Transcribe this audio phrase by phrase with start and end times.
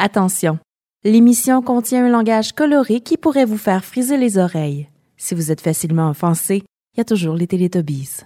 [0.00, 0.60] Attention,
[1.02, 4.88] l'émission contient un langage coloré qui pourrait vous faire friser les oreilles.
[5.16, 6.62] Si vous êtes facilement offensé,
[6.94, 8.20] il y a toujours les Télétobies.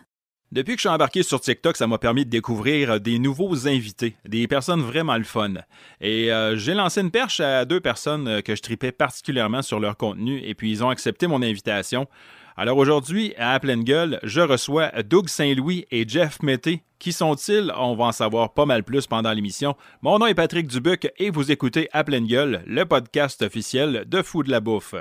[0.52, 4.16] Depuis que je suis embarqué sur TikTok, ça m'a permis de découvrir des nouveaux invités,
[4.28, 5.54] des personnes vraiment le fun.
[6.02, 9.80] Et euh, j'ai lancé une perche à deux personnes euh, que je tripais particulièrement sur
[9.80, 12.06] leur contenu et puis ils ont accepté mon invitation.
[12.56, 16.82] Alors aujourd'hui, à pleine gueule, je reçois Doug Saint-Louis et Jeff Mété.
[16.98, 17.72] Qui sont-ils?
[17.76, 19.74] On va en savoir pas mal plus pendant l'émission.
[20.02, 24.22] Mon nom est Patrick Dubuc et vous écoutez à pleine gueule, le podcast officiel de
[24.22, 24.94] Fou de la Bouffe.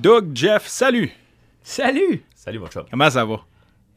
[0.00, 1.10] Doug, Jeff, salut!
[1.62, 2.22] Salut!
[2.34, 2.84] Salut, mon chum.
[2.90, 3.40] Comment ça va?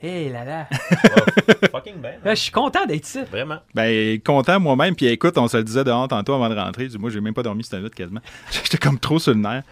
[0.01, 0.67] Hé là là!
[1.71, 2.15] Fucking bien.
[2.23, 3.21] Là, Je suis content d'être ici.
[3.31, 3.59] Vraiment.
[3.73, 4.95] Ben, content moi-même.
[4.97, 6.89] Puis écoute, on se le disait dehors tantôt avant de rentrer.
[6.99, 8.19] Moi, j'ai même pas dormi cette nuit quasiment.
[8.51, 9.63] J'étais comme trop sur le nerf.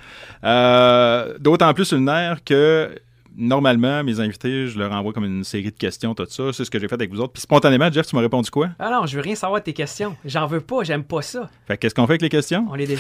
[0.46, 2.96] Euh, D'autant plus sur le nerf que
[3.38, 6.52] normalement, mes invités, je leur envoie comme une série de questions, tout ça.
[6.54, 7.34] C'est ce que j'ai fait avec vous autres.
[7.34, 8.70] Puis spontanément, Jeff, tu m'as répondu quoi?
[8.80, 10.16] Ah non, je veux rien savoir de tes questions.
[10.26, 11.50] J'en veux pas, j'aime pas ça.
[11.68, 12.68] Fait que qu'est-ce qu'on fait avec les questions?
[12.70, 12.98] On les dé-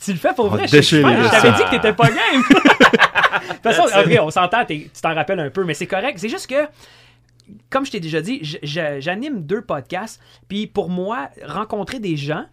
[0.00, 0.66] Tu le fais pour On vrai?
[0.68, 2.42] Je je- t'avais dit que t'étais pas game.
[2.52, 4.18] De toute façon, That's it.
[4.18, 6.18] ok, on s'entend, tu t'en rappelles un peu, mais c'est correct.
[6.18, 6.66] C'est juste que,
[7.70, 10.20] comme je t'ai déjà dit, j'anime deux podcasts.
[10.48, 12.44] Puis pour moi, rencontrer des gens,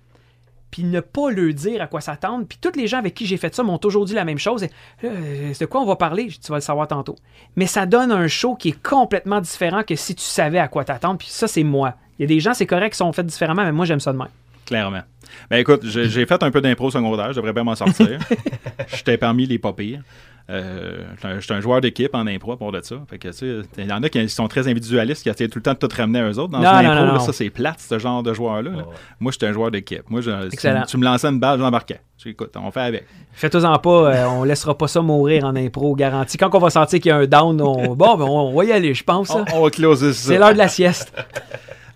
[0.71, 2.45] puis ne pas leur dire à quoi s'attendre.
[2.47, 4.63] Puis tous les gens avec qui j'ai fait ça m'ont toujours dit la même chose.
[4.63, 4.69] Et,
[5.03, 6.27] euh, c'est de quoi on va parler?
[6.27, 7.15] Tu vas le savoir tantôt.
[7.55, 10.83] Mais ça donne un show qui est complètement différent que si tu savais à quoi
[10.83, 11.17] t'attendre.
[11.17, 11.95] Puis ça, c'est moi.
[12.17, 14.11] Il y a des gens, c'est correct, qui sont faits différemment, mais moi, j'aime ça
[14.11, 14.27] de même.
[14.65, 15.01] Clairement.
[15.49, 18.19] Ben écoute, j'ai j'ai fait un peu d'impro secondaire, je devrais bien m'en sortir.
[18.93, 20.01] J'étais parmi les pas pires.
[20.49, 22.95] Euh, un- j'étais un joueur d'équipe en impro pour de ça.
[23.07, 25.59] Fait que, tu sais, il y en a qui sont très individualistes, qui essaient tout
[25.59, 26.49] le temps de tout ramener à eux autres.
[26.49, 27.19] Dans Non, une non, impro, non, là, non.
[27.19, 28.71] ça, c'est plate, ce genre de joueur-là.
[29.19, 30.09] Moi, j'étais un joueur d'équipe.
[30.09, 32.01] Moi, je, si tu me lançais une balle, j'embarquais.
[32.17, 33.05] Je dis, Écoute, on fait avec.
[33.33, 36.37] Faites-en pas, euh, on laissera pas ça mourir en impro, garanti.
[36.37, 37.95] Quand on va sentir qu'il y a un down, on...
[37.95, 39.29] bon, ben, on va y aller, je pense.
[39.53, 40.27] On, va closer ça.
[40.29, 41.13] C'est l'heure de la sieste.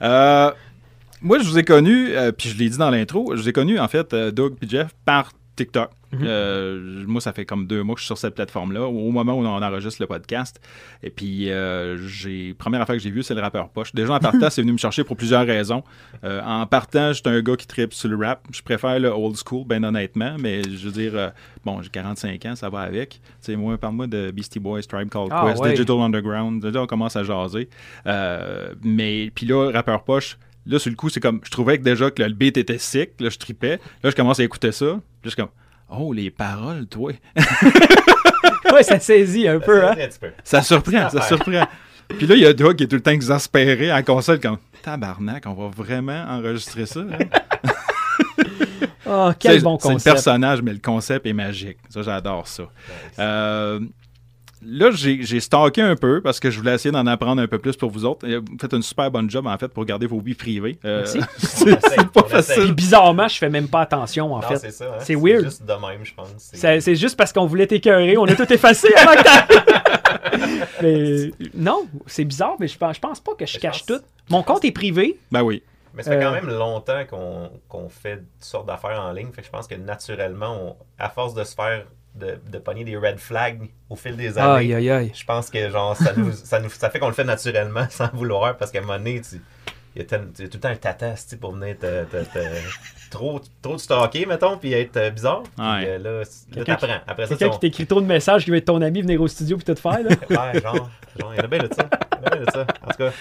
[0.01, 0.51] Euh,
[1.21, 3.53] moi, je vous ai connu, euh, puis je l'ai dit dans l'intro, je vous ai
[3.53, 5.91] connu, en fait, euh, Doug et Jeff, par TikTok.
[6.21, 9.33] Euh, moi, ça fait comme deux mois que je suis sur cette plateforme-là, au moment
[9.33, 10.59] où on enregistre le podcast.
[11.01, 13.93] Et puis, euh, j'ai première affaire que j'ai vue, c'est le rappeur Poche.
[13.93, 15.83] Déjà, en partant, c'est venu me chercher pour plusieurs raisons.
[16.23, 18.45] Euh, en partant, j'étais un gars qui tripe sur le rap.
[18.51, 21.29] Je préfère le old school, ben honnêtement, mais je veux dire, euh,
[21.65, 23.09] bon, j'ai 45 ans, ça va avec.
[23.09, 25.71] Tu sais, moi, parle-moi de Beastie Boys, Tribe Called Ah, Quest, ouais.
[25.71, 26.61] Digital Underground.
[26.61, 27.69] Déjà, on commence à jaser.
[28.83, 31.41] Mais, puis là, rappeur Poche, Là, sur le coup, c'est comme.
[31.43, 33.11] Je trouvais que déjà que le beat était sick.
[33.19, 33.79] Là, je tripais.
[34.03, 34.85] Là, je commence à écouter ça.
[34.85, 35.49] Puis là, je suis comme.
[35.89, 37.11] Oh, les paroles, toi.
[38.73, 39.91] Ouais, ça saisit un peu, hein.
[39.91, 40.31] Un petit peu.
[40.43, 41.67] Ça surprend, ça surprend.
[42.07, 44.39] Puis là, il y a Doug qui est tout le temps exaspéré à la console,
[44.39, 44.57] comme.
[44.81, 47.01] Tabarnak, on va vraiment enregistrer ça.
[47.01, 47.17] hein?
[49.05, 50.13] Oh, quel bon C'est le concept.
[50.15, 51.77] personnage, mais le concept est magique.
[51.89, 52.63] Ça, j'adore ça.
[53.19, 53.79] Euh,
[54.65, 57.75] là, j'ai stalké un peu parce que je voulais essayer d'en apprendre un peu plus
[57.75, 58.27] pour vous autres.
[58.27, 60.77] Vous faites une super bonne job, en fait, pour garder vos vies privées.
[60.85, 61.19] Euh, Merci.
[61.37, 62.63] c'est pas facile.
[62.63, 64.57] Puis bizarrement, je fais même pas attention, en Non, fait.
[64.57, 64.85] c'est ça.
[64.85, 64.97] hein.
[64.99, 65.43] C'est weird.
[65.45, 66.27] juste de même, je pense.
[66.37, 69.63] C'est- juste parce qu'on voulait t'écœurer, on a tout effacé avant que
[70.81, 73.99] mais non, c'est bizarre, mais je pense, je pense pas que je Je cache pense-
[73.99, 74.05] tout.
[74.29, 75.19] Mon compte est privé.
[75.31, 75.63] Ben oui.
[75.95, 77.03] Mais ça fait Euh, quand même longtemps
[77.69, 79.31] qu'on fait toutes sortes d'affaires en ligne.
[79.31, 81.85] Fait que je pense que naturellement, on- à force de se faire
[82.15, 85.11] de, de pogner des red flags au fil des années, Aïe, aïe, aïe.
[85.15, 88.09] je pense que genre ça nous, ça nous ça fait qu'on le fait naturellement sans
[88.13, 89.41] vouloir parce qu'à un moment donné, tu-
[89.95, 92.03] il y a, tel- il y a tout le temps un tata pour venir te,
[92.05, 95.43] te- te- trop, trop te stalker, mettons, puis être euh, bizarre.
[95.43, 95.85] Puis, Ouais.
[95.87, 96.23] euh, là,
[96.55, 96.97] là t'apprends.
[97.05, 99.55] Après Quelqu'un qui t'écrit trop de messages qui veut être ton ami, venir au studio
[99.55, 99.99] puis tout faire.
[100.01, 100.09] Là.
[100.31, 101.87] Ouais, genre, genre, il y en a bien de ça.
[102.11, 102.65] Il y en a bien de ça.
[102.83, 103.11] En tout cas,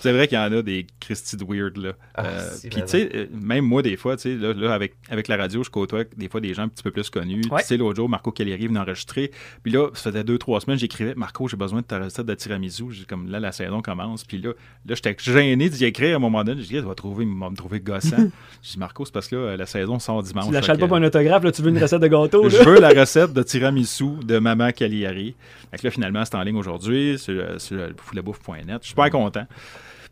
[0.00, 1.92] C'est vrai qu'il y en a des Christy de weird, là.
[2.14, 4.94] Ah, Euh, Puis, tu sais, euh, même moi, des fois, tu sais, là, là, avec,
[5.10, 7.42] avec la radio, je côtoie des fois des gens un petit peu plus connus.
[7.50, 7.60] Ouais.
[7.60, 9.30] Tu sais, l'autre jour, Marco Callieri venait enregistrer.
[9.62, 12.34] Puis là, ça faisait deux, trois semaines, j'écrivais Marco, j'ai besoin de ta recette de
[12.34, 12.84] tiramisu.
[12.90, 14.24] J'ai comme là, la saison commence.
[14.24, 14.52] Puis là,
[14.86, 16.62] là j'étais gêné d'y écrire à un moment donné.
[16.62, 18.16] J'ai dit, il va, trouver, va me trouver gossant.
[18.62, 20.46] J'ai dit, Marco, c'est parce que là, la saison sort dimanche.
[20.46, 22.48] Tu l'achètes pas pour un autographe, là, tu veux une recette de gâteau.
[22.48, 25.34] je veux la recette de tiramisu de Maman Cagliari.
[25.70, 28.64] Fait que là, finalement, c'est en ligne aujourd'hui sur, euh, sur le foulabouffe.net.
[28.80, 29.46] Je suis super content.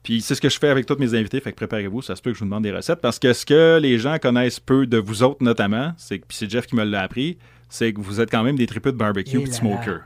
[0.02, 2.22] Puis c'est ce que je fais avec tous mes invités, fait que préparez-vous, ça se
[2.22, 3.00] peut que je vous demande des recettes.
[3.00, 6.36] Parce que ce que les gens connaissent peu de vous autres notamment, c'est que puis
[6.36, 7.36] c'est Jeff qui me l'a appris,
[7.68, 10.00] c'est que vous êtes quand même des tripeux de barbecue Et de smoker.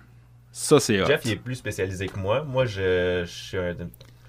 [0.50, 1.06] Ça, c'est hot.
[1.06, 2.42] Jeff, il est plus spécialisé que moi.
[2.42, 3.74] Moi, je, je suis, un-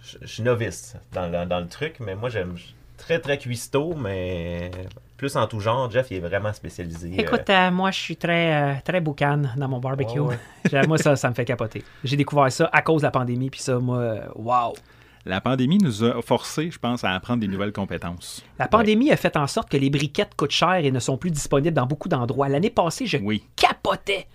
[0.03, 2.55] je- je suis novice dans le, dans le truc, mais moi, j'aime
[2.97, 4.71] très, très cuistot, mais
[5.17, 5.89] plus en tout genre.
[5.91, 7.09] Jeff, il est vraiment spécialisé.
[7.17, 10.19] euh, Écoute, euh, moi, je suis très, euh, très boucan dans mon barbecue.
[10.19, 10.37] Ouais.
[10.87, 11.83] Moi, ça, ça me fait capoter.
[12.03, 14.73] J'ai découvert ça à cause de la pandémie, puis ça, moi, wow.
[15.25, 18.43] La pandémie nous a forcé, je pense, à apprendre des nouvelles compétences.
[18.59, 21.31] La pandémie a fait en sorte que les briquettes coûtent cher et ne sont plus
[21.31, 22.49] disponibles dans beaucoup d'endroits.
[22.49, 23.43] L'année passée, je Oui.
[23.55, 24.27] capotais.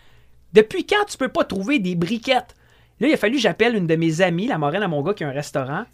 [0.55, 2.55] Depuis quand tu peux pas trouver des briquettes?
[3.00, 5.14] Là, il a fallu que j'appelle une de mes amies, la Moraine à mon gars,
[5.14, 5.85] qui a un restaurant.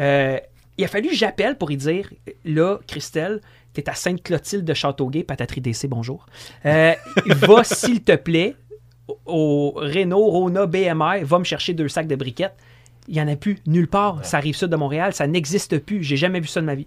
[0.00, 0.38] Euh,
[0.78, 2.08] il a fallu que j'appelle pour lui dire
[2.44, 3.40] là, Christelle,
[3.72, 6.26] t'es à Sainte-Clotilde de Châteauguay, pataterie DC, bonjour.
[6.64, 6.94] Euh,
[7.26, 8.56] va, s'il te plaît,
[9.08, 12.56] au- au Renault, Rona, BMR, va me chercher deux sacs de briquettes.
[13.08, 14.24] Il n'y en a plus nulle part.
[14.24, 16.02] Ça arrive sud de Montréal, ça n'existe plus.
[16.02, 16.86] J'ai jamais vu ça de ma vie.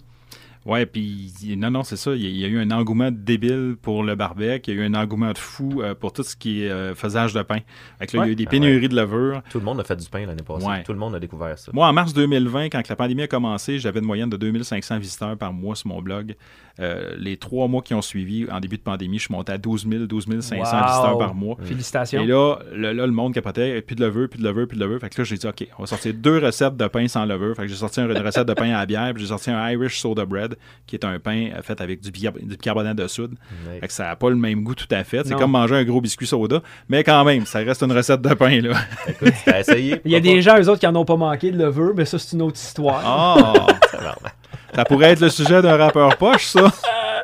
[0.67, 2.13] Ouais, puis non, non, c'est ça.
[2.13, 4.71] Il y, a, eu un engouement débile pour le barbecue.
[4.71, 6.93] Il y a eu un engouement de fou euh, pour tout ce qui est euh,
[6.93, 7.59] faisage de pain.
[8.01, 9.41] Que là, il y a eu des Ah pénuries de levure.
[9.49, 10.67] Tout le monde a fait du pain l'année passée.
[10.67, 10.83] Ouais.
[10.83, 11.71] Tout le monde a découvert ça.
[11.73, 15.37] Moi, en mars 2020, quand la pandémie a commencé, j'avais une moyenne de 2500 visiteurs
[15.37, 16.35] par mois sur mon blog.
[16.79, 19.57] Euh, les trois mois qui ont suivi, en début de pandémie, je suis monté à
[19.57, 20.63] 12 000, 12 500 Wow.
[20.87, 21.57] visiteurs par mois.
[21.63, 22.21] Félicitations.
[22.21, 24.83] Et là le, là, le monde capotait, plus de levure, plus de levure, plus de
[24.83, 24.99] levure.
[24.99, 27.55] Fait que là, j'ai dit, OK, on va sortir deux recettes de pain sans levure.
[27.55, 29.69] Fait que j'ai sorti une recette de pain à la bière, puis j'ai sorti un
[29.71, 33.35] Irish Soda Bread, qui est un pain euh, fait avec du, du bicarbonate de soude.
[33.79, 35.25] Fait que ça n'a pas le même goût tout à fait.
[35.25, 38.33] C'est comme manger un gros biscuit soda, mais quand même, ça reste une recette de
[38.33, 38.77] pain, là.
[39.07, 40.01] Écoute, essayé.
[40.05, 42.05] Il y a des gens, eux autres, qui en ont pas manqué de levure, mais
[42.05, 43.01] ça, c'est une autre histoire.
[43.03, 43.53] Ah!
[44.77, 46.71] ça pourrait être le sujet d'un rappeur poche, ça.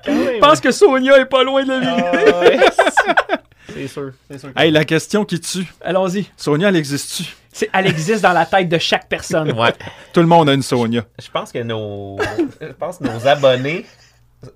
[0.06, 1.88] Je pense que Sonia est pas loin de la vie.
[1.88, 2.60] Ah ouais.
[3.74, 4.12] C'est sûr.
[4.30, 4.50] C'est sûr.
[4.58, 5.66] Hey, la question qui tue.
[5.82, 6.26] Allons-y.
[6.36, 7.24] Sonia, elle existe-tu?
[7.52, 9.52] C'est- Elle existe dans la tête de chaque personne.
[9.54, 9.74] Ouais.
[10.12, 11.04] Tout le monde a une Sonia.
[11.22, 12.18] Je pense que nos,
[12.62, 13.86] je pense que nos abonnés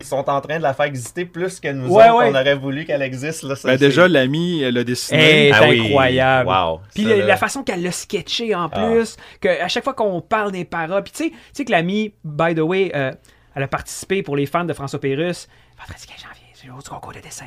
[0.01, 2.17] sont en train de la faire exister plus que nous Ouais, autres.
[2.19, 2.29] ouais.
[2.31, 3.43] On aurait voulu qu'elle existe.
[3.43, 5.51] Là, ça, Ben, déjà, l'ami, elle a Hey, dessiné.
[5.51, 5.81] c'est Ah oui.
[5.87, 6.49] incroyable.
[6.49, 6.81] Wow.
[6.93, 8.87] Puis la façon qu'elle l'a sketché en Ah.
[8.87, 11.71] plus, que à chaque fois qu'on parle des paroles, puis tu sais, tu sais que
[11.71, 13.11] l'ami, by the way, euh,
[13.55, 15.47] elle a participé pour les fans de François Pérusse.
[15.79, 17.45] Vendredi 15 janvier, c'est le jour du concours de dessin.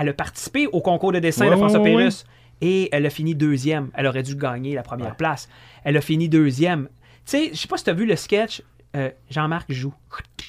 [0.00, 1.82] Elle a participé au concours de dessin de François.
[1.82, 2.24] Pérusse
[2.60, 3.90] et elle a fini deuxième.
[3.94, 5.48] Elle aurait dû gagner la première place.
[5.84, 6.88] Elle a fini deuxième.
[7.26, 8.62] Tu sais, je sais pas si tu as vu le sketch.
[8.96, 9.94] Euh, Jean-Marc joue.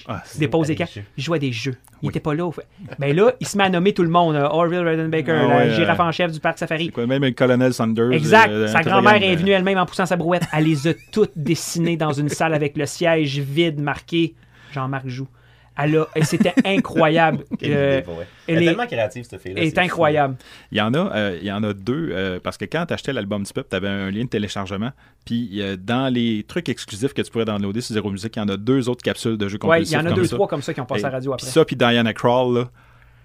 [0.07, 0.97] Ah, Il dépose des des cartes.
[1.17, 1.75] Il jouait à des jeux.
[2.01, 2.09] Il Oui.
[2.09, 2.45] était pas là.
[2.47, 2.65] au fait.
[2.97, 4.35] Ben là, il se met à nommer tout le monde.
[4.35, 6.89] euh, Orville Redenbaker, Ah la girafe euh, en chef du parc Safari.
[6.89, 8.11] quoi, même le colonel Sanders.
[8.11, 8.49] Exact.
[8.49, 10.43] euh, Sa grand-mère est euh, venue elle-même en poussant sa brouette.
[10.53, 14.33] Elle les a toutes dessinées dans une salle avec le siège vide marqué
[14.71, 15.27] Jean-Marc Joux.
[15.77, 17.43] Elle c'était incroyable.
[17.63, 18.11] Euh, idée,
[18.47, 19.61] elle Elle est tellement créative, cette fille-là.
[19.61, 19.79] elle est fou.
[19.79, 20.35] incroyable.
[20.71, 22.93] Il y en a, euh, il y en a deux, euh, parce que quand tu
[22.93, 24.91] achetais l'album du peuple, tu avais un lien de téléchargement.
[25.25, 28.41] Puis euh, dans les trucs exclusifs que tu pourrais downloader sur Zero Music, il y
[28.41, 30.25] en a deux autres capsules de jeux Ouais, il compulsifs y en a comme deux,
[30.25, 30.35] ça.
[30.35, 31.51] trois comme ça qui ont passé à la radio Puis après.
[31.53, 32.69] ça, puis Diana Crawl, là.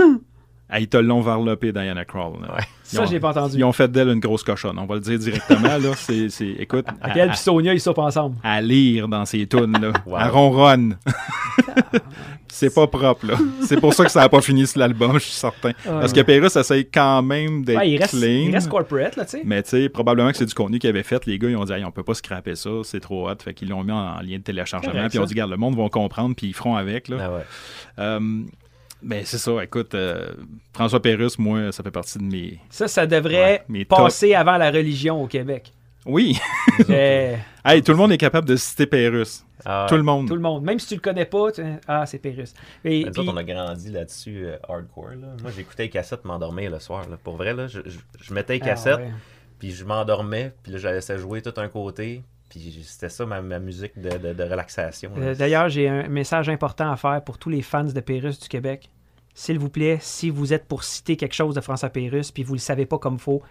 [0.68, 2.42] Ah, ils te l'ont varlopé, Diana Crawl.
[2.42, 2.56] là.
[2.56, 2.62] Ouais.
[2.92, 3.58] Ils Ça, ont- je l'ai pas entendu.
[3.58, 5.78] Ils ont fait d'elle une grosse cochonne, on va le dire directement.
[5.78, 5.92] là.
[5.96, 8.36] C'est, c'est- écoute, à, Elle à- et Sonia, ils soupent ensemble.
[8.44, 9.92] à lire dans ses tunes, là.
[10.08, 10.16] Wow.
[10.16, 10.98] à ronronne.
[12.48, 13.36] c'est pas propre, là.
[13.62, 15.72] C'est pour ça que ça n'a pas fini sur l'album, je suis certain.
[15.84, 18.46] Parce que Pérus essaye quand même d'être Ouais, il, reste, clean.
[18.48, 19.42] il reste corporate, là, tu sais.
[19.46, 21.26] Mais tu sais, probablement que c'est du contenu qu'ils avaient fait.
[21.26, 23.36] Les gars, ils ont dit, on peut pas scraper ça, c'est trop hot.
[23.44, 24.92] Fait qu'ils l'ont mis en, lien de téléchargement.
[24.94, 27.08] Puis ils ont dit, regarde, le monde va comprendre, puis ils feront avec.
[27.10, 27.18] Là.
[27.22, 27.44] Ah ouais.
[28.00, 28.20] Euh,
[29.06, 29.63] ben, c'est ça.
[29.63, 30.34] Écoute, euh,
[30.74, 32.60] François Pérusse, moi, ça fait partie de mes.
[32.69, 35.72] Ça, ça devrait Ouais, passer avant la religion au Québec.
[36.06, 36.38] Oui!
[37.68, 39.44] Hey, tout le monde est capable de citer Pérusse.
[39.66, 40.28] Ah, Tout le monde.
[40.28, 40.63] tout le monde.
[40.63, 42.54] Même si tu le connais pas, tu- ah, c'est Pérus.
[42.84, 45.10] Et, Ben, nous puis- autres, on a grandi là-dessus euh, hardcore.
[45.19, 45.28] Là.
[45.42, 47.10] Moi, j'écoutais les cassettes m'endormir le soir.
[47.10, 47.18] là.
[47.24, 49.12] Pour vrai, là, je, je- je mettais les Ah, cassettes, ouais.
[49.58, 52.22] puis je m'endormais, puis là, je la laissais jouer tout un côté.
[52.50, 55.12] Puis c'était ça ma, ma musique de, de- de relaxation.
[55.18, 58.48] Euh, D'ailleurs, j'ai un message important à faire pour tous les fans de Pérus du
[58.48, 58.91] Québec.
[59.38, 62.54] S'il vous plaît, si vous êtes pour citer quelque chose de François Pérus puis vous
[62.54, 63.44] le savez pas comme faut,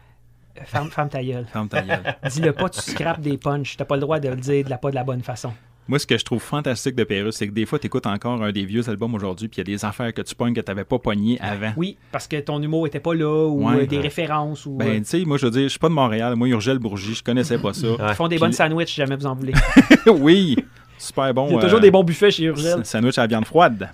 [0.59, 1.47] euh, ferme, ferme ta gueule.
[1.53, 2.17] Ferme ta gueule.
[2.31, 3.77] Dis-le pas, tu scrapes des punches.
[3.77, 5.53] T'as pas le droit de le dire de la, pas de la bonne façon.
[5.87, 8.43] Moi, ce que je trouve fantastique de Pérusse, c'est que des fois, tu écoutes encore
[8.43, 10.63] un des vieux albums aujourd'hui, puis il y a des affaires que tu pognes que
[10.63, 11.75] tu n'avais pas pognées avant.
[11.77, 13.83] Oui, parce que ton humour était pas là ou Ouais.
[13.83, 15.91] euh, des références ou Ben, euh, tu sais, moi, je veux dire, je suis pas
[15.91, 16.35] de Montréal.
[16.37, 17.87] Moi, Urgel Bourgie, je connaissais pas ça.
[17.91, 17.97] Ouais.
[18.09, 19.53] ils font des Puis- bonnes sandwichs si jamais vous en voulez.
[20.07, 20.57] oui!
[20.97, 21.49] Super bon.
[21.51, 22.87] Il y a toujours euh, des bons buffets chez Urgel.
[22.87, 23.91] Sandwich à la viande froide.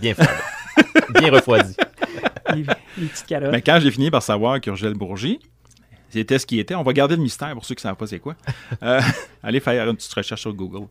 [0.00, 0.26] Bien froid.
[1.18, 1.74] Bien refroidi.
[2.54, 2.64] les,
[2.98, 3.52] les petites carottes.
[3.52, 5.38] Mais quand j'ai fini par savoir qu'Urgel Bourgie,
[6.10, 8.06] c'était ce qui était, on va garder le mystère pour ceux qui ne savent pas
[8.06, 8.34] c'est quoi.
[8.82, 9.00] Euh,
[9.42, 10.86] allez faire une petite recherche sur Google.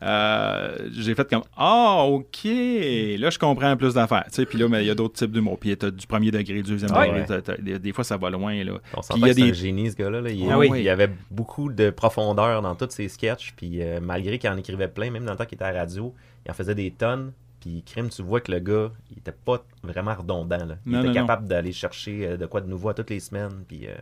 [0.00, 4.24] Euh, j'ai fait comme Ah, ok, là je comprends plus d'affaires.
[4.28, 5.58] Tu sais, puis là, mais il y a d'autres types d'humour.
[5.58, 7.08] Puis t'as du premier degré, du deuxième Ouais.
[7.08, 7.24] degré.
[7.26, 8.62] t'as- t'as- des, des fois, ça va loin.
[8.62, 8.74] Là.
[8.94, 10.20] On Puis il y a que c'est des- un génie, ce gars-là.
[10.20, 10.30] là.
[10.30, 10.70] Il, Ah oui.
[10.72, 13.54] il y avait beaucoup de profondeur dans tous ses sketchs.
[13.56, 15.80] Puis euh, malgré qu'il en écrivait plein, même dans le temps qu'il était à la
[15.80, 16.14] radio,
[16.46, 17.32] il en faisait des tonnes.
[17.68, 20.64] Puis crime, tu vois que le gars, il était pas vraiment redondant.
[20.64, 20.76] Là.
[20.86, 21.20] Il Non, était non, non.
[21.26, 23.62] capable d'aller chercher euh, de quoi de nouveau à toutes les semaines.
[23.68, 23.94] Puis euh,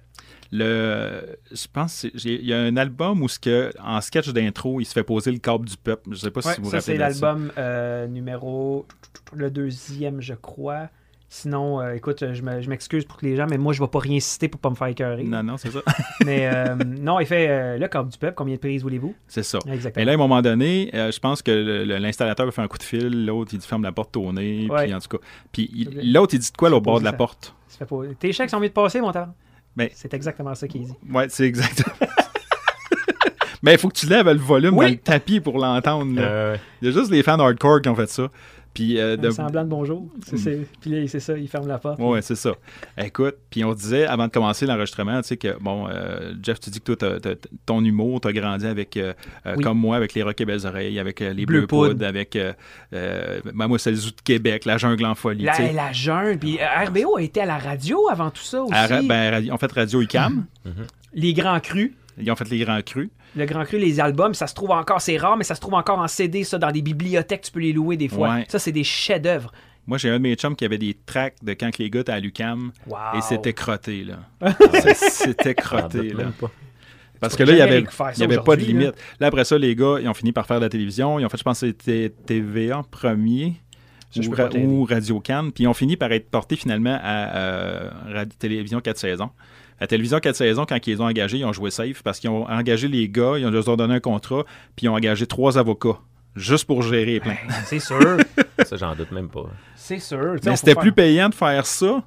[0.53, 4.81] Le, je pense c'est- il y a un album où ce que, en sketch d'intro,
[4.81, 6.11] il se fait poser le câble du peuple.
[6.13, 7.27] Je sais pas Ouais, si vous vous c'est rappelez ça.
[7.27, 8.87] l'album euh, numéro.
[9.35, 10.89] Le deuxième, je crois.
[11.29, 13.99] Sinon, euh, écoute, je me- je m'excuse pour les gens, mais moi, je vais pas
[13.99, 15.25] rien citer pour pas me faire écœurer.
[15.25, 15.81] Non, non, c'est ça.
[16.25, 18.35] Mais euh, non, il fait euh, le Corps du Peuple.
[18.37, 19.13] Combien de prises voulez-vous?
[19.27, 19.59] c'est ça.
[19.69, 20.03] Exactement.
[20.03, 21.51] Et là, à un moment donné, euh, je pense que
[21.99, 24.85] l'installateur fait un coup de fil, l'autre, il dit ferme la porte au nez, Ouais.
[24.85, 25.25] puis en tout cas.
[25.53, 27.17] Puis il- l'autre, il dit de quoi, là, au bord de la ça.
[27.17, 27.55] porte?
[27.67, 29.35] Ça fait pas- Tes chèques sont mieux de passer, mon talent.
[29.75, 30.95] Ben- C'est exactement ça qu'il dit.
[31.13, 31.83] Ouais, c'est exact.
[33.63, 34.85] Mais il faut que tu lèves le volume Oui.
[34.85, 36.15] dans le tapis pour l'entendre.
[36.19, 38.29] Euh, Il y a juste les fans hardcore qui ont fait ça.
[38.77, 40.07] Puis, euh, de- Un semblant de bonjour.
[40.23, 41.99] C'est- Puis là, c'est ça, il ferme la porte.
[41.99, 42.53] Ouais, c'est ça.
[42.99, 46.69] Écoute, puis on disait avant de commencer l'enregistrement, tu sais que, bon, euh, Jeff, tu
[46.71, 49.15] dis que toi, t'as- ton humour, t'as grandi avec, euh,
[49.47, 49.65] euh, Oui.
[49.65, 51.93] comme moi, avec les Rock et Belles Oreilles, avec les Bleu Poudre.
[51.95, 52.37] Poudre, avec,
[53.55, 55.45] moi, c'est le Zoo de Québec, la Jungle en folie.
[55.45, 56.39] La, la jungle.
[56.39, 58.75] Puis RBO a été à la radio avant tout ça aussi.
[58.75, 60.45] À ben, en fait, Radio ICAM,
[61.15, 61.93] Les Grands Crus.
[62.19, 63.11] Ils ont fait les Grands Crus.
[63.37, 65.75] Le Grand Cru, les albums, ça se trouve encore, c'est rare, mais ça se trouve
[65.75, 68.35] encore en CD, ça, dans des bibliothèques, tu peux les louer des fois.
[68.35, 68.45] Ouais.
[68.49, 69.53] Ça, c'est des chefs-d'œuvre.
[69.87, 72.13] Moi, j'ai un de mes chums qui avait des tracks de quand les gars étaient
[72.13, 72.97] à l'UCAM, Wow.
[73.17, 74.17] et c'était crotté, là.
[74.95, 76.25] C'était crotté, là.
[77.21, 78.67] Parce que là, il n'y avait, il y avait pas de là.
[78.67, 78.95] limite.
[79.21, 79.29] Là.
[79.29, 81.19] après ça, les gars, ils ont fini par faire de la télévision.
[81.19, 83.55] Ils ont fait, je pense, que c'était TVA premier
[84.11, 85.51] Ça, Ra- ou Radio Cannes.
[85.53, 89.31] Puis ils ont fini par être portés finalement à euh, Radio Télévision 4 saisons.
[89.81, 92.31] La télévision 4 saisons, quand ils les ont engagés, ils ont joué safe parce qu'ils
[92.31, 95.27] ont engagé les gars, ils ont leur ont donné un contrat, puis ils ont engagé
[95.27, 95.99] trois avocats
[96.35, 97.37] juste pour gérer les plaintes.
[97.49, 98.17] Ben, c'est sûr.
[98.65, 99.45] Ça, j'en doute même pas.
[99.75, 100.37] c'est sûr.
[100.45, 102.03] Mais c'était faire- plus payant de faire ça.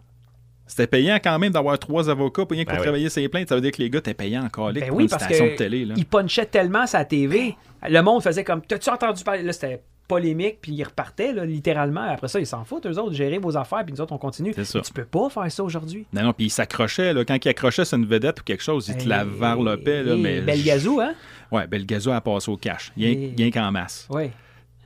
[0.65, 2.85] C'était payant quand même d'avoir trois avocats pour rien que Ben pour oui.
[2.85, 3.49] travailler ces plaintes.
[3.49, 5.45] Ça veut dire que les gars étaient payants encore Ben pour oui, une parce station
[5.47, 5.85] que de télé.
[5.85, 5.95] Là.
[5.97, 7.55] il punchait tellement sa TV.
[7.87, 9.41] Le monde faisait comme T'as-tu entendu parler?
[9.41, 12.01] Là, c'était polémique, puis ils repartaient, là, littéralement.
[12.01, 14.51] Après ça, ils s'en foutent, eux autres, gérer vos affaires, puis nous autres, on continue.
[14.53, 14.81] C'est ça.
[14.81, 16.05] Tu peux pas faire ça aujourd'hui.
[16.11, 17.13] Non, non, puis il s'accrochait.
[17.13, 17.23] là.
[17.23, 20.03] Quand il accrochait sur une vedette ou quelque chose, il te la varlopait.
[20.03, 21.13] Là, Hey, mais Belgazou, hein?
[21.51, 22.91] Ouais, Belgazou a passé au cash.
[22.97, 24.07] Rien qu'en masse.
[24.09, 24.31] Oui.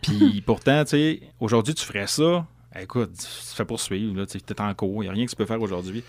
[0.02, 2.46] Puis pourtant, tu sais, aujourd'hui, tu ferais ça.
[2.80, 4.18] Écoute, tu te fais poursuivre.
[4.20, 5.04] là, Tu es en cours.
[5.04, 6.04] Il n'y a rien que tu peux faire aujourd'hui.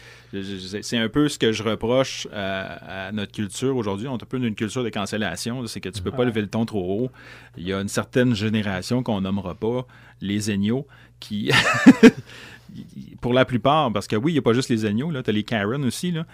[0.82, 4.08] C'est un peu ce que je reproche à, à notre culture aujourd'hui.
[4.08, 5.66] On est un peu une culture de cancellation.
[5.66, 7.10] C'est que tu peux pas lever le ton trop haut.
[7.58, 9.86] Il y a une certaine génération qu'on nommera pas,
[10.22, 10.86] les Aigneaux,
[11.20, 11.50] qui.
[13.20, 15.12] pour la plupart, parce que oui, il n'y a pas juste les Aigneaux.
[15.22, 16.10] Tu as les Karen aussi.
[16.10, 16.24] Là.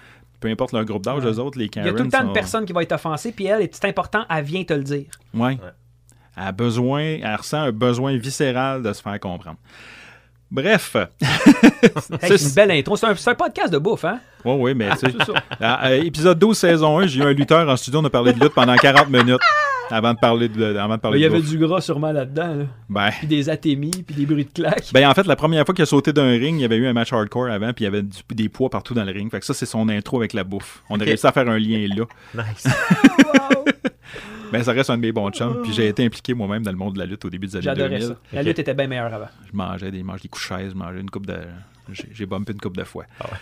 [0.41, 1.31] Peu importe leur groupe d'âge, Ouais.
[1.33, 1.87] eux autres, les Il Karen.
[1.89, 3.85] y a tout le temps sont- une personne qui va être offensée, puis elle, c'est
[3.87, 5.07] important, elle vient te le dire.
[5.35, 5.59] Ouais.
[6.37, 9.59] Elle a besoin, elle ressent un besoin viscéral de se faire comprendre.
[10.51, 10.97] Bref.
[12.23, 12.97] C'est une belle intro.
[12.97, 14.21] C'est un, podcast de bouffe, hein?
[14.45, 15.17] Oui, oui, mais tu sais.
[15.61, 18.41] à épisode 12, saison 1, j'ai eu un lutteur en studio, on a parlé de
[18.41, 19.41] lutte pendant 40 minutes
[19.91, 21.51] avant de parler de, avant de, parler Il y de avait bouffe.
[21.51, 22.65] du gras sûrement là-dedans, là.
[22.89, 24.91] Ben, Puis des atémies, puis des bruits de claques.
[24.93, 26.87] ben, en fait, la première fois qu'il a sauté d'un ring, il y avait eu
[26.87, 29.31] un match hardcore avant, puis il y avait du- des poids partout dans le ring.
[29.31, 30.83] Fait que ça, c'est son intro avec la bouffe.
[30.91, 32.05] On a réussi à faire un lien là.
[32.35, 32.67] Nice.
[34.59, 35.63] Ben, ça reste un de mes bons chums.
[35.63, 37.65] Puis j'ai été impliqué moi-même dans le monde de la lutte au début des années
[37.65, 38.07] J'adorais 2000.
[38.09, 38.17] ça.
[38.33, 39.29] La lutte était bien meilleure avant.
[39.51, 41.37] Je mangeais des, des chaise, je mangeais une coupe de.
[42.13, 43.05] J'ai bumpé une coupe de fois.
[43.21, 43.39] Ah ouais.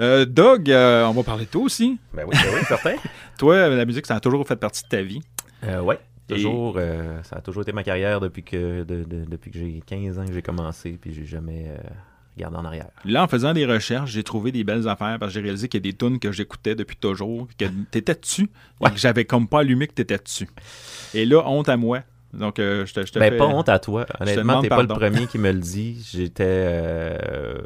[0.00, 1.98] Euh, Doug, euh, on va parler de toi aussi.
[2.12, 2.94] Ben oui, ben oui, certain.
[3.38, 5.20] Toi, la musique, ça a toujours fait partie de ta vie.
[5.64, 5.98] Euh, ouais.
[6.30, 9.58] Et- Toujours, euh, ça a toujours été ma carrière depuis que, de- de- depuis que
[9.58, 11.66] j'ai 15 ans que j'ai commencé, puis j'ai jamais
[12.42, 12.88] en arrière.
[13.04, 15.78] Là, en faisant des recherches, j'ai trouvé des belles affaires parce que j'ai réalisé qu'il
[15.84, 18.50] y a des tunes que j'écoutais depuis toujours, que t'étais dessus,
[18.84, 20.48] et que j'avais comme pas allumé que t'étais dessus.
[21.14, 22.00] Et là, honte à moi.
[22.32, 24.06] Donc, euh, je te, je te Ben, fais- pas honte à toi.
[24.18, 26.04] Honnêtement, t'es pas le premier qui me le dit.
[26.10, 26.44] J'étais.
[26.48, 27.58] euh,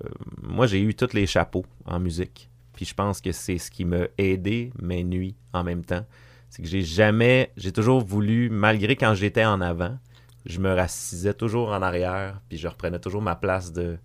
[0.42, 2.50] moi, j'ai eu tous les chapeaux en musique.
[2.74, 6.04] Puis je pense que c'est ce qui m'a aidé, mais nuit en même temps.
[6.50, 7.50] C'est que j'ai jamais.
[7.56, 9.98] J'ai toujours voulu, malgré quand j'étais en avant,
[10.46, 12.40] je me rassisais toujours en arrière.
[12.50, 13.96] Puis je reprenais toujours ma place de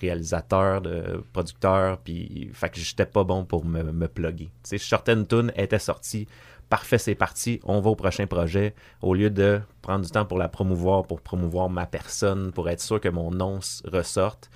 [0.00, 1.98] réalisateur, de producteur.
[1.98, 2.50] Puis.
[2.52, 4.50] Fait que j'étais pas bon pour me, me plugger.
[4.68, 6.26] Tu sais, était sortie.
[6.68, 8.74] Parfait, c'est parti, on va au prochain projet.
[9.00, 12.82] Au lieu de prendre du temps pour la promouvoir, pour promouvoir ma personne, pour être
[12.82, 14.50] sûr que mon nom ressorte.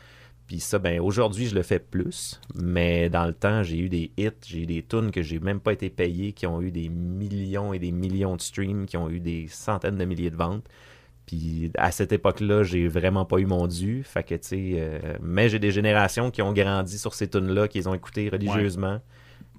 [0.47, 2.39] Puis ça, ben aujourd'hui, je le fais plus.
[2.55, 5.61] Mais dans le temps, j'ai eu des hits, j'ai eu des tunes que j'ai même
[5.61, 9.09] pas été payé, qui ont eu des millions et des millions de streams, qui ont
[9.09, 10.69] eu des centaines de milliers de ventes.
[11.33, 14.03] Puis à cette époque-là, j'ai vraiment pas eu mon dû.
[14.05, 17.69] Fait que, tu sais, euh, mais j'ai des générations qui ont grandi sur ces tunes-là,
[17.69, 19.01] qui les ont écoutées religieusement.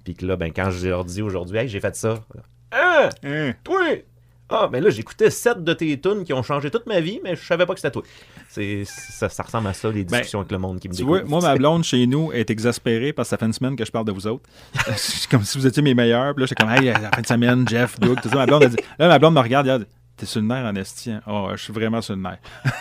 [0.04, 2.22] Puis que là, ben, quand je leur dis aujourd'hui, hey, j'ai fait ça.
[2.70, 3.08] Hein?
[3.24, 3.54] Hein?
[3.64, 4.04] Toi!
[4.50, 7.34] Ah, mais là, j'écoutais sept de tes tunes qui ont changé toute ma vie, mais
[7.34, 8.04] je savais pas que c'était toi.
[8.48, 11.02] C'est, ça, ça ressemble à ça, les discussions avec le monde qui me Ben, Tu
[11.02, 11.22] découvre.
[11.22, 13.84] vois, moi, ma blonde chez nous est exaspérée parce que ça fait une semaine que
[13.84, 14.48] je parle de vous autres.
[14.96, 16.34] C'est comme si vous étiez mes meilleurs.
[16.34, 18.36] Puis là, j'étais comme, hey, la fin de semaine, Jeff, Doug, tout ça.
[18.36, 20.64] Ma blonde a dit, là, ma blonde me regarde, elle dit, T'es sur le nerf
[20.64, 21.10] en esti.
[21.10, 21.20] hein?
[21.26, 22.38] Oh, je suis vraiment sur le nerf.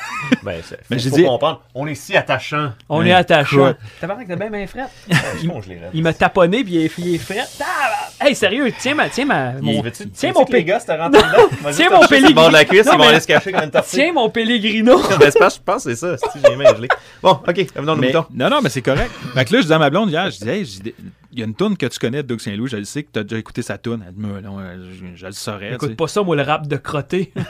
[0.44, 1.62] Ben, c'est- Mais j'ai dit- comprendre.
[1.74, 2.72] On est si attachant.
[2.88, 3.74] On est attachant.
[4.00, 4.90] T'as parlé que t'as bien main frette.
[5.10, 5.90] Rêve.
[5.94, 7.40] Il m'a taponné, puis il est, il est frais.
[7.62, 10.92] Ah, Hey, sérieux, tiens ma, tiens ma, mon, tiens mon que les pé- gars se
[10.92, 11.50] rentrent dedans?
[11.62, 13.10] Moi, juste Tiens, mon toucher sur le bord de la cuisse, Non, ils vont mais-
[13.10, 13.90] aller se cacher comme une tortue.
[13.90, 14.98] tiens mon Pellegrino.
[15.20, 16.18] Ben, je pense que c'est ça.
[16.32, 16.88] Si j'ai les mains gelées.
[17.22, 18.26] Bon, ok, revenons au Mais- mouton.
[18.34, 19.12] non, non, mais c'est correct.
[19.34, 20.96] fait que là, je disais à ma blonde hier, je disais, hey, j'ai des-
[21.34, 23.10] il y a une toune que tu connais de Doug Saint-Louis, je le sais que
[23.12, 24.04] tu as déjà écouté sa toune.
[24.08, 25.74] Elle dit, mais non, euh, je, je le saurais.
[25.74, 27.34] Écoute pas ça, moi, le rap de crotté.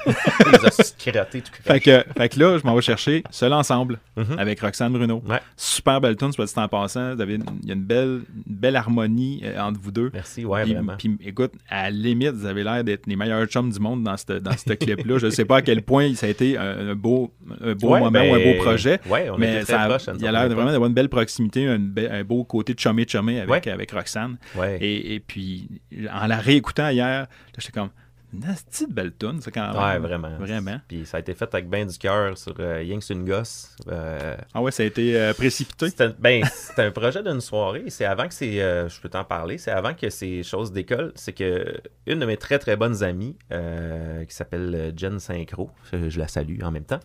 [1.63, 4.37] Fait que, fait que là, je m'en vais chercher Seul Ensemble Mhm.
[4.37, 5.23] avec Roxane Bruno.
[5.27, 5.39] Ouais.
[5.57, 7.15] Super belle tune, soit dit en passant.
[7.15, 10.11] Vous avez une- Il y a une belle, une belle harmonie euh, entre vous deux.
[10.13, 10.93] Merci, ouais, Puis, vraiment.
[10.97, 14.15] puis, écoute, à la limite, vous avez l'air d'être les meilleurs chums du monde dans
[14.17, 15.17] ce dans clip-là.
[15.17, 17.89] Je ne sais pas à quel point ça a été un, un beau, un beau
[17.93, 18.99] Ouais, moment ben, ou un beau projet.
[19.09, 21.09] Ouais, on mais était très ça une il y a l'air vraiment d'avoir une belle
[21.09, 24.37] proximité, un, be- un beau côté de chumé-chumé avec, avec Roxane.
[24.55, 24.77] Ouais.
[24.81, 27.27] Et, et puis, en la réécoutant hier,
[27.57, 27.89] j'étais comme,
[28.33, 29.79] une petite belle tune, ça, quand même.
[29.79, 30.35] Ouais, vraiment.
[30.39, 30.81] Vraiment.
[30.87, 33.75] Puis ça a été fait avec ben du cœur sur euh, Yang une gosse.
[33.87, 35.87] Euh, Ah ouais, ça a été euh, précipité.
[35.89, 37.83] C'était ben, c'était un projet d'une soirée.
[37.89, 38.59] C'est avant que c'est.
[38.59, 39.59] euh, je peux t'en parler.
[39.59, 41.11] C'est avant que ces choses décollent.
[41.13, 41.75] C'est que
[42.07, 46.63] une de mes très très bonnes amies, qui s'appelle Jen Synchro, je, je la salue
[46.63, 47.01] en même temps,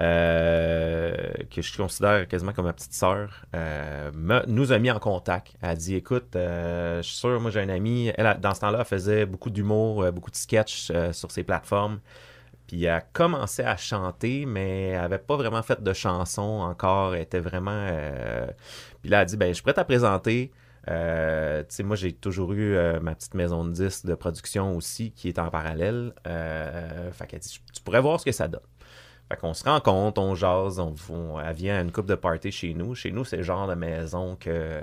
[0.00, 1.12] euh,
[1.50, 4.10] que je considère quasiment comme ma petite sœur, euh,
[4.46, 5.54] nous a mis en contact.
[5.60, 8.10] Elle a dit Écoute, euh, je suis sûr, moi j'ai un ami.
[8.16, 12.00] Elle, dans ce temps-là, elle faisait beaucoup d'humour, beaucoup de sketchs euh, sur ses plateformes.
[12.66, 17.14] Puis elle a commencé à chanter, mais elle n'avait pas vraiment fait de chanson encore.
[17.14, 17.88] Elle était vraiment.
[19.02, 20.50] Puis là, elle a dit ben, Je suis prête à présenter.
[20.88, 25.38] Euh, moi, j'ai toujours eu ma petite maison de disques de production aussi qui est
[25.38, 26.14] en parallèle.
[26.26, 28.60] Euh, fait dit Tu pourrais voir ce que ça donne.
[29.30, 32.50] Fait qu'on se rencontre, on jase, on, on- elle vient à une coupe de party
[32.50, 32.94] chez nous.
[32.96, 34.50] Chez nous, c'est le genre de maison que.
[34.50, 34.80] euh,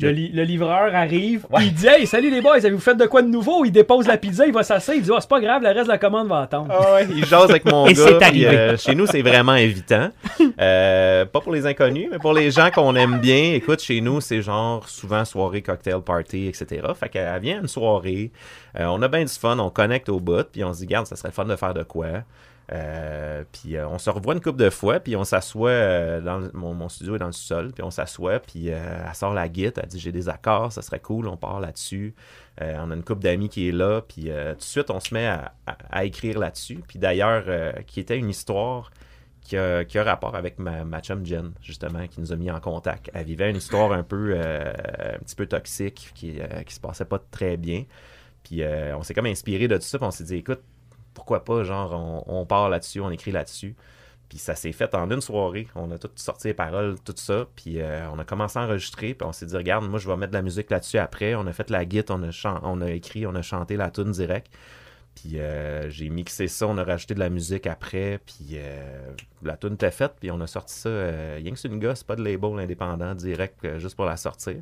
[0.00, 3.20] Le, li- le livreur arrive, il dit Hey, salut les boys, avez-vous fait de quoi
[3.22, 3.64] de nouveau?
[3.64, 5.84] Il dépose la pizza, il va s'asseoir, il dit Oh, c'est pas grave, le reste
[5.84, 6.68] de la commande va attendre.
[6.70, 8.04] Ah ouais, il jase avec mon Et gars.
[8.06, 8.46] puis, arrivé.
[8.48, 10.10] euh, chez nous, c'est vraiment évitant.
[10.58, 13.52] Euh, pas pour les inconnus, mais pour les gens qu'on aime bien.
[13.52, 16.82] Écoute, chez nous, c'est genre souvent soirée, cocktail party, etc.
[16.98, 18.30] Fait qu'elle vient à une soirée,
[18.80, 21.06] euh, on a bien du fun, on connecte au bout, puis on se dit, garde,
[21.06, 22.06] ça serait le fun de faire de quoi.
[22.72, 26.48] Euh, puis euh, on se revoit une couple de fois, puis on s'assoit euh, dans
[26.52, 29.90] mon, studio est dans le sol, puis on s'assoit, puis elle sort la guitare, elle
[29.90, 32.14] dit j'ai des accords, ça serait cool, on part là-dessus.
[32.60, 35.26] On a une couple d'amis qui est là, puis tout de suite on se met
[35.26, 36.82] à, écrire là-dessus.
[36.88, 37.44] Puis d'ailleurs,
[37.86, 38.90] qui était une histoire
[39.42, 43.10] qui a, rapport avec ma, chum Jen, justement, qui nous a mis en contact.
[43.14, 47.18] Elle vivait une histoire un peu, un petit peu toxique, qui, qui se passait pas
[47.30, 47.84] très bien.
[48.42, 50.62] Puis on s'est comme inspiré de tout ça, puis on s'est dit, écoute,
[51.16, 53.74] pourquoi pas, genre, on, on part là-dessus, on écrit là-dessus.
[54.28, 55.68] Puis ça s'est fait en une soirée.
[55.74, 57.46] On a tout sorti les paroles, tout ça.
[57.56, 59.14] Puis euh, on a commencé à enregistrer.
[59.14, 61.34] Puis on s'est dit, regarde, moi, je vais mettre de la musique là-dessus après.
[61.34, 64.10] On a fait la guitare, on a, on a écrit, on a chanté la tune
[64.10, 64.52] direct.
[65.14, 68.20] Puis euh, j'ai mixé ça, on a rajouté de la musique après.
[68.26, 70.14] Puis euh, la tune était faite.
[70.20, 70.90] Puis on a sorti ça.
[71.36, 74.56] Rien que c'est une gosse, pas de label indépendant direct, juste pour la sortir.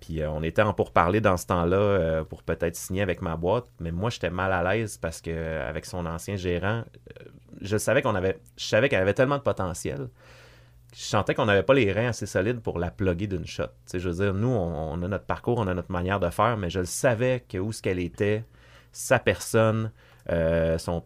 [0.00, 3.36] Puis euh, on était en pourparler dans ce temps-là euh, pour peut-être signer avec ma
[3.36, 6.84] boîte, mais moi j'étais mal à l'aise parce que euh, avec son ancien gérant,
[7.60, 10.08] je savais qu'on avait, qu'elle avait tellement de potentiel.
[10.94, 13.64] Je sentais qu'on n'avait pas les reins assez solides pour la plugger d'une shot.
[13.92, 16.70] Je veux dire, nous, on, a notre parcours, on a notre manière de faire, mais
[16.70, 18.42] je savais que où ce qu'elle était,
[18.90, 19.92] sa personne,
[20.78, 21.02] son,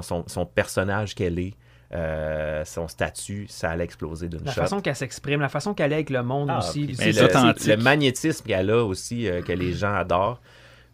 [0.00, 1.54] son personnage qu'elle est,
[1.94, 4.60] euh, son statut, ça allait exploser d'une La shot.
[4.62, 6.86] façon qu'elle s'exprime, la façon qu'elle est avec le monde Ah, aussi.
[6.86, 7.66] puis le- le, authentique.
[7.66, 10.40] le magnétisme qu'elle a aussi, euh, que les gens adorent.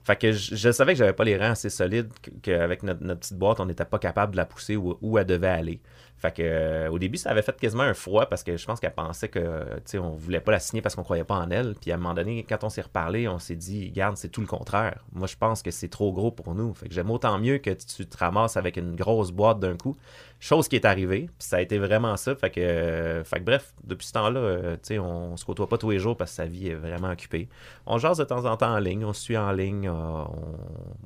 [0.03, 3.03] Fait que je, je savais que j'avais pas les reins assez solides, que- qu'avec notre,
[3.05, 5.81] notre petite boîte, on n'était pas capable de la pousser où, où elle devait aller.
[6.17, 8.79] Fait que euh, au début, ça avait fait quasiment un froid parce que je pense
[8.79, 9.41] qu'elle pensait que
[9.77, 11.75] tu sais, on voulait pas la signer parce qu'on croyait pas en elle.
[11.81, 14.43] Puis à un moment donné, quand on s'est reparlé, on s'est dit, garde, c'est tout
[14.43, 15.03] le contraire.
[15.15, 16.75] Moi, je pense que c'est trop gros pour nous.
[16.75, 19.97] Fait que j'aime autant mieux que tu te ramasses avec une grosse boîte d'un coup.
[20.43, 22.35] Chose qui est arrivée, puis ça a été vraiment ça.
[22.35, 25.69] Fait que, euh, fait que bref, depuis ce temps-là, euh, tu sais, on se côtoie
[25.69, 27.47] pas tous les jours parce que sa vie est vraiment occupée.
[27.85, 29.87] On jase de temps en temps en ligne, on se suit en ligne.
[29.87, 30.57] euh, on-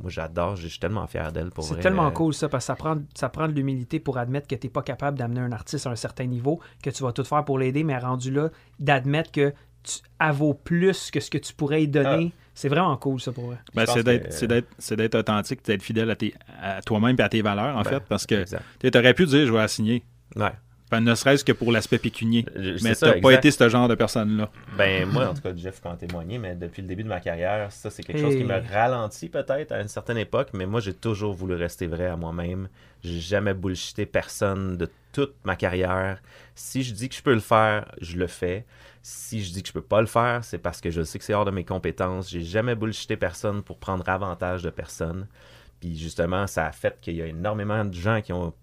[0.00, 1.82] Moi, j'adore, je suis tellement fier d'elle pour C'est vrai.
[1.82, 4.66] tellement cool ça, parce que ça prend, ça prend de l'humilité pour admettre que tu
[4.68, 7.44] n'es pas capable d'amener un artiste à un certain niveau, que tu vas tout faire
[7.44, 9.98] pour l'aider, mais rendu là, d'admettre que tu
[10.32, 12.32] vaut plus que ce que tu pourrais y donner.
[12.54, 13.56] C'est vraiment cool ça pour vrai.
[13.74, 17.16] Ben, c'est d'être que- c'est d'être- c'est d'être authentique, d'être fidèle à, tes- à toi-même
[17.18, 18.44] et à tes valeurs, en Ben, fait, parce que
[18.80, 20.02] tu aurais pu dire je vais la signer.
[20.36, 20.52] Ouais.
[20.90, 22.46] Ben, ne serait-ce que pour l'aspect pécunier.
[22.54, 24.50] Je- Mais ça, t'as pas été ce genre de personne-là.
[24.78, 27.18] Ben moi, en tout cas, Jeff peut en témoigner, mais depuis le début de ma
[27.20, 30.78] carrière, ça c'est quelque chose qui me ralentit peut-être à une certaine époque, mais moi
[30.80, 32.68] j'ai toujours voulu rester vrai à moi-même.
[33.02, 36.22] J'ai jamais bullshité personne de toute ma carrière.
[36.54, 38.64] Si je dis que je peux le faire, je le fais.
[39.06, 41.26] Si je dis que je peux pas le faire, c'est parce que je sais que
[41.26, 42.30] c'est hors de mes compétences.
[42.30, 45.26] J'ai jamais bullshité personne pour prendre avantage de personne.
[45.78, 48.54] Puis justement, ça a fait qu'il y a énormément de gens qui ont,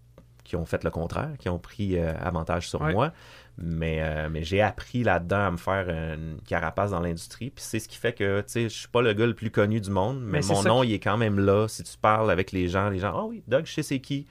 [0.43, 2.91] qui ont fait le contraire, qui ont pris euh, avantage sur Ouais.
[2.91, 3.13] moi.
[3.60, 7.51] Mais, euh, mais j'ai appris là-dedans à me faire une carapace dans l'industrie.
[7.51, 9.51] Puis c'est ce qui fait que, tu sais, je suis pas le gars le plus
[9.51, 11.67] connu du monde, mais, mon nom, qui- il est quand même là.
[11.67, 14.25] Si tu parles avec les gens, les gens, ah oui, Doug, je sais c'est qui.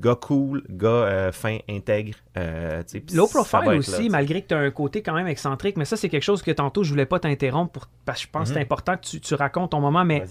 [0.00, 2.14] Gars cool, gars euh, fin, intègre.
[2.36, 2.82] euh,
[3.12, 5.96] Low profile aussi, là, malgré que tu as un côté quand même excentrique, mais ça,
[5.96, 8.54] c'est quelque chose que tantôt, je voulais pas t'interrompre pour- parce que je pense que
[8.54, 8.62] c'est Mhm.
[8.64, 10.22] important que tu, tu racontes ton moment, mais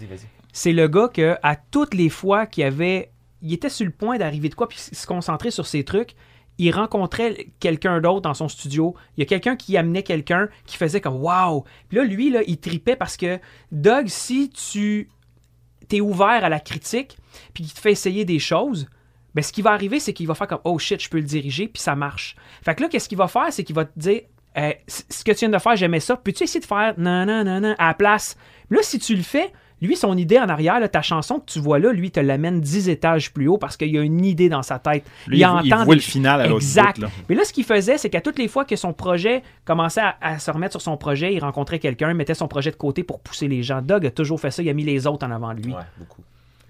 [0.54, 3.12] c'est le gars que à toutes les fois qu'il avait.
[3.42, 6.16] Il était sur le point d'arriver de quoi, puis se concentrer sur ses trucs.
[6.58, 8.96] Il rencontrait quelqu'un d'autre dans son studio.
[9.18, 11.64] Il y a quelqu'un qui amenait quelqu'un qui faisait comme Waouh!
[11.90, 13.40] Puis là, lui, là, il tripait parce que
[13.72, 15.10] Doug, si tu
[15.90, 17.18] t'es ouvert à la critique,
[17.54, 18.88] puis qu'il te fait essayer des choses,
[19.36, 21.24] ben, ce qui va arriver, c'est qu'il va faire comme Oh shit, je peux le
[21.24, 22.36] diriger, puis ça marche.
[22.64, 24.22] Fait que là, qu'est-ce qu'il va faire, c'est qu'il va te dire
[24.58, 26.16] Euh, Ce que tu viens de faire, j'aimais ça.
[26.16, 28.38] Peux-tu essayer de faire non, non, non, non à la place?
[28.70, 31.60] Là, si tu le fais, lui, son idée en arrière, là, ta chanson que tu
[31.60, 34.48] vois là, lui, te l'amène 10 étages plus haut parce qu'il y a une idée
[34.48, 35.04] dans sa tête.
[35.28, 36.96] Lui, il, il entend voit des- le final à l'autre Exact.
[36.96, 37.02] bout.
[37.04, 37.10] là.
[37.28, 40.16] Mais là, ce qu'il faisait, c'est qu'à toutes les fois que son projet commençait à,
[40.22, 43.20] à se remettre sur son projet, il rencontrait quelqu'un, mettait son projet de côté pour
[43.20, 43.82] pousser les gens.
[43.82, 45.74] Doug a toujours fait ça, il a mis les autres en avant de lui.
[45.74, 46.22] Ouais, beaucoup.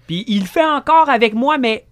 [0.08, 1.86] Puis il le fait encore avec moi, mais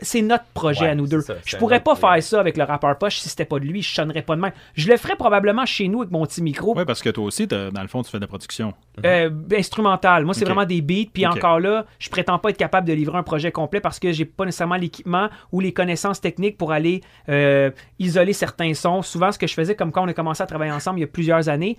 [0.00, 1.20] c'est notre projet Ouais, à nous deux.
[1.20, 3.82] ça, je pourrais pas faire ça avec le rappeur poche si c'était pas de lui,
[3.82, 4.52] je sonnerais pas de même.
[4.74, 6.76] Je le ferais probablement chez nous avec mon petit micro.
[6.76, 8.74] Oui, parce que toi aussi, dans le fond, tu fais de la production.
[9.04, 10.24] Euh, instrumental.
[10.24, 11.10] Moi, c'est vraiment des beats.
[11.12, 14.12] Puis encore là, je prétends pas être capable de livrer un projet complet parce que
[14.12, 19.02] j'ai pas nécessairement l'équipement ou les connaissances techniques pour aller euh, isoler certains sons.
[19.02, 21.04] Souvent, ce que je faisais, comme quand on a commencé à travailler ensemble il y
[21.04, 21.76] a plusieurs années,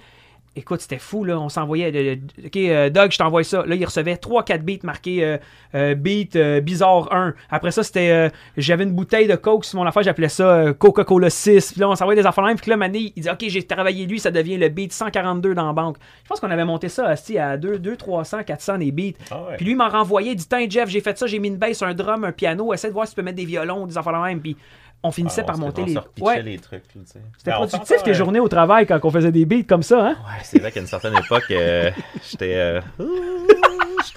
[0.56, 1.40] écoute, c'était fou, là.
[1.40, 1.92] On s'envoyait.
[1.92, 3.66] de- de- OK, euh, Doug, je t'envoie ça.
[3.66, 5.38] Là, il recevait 3-4 beats marqués euh,
[5.76, 7.34] euh, beat euh, bizarre 1.
[7.50, 8.10] Après ça, c'était.
[8.10, 11.72] euh, J'avais une bouteille de Coke sur mon affaire, j'appelais ça euh, Coca-Cola 6.
[11.74, 12.58] Puis là, on s'envoyait des affaires même.
[12.58, 15.68] Puis là, Mané, il dit OK, j'ai travaillé lui, ça devient le beat 142 dans
[15.68, 15.98] la banque.
[16.24, 19.18] Je pense qu'on avait monté ça asti, à 2, 2, 300, 400 des beats.
[19.32, 19.56] Ah ouais.
[19.58, 21.58] Puis lui, il m'a renvoyé, il dit Tiens, Jeff, j'ai fait ça, j'ai mis une
[21.58, 23.98] bass, un drum, un piano, essaie de voir si tu peux mettre des violons, des
[23.98, 24.40] affaires même.
[24.42, 24.56] Puis
[25.04, 25.98] on finissait Ah, par monter on les.
[26.22, 26.84] Ouais, les trucs.
[26.96, 27.20] là, tu sais.
[27.38, 30.00] c'était Ben, productif tes euh, journées au travail quand on faisait des beats comme ça,
[30.08, 30.16] hein?
[30.26, 31.92] Ouais, c'est vrai qu'à une certaine époque, euh,
[32.30, 32.82] j'étais euh,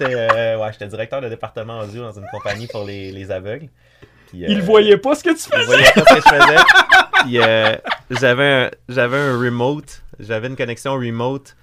[0.01, 3.69] euh, ouais, j'étais directeur de département audio dans une compagnie pour les, les aveugles.
[4.27, 5.65] Puis, euh, Il voyait pas ce que tu il faisais.
[5.65, 7.81] voyait pas ce que je faisais.
[8.11, 11.55] J'avais un, j'avais un remote, j'avais une connexion remote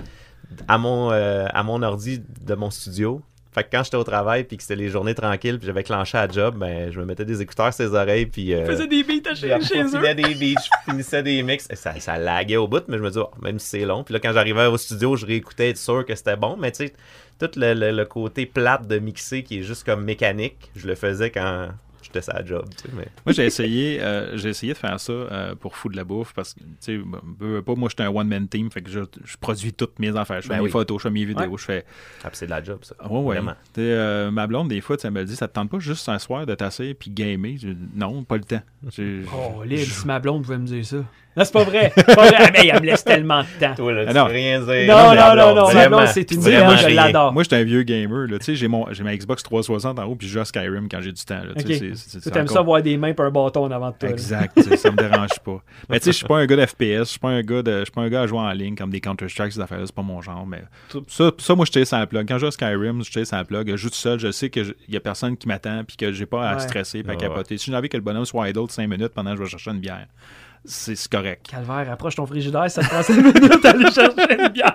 [0.69, 3.21] à mon à mon ordi de mon studio.
[3.57, 6.19] Fait que quand j'étais au travail puis que c'était les journées tranquilles puis j'avais clenché
[6.19, 8.87] à job, ben je me mettais des écouteurs sur les oreilles puis euh, Il faisait
[8.87, 9.91] des beats à je chez, chez eux.
[9.91, 11.67] profilais des beats, je finissais des mix.
[11.73, 14.05] Ça, ça laguait au bout, mais je me disais, oh, même si c'est long.
[14.05, 16.57] Puis là, quand j'arrivais au studio, je réécoutais, être sûr que c'était bon.
[16.59, 16.93] Mais tu sais,
[17.41, 20.95] tout le, le- le côté plate de mixer qui est juste comme mécanique, je le
[20.95, 21.69] faisais quand
[22.21, 22.65] sa job.
[22.77, 23.07] tu sais, mais...
[23.25, 26.33] Moi, j'ai essayé, euh, j'ai essayé de faire ça euh, pour fou de la bouffe
[26.35, 26.99] parce que, tu sais,
[27.65, 30.41] pas, moi, j'étais un one-man team, fait que je, je produis toutes mes affaires.
[30.41, 30.71] Je fais Ben mes oui.
[30.71, 31.85] photos, je fais mes vidéos, je fais.
[32.25, 32.95] Ah, puis c'est de la job, ça.
[32.99, 33.53] Ah ouais, ouais.
[33.79, 36.09] Euh, ma blonde, des fois, tu sais, elle me dit, ça te tente pas juste
[36.09, 37.57] un soir de t'asseoir puis gamer?
[37.59, 38.63] Je non, pas le temps.
[38.85, 40.97] Oh, libre, si ma blonde pouvait me dire ça.
[41.37, 41.93] Non, c'est pas vrai.
[42.07, 42.33] Pas vrai.
[42.39, 43.75] Ah, Mais elle me laisse tellement de temps.
[43.75, 44.25] Toi, là, tu Ah non.
[44.27, 44.87] peux rien dire.
[44.89, 47.33] Non, non, non, non, ma vraiment, blonde, c'est une vraiment idéale, je l'adore.
[47.35, 48.27] Moi, j'étais un vieux gamer.
[48.27, 48.39] Là.
[48.39, 50.89] Tu sais, J'ai, mon, j'ai ma Xbox 360 en haut, puis je joue à Skyrim
[50.89, 51.43] quand j'ai du temps.
[51.45, 51.53] Là.
[52.11, 54.09] Tu aimes encore- ça voir des mains et un bâton en avant de toi.
[54.09, 55.61] Exact, ça me dérange pas.
[55.89, 57.63] Mais tu sais, je suis pas un gars de FPS, je suis pas un gars
[57.63, 59.87] de, je suis pas un gars à jouer en ligne comme des Counter-Strike, ces affaires-là,
[59.87, 60.47] c'est pas mon genre.
[60.47, 60.63] Mais
[61.09, 62.27] ça, ça moi, je tire sans plug.
[62.29, 63.69] Quand je joue à Skyrim, je tire sans plug.
[63.71, 66.27] Je joue tout seul, je sais qu'il y a personne qui m'attend puis que j'ai
[66.27, 66.61] pas à Ouais.
[66.61, 67.59] stresser puis à capoter.
[67.59, 69.71] Si j'ai envie que le bonhomme soit idle 5 minutes pendant que je vais chercher
[69.73, 70.07] une bière,
[70.65, 71.47] c'est correct.
[71.49, 74.75] Calvaire, approche ton frigidaire, ça te prend 5 minutes à aller chercher une bière.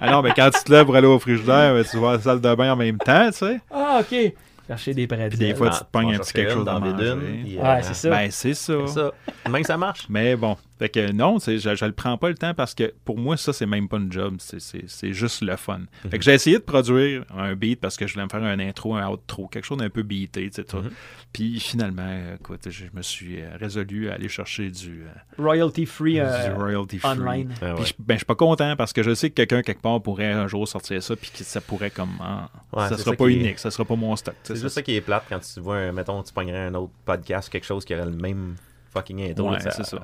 [0.00, 2.12] Ah non, mais quand tu te lèves pour aller au frigidaire, ben, tu vas à
[2.14, 3.60] la salle de bain en même temps, tu sais.
[3.70, 4.32] Ah, ok.
[4.70, 5.36] Chercher des prédits.
[5.36, 8.10] Puis des fois, tu te pognes un petit quelque chose dans euh, Ouais, c'est ça.
[8.10, 8.74] Ben, c'est ça.
[8.86, 9.10] C'est ça.
[9.50, 10.06] Même que ça marche.
[10.08, 13.16] Mais bon, fait que non, je, je le prends pas le temps parce que pour
[13.18, 14.36] moi, ça, c'est même pas une job.
[14.40, 15.82] C'est- juste le fun.
[16.10, 18.58] Fait que j'ai essayé de produire un beat parce que je voulais me faire un
[18.58, 20.76] intro, un outro, quelque chose d'un peu beaté, tu sais.
[20.76, 20.90] Mhm.
[21.32, 26.14] Puis finalement, écoute, je me suis euh, résolu à aller chercher du, euh, Royalty free
[26.14, 27.10] du euh, royalty free.
[27.10, 27.52] online.
[27.62, 27.86] Ah, Puis ouais.
[27.86, 30.32] je, ben, je suis pas content parce que je sais que quelqu'un quelque part pourrait
[30.32, 33.26] un jour sortir ça puis que ça pourrait comme ah, Ouais, ça sera ça pas
[33.28, 34.34] qui est- unique, ça sera pas mon stock.
[34.42, 36.92] C'est juste ça qui est plate quand tu vois, un- mettons, tu pognerais un autre
[37.04, 38.56] podcast, quelque chose qui aurait le même
[38.92, 39.50] fucking intro.
[39.50, 39.98] Ouais, c'est ça.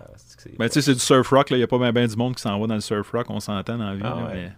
[0.58, 1.56] Ben, tu sais, c'est du surf rock, là.
[1.56, 3.40] Il n'y a pas bien du monde qui s'en va dans le surf rock, on
[3.40, 4.02] s'entend dans la vie.
[4.04, 4.22] Ah là, ouais.
[4.34, 4.52] mais-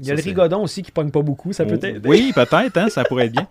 [0.00, 2.06] Il y a Ça, le rigodon aussi qui pogne pas beaucoup, ça peut Oh, être.
[2.06, 3.48] Oui, peut-être, hein, ça pourrait être bien.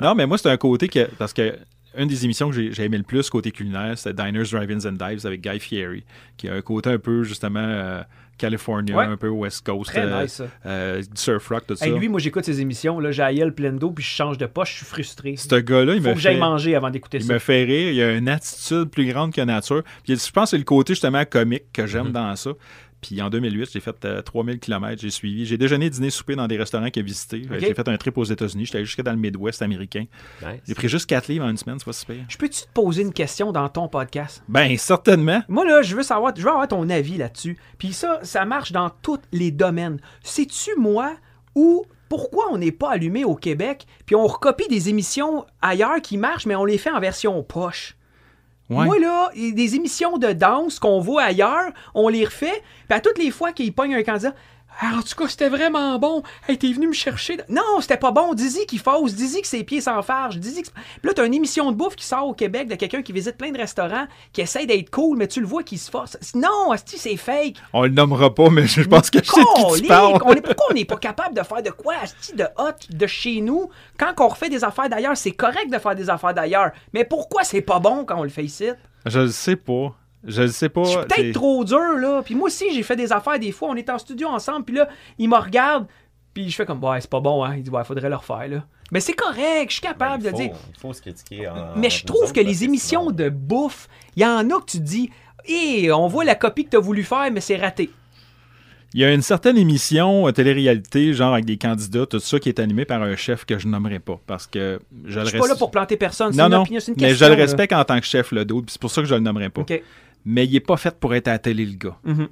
[0.00, 1.08] Non, mais moi, c'est un côté que.
[1.18, 1.56] Parce que
[1.96, 5.26] une des émissions que j'ai aimé le plus côté culinaire, c'est Diners, Drive-Ins and Dives
[5.26, 6.04] avec Guy Fieri,
[6.36, 8.02] qui a un côté un peu, justement, euh,
[8.38, 9.04] California, Ouais.
[9.04, 10.44] un peu West Coast, Très euh, nice, ça.
[10.64, 11.86] euh, surf rock, tout ça.
[11.86, 12.98] Hey, lui, moi, j'écoute ses émissions.
[12.98, 15.36] Là, j'ai pleine d'eau, puis je change de poche, je suis frustré.
[15.36, 17.34] Ce gars-là, il Faut me que j'aille manger avant d'écouter Il ça.
[17.34, 19.82] me fait rire, il a une attitude plus grande que nature.
[20.04, 22.12] Puis je pense que c'est le côté justement comique que j'aime Mhm.
[22.12, 22.50] dans ça.
[23.00, 25.00] Puis en 2008, j'ai fait euh, 3000 km.
[25.00, 25.46] J'ai suivi.
[25.46, 27.42] J'ai déjeuné, dîné, souper dans des restaurants qu'il a visités.
[27.50, 27.60] Euh, Ok.
[27.60, 28.66] J'ai fait un trip aux États-Unis.
[28.66, 30.04] J'étais allé jusqu'à dans le Midwest américain.
[30.42, 30.60] Nice.
[30.66, 32.24] J'ai pris juste 4 livres en une semaine, c'est pas si pire.
[32.28, 34.42] Je peux-tu te poser une question dans ton podcast?
[34.48, 35.42] Ben, certainement.
[35.48, 37.56] Moi, là, je veux savoir, je veux avoir ton avis là-dessus.
[37.78, 40.00] Puis ça, ça marche dans tous les domaines.
[40.22, 41.16] Sais-tu, moi,
[41.54, 46.16] où, pourquoi on n'est pas allumé au Québec, puis on recopie des émissions ailleurs qui
[46.16, 47.96] marchent, mais on les fait en version poche?
[48.70, 53.18] Moi, là, des émissions de danse qu'on voit ailleurs, on les refait, puis à toutes
[53.18, 54.34] les fois qu'ils pognent un candidat,
[54.82, 56.22] ah, en tout cas, c'était vraiment bon.
[56.48, 57.38] Hey, t'es venu me chercher.
[57.50, 58.32] Non, c'était pas bon.
[58.32, 59.14] Dis-y qu'il fausse.
[59.14, 60.38] Dis-y que ses pieds sans farge.
[60.38, 60.68] Dis-y que...
[60.70, 63.36] Puis là, t'as une émission de bouffe qui sort au Québec de quelqu'un qui visite
[63.36, 66.16] plein de restaurants, qui essaie d'être cool, mais tu le vois qui se force.
[66.34, 67.56] Non, asti, c'est fake.
[67.74, 69.88] On le nommera pas, mais je pense que je sais de qui tu Colique!
[69.88, 70.18] parles.
[70.24, 73.06] On est, pourquoi on n'est pas capable de faire de quoi, asti, de hot, de
[73.06, 73.68] chez nous?
[73.98, 76.70] Quand on refait des affaires d'ailleurs, c'est correct de faire des affaires d'ailleurs.
[76.94, 78.70] Mais pourquoi c'est pas bon quand on le fait ici?
[79.04, 79.94] Je le sais pas.
[80.24, 80.82] Je le sais pas.
[80.84, 82.22] Je suis c'est- peut-être trop dur, là.
[82.24, 83.68] Puis moi aussi, j'ai fait des affaires des fois.
[83.70, 85.86] On est en studio ensemble, puis là, il me regarde,
[86.34, 87.54] puis je fais comme, ouais, c'est pas bon, hein.
[87.56, 88.64] Il dit, ouais, faudrait le refaire, là.
[88.92, 90.60] Mais c'est correct, je suis capable Ben, de il faut, dire.
[90.74, 91.48] il faut se critiquer.
[91.48, 94.64] en- Mais je trouve que les émissions sinon- de bouffe, il y en a que
[94.66, 95.10] tu te dis,
[95.46, 97.88] hé, on voit la copie que tu as voulu faire, mais c'est raté.
[98.92, 102.48] Il y a une certaine émission euh, télé-réalité, genre avec des candidats, tout ça, qui
[102.48, 104.18] est animé par un chef que je nommerai pas.
[104.26, 106.32] Parce que je le Je suis pas là pour planter personne.
[106.32, 106.62] C'est Non, une non.
[106.62, 107.26] opinion, c'est une mais question.
[107.26, 107.42] je le là.
[107.44, 108.66] respecte en tant que chef, le d'autre.
[108.68, 109.60] C'est pour ça que je le nommerai pas.
[109.60, 109.80] OK.
[110.24, 111.96] Mais il est pas fait pour être à la télé, le gars.
[112.04, 112.28] Mhm.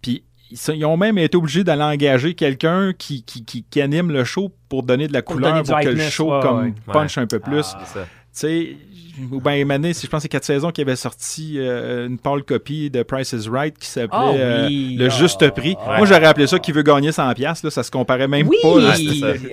[0.00, 0.24] Puis
[0.70, 4.52] ils ont même été obligés d'aller engager quelqu'un qui, qui, qui- qui anime le show
[4.68, 6.74] pour donner de la Pour couleur pour que le show ouais, comme ouais.
[6.92, 7.72] punch un peu plus.
[7.74, 8.04] Ah, c'est ça.
[8.04, 8.76] Tu sais,
[9.30, 12.18] ou bien Mané, si je pense que c'est quatre saisons qui avait sorti euh, une
[12.18, 15.76] pâle copie de Price is Right qui s'appelait Ah euh, oui, Le ah, Juste Prix.
[15.86, 15.96] ouais.
[15.98, 17.34] Moi, j'aurais appelé ça qui veut gagner 100$.
[17.34, 18.78] piastres, Là, ça se comparait même Oui, pas.
[18.80, 18.94] là.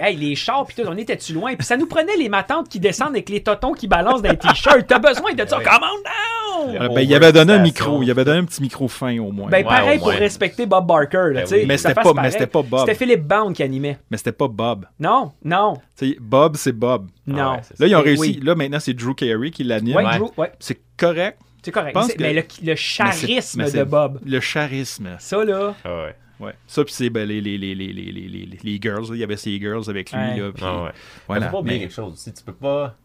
[0.07, 1.55] hey, les chars, puis tout, on était-tu loin?
[1.57, 4.37] Puis ça nous prenait les matantes qui descendent avec les totons qui balancent dans les
[4.37, 4.87] t-shirts.
[4.87, 5.63] T'as besoin de ça, Oui.
[5.65, 6.48] come on down!
[6.79, 8.01] Ah, ben, il avait donné un micro.
[8.03, 9.49] Il avait donné un petit micro fin au moins.
[9.49, 10.17] Ben, Ouais, pareil au pour moins.
[10.19, 11.55] respecter Bob Barker, là, Ben tu sais.
[11.61, 11.65] oui.
[11.67, 12.79] Mais c'était pas- mais c'était pas Bob.
[12.81, 13.97] C'était Philippe Bound qui animait.
[14.11, 14.85] Mais c'était pas Bob.
[14.99, 15.75] Non, non,
[16.19, 17.07] Bob, c'est Bob.
[17.27, 17.53] non.
[17.53, 18.05] ouais, c'est Là, ils ont Oui.
[18.05, 18.39] réussi.
[18.41, 19.95] Là, maintenant, c'est Drew Carey qui l'anime.
[19.95, 20.17] Ouais, Ouais.
[20.17, 21.39] Drew, ouais, C'est correct.
[21.63, 21.93] c'est correct.
[21.95, 24.19] que- Mais le, Mais charisme mais de c'est Bob.
[24.25, 25.09] Le charisme.
[25.19, 25.75] Ça, là.
[25.83, 26.15] Ah ouais.
[26.39, 26.53] Ouais.
[26.67, 29.01] Ça, puis c'est ben, les, les, les, les, les, les, les- les girls.
[29.09, 29.15] là.
[29.15, 30.17] Il y avait ces girls avec lui.
[30.19, 30.39] Ouais.
[30.39, 30.89] Là, puis Ah ouais.
[31.27, 31.45] voilà.
[31.47, 32.31] Faut pas oublier Mais- quelque chose aussi.
[32.33, 32.95] Tu peux pas.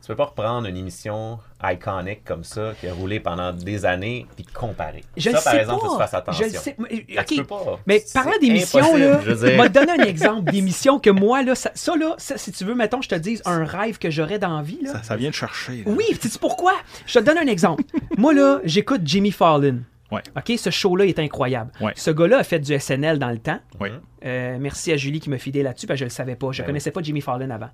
[0.00, 4.26] Tu peux pas reprendre une émission iconique comme ça qui a roulé pendant des années
[4.36, 5.02] puis comparer.
[5.16, 5.86] Je ça, le par sais exemple, pas.
[5.86, 6.46] faut que tu fasses attention.
[6.48, 7.24] Je le sais.
[7.26, 7.80] tu peux pas.
[7.86, 11.70] Mais parlant d'émissions, là, je vais te donner un exemple d'émission que moi, là, ça,
[11.74, 14.56] ça, là, ça, si tu veux, mettons, je te dise un rêve que j'aurais dans
[14.56, 14.92] la vie, là.
[14.92, 15.84] ça, ça vient de chercher.
[15.86, 15.92] là.
[15.92, 16.72] Oui, sais-tu pourquoi?
[17.06, 17.84] Je te donne un exemple.
[18.18, 19.80] Moi, là, j'écoute Jimmy Fallon.
[20.10, 20.20] Ouais.
[20.36, 21.70] OK, ce show-là est incroyable.
[21.80, 21.92] Ouais.
[21.96, 23.58] Ce gars-là a fait du SNL dans le temps.
[23.80, 23.90] Ouais.
[24.26, 26.52] Euh, merci à Julie qui m'a fidé là-dessus, parce que je le savais pas.
[26.52, 27.70] Je Ben connaissais pas Jimmy Fallon avant.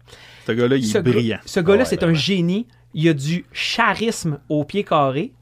[0.46, 1.38] Ce gars-là, il ce est gars- brillant.
[1.44, 2.68] ce gars-là, Ouais, c'est ben un génie.
[2.94, 5.32] Il a du charisme au pied carré.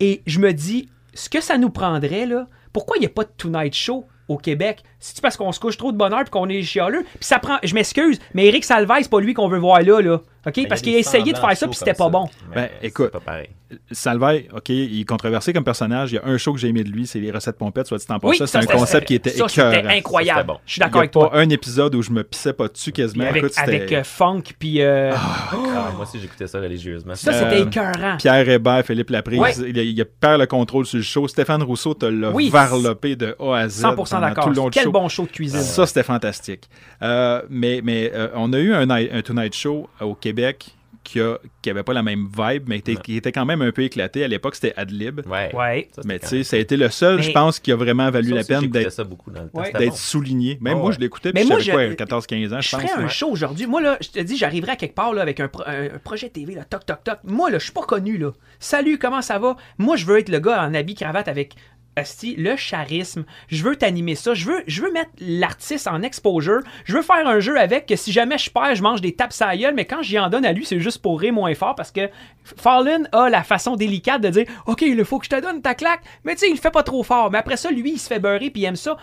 [0.00, 3.24] Et je me dis, ce que ça nous prendrait, là, pourquoi il n'y a pas
[3.24, 4.82] de Tonight Show au Québec?
[5.06, 7.02] C'est-tu parce qu'on se couche trop de bonheur et qu'on est chialeux?
[7.02, 10.00] Puis ça prend, je m'excuse, mais Eric Salvaille, c'est pas lui qu'on veut voir là,
[10.00, 10.20] là.
[10.46, 10.54] OK?
[10.56, 12.26] Ben, Parce qu'il a essayé de faire ça puis c'était pas bon.
[12.50, 13.10] Mais Ben, c'est écoute.
[13.10, 13.48] pas pareil.
[13.90, 16.12] Salvaille, OK, il est controversé comme personnage.
[16.12, 17.96] Il y a un show que j'ai aimé de lui, c'est les recettes pompettes, soit
[17.98, 18.60] dit en Oui, passant.
[18.60, 19.72] c'est un concept qui était ça, écœurant.
[19.74, 20.38] c'était incroyable.
[20.38, 20.58] Ça, c'était bon.
[20.66, 21.30] Je suis Il y d'accord a avec toi.
[21.30, 23.24] pas un épisode où je me pissais pas dessus quasiment.
[23.24, 27.14] avec Écoute, c'était avec euh, Funk puis euh, Ah, moi aussi, j'écoutais ça religieusement.
[27.14, 28.16] ça euh, c'était écœurant.
[28.18, 29.40] Pierre Hébert, Philippe Laprise.
[29.40, 29.52] Ouais.
[29.70, 31.26] Il, perd le contrôle sur le show.
[31.26, 32.50] Stéphane Rousseau te l'a Oui.
[32.50, 34.44] varlopé de A à Z 100% pendant d'accord.
[34.44, 34.92] tout le long du Quel show.
[34.94, 35.60] Bon show de cuisine.
[35.60, 36.68] Ça, c'était fantastique.
[37.02, 41.36] Euh, mais mais euh, on a eu un, un Tonight Show au Québec qui a-
[41.60, 44.24] qui avait pas la même vibe, mais était- qui était quand même un peu éclaté.
[44.24, 45.20] À l'époque, c'était Adlib.
[45.26, 45.54] Ouais.
[45.54, 45.88] Ouais.
[45.94, 48.10] Ça, Mais tu sais, ça a été le seul, Mais- je pense, qui a vraiment
[48.10, 49.04] valu Ça la peine d'être.
[49.52, 49.70] Ouais.
[49.88, 49.94] Bon.
[49.94, 50.56] souligné.
[50.62, 50.92] Même moi, ouais.
[50.94, 52.80] je l'écoutais, Mais puis moi, j'avais je- quoi, 14-15 ans, je Je pense.
[52.90, 53.10] ferais un ouais.
[53.10, 53.66] show aujourd'hui.
[53.66, 55.98] Moi, là, je te dis, j'arriverai à quelque part là, avec un, pro- un- un
[56.02, 57.18] projet TV, là, toc, toc, toc.
[57.24, 58.30] Moi, là, je suis pas connu, là.
[58.58, 59.56] Salut, comment ça va?
[59.76, 61.54] Moi, je veux être le gars en habit cravate avec
[61.96, 63.24] asti, le charisme.
[63.48, 64.34] Je veux t'animer ça.
[64.34, 66.60] Je veux, je veux mettre l'artiste en exposure.
[66.84, 69.32] Je veux faire un jeu avec que si jamais je perds, je mange des tapes
[69.40, 71.90] à mais quand j'y en donne à lui, c'est juste pour rire moins fort parce
[71.90, 72.08] que
[72.44, 75.74] Fallon a la façon délicate de dire OK, il faut que je te donne ta
[75.74, 77.30] claque, mais tu sais, il fait pas trop fort.
[77.30, 78.96] Mais après ça, lui, il se fait beurrer puis il aime ça.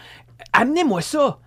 [0.54, 1.39] Amenez-moi ça.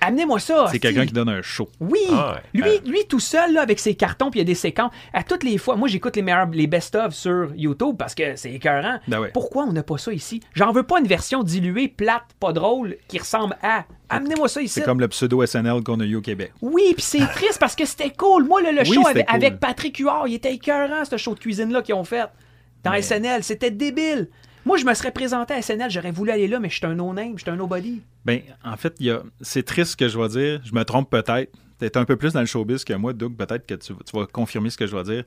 [0.00, 0.66] Amenez-moi ça.
[0.70, 1.68] C'est quelqu'un qui donne un show.
[1.80, 2.60] Oui, Ah ouais.
[2.60, 2.78] lui, Euh.
[2.90, 4.90] lui tout seul là, avec ses cartons puis il y a des séquences.
[5.12, 8.52] À toutes les fois, moi j'écoute les meilleurs, les best-of sur YouTube parce que c'est
[8.52, 8.98] écœurant.
[9.08, 9.30] Ben ouais.
[9.32, 10.40] Pourquoi on n'a pas ça ici?
[10.54, 13.84] J'en veux pas une version diluée, plate, pas drôle, qui ressemble à.
[14.08, 14.74] Amenez-moi ça ici.
[14.80, 16.52] C'est comme le pseudo SNL qu'on a eu au Québec.
[16.62, 18.44] Oui, puis c'est triste parce que c'était cool.
[18.44, 19.36] Moi, le, le Oui, show avec, cool.
[19.36, 22.26] avec Patrick Huard, il était écœurant, ce show de cuisine-là qu'ils ont fait
[22.84, 23.44] dans Mais- SNL.
[23.44, 24.28] C'était débile.
[24.64, 26.94] Moi, je me serais présenté à SNL, j'aurais voulu aller là, mais je suis un
[26.94, 28.02] no-name, je suis un nobody.
[28.24, 30.60] Ben, en fait, y c'est triste ce que je vais dire.
[30.64, 31.52] Je me trompe peut-être.
[31.78, 33.36] Tu es un peu plus dans le showbiz que moi, Doug.
[33.36, 35.24] Peut-être que tu, tu vas confirmer ce que je vais dire.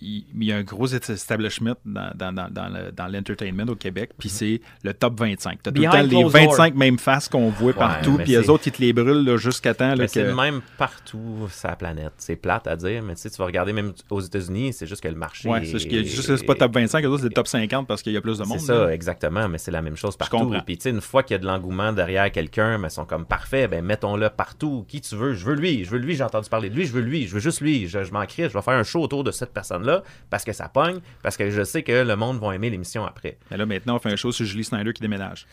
[0.00, 3.74] Il, il y a un gros establishment dans, dans, dans, dans le- dans l'entertainment au
[3.76, 5.62] Québec, puis c'est le top 25.
[5.62, 8.32] Tu as tout le Behind temps les closed 25 mêmes faces qu'on voit partout, puis
[8.32, 11.48] les autres, ils te les brûlent là, jusqu'à temps là, Mais c'est le même partout
[11.50, 12.12] sur la planète.
[12.18, 15.02] C'est plate à dire, mais tu sais, tu vas regarder même aux États-Unis, c'est juste
[15.02, 15.48] que le marché.
[15.48, 18.02] Ouais, c'est est juste c'est pas top 25, les autres, c'est le top 50 parce
[18.02, 18.58] qu'il y a plus de monde.
[18.58, 18.92] C'est ça, là.
[18.94, 20.38] exactement, mais c'est la même chose partout.
[20.38, 20.60] comprends.
[20.60, 23.04] Puis tu sais, une fois qu'il y a de l'engouement derrière quelqu'un, mais ils sont
[23.04, 24.84] comme parfait, ben mettons-le partout.
[24.88, 26.92] Qui tu veux, je veux lui, je veux lui, j'ai entendu parler de lui, je
[26.92, 29.00] veux lui, je veux juste lui, je, je m'en crie, je vais faire un show
[29.02, 29.52] autour de cette
[29.82, 33.04] personne-là parce que ça pogne, parce que je sais que le monde va aimer l'émission
[33.04, 33.38] après.
[33.50, 35.46] Mais là, maintenant, on fait un show sur Julie Snyder qui déménage.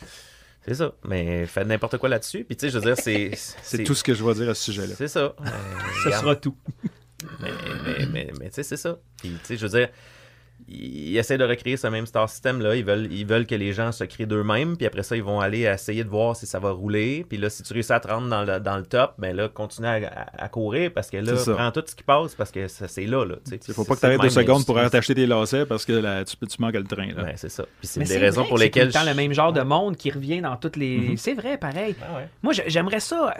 [0.65, 2.43] C'est ça, mais faites n'importe quoi là-dessus.
[2.43, 3.31] Puis tu sais, je veux dire, c'est.
[3.63, 4.93] C'est tout ce que je vais dire à ce sujet-là.
[4.97, 5.33] C'est ça.
[5.41, 5.45] Euh,
[6.03, 6.23] Ce regarde.
[6.23, 6.55] sera tout.
[7.41, 7.49] Mais,
[7.85, 8.97] mais, mais, mais tu sais, c'est ça.
[9.17, 9.89] Puis, tu sais, je veux dire,
[10.71, 12.75] ils essaient de recréer ce même star system-là.
[12.75, 14.77] Ils veulent, ils veulent que les gens se créent d'eux-mêmes.
[14.77, 17.25] Puis après ça, ils vont aller essayer de voir si ça va rouler.
[17.27, 19.49] Puis là, si tu réussis à te rendre dans le, dans le top, ben là,
[19.49, 22.87] continue à, courir parce que là, C'est prends tout ce qui passe parce que ça-
[22.87, 23.25] c'est là.
[23.25, 23.59] là tu sais.
[23.67, 25.85] Il faut C'est- pas que c'est tu arrêtes deux secondes pour t'acheter tes lacets parce
[25.85, 27.07] que là, tu, peux- tu manques le train.
[27.15, 27.31] Là.
[27.35, 27.63] C'est ça.
[27.79, 28.83] Puis c'est Mais des c'est raisons vrai pour que c'est lesquelles.
[28.91, 30.97] tout le temps le je- même genre de monde qui revient dans toutes les.
[30.97, 31.17] Mhm.
[31.17, 31.95] C'est vrai, pareil.
[32.01, 32.27] Ah ouais.
[32.43, 33.33] Moi, j'aimerais ça.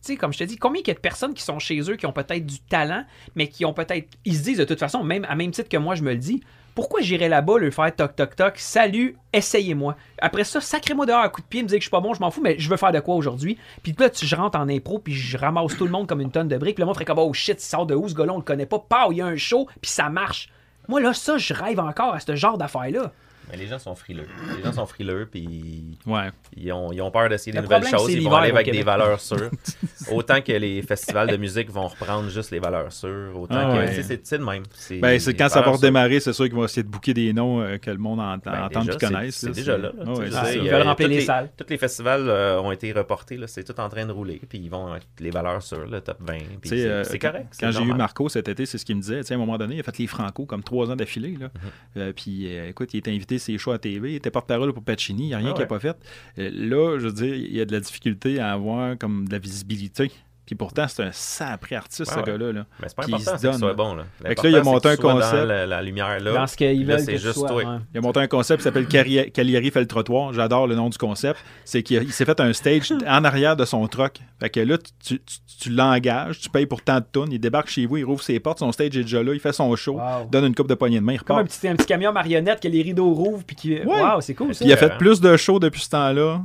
[0.00, 1.80] Tu sais, comme je te dis, combien il y a de personnes qui sont chez
[1.80, 3.04] eux, qui ont peut-être du talent,
[3.34, 4.08] mais qui ont peut-être.
[4.24, 6.18] Ils se disent de toute façon, même à même titre que moi, je me le
[6.18, 6.42] dis,
[6.76, 9.96] pourquoi j'irais là-bas leur faire toc toc toc, salut, essayez-moi.
[10.18, 12.12] Après ça, sacrez-moi dehors à coup de pied, me dire que je suis pas bon,
[12.12, 13.56] je m'en fous, mais je veux faire de quoi aujourd'hui?
[13.82, 16.30] Puis là, tu, je rentre en impro, puis je ramasse tout le monde comme une
[16.30, 16.74] tonne de briques.
[16.76, 18.42] Puis le monde ferait comme, oh shit, il sort de où ce gars-là, on le
[18.42, 18.78] connaît pas.
[18.78, 20.50] Pow, il y a un show, puis ça marche.
[20.86, 23.10] Moi, là, ça, je rêve encore à ce genre d'affaires-là.
[23.50, 24.26] Mais les gens sont frileux.
[24.56, 26.30] Les gens sont frileux, puis Ouais.
[26.56, 28.12] ils ont, ils ont peur d'essayer des Le nouvelles choses.
[28.12, 29.50] Ils vont aller avec des valeurs sûres.
[30.10, 33.32] autant que les festivals de musique vont reprendre juste les valeurs sûres.
[33.38, 33.78] Autant Ah que.
[33.78, 34.02] ouais.
[34.02, 34.62] C'est c'est le même.
[34.74, 37.60] C'est Ben, quand ça va redémarrer, c'est sûr qu'ils vont essayer de booker des noms
[37.60, 39.36] euh, que le monde ent- Ben, entend déjà, qu'ils c'est- connaissent.
[39.36, 39.92] C'est là, déjà là.
[39.94, 41.50] ouais, Ils veulent remplir les salles.
[41.56, 43.36] Tous les festivals euh, ont été reportés.
[43.36, 44.40] là, C'est tout en train de rouler.
[44.48, 46.38] Puis ils vont être les valeurs sûres, le top 20.
[46.38, 47.54] puis Tu sais, C'est euh, c'est correct.
[47.60, 47.92] Quand j'ai eu.
[47.94, 49.20] Marco cet été, c'est ce qu'il me disait.
[49.30, 51.36] À un moment donné, il a fait les Franco comme trois ans d'affilée.
[51.40, 51.46] là.
[51.46, 51.70] Mhm.
[51.98, 54.12] Euh, puis, écoute, il était invité à ses shows à TV.
[54.12, 55.24] Il était porte-parole pour Pacini.
[55.24, 55.68] Il n'y a rien Ah qu'il n'a ouais.
[55.68, 55.96] pas fait.
[56.38, 59.32] Euh, là, je veux dire, il y a de la difficulté à avoir comme de
[59.32, 60.10] la visibilité.
[60.46, 62.22] Puis pourtant, c'est un sacré artiste, ce ouais.
[62.22, 62.52] gars-là.
[62.52, 62.66] là.
[62.80, 63.94] Mais c'est pas Puis il important se qu'il donne, soit bon.
[63.96, 64.04] Là.
[64.24, 65.32] Fait que là, il a monté un qu'il concept.
[65.34, 66.32] Dans la, la lumière là.
[66.34, 67.52] Dans ce qu'ils Là, veulent c'est juste toi.
[67.54, 67.64] ouais.
[67.92, 70.32] Il a monté un concept qui s'appelle Cagliari fait le trottoir.
[70.32, 71.40] J'adore le nom du concept.
[71.64, 74.20] C'est qu'il s'est fait un stage en arrière de son truck.
[74.38, 77.32] Fait que là, tu, tu, tu l'engages, tu payes pour tant de tonnes.
[77.32, 79.52] Il débarque chez vous, il rouvre ses portes, son stage est déjà là, il fait
[79.52, 80.28] son show, Wow.
[80.30, 81.56] donne une coupe de poignée de main, il Comme un repart.
[81.58, 83.80] petit, un petit camion marionnette que les rideaux rouvrent puis qui.
[83.82, 84.60] Waouh, c'est cool ça.
[84.64, 86.42] Puis il a fait plus de shows depuis ce temps-là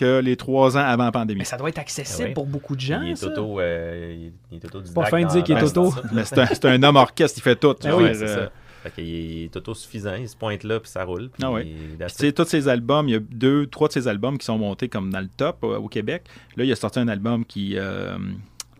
[0.00, 1.38] que les trois ans avant la pandémie.
[1.40, 2.34] Mais ça doit être accessible Ah oui.
[2.34, 3.02] pour beaucoup de gens.
[3.02, 3.26] Il est ça.
[3.26, 3.60] auto.
[3.60, 5.92] euh, il est- autodidacte Pas fin de dire qu'il est auto.
[6.24, 7.74] c'est un, c'est un homme orchestre, il fait tout.
[7.84, 8.52] Ah oui, c'est euh, ça.
[8.82, 11.28] Fait qu'il est autosuffisant, il se pointe là, puis ça roule.
[11.28, 11.66] Puis Ah ouais.
[11.98, 12.34] that's Puis, tu sais, it.
[12.36, 15.10] tous ses albums, il y a deux, trois de ses albums qui sont montés comme
[15.12, 16.22] dans le top euh, au Québec.
[16.56, 17.74] Là, il a sorti un album qui.
[17.76, 18.16] euh,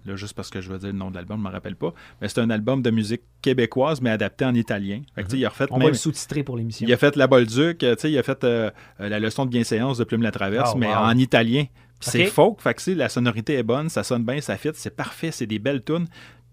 [0.06, 1.76] là, juste parce que je veux dire le nom de l'album, je ne me rappelle
[1.76, 1.92] pas.
[2.20, 5.02] Mais c'est un album de musique québécoise, mais adapté en italien.
[5.14, 6.86] Fait que, tu sais, il a refait On va même- le sous-titrer pour l'émission.
[6.86, 9.98] il a fait La Bolduc, tu sais, il a fait euh, la leçon de bienséance
[9.98, 10.94] de Plume la Traverse, Oh, mais wow.
[10.94, 11.64] en italien.
[12.00, 14.70] C'est folk, fait que, tu sais, la sonorité est bonne, ça sonne bien, ça fit,
[14.74, 16.06] c'est parfait, c'est des belles tunes,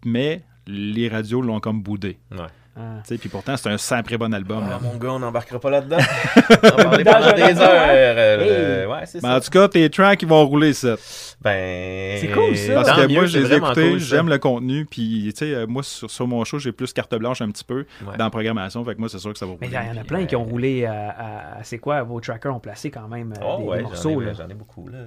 [0.06, 2.18] mais les radios l'ont comme boudé.
[2.32, 2.38] Ouais.
[2.80, 3.02] Ah.
[3.08, 4.64] Puis pourtant, c'est un sacré bon album.
[4.66, 4.80] Ah, là.
[4.82, 5.98] mon gars, on n'embarquera pas là-dedans.
[6.50, 7.70] on va parler pendant des heures.
[7.72, 8.86] euh.
[8.88, 10.96] Ouais, c'est Mais en tout cas, tes tracks, ils vont rouler ça.
[11.42, 12.18] Ben.
[12.20, 12.74] C'est cool, ça.
[12.76, 14.16] Parce que mieux, moi, je les ai vraiment écoutés, cool, ça.
[14.16, 17.16] j'aime le contenu, puis tu sais, euh, moi, sur, sur mon show, j'ai plus carte
[17.16, 18.18] blanche un petit peu Ouais.
[18.18, 19.68] dans la programmation, fait que moi, c'est sûr que ça va rouler.
[19.72, 22.04] Mais il y en a plein euh, qui ont roulé à, à- à- c'est quoi,
[22.04, 24.22] vos trackers ont placé quand même euh, Oh, des, ouais, des morceaux.
[24.38, 24.88] j'en ai beaucoup.
[24.88, 24.98] Là.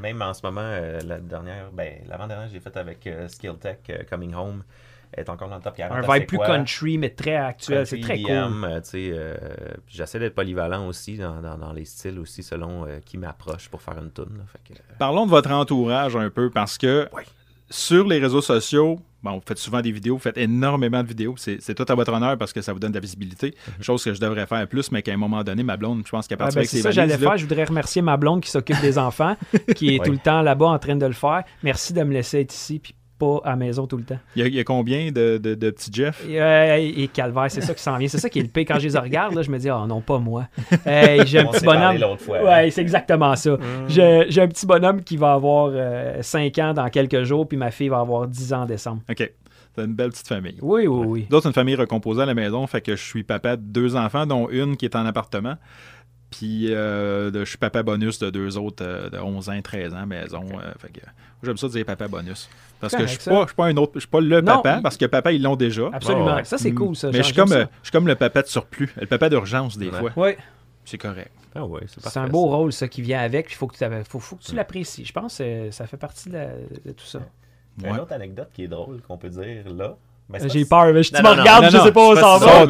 [0.00, 3.54] Même en ce moment, euh, la dernière, ben, l'avant-dernière que j'ai faite avec euh, Skill
[3.60, 4.62] Tech, euh, Coming Home,
[5.16, 5.98] est encore dans le top 40.
[6.08, 6.46] Un vibe plus quoi?
[6.46, 7.86] country, mais très actuel.
[7.86, 8.30] C'est très cool.
[8.30, 9.36] EDM, euh, tu sais, euh,
[9.88, 13.82] j'essaie d'être polyvalent aussi dans, dans- dans les styles aussi selon euh, qui m'approche pour
[13.82, 14.44] faire une tune.
[14.70, 17.08] euh, Parlons de votre entourage un peu, parce que
[17.68, 21.34] sur les réseaux sociaux, bon, vous faites souvent des vidéos, vous faites énormément de vidéos,
[21.36, 24.02] c'est c'est tout à votre honneur parce que ça vous donne de la visibilité, chose
[24.02, 26.34] que je devrais faire plus, mais qu'à un moment donné, ma blonde, je pense qu'à
[26.34, 27.36] Ah, partir ben, avec c'est ça que j'allais faire.
[27.36, 29.36] Je voudrais remercier ma blonde qui s'occupe des enfants,
[29.76, 30.06] qui est Ouais.
[30.06, 31.44] tout le temps là-bas en train de le faire.
[31.62, 34.18] Merci de me laisser être ici, puis pas à la maison tout le temps.
[34.34, 36.24] il y, a, il y a combien de, de- de petits Jeff?
[36.28, 38.08] Et, euh, et calvaire, c'est ça qui s'en vient.
[38.08, 38.64] C'est ça qui est le pire.
[38.66, 40.48] Quand je les regarde, là, je me dis, oh non, pas moi.
[40.86, 42.18] Hey, j'ai un on petit bonhomme.
[42.18, 42.42] fois.
[42.42, 43.50] Ouais, c'est exactement ça.
[43.52, 43.58] Mm.
[43.88, 45.72] J'ai un petit bonhomme qui va avoir
[46.22, 49.02] 5 ans dans quelques jours, puis ma fille va avoir 10 ans en décembre.
[49.10, 49.30] OK.
[49.76, 50.56] C'est une belle petite famille.
[50.62, 51.26] Oui, oui, oui.
[51.30, 54.26] D'autres, une famille recomposée à la maison, fait que je suis papa de deux enfants,
[54.26, 55.54] dont une qui est en appartement.
[56.30, 60.06] Puis euh, je suis papa bonus de deux autres euh, de 11 ans, 13 ans,
[60.06, 60.44] maison.
[60.54, 61.00] euh, fait que
[61.42, 62.48] j'aime ça dire papa bonus.
[62.80, 64.56] Parce que je suis pas, je suis pas un autre, je suis pas le Non,
[64.56, 65.88] papa, il- parce que papa, ils l'ont déjà.
[65.92, 66.34] Absolument.
[66.36, 66.44] Ouais.
[66.44, 67.08] Ça, c'est cool, ça.
[67.10, 67.54] Mais je suis comme, ça.
[67.56, 69.98] euh, je suis comme le papa de surplus, le papa d'urgence des Ouais.
[69.98, 70.12] fois.
[70.16, 70.38] Ouais,
[70.84, 71.30] C'est correct.
[71.54, 72.56] Ah ouais, c'est c'est un beau ça.
[72.56, 73.48] rôle, ça, qui vient avec.
[73.50, 75.04] Il faut que tu faut, faut que tu l'apprécies.
[75.04, 76.46] Je pense que ça fait partie de, la-
[76.86, 77.18] de tout ça.
[77.82, 77.90] Ouais.
[77.90, 79.96] Une autre anecdote qui est drôle qu'on peut dire là,
[80.28, 82.08] Ben, c'est pas J'ai peur, mais je- tu me regardes, non, je non, sais pas
[82.08, 82.66] où ça va.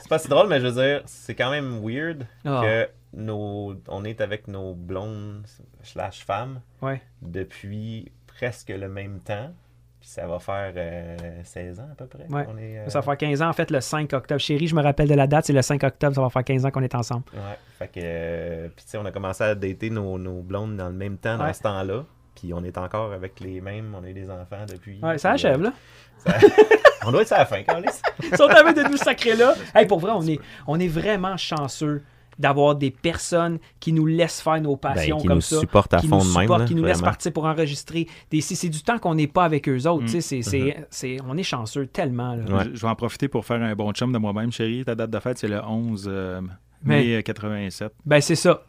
[0.00, 2.60] C'est pas si drôle, mais je veux dire, c'est quand même weird Ah.
[2.64, 5.44] que nos, on est avec nos blondes
[5.84, 7.00] slash femmes Ouais.
[7.22, 8.10] depuis
[8.40, 9.50] presque le même temps.
[10.00, 12.24] Puis ça va faire euh, 16 ans à peu près.
[12.30, 12.44] Ouais.
[12.46, 14.40] qu'on est, euh, Ça va faire 15 ans, en fait, le 5 octobre.
[14.40, 16.64] Chérie, je me rappelle de la date, c'est le 5 octobre, ça va faire 15
[16.64, 17.24] ans qu'on est ensemble.
[17.34, 18.00] Ouais, fait que.
[18.02, 21.18] euh, puis tu sais, on a commencé à dater nos, nos blondes dans le même
[21.18, 22.04] temps, dans ce temps-là.
[22.34, 24.98] Puis on est encore avec les mêmes, on a eu des enfants depuis.
[25.02, 25.72] Ouais, ça achève, euh, là.
[26.16, 26.38] ça-
[27.06, 27.88] on doit être à la fin, Carlis.
[28.22, 29.54] Ils sont avec de nous sacrer là.
[29.74, 32.02] Hey, pour vrai, on est, on est vraiment chanceux
[32.40, 35.60] d'avoir des personnes qui nous laissent faire nos passions Ben, qui comme nous ça.
[35.60, 36.64] supportent à qui fond nous de même.
[36.66, 38.06] qui nous laissent partir pour enregistrer.
[38.30, 40.02] Des, c'est, c'est du temps qu'on n'est pas avec eux autres.
[40.04, 40.06] Mm.
[40.06, 42.34] tu sais, C'est, c'est, c'est- on est chanceux tellement.
[42.34, 42.44] Là.
[42.44, 42.64] Ouais.
[42.70, 44.84] Je, je vais en profiter pour faire un bon chum de moi-même, chérie.
[44.84, 46.40] Ta date de fête, c'est le 11 euh,
[46.82, 47.92] Mais- mai 87.
[48.06, 48.64] Ben, c'est ça.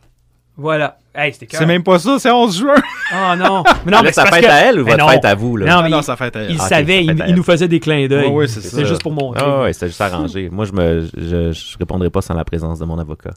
[0.58, 0.98] Voilà.
[1.14, 2.76] Hey, C'est même pas ça, c'est 11 juin.
[3.14, 3.64] Oh non.
[3.86, 5.10] Mais non, mais parce fête que- à elle ou Mais votre non.
[5.12, 5.58] fête à vous?
[5.58, 5.66] Là?
[5.66, 7.36] Non, Ah mais non, il, ça fait il Ok, savait, ça il, fait il elle.
[7.36, 8.28] nous faisait des clins d'œil.
[8.28, 8.84] Ouais, c'est c'est ça.
[8.86, 9.44] juste pour montrer.
[9.46, 10.50] Ah ouais, c'était juste arrangé.
[10.50, 13.32] Moi, je me je, je répondrai pas sans la présence de mon avocat.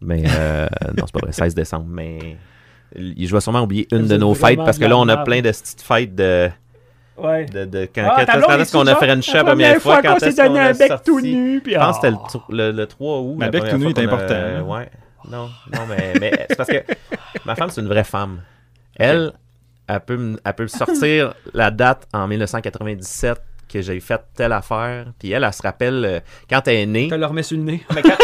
[0.00, 1.86] Mais euh, non, c'est pas vrai, 16 décembre.
[1.88, 2.18] Mais
[2.96, 5.40] il- je vais sûrement oublier une de nos fêtes parce que là, on a plein
[5.42, 6.48] de petites fêtes de.
[7.18, 7.44] Ouais.
[7.44, 10.00] de, de quand, Ah, quand- est-ce qu'on a est-tu fait une genre, la première fois?
[10.00, 11.04] Quand s'est est-ce donné qu'on un a bec sorti?
[11.04, 11.60] tout nu.
[11.62, 12.26] Puis, Je pense que c'était ah.
[12.32, 13.34] le, tr- le, le 3 août.
[13.38, 14.62] Mais la bec tout nu est important, hein.
[14.62, 14.88] Ouais.
[15.30, 16.82] Non, non, mais, mais c'est parce que
[17.44, 18.40] ma femme, c'est une vraie femme.
[18.96, 19.32] Elle,
[19.88, 25.06] elle peut, elle peut sortir la date en 1997 que j'ai fait telle affaire.
[25.18, 27.08] Puis elle, elle se rappelle euh, quand elle est née.
[27.08, 27.82] Tu le remets sur le nez.
[27.94, 28.16] Mais quand-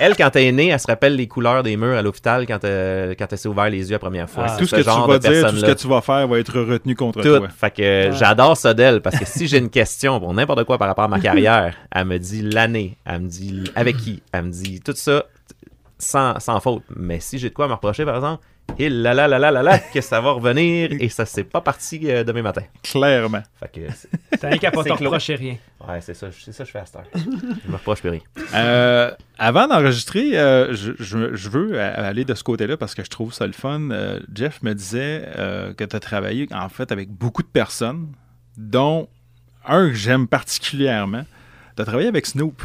[0.00, 2.64] elle, quand elle est née, elle se rappelle les couleurs des murs à l'hôpital quand,
[2.64, 4.46] elle- quand elle s'est ouvert les yeux la première fois.
[4.48, 4.56] Ah.
[4.58, 6.38] Tout ce que tu genre vas de dire, tout ce que tu vas faire va
[6.38, 7.38] être retenu contre Tout.
[7.38, 7.48] toi.
[7.48, 10.88] Fait que j'adore ça d'elle parce que si j'ai une question pour n'importe quoi par
[10.88, 14.50] rapport à ma carrière, elle me dit l'année, elle me dit avec qui, elle me
[14.50, 15.24] dit tout ça
[15.98, 16.82] sans, sans faute.
[16.96, 18.44] Mais si j'ai de quoi me reprocher, par exemple,
[18.78, 21.60] et là là là là là là, que ça va revenir et ça c'est pas
[21.60, 22.62] parti euh, demain matin.
[22.82, 23.42] Clairement.
[23.60, 24.08] Fait que c'est-
[24.40, 25.56] T'as qu'à pas te reprocher rien.
[25.86, 27.04] ouais, c'est ça, c'est ça que je fais à cette heure.
[27.14, 28.20] Je me reproche plus rien.
[28.54, 33.10] Euh, avant d'enregistrer, euh, je, je- je veux aller de ce côté-là parce que je
[33.10, 33.90] trouve ça le fun.
[33.90, 38.08] Euh, Jeff me disait euh, que tu as travaillé en fait avec beaucoup de personnes,
[38.56, 39.08] dont
[39.66, 41.24] un que j'aime particulièrement.
[41.76, 42.62] Tu as travaillé avec Snoop.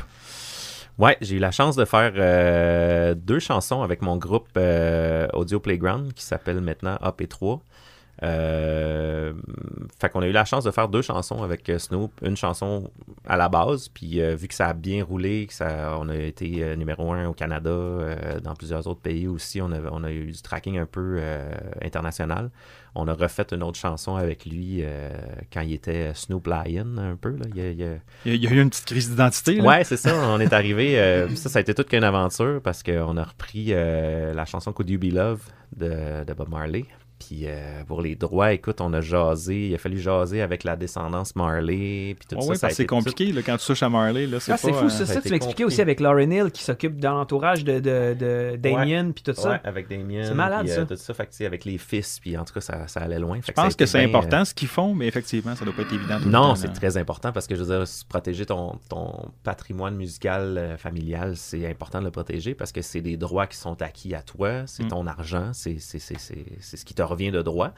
[0.99, 5.61] Ouais, j'ai eu la chance de faire euh, deux chansons avec mon groupe euh, Audio
[5.61, 7.61] Playground qui s'appelle maintenant AP3.
[8.21, 9.31] Euh,
[9.97, 12.91] fait qu'on a eu la chance de faire deux chansons avec euh, Snoop, une chanson
[13.25, 16.75] à la base, puis vu que ça a bien roulé, que ça, on a été
[16.75, 17.71] numéro un au Canada,
[18.43, 21.21] dans plusieurs autres pays aussi, on a, eu du tracking un peu
[21.81, 22.51] international.
[22.95, 25.09] On a refait une autre chanson avec lui euh,
[25.53, 27.31] quand il était Snoop Lion un peu.
[27.31, 27.45] Là.
[27.55, 27.69] Il y a-
[28.25, 29.61] il Il y eu une petite crise d'identité.
[29.61, 30.15] Ouais, c'est ça.
[30.29, 30.99] On est arrivé.
[30.99, 34.73] euh, ça, ça a été toute qu'une aventure parce qu'on a repris euh, la chanson
[34.73, 35.41] Could You Be Love
[35.75, 36.85] de, de Bob Marley.
[37.19, 39.67] Puis euh, pour les droits, écoute, on a jasé.
[39.67, 42.15] Il a fallu jaser avec la descendance Marley.
[42.17, 43.57] Puis tout Ouais, ça, ouais, ça a parce que c'est été tout- compliqué là, quand
[43.57, 44.25] tu touches à Marley.
[44.25, 45.65] Là, c'est Ah, c'est pas, fou, euh, ça, ça a ça, tu m'expliquais compliqué.
[45.65, 49.51] aussi avec Lauren Hill qui s'occupe dans l'entourage de, de, de Damien puis tout ça.
[49.51, 50.23] Ouais, avec Damien.
[50.25, 50.85] C'est malade, euh, ça.
[50.85, 52.19] Tout ça, fait que, avec les fils.
[52.19, 53.41] Puis en tout cas, ça, ça allait loin.
[53.41, 55.73] Fait Je pense que c'est bien, important euh, ce qu'ils font, mais effectivement, ça doit
[55.73, 56.17] pas être évident.
[56.19, 59.29] tout le Non, temps, c'est très important parce que je veux dire, protéger ton, ton
[59.43, 63.57] patrimoine musical euh, familial, c'est important de le protéger parce que c'est des droits qui
[63.57, 64.87] sont acquis à toi, c'est Mm.
[64.89, 67.71] ton argent, c'est c'est- c'est- c'est- c'est ce qui te revient de droit.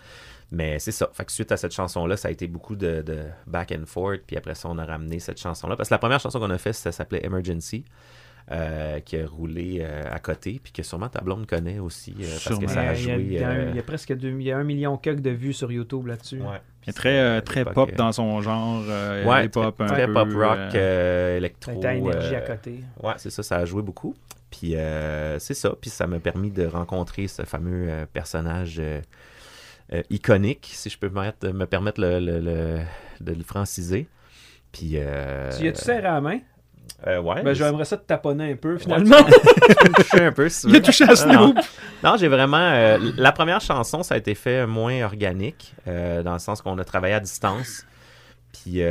[0.53, 1.09] Mais c'est ça.
[1.13, 4.19] Fait que suite à cette chanson-là, ça a été beaucoup de, de back and forth.
[4.27, 5.77] Puis après ça, on a ramené cette chanson-là.
[5.77, 7.85] Parce que la première chanson qu'on a faite, ça s'appelait Emergency.
[8.51, 12.23] euh, qui a roulé euh, à côté, puis que sûrement ta blonde connaît aussi, euh,
[12.23, 12.67] parce que Sûrement.
[12.67, 13.23] ça a il, y a, joué.
[13.23, 14.97] il y a un- euh, il y a presque deux, il y a un million
[14.97, 16.41] quelques de vues sur YouTube là-dessus.
[16.41, 16.59] ouais.
[16.85, 18.83] Il est très, euh, très pop dans son genre.
[18.89, 21.79] euh, Ouais, très, un très peu, pop rock, euh, euh, électro.
[21.79, 22.79] T'as énergie euh, à côté.
[23.01, 24.15] Ouais, c'est ça, ça a joué beaucoup.
[24.49, 28.81] Puis euh, c'est ça, puis ça m'a permis de rencontrer ce fameux euh, personnage
[29.93, 32.79] euh, iconique, si je peux me permettre, me permettre le- le- le-
[33.19, 34.07] de le franciser.
[34.71, 34.91] Puis.
[34.95, 36.39] Euh, Tu y as-tu serré à la main?
[37.07, 37.41] euh, ouais.
[37.43, 39.17] Ben, j'aimerais ça te taponner un peu, finalement.
[39.95, 41.15] toucher un peu, si tu Il a touché à Non,
[41.53, 41.57] Snoop.
[42.03, 42.57] Non, j'ai vraiment.
[42.57, 46.77] euh, la première chanson, ça a été fait moins organique, euh, dans le sens qu'on
[46.77, 47.85] a travaillé à distance.
[48.53, 48.81] Puis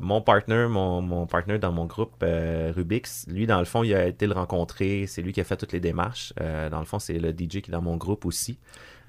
[0.00, 2.24] mon partner, mon, mon partner dans mon groupe,
[2.74, 5.06] Rubix, lui, dans le fond, il a été le rencontrer.
[5.06, 6.32] C'est lui qui a fait toutes les démarches.
[6.70, 8.58] Dans le fond, c'est le DJ qui est dans mon groupe aussi,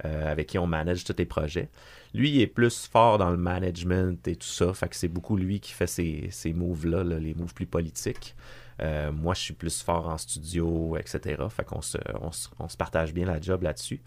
[0.06, 1.70] euh, avec qui on manage tous les projets.
[2.14, 4.74] Lui, il est plus fort dans le management et tout ça.
[4.74, 8.36] Fait que c'est beaucoup lui qui fait ces, ces moves-là, là, les moves plus politiques.
[8.82, 11.44] Euh, moi, je suis plus fort en studio, etc.
[11.50, 14.02] Fait qu'on se, on se, on se partage bien la job là-dessus.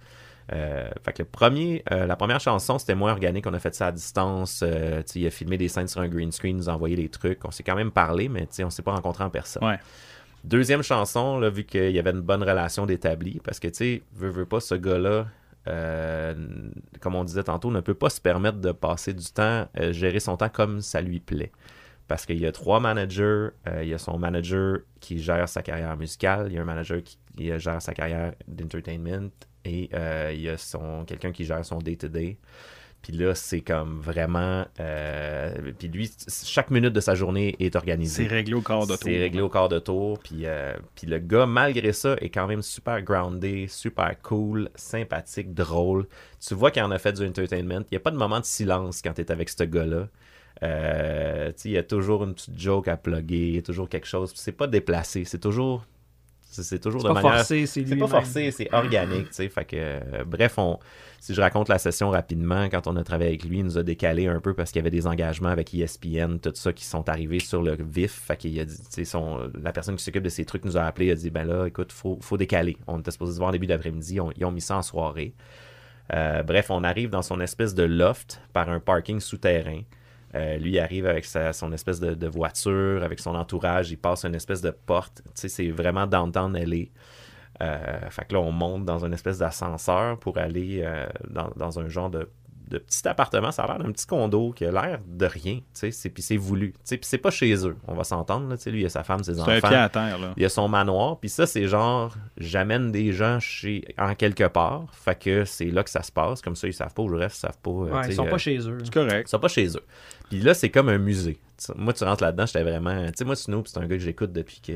[0.53, 3.47] Euh, fait que le premier, euh, la première chanson, c'était moins organique.
[3.47, 4.61] On a fait ça à distance.
[4.63, 7.45] Euh, il a filmé des scènes sur un green screen, nous a envoyé des trucs.
[7.45, 9.65] On s'est quand même parlé, mais on s'est pas rencontré en personne.
[9.65, 9.79] Ouais.
[10.45, 14.03] Deuxième chanson, là, vu qu'il y avait une bonne relation d'établi, parce que, tu sais,
[14.17, 15.29] veut pas, ce gars-là,
[15.69, 16.35] euh,
[17.01, 20.21] comme on disait tantôt, ne peut pas se permettre de passer du temps, euh, gérer
[20.21, 21.53] son temps comme ça lui plaît.
[22.09, 23.51] parce qu'il y a trois managers.
[23.69, 26.65] Euh, il y a son manager qui gère sa carrière musicale, il y a un
[26.65, 27.19] manager qui,
[27.59, 29.31] gère sa carrière d'entertainment
[29.65, 29.89] et
[30.35, 30.57] il y a
[31.07, 32.39] quelqu'un qui gère son day-to-day.
[33.03, 34.65] Puis là, c'est comme vraiment.
[34.79, 36.11] euh, puis lui,
[36.45, 38.23] chaque minute de sa journée est organisée.
[38.25, 38.99] C'est réglé au quart de tour.
[39.03, 40.21] C'est réglé au quart de tour.
[40.21, 45.53] Puis, euh, puis le gars, malgré ça, est quand même super groundé, super cool, sympathique,
[45.53, 46.07] drôle.
[46.47, 47.81] Tu vois qu'il en a fait du entertainment.
[47.91, 50.09] Il n'y a pas de moment de silence quand tu es avec ce gars-là.
[50.63, 54.07] Euh, il y a toujours une petite joke à plugger, il y a toujours quelque
[54.07, 54.33] chose.
[54.37, 55.85] C'est pas déplacé, c'est toujours.
[56.53, 57.37] C'est toujours de pas manière.
[57.39, 59.49] forcé, c'est pas forcé, c'est organique, tu sais.
[59.49, 60.79] Fait que, euh, bref, on,
[61.19, 63.83] si je raconte la session rapidement, quand on a travaillé avec lui, il nous a
[63.83, 67.09] décalé un peu parce qu'il y avait des engagements avec ESPN, tout ça, qui sont
[67.09, 68.13] arrivés sur le vif.
[68.27, 71.07] Fait qu'il a dit, son, la personne qui s'occupe de ces trucs nous a appelé,
[71.07, 72.77] il a dit, ben là, écoute, faut, faut décaler.
[72.87, 75.35] On était supposé se voir en début d'après-midi, on- ils ont mis ça en soirée.
[76.13, 79.81] Euh, bref, on arrive dans son espèce de loft par un parking souterrain.
[80.35, 83.97] Euh, lui il arrive avec sa- son espèce de, de voiture, avec son entourage, il
[83.99, 85.23] passe une espèce de porte.
[85.27, 86.87] Tu sais, c'est vraiment downtown LA.
[87.61, 87.77] Euh,
[88.11, 91.89] fait que là, on monte dans une espèce d'ascenseur pour aller euh, dans, dans un
[91.89, 92.29] genre de,
[92.69, 93.53] de petit appartement.
[93.53, 95.57] Ça a l'air d'un petit condo qui a l'air de rien.
[95.57, 96.73] tu sais, c'est- Puis c'est voulu.
[96.73, 97.77] tu sais, Puis c'est pas chez eux.
[97.87, 98.49] On va s'entendre.
[98.49, 99.51] là, tu sais, Lui, il a sa femme, ses C'est enfants.
[99.53, 100.33] un pied à terre, là.
[100.37, 104.45] Il y a son manoir, puis ça, c'est genre, j'amène des gens chez en quelque
[104.49, 107.11] part, fait que c'est là que ça se passe, comme ça, ils savent pas où
[107.11, 107.71] je reste, ils savent pas.
[107.71, 108.79] euh, Ouais, ils sont euh, pas chez eux.
[108.83, 109.29] C'est correct.
[109.29, 109.85] ils sont pas chez eux.
[110.33, 111.39] Puis là, c'est comme un musée.
[111.63, 113.05] Tu- Moi, tu rentres là-dedans, j'étais vraiment.
[113.09, 114.73] Tu sais, moi, Snoop, c'est un gars que j'écoute depuis que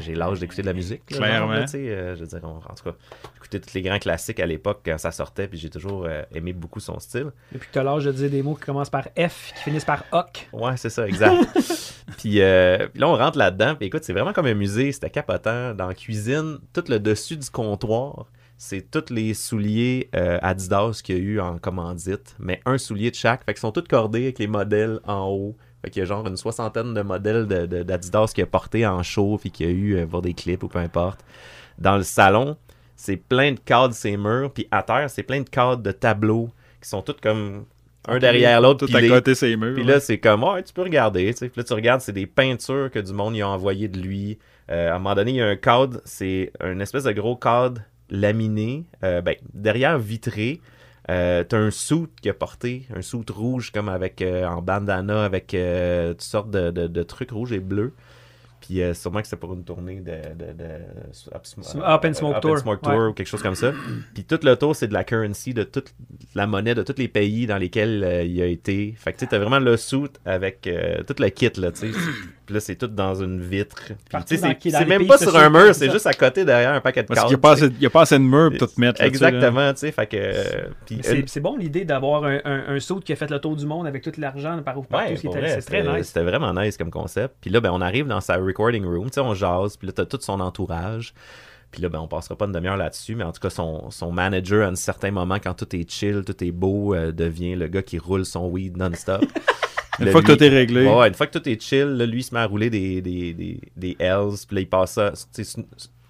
[0.00, 1.08] j'ai l'âge d'écouter de la musique.
[1.12, 1.52] là, genre, Clairement.
[1.52, 2.96] là, tu euh, je veux dire, on- en tout cas,
[3.34, 6.52] j'écoutais tous les grands classiques à l'époque quand ça sortait, puis j'ai toujours euh, aimé
[6.52, 7.30] beaucoup son style.
[7.52, 10.02] Depuis que t'as l'âge de dire des mots qui commencent par F, qui finissent par
[10.12, 10.48] HOC.
[10.52, 11.38] Ouais, c'est ça, exact.
[12.18, 13.76] puis, euh, puis là, on rentre là-dedans.
[13.76, 14.90] Puis écoute, c'est vraiment comme un musée.
[14.90, 15.72] C'était capotant.
[15.72, 18.26] Dans la cuisine, tout le dessus du comptoir,
[18.58, 22.34] c'est tous les souliers euh, Adidas qu'il y a eu en commandite.
[22.38, 23.44] Mais un soulier de chaque.
[23.44, 25.56] Fait qu'ils sont tous cordés avec les modèles en haut.
[25.82, 29.38] Fait qu'il y a genre une soixantaine de modèles d'Adidas qu'il a porté en show.
[29.38, 31.24] Puis qu'il y a eu euh, pour des clips ou peu importe.
[31.78, 32.56] Dans le salon,
[32.96, 34.50] c'est plein de cadres, ces murs.
[34.52, 36.48] Puis à terre, c'est plein de cadres de tableaux
[36.80, 37.66] qui sont tous comme
[38.08, 38.86] un derrière l'autre.
[38.86, 39.74] Tout à côté ses murs.
[39.74, 40.00] Puis là.
[40.00, 41.30] c'est comme, ouais, tu peux regarder.
[41.34, 44.38] Puis là, tu regardes, c'est des peintures que du monde y a envoyé de lui.
[44.70, 47.36] Euh, à un moment donné, il y a un cadre, c'est un espèce de gros
[47.36, 50.60] cadre laminé, euh, ben, derrière vitré.
[51.08, 55.24] Euh, T'as un suit qu'il a porté, un suit rouge comme avec euh, en bandana
[55.24, 57.92] avec euh, toutes sortes de, de- de trucs rouges et bleus.
[58.60, 62.40] Puis sûrement que c'est pour une tournée de, de, de- Up, Sm- Up and Smoke
[62.40, 62.56] Tour.
[62.88, 63.06] Ouais.
[63.10, 63.70] ou quelque chose comme ça.
[64.14, 65.94] Puis tout le tour, c'est de la currency, de toute
[66.34, 68.92] la monnaie de tous les pays dans lesquels il a été.
[68.98, 70.62] Fait que tu t'as vraiment le suit avec
[71.06, 71.98] tout le kit, là, tu sais.
[72.46, 73.76] Puis là, c'est tout dans une vitre.
[74.24, 77.18] C'est même pas sur un mur, c'est juste à côté derrière un paquet de Parce
[77.18, 77.28] cartes.
[77.28, 79.00] qu'il n'y a, pas assez- il y a pas assez de murs pour tout mettre.
[79.02, 79.90] Exactement, tu sais.
[79.92, 80.16] Fait que.
[80.16, 83.66] euh, C'est bon l'idée d'avoir un, un, un saut qui a fait le tour du
[83.66, 85.08] monde avec tout l'argent par où partout.
[85.10, 86.06] Ouais, ce qui pour était- vrai, c'est très c'était- nice.
[86.06, 87.34] C'était vraiment nice comme concept.
[87.40, 89.92] Puis là, ben, on arrive dans sa recording room, tu sais, on jase, puis là,
[89.92, 91.14] t'as tout son entourage.
[91.72, 94.12] Puis là, ben, on passera pas une demi-heure là-dessus, mais en tout cas, son, son
[94.12, 97.66] manager, à un certain moment, quand tout est chill, tout est beau, euh, devient le
[97.66, 99.24] gars qui roule son weed non-stop.
[100.00, 100.86] Une Là, fois que tout est réglé.
[100.86, 103.00] Ouais, une fois que tout est chill, là, lui, il se met à rouler des,
[103.00, 105.12] des, des, des L's, puis là, il passe ça.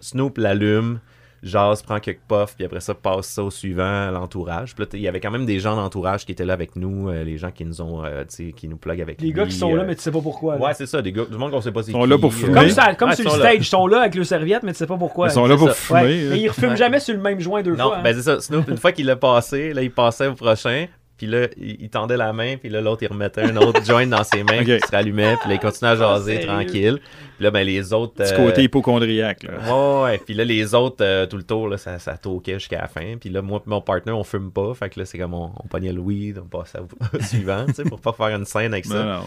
[0.01, 1.01] Snoop l'allume,
[1.43, 4.75] jase, prend quelques puffs, puis après ça, passe ça au suivant, à l'entourage.
[4.75, 7.09] Puis là, il y avait quand même des gens d'entourage qui étaient là avec nous,
[7.09, 9.33] euh, les gens qui nous ont, euh, tu sais, qui nous plug avec Les lui,
[9.35, 10.57] gars qui sont là, euh, mais tu sais pas pourquoi.
[10.57, 10.65] là.
[10.65, 12.19] Ouais, c'est ça, des gars, du monde qu'on sait pas c'est Ils sont qui, là
[12.19, 12.53] pour fumer.
[12.53, 14.79] Comme, ça, comme Ouais, sur le stage, ils sont là avec le serviette, mais tu
[14.79, 15.29] sais pas pourquoi.
[15.29, 15.75] Ils sont là pour ça.
[15.75, 16.01] fumer.
[16.01, 16.31] Ouais, là.
[16.31, 17.99] mais ils refument jamais sur le même joint deux Non, fois.
[17.99, 18.03] hein.
[18.03, 18.41] ben c'est ça.
[18.41, 20.87] Snoop, une fois qu'il l'a passé, là, il passait au prochain.
[21.17, 24.23] Puis là, il, tendait la main, puis là, l'autre, il remettait un autre joint dans
[24.23, 24.65] ses mains, Ok.
[24.65, 26.47] puis il se rallumait, puis là, il continuait à jaser sérieux?
[26.47, 27.01] tranquille.
[27.37, 28.23] Puis là, ben, les autres.
[28.23, 29.45] Euh, côté hypochondriaque.
[29.45, 29.53] Là.
[29.65, 30.19] Ouais, ouais.
[30.19, 33.17] Puis là, les autres, euh, tout le tour, là, ça, ça toquait jusqu'à la fin.
[33.19, 34.75] Puis là, moi et mon partner, on fume pas.
[34.75, 37.75] Fait que là, c'est comme on, on pognait le weed, on passait au suivant, tu
[37.75, 39.03] sais, pour pas faire une scène avec ça.
[39.03, 39.25] Non, non.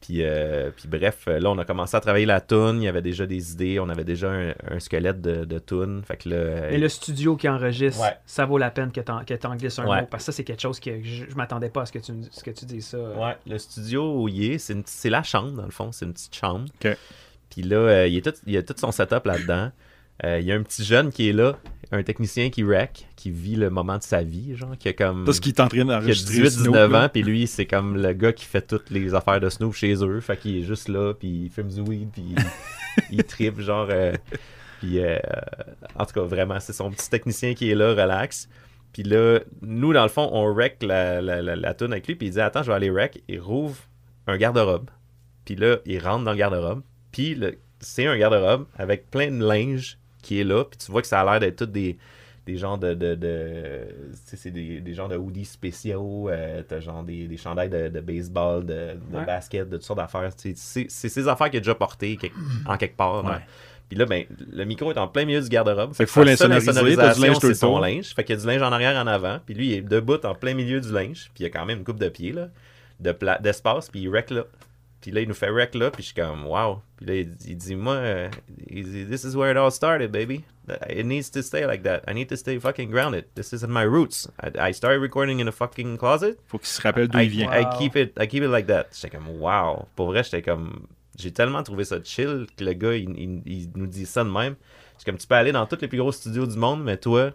[0.00, 2.80] Puis, euh, puis bref, euh, là, on a commencé à travailler la toune.
[2.80, 3.80] Il y avait déjà des idées.
[3.80, 6.02] On avait déjà un, un squelette de, de toune.
[6.06, 8.16] Fait que là, euh, Mais le studio qui enregistre, Ouais.
[8.24, 10.00] ça vaut la peine que que t'en glisses un Ouais.
[10.02, 10.06] mot.
[10.08, 12.12] Parce que ça, c'est quelque chose que je, je m'attendais pas à ce que tu,
[12.30, 12.98] ce que tu dises ça.
[12.98, 15.90] Ouais, le studio où il est, c'est, une- c'est la chambre, dans le fond.
[15.90, 16.66] C'est une petite chambre.
[16.84, 16.96] Ok.
[17.50, 19.72] Puis là, euh, il, est tout, il y a tout son setup là-dedans.
[20.24, 21.56] Euh, il y a un petit jeune qui est là,
[21.90, 25.24] un technicien qui wreck, qui vit le moment de sa vie, genre, qui a comme...
[25.24, 26.42] Tout ce qui est en train d'enregistrer.
[26.42, 27.04] 18-19 Snoop, là.
[27.04, 29.94] ans, puis lui, c'est comme le gars qui fait toutes les affaires de Snoop chez
[30.04, 30.20] eux.
[30.20, 32.36] Fait qu'il est juste là, puis il fume du weed, puis il,
[33.10, 33.88] il tripe, genre.
[33.90, 34.12] euh,
[34.80, 35.18] puis, euh,
[35.96, 38.48] en tout cas, vraiment, c'est son petit technicien qui est là, relax.
[38.92, 42.14] Puis là, nous, dans le fond, on wreck la, la, la, la toune avec lui,
[42.16, 43.22] puis il dit Attends, je vais aller wreck.
[43.28, 43.76] Il rouvre
[44.26, 44.90] un garde-robe.
[45.44, 46.82] Puis là, il rentre dans le garde-robe.
[47.12, 47.38] Puis
[47.80, 49.98] c'est un garde-robe avec plein de linge
[50.28, 50.64] qui est là.
[50.64, 51.96] Puis tu vois que ça a l'air d'être toutes des,
[52.46, 52.94] des genres de.
[52.94, 53.80] de, de
[54.24, 56.28] c'est des, des genres de hoodies spéciaux.
[56.28, 58.74] euh, T'as genre des, des chandails de, de baseball, de,
[59.10, 59.24] de Ouais.
[59.24, 60.30] basket, de toutes sortes d'affaires.
[60.36, 63.24] C'est c'est ces affaires qu'il a déjà portées quelque- en quelque part.
[63.24, 63.32] Ouais.
[63.32, 63.40] hein.
[63.88, 65.94] Puis là, ben, le micro est en plein milieu du garde-robe.
[65.94, 68.14] Fait que que faut l'insonoriser, t'as du linge tout c'est le son linge.
[68.14, 69.38] Fait qu'il y a du linge en arrière, en avant.
[69.46, 71.30] Puis lui, il est debout en plein milieu du linge.
[71.34, 72.48] Puis il y a quand même une coupe de pieds, là,
[73.00, 73.88] de d'espace.
[73.88, 74.44] Puis il rec là.
[75.00, 75.90] Puis là, il nous fait rec là.
[75.90, 76.80] Puis je suis comme, wow.
[76.96, 78.28] Puis là, il, il dit, moi, euh,
[78.68, 80.42] il dit, this is where it all started, baby.
[80.90, 82.02] It needs to stay like that.
[82.08, 83.24] I need to stay fucking grounded.
[83.34, 84.28] This is my roots.
[84.42, 86.36] I, I started recording in a fucking closet.
[86.46, 87.50] Faut qu'il se rappelle d'où I, il vient.
[87.52, 88.86] I keep it, I keep it like that.
[88.92, 89.86] J'étais comme, wow.
[89.96, 90.80] Pour vrai, j'étais comme,
[91.16, 94.30] j'ai tellement trouvé ça chill que le gars, il, il- il nous dit ça de
[94.30, 94.56] même.
[94.98, 97.30] C'est comme, tu peux aller dans tous les plus gros studios du monde, mais toi,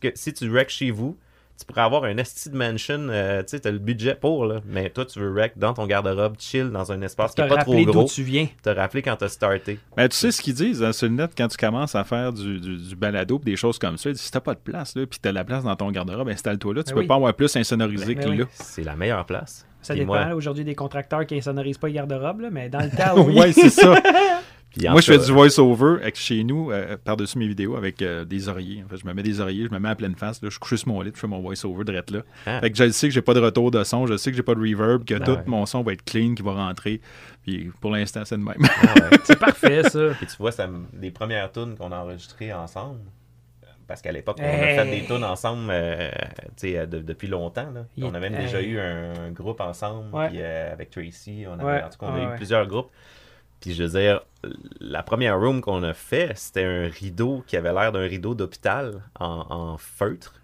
[0.00, 1.18] que- si tu rec chez vous,
[1.60, 4.60] tu pourrais avoir un esti de mansion, euh, tu sais, t'as le budget pour, là.
[4.66, 7.48] Mais toi, tu veux rec dans ton garde-robe, chill dans un espace qui Te est
[7.48, 8.04] pas trop gros.
[8.04, 8.48] tu viens.
[8.62, 9.78] Te rappeler quand t'as starté.
[9.96, 12.32] Mais tu sais ce qu'ils disent hein, sur le net quand tu commences à faire
[12.32, 14.08] du, du, du balado pis des choses comme ça.
[14.10, 16.28] Ils disent, si t'as pas de place, là, puis t'as la place dans ton garde-robe,
[16.30, 16.82] installe-toi là.
[16.82, 17.06] Tu Ben peux oui.
[17.06, 18.36] pas avoir plus insonorisé Ben que oui.
[18.38, 18.44] là.
[18.54, 19.66] C'est la meilleure place.
[19.82, 22.80] Ça dépend moi- là, aujourd'hui des contracteurs qui insonorisent pas les garde-robes, là, mais dans
[22.80, 23.38] le temps, oui.
[23.38, 23.94] ouais, c'est ça.
[24.78, 28.48] Moi, je fais du voice-over avec- chez nous, euh, par-dessus mes vidéos, avec euh, des
[28.48, 28.84] oreillers.
[28.84, 30.40] En fait, je me mets des oreillers, je me mets à pleine face.
[30.42, 32.20] Là, je sur mon lit, je fais mon voice-over direct là.
[32.46, 32.60] Ah.
[32.60, 34.42] Fait que je sais que j'ai pas de retour de son, je sais que j'ai
[34.44, 35.42] pas de reverb, que Ah tout ouais.
[35.46, 37.00] mon son va être clean, qui va rentrer.
[37.42, 38.54] Puis pour l'instant, c'est de même.
[38.60, 39.18] ah ouais.
[39.24, 40.10] C'est parfait, ça.
[40.16, 40.68] Puis tu vois, ça,
[41.00, 43.00] les premières tunes qu'on a enregistrées ensemble,
[43.88, 46.10] parce qu'à l'époque, on a fait des tunes ensemble euh,
[46.56, 47.70] tu sais, euh, de- depuis longtemps.
[47.74, 47.86] là.
[47.96, 50.28] Il On a même déjà eu un, un groupe ensemble, Ouais.
[50.28, 51.44] puis, euh, avec Tracy.
[51.48, 52.36] On avait, Ouais, En tout cas, on a eu ouais.
[52.36, 52.90] plusieurs groupes.
[53.60, 54.22] Puis je veux dire,
[54.80, 59.02] la première room qu'on a fait, c'était un rideau qui avait l'air d'un rideau d'hôpital
[59.18, 60.34] en, en feutre.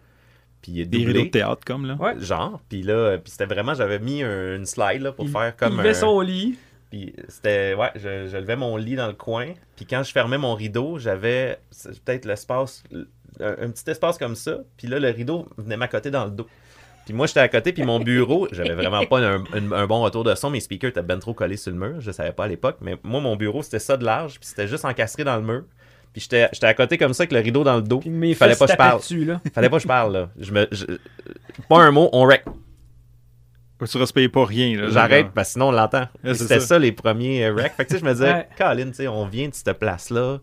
[0.62, 1.95] Puis Des rideaux de théâtre, comme là.
[1.95, 2.19] Ouais.
[2.21, 5.57] Genre, puis là, puis c'était vraiment, j'avais mis un- une slide là, pour Il- faire
[5.57, 5.83] comme il un...
[5.83, 6.59] levait son lit.
[6.91, 9.53] Puis c'était, ouais, je, je levais mon lit dans le coin.
[9.77, 11.59] Puis quand je fermais mon rideau, j'avais
[12.05, 12.83] peut-être l'espace,
[13.41, 14.59] un, un petit espace comme ça.
[14.77, 16.47] Puis là, le rideau venait m'accoter dans le dos.
[17.07, 20.03] Puis moi, j'étais à côté, puis mon bureau, j'avais vraiment pas un, un- un bon
[20.03, 20.51] retour de son.
[20.51, 22.01] Mes speakers étaient ben trop collés sur le mur.
[22.01, 22.77] Je savais pas à l'époque.
[22.83, 24.39] Mais moi, mon bureau, c'était ça de large.
[24.41, 25.63] Puis c'était juste encastré dans le mur.
[26.13, 28.01] Puis j'étais j'étais à côté comme ça, avec le rideau dans le dos.
[28.01, 28.99] Puis mes Fallait pas que je parle.
[29.01, 29.41] dessus, là?
[29.55, 30.31] Fallait pas que je parle, là.
[30.39, 30.85] Je me, je-
[31.69, 32.45] pas un mot, on rec.
[33.89, 34.81] Tu respectes pas rien.
[34.81, 36.07] là, J'arrête, parce que sinon on l'entend.
[36.25, 36.67] Ouais, C'était ça.
[36.67, 36.79] ça.
[36.79, 37.73] les premiers euh, recs.
[37.77, 38.49] Fait que tu sais, je me disais, Ouais.
[38.57, 40.39] Colin, tu sais, on vient de cette place-là.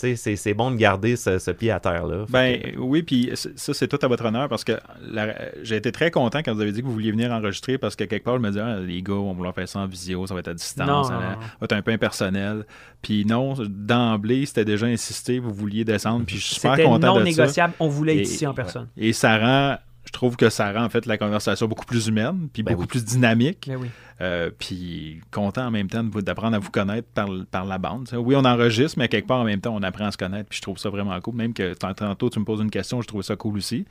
[0.00, 2.24] Tu sais, c'est- bon de garder ce, ce pied à terre là.
[2.26, 4.72] Fait Ben que- oui, puis ça, c'est tout à votre honneur parce que
[5.62, 8.04] j'ai été très content quand vous avez dit que vous vouliez venir enregistrer parce que
[8.04, 10.26] quelque part, je me disais, ah, les gars, on va leur faire ça en visio,
[10.26, 12.64] ça va être à distance, Non, ça va être un peu impersonnel.
[13.02, 17.08] Puis non, d'emblée, c'était déjà insisté, vous vouliez descendre, puis je suis super C'était content
[17.08, 17.24] non de ça.
[17.24, 17.74] négociable.
[17.80, 18.88] On voulait être Et- ici en personne.
[18.96, 22.48] Et ça rend, je trouve que ça rend en fait la conversation beaucoup plus humaine,
[22.52, 22.88] puis Ben beaucoup oui.
[22.88, 23.66] plus dynamique.
[23.68, 23.88] Mais oui.
[24.20, 28.08] Euh, puis content en même temps d'apprendre à vous connaître par, par la bande.
[28.14, 30.48] Oui, on enregistre, mais quelque part en même temps, on apprend à se connaître.
[30.48, 31.34] Puis je trouve ça vraiment cool.
[31.36, 33.84] Même que tant- tantôt, tu me poses une question, je trouve ça cool aussi.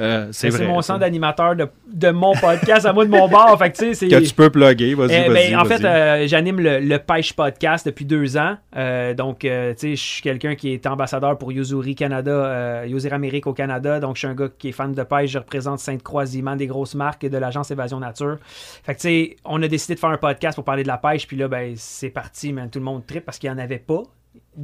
[0.00, 0.66] Euh, c'est vrai.
[0.66, 0.94] mon ça.
[0.94, 3.56] sang d'animateur de, de mon podcast à moi de mon bar.
[3.58, 4.08] Fait que c'est.
[4.08, 5.50] Que tu peux plugger, vas-y, Eh, vas-y.
[5.50, 5.78] ben, en vas-y.
[5.80, 8.56] fait, euh, j'anime le, le Pêche Podcast depuis deux ans.
[9.16, 13.54] Donc, tu sais, je suis quelqu'un qui est ambassadeur pour Yuzuri Canada, Yuzuri Amérique au
[13.54, 13.98] Canada.
[13.98, 15.30] Donc, je suis un gars qui est fan de pêche.
[15.30, 18.36] Je représente Sainte-Croix, des grosses marques de l'agence Évasion Nature.
[18.84, 20.98] Fait que, tu sais, on a décidé de faire un podcast pour parler de la
[20.98, 21.26] pêche.
[21.26, 22.68] Puis là, ben, c'est parti, man.
[22.68, 24.02] Tout le monde tripe parce qu'il n'y en avait pas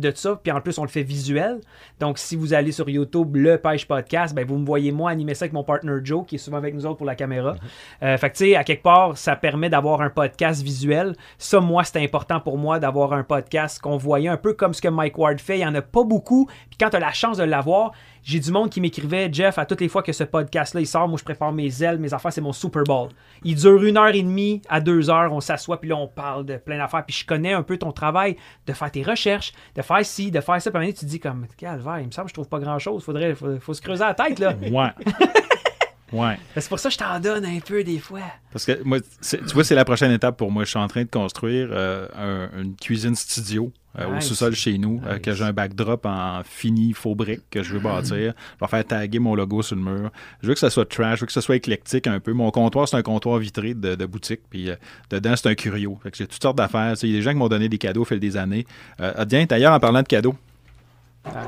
[0.00, 0.38] de ça.
[0.42, 1.60] Puis en plus, on le fait visuel.
[2.00, 5.34] Donc, si vous allez sur YouTube, le Pêche Podcast, ben, vous me voyez moi animer
[5.34, 7.56] ça avec mon partner Joe, qui est souvent avec nous autres pour la caméra.
[8.02, 11.14] Euh, fait que, tu sais, à quelque part, ça permet d'avoir un podcast visuel.
[11.38, 14.82] Ça, moi, c'était important pour moi d'avoir un podcast qu'on voyait un peu comme ce
[14.82, 15.56] que Mike Ward fait.
[15.56, 16.46] Il n'y en a pas beaucoup.
[16.68, 17.92] Puis quand tu as la chance de l'avoir,
[18.26, 21.06] j'ai du monde qui m'écrivait, Jeff, à toutes les fois que ce podcast-là, il sort,
[21.06, 23.10] moi, je prépare mes ailes, mes affaires, c'est mon Super Bowl.
[23.44, 26.44] Il dure une heure et demie à deux heures, on s'assoit, puis là, on parle
[26.44, 27.04] de plein d'affaires.
[27.06, 28.36] Puis je connais un peu ton travail,
[28.66, 30.70] de faire tes recherches, de faire ci, de faire ça.
[30.70, 32.34] Puis à un moment donné, tu te dis comme, calvaire, il me semble que je
[32.34, 33.04] trouve pas grand-chose.
[33.04, 34.54] Faudrait, faut, faut se creuser la tête, là.
[34.70, 34.90] Ouais.
[36.12, 36.38] ouais.
[36.56, 38.20] c'est pour ça que je t'en donne un peu des fois.
[38.52, 40.64] Parce que moi, tu vois, c'est la prochaine étape pour moi.
[40.64, 44.76] Je suis en train de construire euh, un- une cuisine studio euh, au sous-sol chez
[44.76, 48.34] nous, euh, que j'ai un backdrop en fini faux briques que je veux bâtir.
[48.60, 50.10] Je vais faire taguer mon logo sur le mur.
[50.42, 52.32] Je veux que ça soit trash, je veux que ça soit éclectique un peu.
[52.34, 54.76] Mon comptoir, c'est un comptoir vitré de, de boutique, puis euh,
[55.10, 55.98] dedans, c'est un curio.
[56.02, 56.94] Fait que j'ai toutes sortes d'affaires.
[57.02, 58.66] Il y a des gens qui m'ont donné des cadeaux au fil des années.
[59.00, 60.34] Euh, ah, tiens, d'ailleurs, en parlant de cadeaux,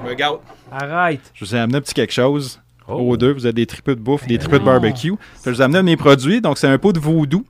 [0.07, 0.41] regarde,
[0.73, 1.31] Arrête.
[1.35, 2.61] je vous ai amené un petit quelque chose.
[2.89, 2.95] Oh.
[2.95, 5.13] Aux deux, vous avez des tripes de bouffe, des tripes de barbecue.
[5.45, 7.45] Je vous de mes produits, donc c'est un pot de vaudou.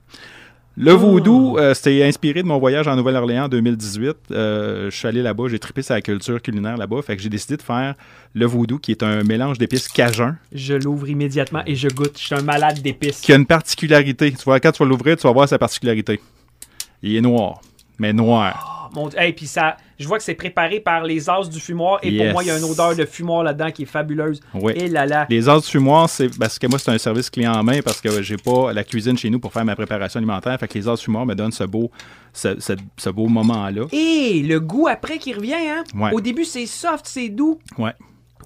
[0.81, 4.15] Le vaudou, euh, c'était inspiré de mon voyage en Nouvelle-Orléans en 2018.
[4.31, 7.01] Euh, je suis allé là-bas, j'ai trippé sur la culture culinaire là-bas.
[7.01, 7.95] Fait que j'ai décidé de faire
[8.33, 12.17] le vaudou, qui est un mélange d'épices cajun, Je l'ouvre immédiatement et je goûte.
[12.17, 13.19] Je suis un malade d'épices.
[13.19, 14.31] qui a une particularité.
[14.31, 16.21] Tu vois, quand tu vas l'ouvrir, tu vas voir sa particularité.
[17.03, 17.59] Il est noir,
[17.97, 18.78] mais noir.
[18.93, 19.19] Mon Dieu.
[19.19, 21.99] Hey, puis ça, je vois que c'est préparé par les as du fumoir.
[22.03, 24.39] Et pour moi, il y a une odeur de fumoir là-dedans qui est fabuleuse.
[24.53, 24.73] Oui.
[24.75, 25.25] Et là là.
[25.29, 28.01] Les heures du fumoir, c'est parce que moi, c'est un service client en main parce
[28.01, 30.57] que j'ai pas la cuisine chez nous pour faire ma préparation alimentaire.
[30.59, 31.91] Fait que les heures du fumoir me donnent ce beau,
[32.33, 33.83] ce, ce- ce beau moment-là.
[33.91, 35.83] Et le goût après qui revient, hein?
[35.95, 36.11] Ouais.
[36.13, 37.59] Au début, c'est soft, c'est doux.
[37.77, 37.93] Ouais.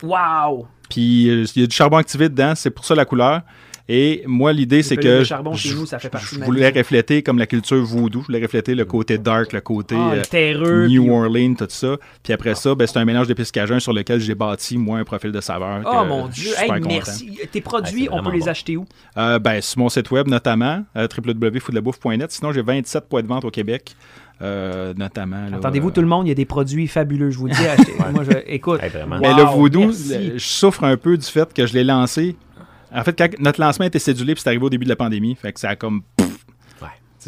[0.01, 0.67] Wow!
[0.89, 3.41] Puis euh, il y a du charbon activé dedans, c'est pour ça la couleur.
[3.89, 6.69] Et moi, l'idée, c'est Le que charbon chez je, nous, ça fait partie je voulais
[6.69, 8.21] refléter comme la culture voodoo.
[8.21, 10.88] Je voulais refléter le côté dark, le côté Ah, euh, le terreux.
[10.88, 11.97] New puis- Orleans, tout ça.
[12.23, 15.03] Puis après ça, ben, c'est un mélange d'épices cajun sur lequel j'ai bâti, moi, un
[15.03, 15.81] profil de saveur.
[15.86, 16.51] Oh mon Dieu!
[16.57, 17.38] Hey, merci.
[17.51, 18.47] Tes Ah, produits, on peut les bon.
[18.47, 18.86] acheter où?
[19.17, 22.31] Euh, ben, sur mon site web notamment, euh, www.foodlabouffe.net.
[22.31, 23.95] Sinon, j'ai 27 points de vente au Québec,
[24.41, 25.45] euh, notamment.
[25.51, 27.65] euh, tout le monde, il y a des produits fabuleux, je vous le dis.
[27.65, 28.81] achetez- Moi, je, écoute.
[28.81, 28.91] Hey.
[29.21, 30.31] Mais le voodoo, merci.
[30.36, 32.38] je souffre un peu du fait que je l'ai lancé.
[32.93, 35.51] En fait, notre lancement était cédulé, puis c'est arrivé au début de la pandémie, fait
[35.51, 36.03] que ça a comme.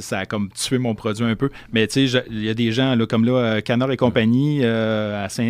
[0.01, 1.49] Ça a comme tué mon produit un peu.
[1.71, 3.97] Mais tu sais, je- il y a des gens là, comme là, euh, Canard et
[3.97, 5.43] compagnie, euh, à Saint.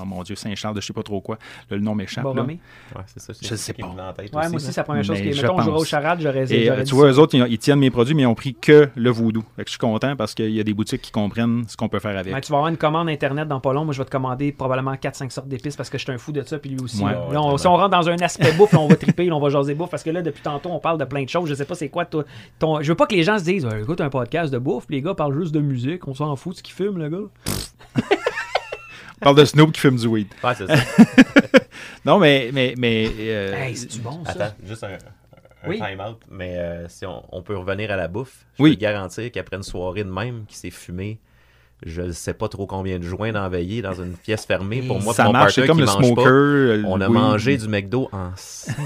[0.00, 1.36] Oh mon Dieu, Saint-Charles, de je sais pas trop quoi.
[1.70, 2.24] Là, le nom m'échappe.
[2.24, 3.32] Ouais, c'est ça.
[3.40, 3.86] Je sais pas.
[3.86, 3.92] Ouais,
[4.32, 4.50] moi là.
[4.54, 5.32] aussi, c'est la première chose Mais qui est.
[5.32, 7.16] je Mettons, on jouera au charade, j'aurais Et euh, tu vois, ça.
[7.16, 9.42] eux autres, ils, ils tiennent mes produits, mais ils ont pris que le voodoo.
[9.56, 11.88] Fait que je suis content parce qu'il y a des boutiques qui comprennent ce qu'on
[11.88, 12.32] peut faire avec.
[12.34, 13.84] Ouais, tu vas avoir une commande internet dans pas long.
[13.84, 16.32] Moi, je vais te commander probablement 4-5 sortes d'épices parce que je suis un fou
[16.32, 16.58] de ça.
[16.58, 17.02] Puis lui aussi.
[17.02, 17.12] Ouais.
[17.12, 17.26] là.
[17.26, 19.40] Ouais, Là, on- ouais, si on rentre dans un aspect bouffe, on va triper, on
[19.40, 21.48] va jaser bouffe parce que là, depuis tantôt, on parle de plein de choses.
[21.48, 22.24] Je sais pas c'est quoi toi,
[22.58, 22.80] ton.
[22.82, 24.96] Je veux pas que les gens se disent Ouais, écoute un podcast de bouffe, puis
[24.96, 26.06] les gars parlent juste de musique.
[26.06, 27.18] On s'en fout de ce qu'ils fument, le gars.
[27.96, 30.28] On parle de Snoop qui fume du weed.
[30.44, 30.74] Ouais, c'est ça.
[32.06, 32.50] Non, mais.
[32.54, 34.30] mais, mais euh, Hey, c'est-tu bon, ça?
[34.32, 35.76] Attends, juste un, un Oui.
[35.78, 36.18] time-out.
[36.30, 38.70] Mais euh, si on, on peut revenir à la bouffe, je Oui.
[38.70, 41.18] peux garantir qu'après une soirée de même qui s'est fumée,
[41.84, 44.82] je ne sais pas trop combien de joints d'enveiller dans une pièce fermée.
[44.82, 46.24] Pour moi, ça pour mon marche, c'est comme qui le mange smoker.
[46.24, 47.12] pas, euh, on a oui.
[47.14, 48.30] mangé du McDo en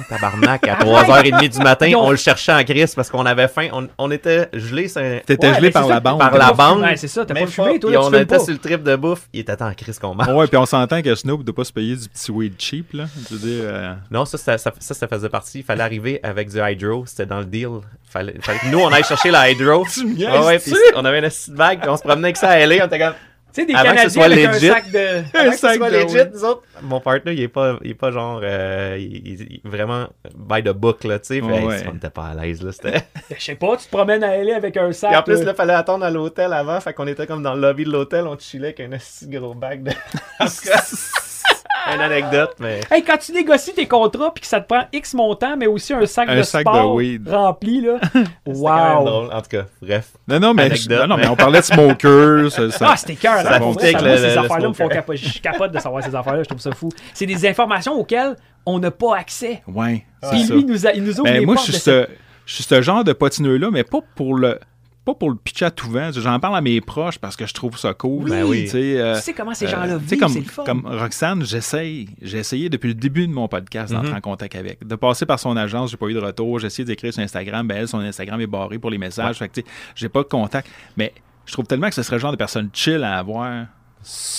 [0.09, 1.93] tabarnak à 3h30 du matin.
[1.97, 3.69] On le cherchait en crise parce qu'on avait faim.
[3.73, 6.19] On, on était un- T'étais Ouais, gelé par la ça, bande.
[6.19, 6.85] par la bande.
[6.97, 8.39] c'est ça, t'as pas Même fumé, toi, Puis là, tu on était pas.
[8.39, 9.29] sur le trip de bouffe.
[9.33, 10.29] Il était en crise qu'on mange.
[10.29, 12.93] Ouais, puis on s'entend que Snoop ne doit pas se payer du petit weed cheap,
[12.93, 13.05] là.
[13.31, 13.63] Je veux dire.
[13.65, 15.59] euh, Non, ça, ça, ça, ça, faisait partie.
[15.61, 17.05] Il fallait arriver avec du hydro.
[17.07, 17.69] C'était dans le deal.
[18.09, 19.81] Fallait, fallait que nous, on aille chercher la hydro.
[20.47, 22.84] ouais, tu on avait une petite bague, puis on se promenait avec ça à LA.
[22.85, 23.15] On était comme.
[23.53, 24.69] Tu sais, des Avant que ce Canadiens soit avec legit.
[24.69, 24.99] un sac de.
[25.39, 26.31] Avant que ce sac soit de legit, weed.
[26.35, 26.63] nous autres.
[26.83, 28.41] Mon partner, il est pas, il est pas genre.
[28.43, 31.41] euh, il, il- il- vraiment by the book, là, tu sais.
[31.41, 31.85] Ouais, ouais.
[31.89, 32.73] on n'était pas à l'aise, là.
[32.73, 33.05] C'était.
[33.39, 35.15] Je sais pas, tu te promènes à LA avec un sac.
[35.15, 35.45] En plus, là.
[35.45, 36.81] là, il fallait attendre à l'hôtel avant.
[36.81, 38.27] Fait qu'on était comme dans le lobby de l'hôtel.
[38.27, 39.93] On chillait avec un assez gros bag de.
[41.93, 42.81] Une anecdote, mais.
[42.91, 45.93] Hey, quand tu négocies tes contrats puis que ça te prend X montant, mais aussi
[45.93, 47.29] un sac Un de sac de weed.
[47.29, 47.99] rempli, là.
[48.13, 49.05] C'était quand même wow!
[49.05, 49.33] drôle.
[49.33, 50.13] En tout cas, bref.
[50.29, 52.51] Non, non, mais, Anecdote, non, non, mais on parlait de smoker.
[52.51, 55.19] ça, ça- Ah, c'était cœur, ça vrai, moi, le- ces affaires-là me font capoter.
[55.19, 56.89] Je capote de savoir ces affaires-là, je trouve ça fou.
[57.13, 59.63] C'est des informations auxquelles on n'a pas accès.
[59.67, 62.07] Ouais, Puis lui, nous a- il nous ouvre Ben, les moi, je portes ce,
[62.47, 64.59] je suis ce genre de patineux-là, mais pas pour le.
[65.05, 66.11] Pas pour le pitcher à tout vent.
[66.13, 68.25] J'en parle à mes proches parce que je trouve ça cool.
[68.25, 68.31] Oui.
[68.31, 68.63] Ben oui.
[68.65, 70.65] Tu sais, euh, Tu sais comment ces gens-là euh, sais, vivent, comme, c'est le fun.
[70.65, 72.09] comme Roxane, j'essaye.
[72.23, 74.17] J'ai essayé depuis le début de mon podcast d'entrer Mhm.
[74.17, 74.87] en contact avec.
[74.87, 76.59] De passer par son agence, j'ai pas eu de retour.
[76.59, 77.67] J'ai essayé d'écrire sur Instagram.
[77.69, 79.37] Ben, elle, son Instagram est barré pour les messages.
[79.39, 80.69] Fait que, tu sais, j'ai pas de contact.
[80.97, 81.13] Mais
[81.45, 83.67] je trouve tellement que ce serait le genre de personne chill à avoir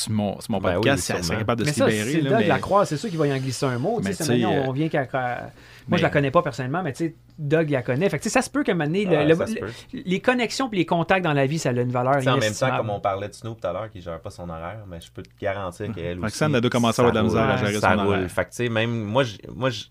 [0.10, 2.12] mon, mon Ben oui, podcast si elle serait capable de mais se ça, libérer.
[2.12, 3.98] c'est là, Doug mais- Lacroix, c'est sûr qu'il va y en glisser un mot.
[4.00, 5.02] tu Mais sais, tu cette sais, manière, euh, on vient qu'à.
[5.12, 5.50] Moi,
[5.88, 8.10] mais- je la connais pas personnellement, mais tu sais, Doug la connaît.
[8.10, 9.46] Fait que, tu sais, ça se peut qu'à un moment donné, le- Ah, le- ça
[9.94, 12.54] les connexions et les contacts dans la vie, ça a une valeur sais, en même
[12.54, 15.00] temps, comme on parlait de Snoop tout à l'heure, qui gère pas son horaire, mais
[15.02, 16.24] je peux te garantir qu'elle aussi.
[16.26, 18.14] Roxane, commencer à avoir de la ça misère à roule, gérer ça son roule.
[18.16, 18.32] horaire.
[18.32, 19.86] Fait que, tu sais, même moi, je, moi je,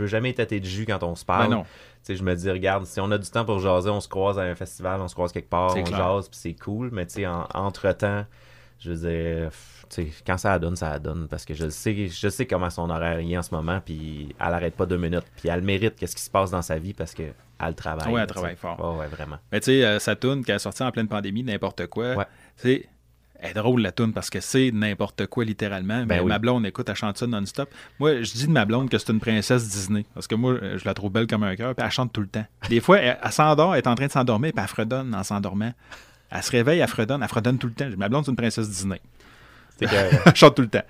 [0.00, 1.48] veux jamais tâter de jus quand on se parle.
[1.50, 1.64] Ben non.
[2.08, 4.42] Je me dis, regarde, si on a du temps pour jaser, on se croise à
[4.42, 5.98] un festival, on se croise quelque part, C'est on clair.
[5.98, 6.88] jase, puis c'est cool.
[6.92, 8.24] Mais tu sais, en- entre-temps,
[8.80, 9.50] je veux dire,
[10.26, 11.28] quand ça la donne, ça la donne.
[11.28, 14.54] Parce que je sais, je sais comment son horaire est en ce moment, puis elle
[14.54, 15.24] arrête pas deux minutes.
[15.36, 17.24] Puis elle mérite qu'est-ce qui se passe dans sa vie parce que
[17.62, 18.12] elle travaille.
[18.12, 18.78] Ouais, elle travaille fort.
[18.94, 19.36] Ouais, ouais, vraiment.
[19.52, 22.24] Mais tu sais, euh, sa toune, qui est sortie en pleine pandémie, n'importe quoi, Ouais.
[22.56, 22.88] tu sais,
[23.42, 26.00] elle est drôle la toune parce que c'est n'importe quoi littéralement.
[26.00, 26.28] mais Ben oui.
[26.28, 27.70] ma blonde, écoute, elle chante ça non-stop.
[27.98, 30.84] Moi, je dis de ma blonde que c'est une princesse Disney parce que moi, je
[30.84, 32.44] la trouve belle comme un cœur, puis elle chante tout le temps.
[32.68, 35.22] Des fois, elle, elle s'endort, elle est en train de s'endormir, puis elle fredonne en
[35.22, 35.72] s'endormant.
[36.30, 37.86] Elle se réveille, elle fredonne, elle fredonne tout le temps.
[37.96, 39.00] Ma blonde, c'est une princesse Disney.
[39.80, 39.86] Que,
[40.26, 40.82] elle chante tout le temps.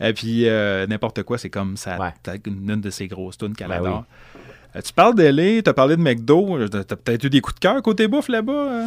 [0.00, 2.12] Et puis, euh, n'importe quoi, c'est comme ça, Ouais.
[2.46, 4.04] une, une de ses grosses tunes qu'elle Ben adore.
[4.76, 7.40] Euh, tu parles d'L.A., tu as parlé de McDo, euh, t'as t'as peut-être eu des
[7.40, 8.52] coups de cœur côté bouffe là-bas.
[8.52, 8.86] euh?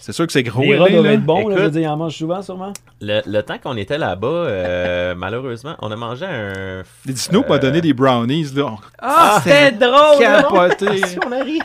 [0.00, 0.62] C'est sûr que c'est gros.
[0.62, 2.72] Les rats doivent être bons, là, je veux dire, ils en mangent souvent, sûrement?
[3.00, 6.82] le, le temps qu'on était là-bas, euh, malheureusement, on a mangé un.
[7.06, 8.52] Les Snoop m'a Euh, donné des brownies.
[8.54, 8.74] Là.
[8.98, 10.18] Ah, c'était drôle!
[10.18, 10.86] Capoté.
[11.26, 11.60] On a ri.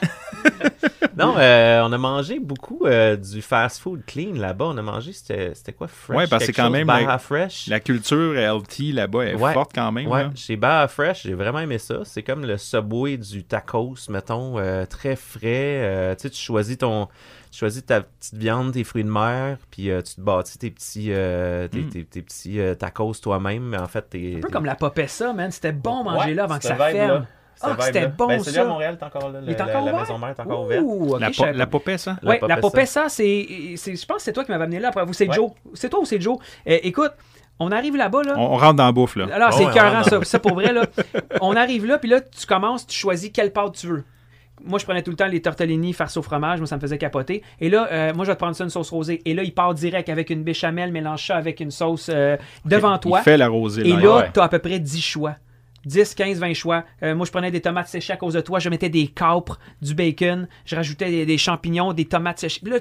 [1.17, 4.65] non, euh, on a mangé beaucoup euh, du fast food clean là-bas.
[4.65, 6.17] On a mangé, c'était c'était quoi, fresh?
[6.17, 7.67] Ouais, parce que quand chose, même la- Fresh.
[7.67, 9.53] La culture LT là-bas est Ouais.
[9.53, 10.07] forte quand même.
[10.07, 10.31] Ouais, là.
[10.35, 11.99] chez Baja Fresh, j'ai vraiment aimé ça.
[12.03, 15.81] C'est comme le Subway du tacos, mettons, euh, très frais.
[15.83, 17.07] Euh, tu sais, tu choisis ton,
[17.51, 20.69] tu choisis ta petite viande, tes fruits de mer, puis euh, tu te bâtis tes
[20.71, 21.89] petits, euh, tes, Mm.
[21.89, 24.35] tes- tes petits euh, tacos toi-même, mais en fait, t'es...
[24.37, 25.49] Un peu comme la popessa, man.
[25.51, 27.25] C'était bon manger Ouais, là avant que ça ferme.
[27.61, 28.13] Ah, c'était vibe-là.
[28.17, 28.61] bon, ben, celui ça.
[28.61, 29.39] à Montréal est encore là.
[29.43, 29.99] Il est la- encore la, ouvert?
[30.01, 31.21] maison mère est encore ouverte.
[31.21, 32.17] La, je po- la popée, ça?
[32.21, 32.57] La popessa.
[32.61, 33.47] popessa, c'est,
[33.77, 34.89] c'est- je pense que c'est toi qui m'avais amené là.
[34.89, 35.35] Après vous, c'est Ouais.
[35.35, 35.51] Joe.
[35.73, 36.37] C'est toi ou c'est Joe?
[36.67, 37.11] Euh, écoute,
[37.59, 38.35] on arrive là-bas, là.
[38.37, 39.25] On, rentre dans la bouffe, là.
[39.33, 40.71] Alors, Oh, c'est écœurant, ça, rentre ça pour vrai.
[40.73, 40.83] Là.
[41.41, 44.03] On arrive là, puis là, tu commences, tu choisis quelle pâte tu veux.
[44.63, 46.59] Moi, je prenais tout le temps les tortellini farce au fromage.
[46.59, 47.43] Moi, ça me faisait capoter.
[47.59, 49.21] Et là, euh, moi, je vais te prendre ça une sauce rosée.
[49.25, 52.97] Et là, il part direct avec une béchamel, mélange ça avec une sauce euh, devant
[52.97, 53.19] toi.
[53.19, 53.87] Il fait la rosée.
[53.87, 53.99] Et là.
[54.01, 54.29] là, ouais.
[54.33, 55.35] tu as à peu près 10 choix.
[55.87, 56.83] 10, 15, 20 choix.
[57.01, 58.59] Euh, moi, je prenais des tomates séchées à cause de toi.
[58.59, 60.47] Je mettais des capres, du bacon.
[60.65, 62.59] Je rajoutais des, champignons, des tomates séchées.
[62.61, 62.79] Puis là,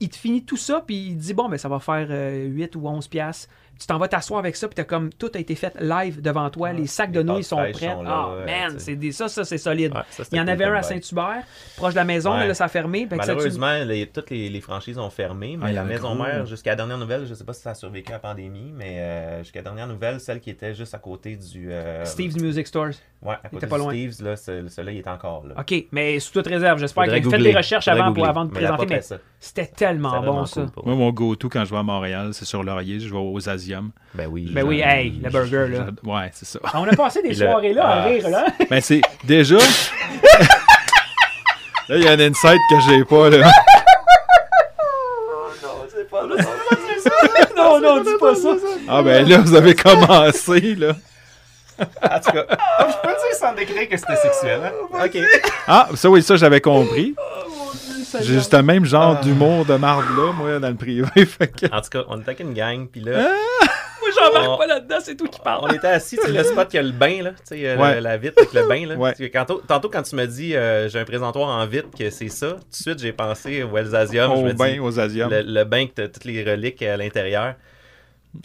[0.00, 2.46] il te finit tout ça, puis il te dit Bon, ben, ça va faire euh,
[2.46, 3.48] 8 ou 11 piastres.
[3.80, 6.50] Tu t'en vas t'asseoir avec ça, puis t'as comme tout a été fait live devant
[6.50, 6.72] toi.
[6.72, 7.86] les sacs de les nouilles sont prêts.
[7.92, 9.92] sont là, Ah, ouais, man, c'est des, ça, ça, c'est solide.
[9.94, 10.82] Ouais, ça, c'était il y en avait un à.
[10.82, 11.42] Saint-Hubert,
[11.76, 12.38] proche de la maison, Ouais.
[12.40, 13.06] mais là, ça a fermé.
[13.08, 16.70] Tu- Malheureusement, les- toutes les, les franchises ont fermé, mais Ah, la maison mère, jusqu'à
[16.70, 19.38] la dernière nouvelle, je sais pas si ça a survécu à la pandémie, mais euh,
[19.44, 21.70] jusqu'à la dernière nouvelle, celle qui était juste à côté du.
[21.70, 22.94] euh, Steve's Music Stores.
[23.22, 23.92] Ouais, à côté pas du loin.
[23.92, 25.54] Steve's, là, ce- celui-là, il est encore là.
[25.58, 26.78] OK, mais sous toute réserve.
[26.78, 29.00] J'espère que vous faites des recherches avant, pour, avant de présenter, mais
[29.40, 30.66] c'était tellement bon, ça.
[30.84, 32.98] Moi, mon go-to quand je vais à Montréal, c'est sur Laurier.
[33.00, 33.48] Je vais aux
[34.14, 34.48] Ben oui.
[34.52, 35.86] Ben oui, hey, le burger, là.
[36.04, 36.58] Ouais, c'est ça.
[36.64, 38.46] Ah, On a passé des soirées là à Ah, rire, là.
[38.70, 39.56] Ben, c'est déjà.
[41.88, 43.50] là, il y a un insight que j'ai pas, là.
[47.56, 48.48] non, non, dis pas ça.
[48.88, 50.92] Ah, ben là, vous avez commencé, là.
[51.80, 52.44] En tout cas,
[52.80, 54.60] je peux dire sans décrire que c'était sexuel.
[54.64, 54.72] hein?
[55.04, 55.18] Ok.
[55.66, 57.14] Ah, ça, oui, ça, j'avais compris.
[58.20, 59.22] J'ai juste le même genre Ah.
[59.24, 61.06] d'humour de marde, là, moi, dans le privé.
[61.26, 63.28] fait que- En tout cas, on était avec une gang, puis là,
[64.00, 65.60] Moi, j'embarque On- pas là-dedans, c'est toi qui parles.
[65.64, 67.76] on était assis, tu sais, le spot qui a le bain, là, tu sais, euh,
[67.76, 67.94] Ouais.
[67.96, 68.94] la, la vitre avec le bain, là.
[68.94, 69.10] Ouais.
[69.10, 72.28] Parce que Tantôt, quand tu me dis euh, j'ai un présentoir en vitre, que c'est
[72.28, 74.32] ça, tout de suite, j'ai pensé au Elsasium.
[74.46, 75.28] je Au bain, dis, aux Asium.
[75.30, 77.54] le, le bain que t'as toutes les reliques à l'intérieur.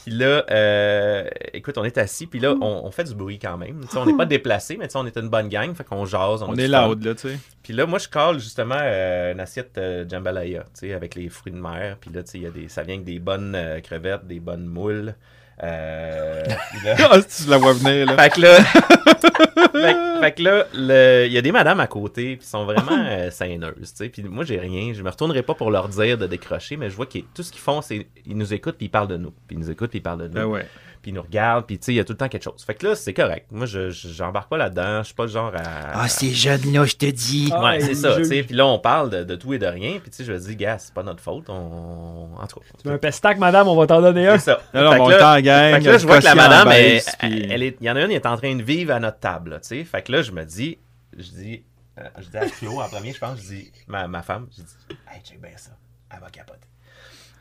[0.01, 3.57] Puis là, euh, écoute, on est assis, puis là, on, on fait du bruit quand
[3.57, 3.81] même.
[3.95, 6.41] On n'est pas déplacé, mais on est une bonne gang, fait qu'on jase.
[6.43, 7.37] On, On est loud, là, tu sais.
[7.61, 11.29] Puis là, moi, je colle justement euh, une assiette euh, jambalaya, tu sais, avec les
[11.29, 11.97] fruits de mer.
[11.99, 15.15] Puis là, tu sais, ça vient avec des bonnes euh, crevettes, des bonnes moules.
[15.61, 16.43] Euh,
[16.83, 18.17] là- Ah, tu la vois venir, là.
[18.17, 21.87] fait que là, fait, que- fait que là, le- il y a des madames à
[21.87, 24.09] côté, puis sont vraiment euh, seineuses, tu sais.
[24.09, 24.93] Puis moi, j'ai rien.
[24.93, 27.51] Je me retournerai pas pour leur dire de décrocher, mais je vois que tout ce
[27.51, 29.31] qu'ils font, c'est ils nous écoutent, puis ils parlent de nous.
[29.47, 30.33] Puis ils nous écoutent, puis ils parlent de nous.
[30.33, 30.65] Ben ouais.
[31.03, 32.63] Puis ils nous regardent, puis tu sais, il y a tout le temps quelque chose.
[32.65, 33.47] Fait que là, c'est correct.
[33.51, 34.99] Moi, je je- j'embarque pas là-dedans.
[34.99, 36.01] Je suis pas le genre à.
[36.01, 37.49] Ah, ces jeunes-là, je te dis.
[37.53, 38.19] Ah, Ouais, c'est ça, joue.
[38.19, 38.41] tu sais.
[38.43, 39.99] Puis là, on parle de, de tout et de rien.
[40.01, 41.49] Puis tu sais, je me dis, gars, c'est pas notre faute.
[41.49, 42.29] On...
[42.39, 42.65] En tout cas.
[42.81, 44.39] Tu veux un pestac, madame, on va t'en donner un.
[44.39, 44.61] C'est ça.
[44.73, 45.73] Non, non, on là- est en gang.
[45.75, 47.89] fait que là, je vois que la madame, elle, puis- elle- elle est- il y
[47.91, 49.83] en a une qui est en train de vivre à notre table, tu sais.
[49.83, 50.77] Fait que là, je me dis,
[51.17, 51.63] je dis,
[51.99, 54.61] euh, je dis à Flo en premier, je pense, je dis, ma, ma femme, je
[54.63, 54.75] dis,
[55.13, 55.71] hey, check bien ça,
[56.13, 56.59] elle va capoter.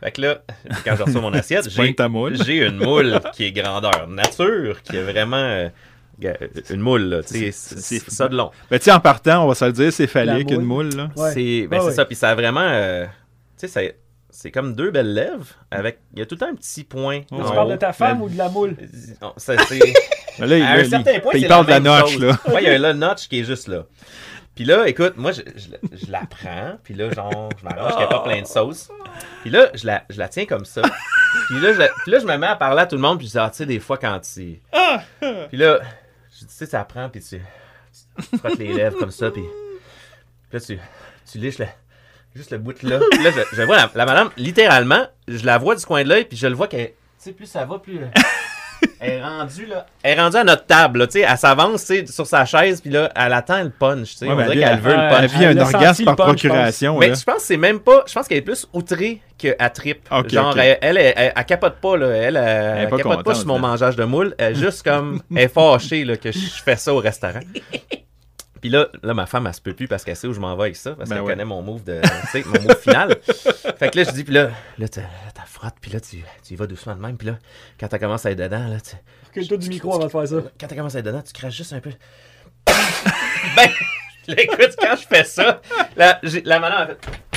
[0.03, 0.42] Fait que là,
[0.84, 2.36] quand je reçois mon assiette, j'ai ta moule.
[2.44, 5.68] j'ai une moule qui est grandeur nature, qui est vraiment euh,
[6.70, 8.50] une moule, là, C'est- c'est c'est- ça de long.
[8.70, 10.90] Ben, tu sais, en partant, on va se le dire, c'est phallique, une moule.
[10.94, 11.09] là.
[11.16, 11.30] Ouais.
[11.32, 11.92] C'est ben, Ah c'est ouais.
[11.94, 13.11] ça, puis ça a vraiment, euh, tu
[13.57, 13.96] sais, c'est-
[14.30, 17.20] c'est comme deux belles lèvres, avec, il y a tout le temps un petit point.
[17.20, 17.70] Tu parles haut.
[17.70, 18.74] de ta femme Ben- ou de la moule?
[19.20, 19.78] Non, ça, c'est...
[20.38, 22.12] Mais là, il, À un là, certain il- point, il c'est parle de la notch,
[22.12, 22.22] chose.
[22.22, 22.38] là.
[22.48, 23.84] Ouais, il y a le notch qui est juste là.
[24.55, 27.96] Puis là, écoute, moi, je, je, la- je la prends, puis là, genre, je m'arrange
[27.96, 28.90] n'y ait pas plein de sauce.
[29.40, 30.82] Puis là, je la, je la tiens comme ça.
[31.46, 33.26] Puis là, je, puis là, je me mets à parler à tout le monde, puis
[33.26, 34.61] je dis, ah, tu sais, des fois, quand tu...
[35.48, 35.80] Puis là,
[36.34, 37.40] je dis, tu sais, ça prend, puis tu,
[38.30, 39.42] tu frottes les lèvres comme ça, puis,
[40.50, 40.78] puis là, tu,
[41.30, 41.66] tu liches le-
[42.34, 43.00] juste le bout de là.
[43.11, 46.09] Puis là, je, je vois la, la madame, littéralement, je la vois du coin de
[46.11, 46.88] l'œil, puis je le vois qu'elle...
[46.88, 47.98] Tu sais, plus ça va, plus...
[49.00, 49.86] Elle est rendue, là.
[50.02, 51.26] Elle est rendue à notre table, là, tu sais.
[51.28, 54.26] Elle s'avance, sur sa chaise, puis là, elle attend le punch, tu sais.
[54.26, 55.20] Ouais, On dirait qu'elle veut elle- le punch.
[55.22, 58.04] Elle vit un orgasme par punch, procuration, Mais je pense que c'est même pas.
[58.06, 59.20] Je pense qu'elle est plus outrée
[59.74, 60.08] tripe.
[60.10, 60.56] Ok, Genre.
[60.58, 62.06] Elle, elle, elle, elle- elle capote pas, là.
[62.08, 64.34] Elle, elle, Elle est elle pas capote pas sur mon mangeage de moule.
[64.38, 65.20] Elle est juste comme.
[65.34, 67.40] Elle est fâchée, là, que je fais ça au restaurant.
[68.62, 70.54] Puis là, là, ma femme, elle se peut plus parce qu'elle sait où je m'en
[70.54, 71.32] vais avec ça, parce Ben qu'elle ouais.
[71.32, 73.16] connaît mon move de, tu sais, mon move final.
[73.24, 75.02] fait que là, je dis, puis là, là, t'as
[75.34, 77.38] t'as frotte, puis là, tu, tu y vas doucement de même, puis là,
[77.80, 78.94] quand t'as commencé à être dedans, là, tu,
[79.26, 80.36] Recule-toi du micro avant de faire ça.
[80.60, 81.90] quand t'as commencé à être dedans, tu craches juste un peu.
[83.56, 83.68] ben,
[84.28, 85.60] écoute, quand je fais ça,
[85.96, 87.31] la, la madame a fait.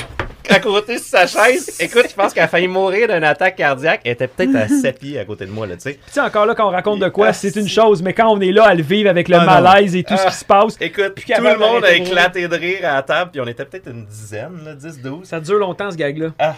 [0.56, 4.00] À côté sur sa chaise, écoute, je pense qu'elle a failli mourir d'une attaque cardiaque.
[4.04, 5.94] Elle était peut-être à 7 pieds à côté de moi, là, tu sais.
[5.94, 8.28] Tu sais, encore là, quand on raconte de quoi, Ah, c'est une chose, mais quand
[8.28, 9.46] on est là à le vivre avec le Ah, non.
[9.62, 10.30] malaise et tout ce Ah.
[10.30, 13.02] qui se passe, Écoute, Puis tout le monde a de éclaté de rire à la
[13.02, 15.26] table, puis on était peut-être une dizaine, là, 10, 12.
[15.26, 16.28] ça dure longtemps ce gag-là.
[16.38, 16.54] Ah,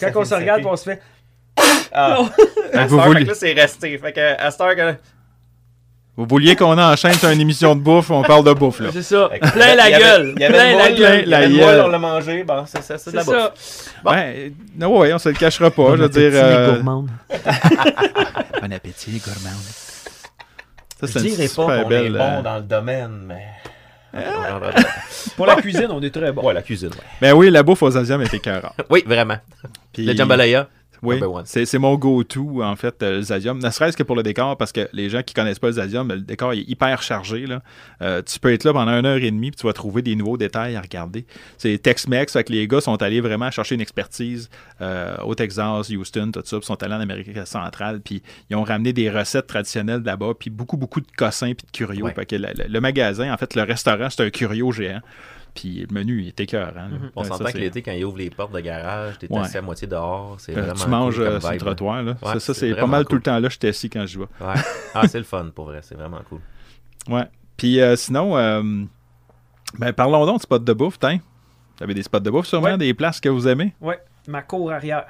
[0.00, 1.00] Quand on se regarde, on se fait.
[1.92, 2.18] Ah.
[2.72, 3.98] À Vous cette heure, voulez- fait que là, c'est resté.
[3.98, 4.94] Fait que, à que-
[6.16, 8.88] Vous vouliez qu'on enchaîne sur une émission de bouffe, on parle de bouffe, là.
[8.92, 9.28] C'est ça.
[9.52, 10.34] Plein la gueule.
[10.34, 11.22] Plein la gueule.
[11.24, 11.80] il y avait une La moelle, gueule.
[11.84, 12.42] on l'a mangé.
[12.42, 13.34] Bon, c'est ça, c'est de la bouffe.
[13.34, 13.52] ça.
[14.02, 14.12] Bon.
[14.78, 15.96] Non, ouais, on se le cachera pas.
[15.96, 16.30] je veux dire.
[16.30, 16.80] Petit euh.
[16.82, 17.06] Bon
[18.72, 19.56] appétit, gourmand.
[21.00, 23.46] ça, Je c'est une dirais pas qu'on belle, est euh, bon dans le domaine, mais...
[25.36, 26.42] Pour la cuisine, on est très bon.
[26.42, 27.04] Ouais, la cuisine, ouais.
[27.20, 28.72] Ben oui, la bouffe aux Asiames était écœurante.
[28.88, 29.36] Oui, vraiment.
[29.92, 30.68] Puis- Le jambalaya,
[31.02, 33.58] Oui, c'est mon go-to, en fait, euh, le Zadium.
[33.58, 36.08] Ne serait-ce que pour le décor, parce que les gens qui connaissent pas le Zadium,
[36.08, 37.46] le décor est hyper chargé.
[37.46, 37.62] Là.
[38.02, 40.16] Euh, tu peux être là pendant une heure et demie, puis tu vas trouver des
[40.16, 41.26] nouveaux détails à regarder.
[41.58, 44.48] C'est Tex-Mex, fait que les gars sont allés vraiment chercher une expertise
[44.80, 48.64] euh, au Texas, Houston, tout ça, puis sont allés en Amérique centrale, puis ils ont
[48.64, 52.02] ramené des recettes traditionnelles là-bas, puis beaucoup, beaucoup de cossins puis de.
[52.02, 52.14] Ouais.
[52.14, 55.00] Fait que le, le- le magasin, en fait, le restaurant, c'est un curio géant.
[55.56, 56.72] Puis le menu, il est écœurant.
[56.74, 56.88] là.
[57.16, 59.40] On Ouais, s'entend ça, que l'été, quand il ouvre les portes de garage, t'es Ouais.
[59.40, 62.02] assis à moitié dehors, c'est euh, vraiment tu manges cool euh, sur le trottoir.
[62.02, 62.12] Là.
[62.22, 64.20] Ouais, ça, ça, c'est pas mal tout le temps là, je suis assis quand je.
[64.20, 64.26] Ouais.
[64.94, 66.40] Ah, c'est le fun, pour vrai, c'est vraiment cool.
[67.08, 67.24] Ouais.
[67.56, 68.62] Puis euh, sinon, euh,
[69.78, 71.18] ben, parlons donc de spots de bouffe, tiens.
[71.78, 72.78] Vous avez des spots de bouffe sûrement, Ouais.
[72.78, 73.74] des places que vous aimez?
[73.80, 73.98] Ouais,
[74.28, 75.04] ma cour arrière.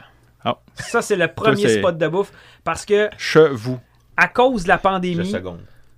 [0.44, 0.59] Ah.
[0.74, 2.32] Ça, c'est le premier spot de bouffe.
[2.64, 3.78] Parce que, Chez vous.
[4.16, 5.32] à cause de la pandémie,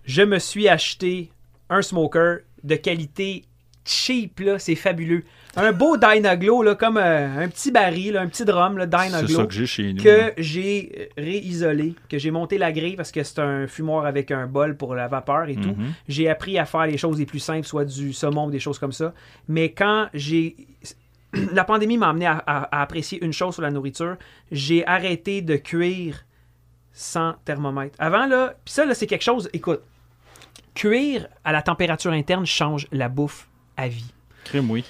[0.04, 1.30] je me suis acheté
[1.70, 3.44] un smoker de qualité
[3.88, 5.24] cheap, là, c'est fabuleux.
[5.56, 8.96] Un beau Dynaglow, là, comme euh, un petit baril, là, un petit drum, là, C'est
[8.96, 10.02] ça Dynaglow, que j'ai chez nous.
[10.02, 14.46] que j'ai réisolé, que j'ai monté la grille parce que c'est un fumoir avec un
[14.46, 15.70] bol pour la vapeur et tout.
[15.70, 15.92] Mhm.
[16.06, 18.78] J'ai appris à faire les choses les plus simples, soit du saumon ou des choses
[18.78, 19.14] comme ça.
[19.48, 20.54] Mais quand j'ai.
[21.52, 24.16] La pandémie m'a amené à, à- à apprécier une chose sur la nourriture.
[24.50, 26.24] J'ai arrêté de cuire
[26.92, 27.94] sans thermomètre.
[27.98, 29.50] Avant, là, puis ça, là, c'est quelque chose.
[29.52, 29.80] Écoute,
[30.74, 33.48] cuire à la température interne change la bouffe
[33.78, 34.04] à vie.
[34.44, 34.84] Crème, oui.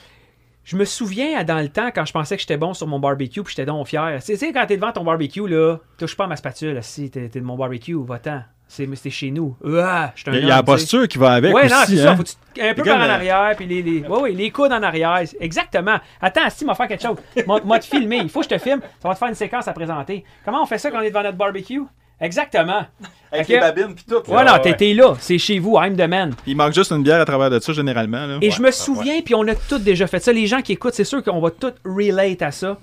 [0.64, 3.42] Je me souviens dans le temps quand je pensais que j'étais bon sur mon barbecue
[3.42, 4.20] puis j'étais donc fier.
[4.22, 6.78] Tu sais- quand t'es devant ton barbecue, là, touche pas à ma spatule.
[6.82, 8.42] Si t'es de mon barbecue, va-t'en.
[8.70, 9.56] C'est c'est chez nous.
[9.64, 11.68] Ah, je suis un Il y a la posture qui va avec aussi.
[11.72, 12.04] non, c'est hein.
[12.04, 12.16] ça.
[12.16, 14.50] Faut que tu- un peu par en euh, arrière, puis les, les, ouais, ouais, les
[14.50, 15.22] coudes en arrière.
[15.40, 15.96] Exactement.
[16.20, 17.16] Attends, Asti m'a faire quelque chose.
[17.64, 18.18] M'a te filmer.
[18.18, 18.80] Il faut que je te filme.
[19.00, 20.22] Ça va te faire une séquence à présenter.
[20.44, 21.80] Comment on fait ça quand on est devant notre barbecue?
[22.20, 22.86] Exactement.
[23.30, 24.28] Avec les babines pis tout.
[24.30, 25.14] Ouais, non, t'es là.
[25.20, 25.76] C'est chez vous.
[25.76, 26.34] I'm the man.
[26.46, 28.26] Il manque juste une bière à travers de ça, généralement.
[28.26, 28.38] Là.
[28.40, 30.32] Et je me souviens, puis on a tous déjà fait ça.
[30.32, 32.78] Les gens qui écoutent, c'est sûr qu'on va tous relate à ça.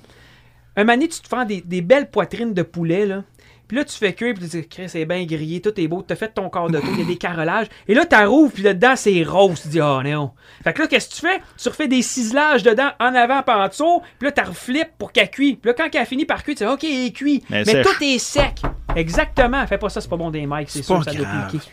[0.77, 3.23] Un mané, tu te fais des, des belles poitrines de poulet, là.
[3.67, 6.03] Puis là, tu fais cuire, puis tu dis, Chris, c'est bien grillé, tout est beau,
[6.03, 7.65] t'as fait ton corps de tour, il y a des carrelages.
[7.87, 9.59] Et là, t'arrouves, puis là-dedans, c'est rose.
[9.63, 10.31] Tu dis, oh non.
[10.63, 11.41] Fait que là, qu'est-ce que tu fais?
[11.57, 15.11] Tu refais des ciselages dedans, en avant, pas en dessous, puis là, tu reflippes pour
[15.11, 15.55] qu'elle cuit.
[15.55, 17.43] Puis là, quand elle a fini par cuire, tu dis, OK, elle est cuit.
[17.49, 18.61] Mais tout est sec.
[18.95, 19.65] Exactement.
[19.67, 21.63] Fais pas ça, c'est pas bon des mics, c'est sûr, ça doit piquer.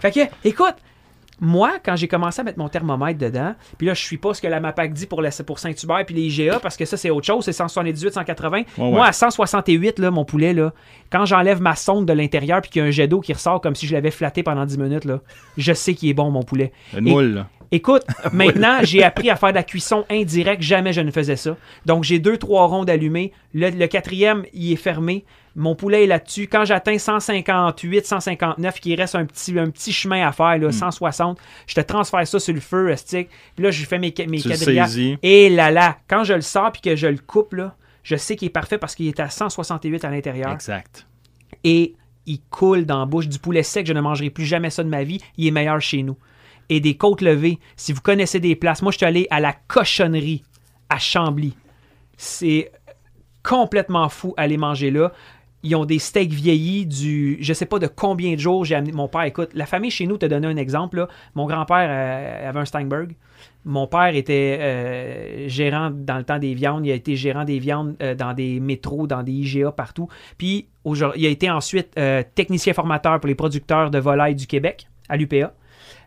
[0.00, 0.74] Fait que, écoute,
[1.38, 4.40] moi, quand j'ai commencé à mettre mon thermomètre dedans, puis là, je suis pas ce
[4.40, 7.10] que la MAPAC dit pour, la- pour Saint-Hubert puis les IGA, parce que ça, c'est
[7.10, 8.56] autre chose, c'est 178, 180.
[8.56, 10.72] Ouais, Moi, à 168, là, mon poulet, là,
[11.12, 13.60] quand j'enlève ma sonde de l'intérieur puis qu'il y a un jet d'eau qui ressort
[13.60, 15.20] comme si je l'avais flatté pendant 10 minutes, là,
[15.58, 16.72] je sais qu'il est bon, mon poulet.
[16.96, 17.46] Une Et- moule, là.
[17.72, 18.02] Écoute,
[18.32, 20.62] maintenant, j'ai appris à faire de la cuisson indirecte.
[20.62, 21.56] Jamais je ne faisais ça.
[21.84, 23.32] Donc, j'ai deux, trois rondes allumées.
[23.54, 25.24] Le, le quatrième, il est fermé.
[25.58, 26.48] Mon poulet est là-dessus.
[26.48, 30.62] Quand j'atteins 158, 159, qu'il reste un petit, un petit chemin à faire, Hmm.
[30.64, 33.28] là, 160, je te transfère ça sur le feu, stick.
[33.54, 34.38] Puis là, je fais mes, mes.
[35.22, 38.36] Et là là, quand je le sors puis que je le coupe, là, je sais
[38.36, 41.06] qu'il est parfait parce qu'il est à 168 à l'intérieur Exact.
[41.64, 41.94] et
[42.26, 43.86] il coule dans la bouche du poulet sec.
[43.86, 45.20] Je ne mangerai plus jamais ça de ma vie.
[45.38, 46.16] Il est meilleur chez nous.
[46.68, 49.52] Et des côtes levées, si vous connaissez des places, moi je suis allé à la
[49.52, 50.42] cochonnerie
[50.88, 51.56] à Chambly.
[52.16, 52.72] C'est
[53.42, 55.12] complètement fou aller manger là.
[55.62, 57.38] Ils ont des steaks vieillis du.
[57.40, 58.92] Je sais pas de combien de jours j'ai amené.
[58.92, 60.98] Mon père, écoute, la famille chez nous, te donné un exemple.
[60.98, 61.08] là.
[61.34, 63.16] Mon grand-père euh, avait un Steinberg.
[63.64, 66.86] Mon père était euh, gérant dans le temps des viandes.
[66.86, 70.08] Il a été gérant des viandes euh, dans des métros, dans des IGA partout.
[70.38, 71.98] Puis il a été ensuite
[72.36, 75.52] technicien formateur pour les producteurs de volailles du Québec à l'UPA.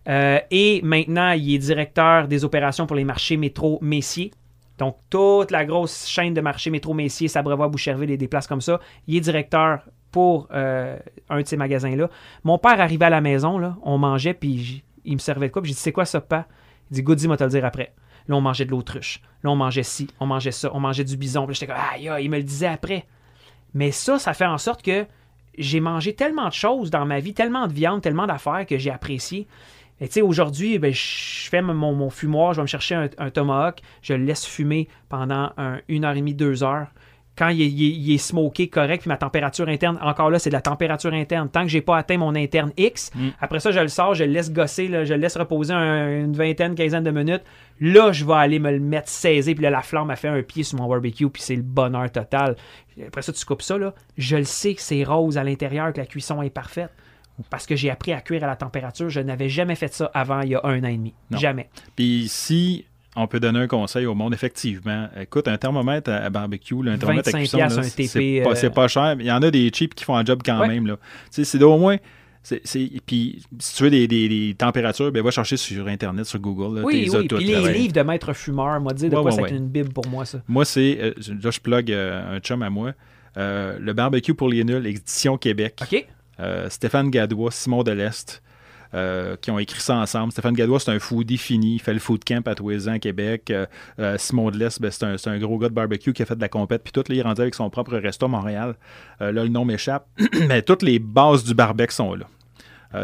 [0.10, 4.32] Euh, et maintenant, il est directeur des opérations pour les marchés métro Messier.
[4.80, 8.62] Donc, toute la grosse chaîne de marchés métro Messier, Sabrevois, Boucherville et des places comme
[8.62, 8.80] ça.
[9.08, 9.82] Il est directeur
[10.12, 10.98] pour euh,
[11.30, 12.10] un de ces magasins-là.
[12.44, 15.62] Mon père arrivait à la maison, on mangeait, puis il me servait de quoi?
[15.62, 16.46] Puis j'ai dit, c'est quoi ça, pas?
[16.90, 17.94] Il dit, Goody, moi te le dire après.
[18.28, 19.22] Là, on mangeait de l'autruche.
[19.44, 21.46] Là, on mangeait ci, on mangeait ça, on mangeait du bison.
[21.46, 23.06] Puis j'étais comme, aïe, il me le disait après.
[23.74, 25.06] Mais ça, ça fait en sorte que
[25.58, 28.92] j'ai mangé tellement de choses dans ma vie, tellement de viande, tellement d'affaires que j'ai
[28.92, 29.48] apprécié.
[30.02, 33.10] Et tu sais, aujourd'hui, ben, je fais mon, mon fumoir, je vais me chercher un,
[33.18, 36.88] un tomahawk, je le laisse fumer pendant un- une heure et demie, deux heures.
[37.38, 40.40] Quand il est, il est- il est smoké correct, puis ma température interne, encore là,
[40.40, 41.50] c'est de la température interne.
[41.50, 44.32] Tant que j'ai pas atteint mon interne X, après ça, je le sors, je le
[44.32, 47.44] laisse gosser, là, je le laisse reposer un- une vingtaine, quinzaine de minutes.
[47.80, 50.42] Là, je vais aller me le mettre saisir, puis là, la flamme a fait un
[50.42, 52.58] pied sur mon barbecue, puis c'est le bonheur total.
[53.08, 53.94] Après ça, tu coupes ça, là.
[54.18, 56.90] Je le sais que c'est rose à l'intérieur, que la cuisson est parfaite.
[57.50, 59.10] Parce que j'ai appris à cuire à la température.
[59.10, 61.14] Je n'avais jamais fait ça avant il y a un an et demi.
[61.32, 61.38] Non.
[61.38, 61.70] Jamais.
[61.96, 62.86] Puis si
[63.16, 66.98] on peut donner un conseil au monde, effectivement, écoute, un thermomètre à, barbecue, là, un
[66.98, 69.16] thermomètre à 25 cuisson, c'est pas, euh, pas cher.
[69.20, 70.68] Il y en a des cheap qui font un job quand Ouais.
[70.68, 70.88] même.
[70.88, 70.96] Là.
[70.96, 71.98] Tu sais, c'est d'au moins...
[72.44, 72.62] c'est-
[73.06, 76.80] Puis si tu veux des, des- des températures, ben va chercher sur Internet, sur Google.
[76.80, 77.28] là, Oui, oui.
[77.28, 79.58] Puis les livres de maître fumeur, m'a dit de Ouais, quoi ouais, c'est ouais.
[79.58, 80.42] une bible pour moi, ça.
[80.48, 80.98] Moi, c'est...
[81.02, 81.14] euh,
[81.44, 82.94] là, je plug euh, un chum à moi.
[83.38, 85.80] Euh, le barbecue pour les nuls, édition Québec.
[85.82, 86.08] OK?
[86.40, 88.42] Euh, Stéphane Gadois, Simon Deleste,
[88.96, 90.32] euh, qui ont écrit ça ensemble.
[90.32, 91.76] Stéphane Gadois, c'est un foodie fini.
[91.76, 93.52] Il fait le food camp à tous les ans à Québec.
[93.52, 96.50] Euh, Simon Deleste, ben, c'est un, gros gars de barbecue qui a fait de la
[96.50, 96.82] compète.
[96.84, 98.76] Puis tout, là, il est rendu avec son propre resto à Montréal.
[99.22, 100.08] Euh, là, le nom m'échappe.
[100.48, 102.26] Mais toutes les bases du barbecue sont là.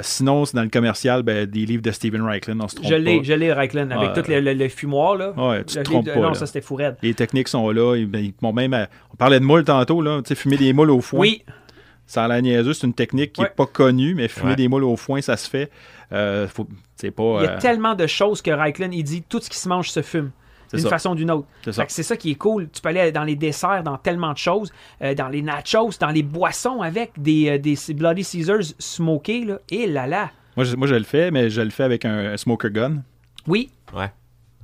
[0.02, 2.96] Sinon, c'est dans le commercial, ben, des livres de Steven Reichland, on se trompe Je
[2.96, 3.24] l'ai, pas.
[3.24, 4.24] je l'ai, Reichland, avec Ouais.
[4.24, 5.32] tout le, le- le fumoir, là.
[5.38, 6.16] Ouais, tu te trompes pas.
[6.16, 6.34] Non, là.
[6.34, 6.66] ça, c'était.
[7.04, 7.96] Les techniques sont là.
[7.96, 10.24] Ils, ben, ils même, on parlait de moules tantôt, là.
[10.24, 11.20] Tu sais, fumer des moules au foin.
[11.20, 11.44] Oui,
[12.08, 13.54] Ça a l'air niaiseux, c'est une technique qui n'est Ouais.
[13.56, 14.56] pas connue, mais fumer Ouais.
[14.56, 15.72] des moules au foin, ça se fait.
[16.12, 16.68] Euh, faut-
[17.04, 19.68] il y a euh, tellement de choses que Reichland, il dit tout ce qui se
[19.68, 20.32] mange se fume.
[20.74, 21.48] d'une façon ou d'une autre.
[21.88, 22.18] C'est ça.
[22.18, 22.68] qui est cool.
[22.70, 26.10] Tu peux aller dans les desserts, dans tellement de choses, euh, dans les nachos, dans
[26.10, 29.46] les boissons avec des, euh, des Bloody Caesars smokés.
[29.46, 29.60] Là.
[29.70, 30.32] Et là là.
[30.58, 33.04] Moi je, moi, je le fais, mais je le fais avec un, un smoker gun.
[33.48, 34.12] Oui, Ouais.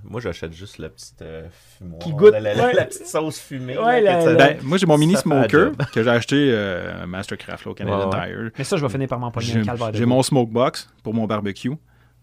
[0.04, 1.48] Moi, j'achète juste la petite euh,
[1.78, 2.00] fumoir.
[2.00, 2.32] Qui goûte.
[2.32, 2.74] La, la- la- Ouais.
[2.74, 3.78] la petite sauce fumée.
[3.78, 7.86] Ouais, Ben, moi, j'ai mon mini smoker que j'ai acheté euh, Mastercraft là, au Ouais,
[8.06, 8.10] ouais.
[8.10, 8.52] Tire.
[8.58, 11.14] mais ça, je vais finir par m'empoigner J'ai un calvaire j'ai mon smoke box pour
[11.14, 11.72] mon barbecue.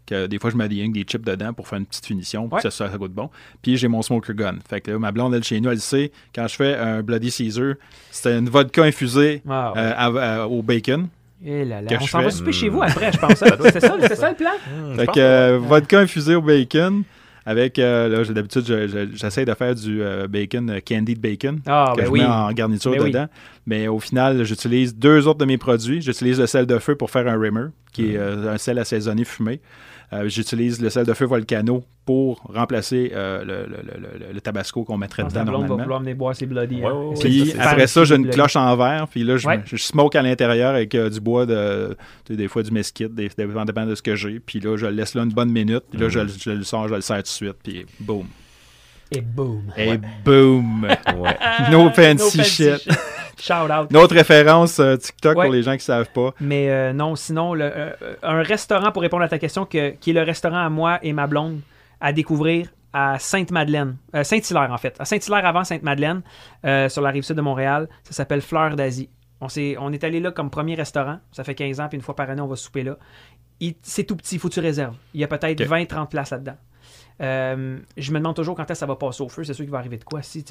[0.06, 2.62] Que des fois, je mets des, des chips dedans pour faire une petite finition, que
[2.62, 3.28] ça, ça goûte bon.
[3.60, 4.54] Puis j'ai mon smoker gun.
[4.66, 7.30] Fait que là, ma blonde, elle, chez nous, elle sait, quand je fais un Bloody
[7.30, 7.74] Caesar,
[8.10, 9.80] c'est une vodka infusée Ah, ouais.
[9.82, 11.08] euh, à- à- au bacon.
[11.44, 13.34] Et là On je s'en va souper chez vous après, je pense.
[13.72, 14.50] C'est ça, c'est ça le plan?
[14.90, 17.02] Je Fait que euh, vodka infusé au bacon.
[17.48, 21.18] Avec, euh, là, j'ai- d'habitude, je- je- j'essaie de faire du euh, bacon, euh, candied
[21.18, 22.20] bacon, Ah, que ben je oui.
[22.20, 23.08] mets en garniture Ben oui.
[23.10, 23.26] dedans.
[23.66, 26.02] Mais au final, j'utilise deux autres de mes produits.
[26.02, 29.24] J'utilise le sel de feu pour faire un rimmer, qui est euh, un sel assaisonné
[29.24, 29.60] fumé.
[30.10, 34.40] Euh, J'utilise le sel de feu Volcano pour remplacer euh, le, le- le- le- le
[34.40, 35.82] tabasco qu'on mettrait dedans blonde va normalement.
[35.82, 36.76] vouloir venir boire ses bloody.
[36.76, 36.92] Ouais, hein.
[36.94, 37.16] ouais, ouais.
[37.16, 39.06] C'est- Puis après ça, j'ai une cloche en verre.
[39.08, 39.60] Puis là, je, Ouais.
[39.66, 41.94] je smoke à l'intérieur avec euh, du bois, de,
[42.24, 44.40] tu sais, des fois du mesquite, des, dépend de ce que j'ai.
[44.40, 45.84] Puis là, je le laisse là une bonne minute.
[45.90, 47.56] Puis là, je, le- je le sors, je le serre tout de suite.
[47.62, 48.26] Puis boum.
[49.10, 49.62] Et boom.
[49.76, 50.84] Et boum.
[50.84, 51.36] Ouais.
[51.70, 52.88] no fancy No fancy shit.
[53.40, 53.88] Shout out.
[53.90, 55.44] Une autre référence euh, TikTok Ouais.
[55.46, 56.34] pour les gens qui ne savent pas.
[56.40, 60.10] Mais euh, non, sinon, le- euh, un restaurant, pour répondre à ta question, que- qui
[60.10, 61.60] est le restaurant à moi et ma blonde
[62.00, 63.96] à découvrir à Sainte-Madeleine.
[64.22, 64.96] Saint-Hilaire, en fait.
[64.98, 66.22] À Saint-Hilaire avant Sainte-Madeleine,
[66.88, 67.88] sur la rive sud de Montréal.
[68.04, 69.10] Ça s'appelle Fleur d'Asie.
[69.40, 71.18] On, s'est- on est allé là comme premier restaurant.
[71.30, 72.96] Ça fait 15 ans, puis une fois par année, on va souper là.
[73.82, 74.94] C'est tout petit, il faut que tu réserves.
[75.14, 75.66] Il y a peut-être Ok.
[75.68, 76.56] 20-30 places là-dedans.
[77.20, 79.44] Euh, je me demande toujours quand est-ce que ça va passer au feu.
[79.44, 80.22] C'est sûr qu'il va arriver de quoi.
[80.22, 80.44] Si,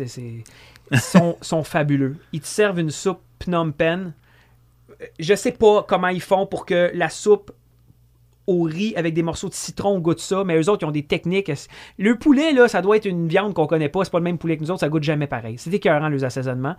[0.91, 2.17] Ils sont, sont fabuleux.
[2.33, 4.13] Ils te servent une soupe Phnom Penh.
[5.19, 7.51] Je sais pas comment ils font pour que la soupe
[8.47, 11.05] au riz avec des morceaux de citron goûte ça, mais eux autres, ils ont des
[11.05, 11.51] techniques.
[11.99, 14.05] Le poulet, là, ça doit être une viande qu'on connaît pas.
[14.05, 15.57] C'est pas le même poulet que nous autres, ça goûte jamais pareil.
[15.57, 16.77] C'est écœurant, les assaisonnements.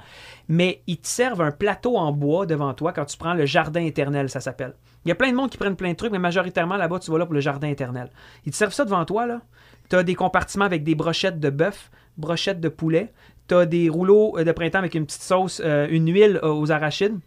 [0.48, 3.82] Mais ils te servent un plateau en bois devant toi quand tu prends le jardin
[3.82, 4.74] éternel, ça s'appelle.
[5.04, 7.10] Il y a plein de monde qui prennent plein de trucs, mais majoritairement, là-bas, tu
[7.10, 8.10] vas là pour le jardin éternel.
[8.46, 9.42] Ils te servent ça devant toi, là.
[9.88, 13.12] Tu as des compartiments avec des brochettes de bœuf, brochettes de poulet.
[13.48, 16.52] Tu as des rouleaux euh, de printemps avec une petite sauce, euh, une huile euh,
[16.52, 17.18] aux arachides.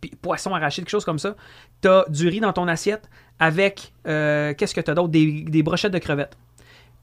[0.00, 1.36] Puis poisson arachide, quelque chose comme ça.
[1.82, 3.08] Tu as du riz dans ton assiette
[3.38, 5.08] avec, qu'est-ce que tu as d'autre?
[5.08, 6.36] Des, des brochettes de crevettes.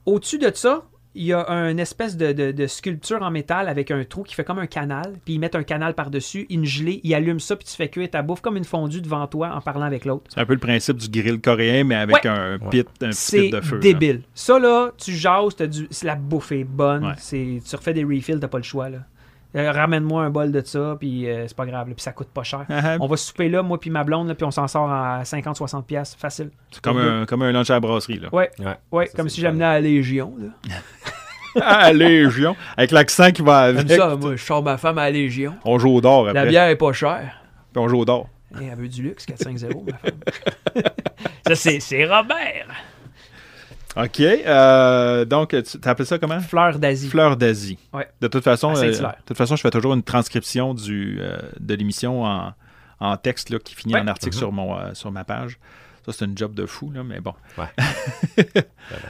[0.06, 0.82] Au-dessus de ça,
[1.14, 4.34] il y a une espèce de, de- de sculpture en métal avec un trou qui
[4.34, 5.12] fait comme un canal.
[5.24, 8.10] Puis ils mettent un canal par-dessus, une gelée, ils allument ça, puis tu fais cuire
[8.10, 10.24] ta bouffe comme une fondue devant toi en parlant avec l'autre.
[10.32, 12.28] C'est un peu le principe du grill coréen, mais avec Ouais.
[12.28, 13.76] un pit, un petit C'est pit de feu.
[13.76, 13.80] là.
[13.82, 14.22] débile.
[14.34, 15.86] Ça, là, tu jases, t'as du...
[15.90, 17.04] c'est la bouffe est bonne.
[17.04, 17.14] Ouais.
[17.18, 17.60] C'est...
[17.68, 18.88] Tu refais des refills, t'as pas le choix.
[18.88, 18.98] Là.
[19.54, 21.88] Euh, ramène-moi un bol de ça, puis euh, c'est pas grave.
[21.88, 22.64] là, Puis ça coûte pas cher.
[22.70, 22.96] Ah.
[23.00, 25.82] On va souper là, moi puis ma blonde, là, puis on s'en sort à 50-60$
[25.84, 26.50] piastres, facile.
[26.70, 28.18] C'est comme un, comme un lunch à la brasserie.
[28.18, 28.28] Là.
[28.32, 28.76] Ouais, Ouais.
[28.90, 30.32] ouais Ça, comme si j'amenais à la Légion.
[30.38, 30.76] Là.
[31.60, 32.56] ah, Légion.
[32.78, 33.86] Avec l'accent qui va avec.
[33.88, 35.54] Comme ça, moi, je sors ma femme à la Légion.
[35.64, 36.44] On joue au d'or après.
[36.44, 37.42] La bière est pas chère.
[37.72, 38.28] Puis on joue au d'or.
[38.60, 40.82] Eh, elle veut du luxe, 4-5-0, ma femme.
[41.54, 42.66] ça, c'est Robert.
[43.96, 44.20] OK.
[44.20, 46.40] euh, donc, tu t'appelles ça comment?
[46.40, 47.08] Fleur d'Asie.
[47.10, 47.78] Fleur d'Asie.
[47.92, 48.08] Ouais.
[48.20, 51.36] De toute façon, À euh, de toute façon, je fais toujours une transcription du, euh,
[51.60, 52.54] de l'émission en,
[53.00, 54.00] en texte là, qui finit Ouais.
[54.00, 54.38] en article Mhm.
[54.38, 55.58] sur, mon, euh, sur ma page.
[56.06, 57.34] Ça, c'est une job de fou, là, mais bon.
[57.58, 57.66] Ouais.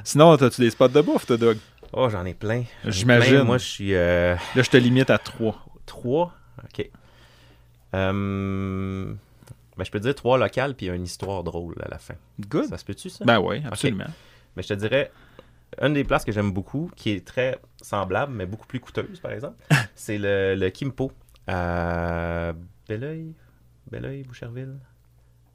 [0.04, 1.56] Sinon, as-tu des spots de bouffe, toi, Doug?
[1.92, 2.64] Oh, j'en ai plein.
[2.86, 3.42] J'imagine.
[3.42, 5.64] Moi, je suis euh, Là, je te limite à trois.
[5.86, 6.32] trois?
[6.64, 6.90] OK.
[7.94, 9.12] Euh,
[9.76, 12.14] ben, je peux te dire trois locales puis une histoire drôle à la fin.
[12.40, 12.66] Good.
[12.68, 13.24] Ça se peut-tu, ça?
[13.24, 14.04] Ben oui, absolument.
[14.56, 15.10] Mais je te dirais,
[15.80, 19.32] une des places que j'aime beaucoup, qui est très semblable, mais beaucoup plus coûteuse, par
[19.32, 19.56] exemple,
[19.94, 21.12] c'est le, le Kimpo
[21.46, 22.52] à
[22.88, 23.32] Belleuil,
[23.90, 24.76] Belleuil, Boucherville.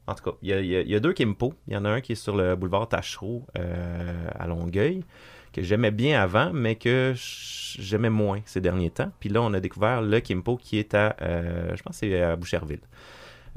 [0.06, 1.54] En tout cas, il y y a- il y a deux Kimpo.
[1.66, 5.04] Il y en a un qui est sur le boulevard Tachereau euh, à Longueuil,
[5.52, 9.10] que j'aimais bien avant, mais que j'aimais moins ces derniers temps.
[9.20, 12.36] Puis là, on a découvert le Kimpo qui est à, euh, je pense c'est à
[12.36, 12.80] Boucherville.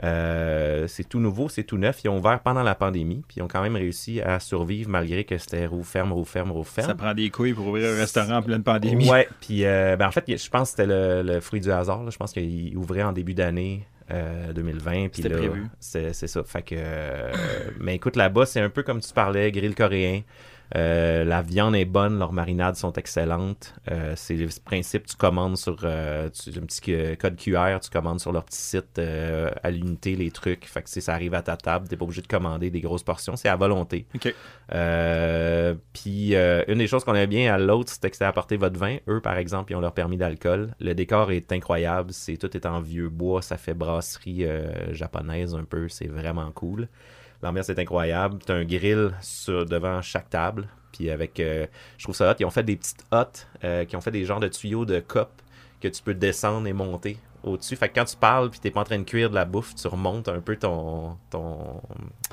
[0.03, 2.01] Euh, c'est tout nouveau, c'est tout neuf.
[2.03, 5.23] Ils ont ouvert pendant la pandémie, puis ils ont quand même réussi à survivre malgré
[5.23, 6.87] que c'était roue ferme, roue ferme, roue ferme.
[6.87, 9.09] Ça prend des couilles pour ouvrir un restaurant en pleine pandémie.
[9.09, 12.03] Ouais, puis euh, ben, en fait, je pense que c'était le, le fruit du hasard.
[12.03, 12.09] là.
[12.09, 15.09] Je pense qu'il ouvrait en début d'année euh, 2020.
[15.09, 15.67] Puis C'était prévu.
[15.79, 16.43] C'est ça.
[16.43, 17.31] Fait que, euh,
[17.79, 20.21] mais écoute, là-bas, c'est un peu comme tu parlais, grill coréen.
[20.77, 23.73] Euh, la viande est bonne, leurs marinades sont excellentes.
[23.91, 27.89] Euh, c'est le principe, tu commandes sur euh, tu- un petit euh, code QR, tu
[27.89, 30.65] commandes sur leur petit site à l'unité les trucs.
[30.65, 33.03] Fait que si ça arrive à ta table, t'es pas obligé de commander des grosses
[33.03, 34.05] portions, c'est à volonté.
[34.15, 34.33] OK.
[35.93, 38.97] Puis une des choses qu'on aimait bien à l'autre, c'était que c'était apporter votre vin.
[39.07, 40.73] Eux, par exemple, ils ont leur permis d'alcool.
[40.79, 42.11] Le décor est incroyable.
[42.13, 43.41] C'est tout est en vieux bois.
[43.41, 44.45] Ça fait brasserie
[44.91, 45.89] japonaise un peu.
[45.89, 46.87] C'est vraiment cool.
[47.41, 48.39] L'ambiance est incroyable.
[48.45, 50.67] T'as un grill sur, devant chaque table.
[50.91, 51.65] Puis avec, euh,
[51.97, 52.35] je trouve ça hot.
[52.39, 54.99] Ils ont fait des petites hottes euh, qui ont fait des genres de tuyaux de
[54.99, 55.29] cop
[55.79, 57.75] que tu peux descendre et monter au-dessus.
[57.75, 59.73] Fait que quand tu parles puis t'es pas en train de cuire de la bouffe,
[59.75, 61.81] tu remontes un peu ton, ton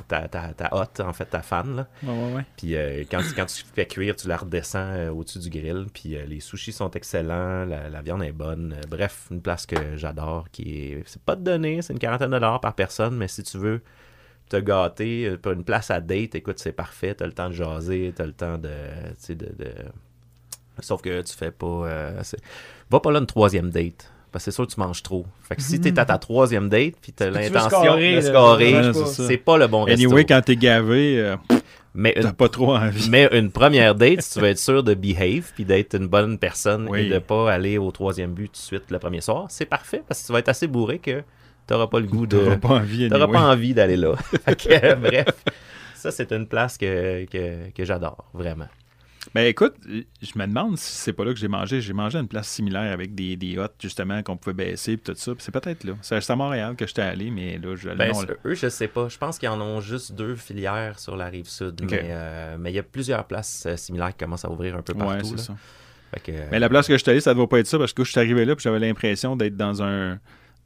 [0.07, 1.77] ta, ta, ta hotte, en fait, ta fan.
[1.77, 1.89] Là.
[2.03, 2.45] Ouais, ouais, ouais.
[2.57, 5.87] Puis euh, quand, quand tu fais cuire, tu la redescends euh, au-dessus du grill.
[5.93, 8.77] Puis euh, les sushis sont excellents, la, la viande est bonne.
[8.89, 11.03] Bref, une place que j'adore qui est.
[11.07, 13.83] C'est pas de donner, c'est une quarantaine de dollars par personne, mais si tu veux
[14.49, 17.15] te gâter euh, pour une place à date, écoute, c'est parfait.
[17.15, 18.69] T'as le temps de jaser, t'as le temps de.
[18.69, 19.73] Tu sais, de, de-
[20.81, 21.67] Sauf que tu fais pas.
[21.67, 22.23] euh,
[22.91, 24.11] Va pas là une troisième date.
[24.31, 25.25] Parce que c'est sûr que tu manges trop.
[25.43, 29.57] Fait que si t'es à ta troisième date, puis t'as l'intention de scorer, c'est pas
[29.57, 30.05] le bon resto.
[30.05, 31.37] Anyway, quand t'es gavé, euh,
[31.95, 33.09] Mais une t'as pas trop envie.
[33.09, 36.39] mais une première date, si tu veux être sûr de behave puis d'être une bonne
[36.39, 37.07] personne Oui.
[37.07, 40.03] et de pas aller au troisième but tout de suite le premier soir, c'est parfait
[40.07, 41.23] parce que tu vas être assez bourré que
[41.69, 42.37] t'auras pas le goût de.
[42.39, 43.39] T'auras pas envie, T'auras anyway.
[43.39, 44.15] pas envie d'aller là.
[44.47, 45.27] Que, euh, bref,
[45.95, 48.67] ça c'est une place que, que, que j'adore, vraiment.
[49.35, 51.83] Ben écoute, je me demande si c'est pas là que j'ai mangé.
[51.83, 54.97] J'ai mangé à une place similaire avec des, des hottes, justement, qu'on pouvait baisser et
[54.97, 55.33] tout ça.
[55.39, 55.93] C'est peut-être là.
[56.01, 58.89] C'est à Montréal que j'étais allé, mais là, je, Ben, non, c'est- eux, je sais
[58.89, 59.09] pas.
[59.11, 61.83] Je pense qu'ils en ont juste deux filières sur la rive sud.
[61.91, 64.83] Mais euh, mais il y a plusieurs places euh, similaires qui commencent à ouvrir un
[64.83, 65.35] peu Ouais, partout.
[65.35, 65.43] là.
[65.43, 65.55] ça.
[66.25, 67.77] Que, euh, Mais la place que je suis allé, ça ne doit pas être ça
[67.79, 70.19] parce que je suis arrivé là puis j'avais l'impression d'être dans un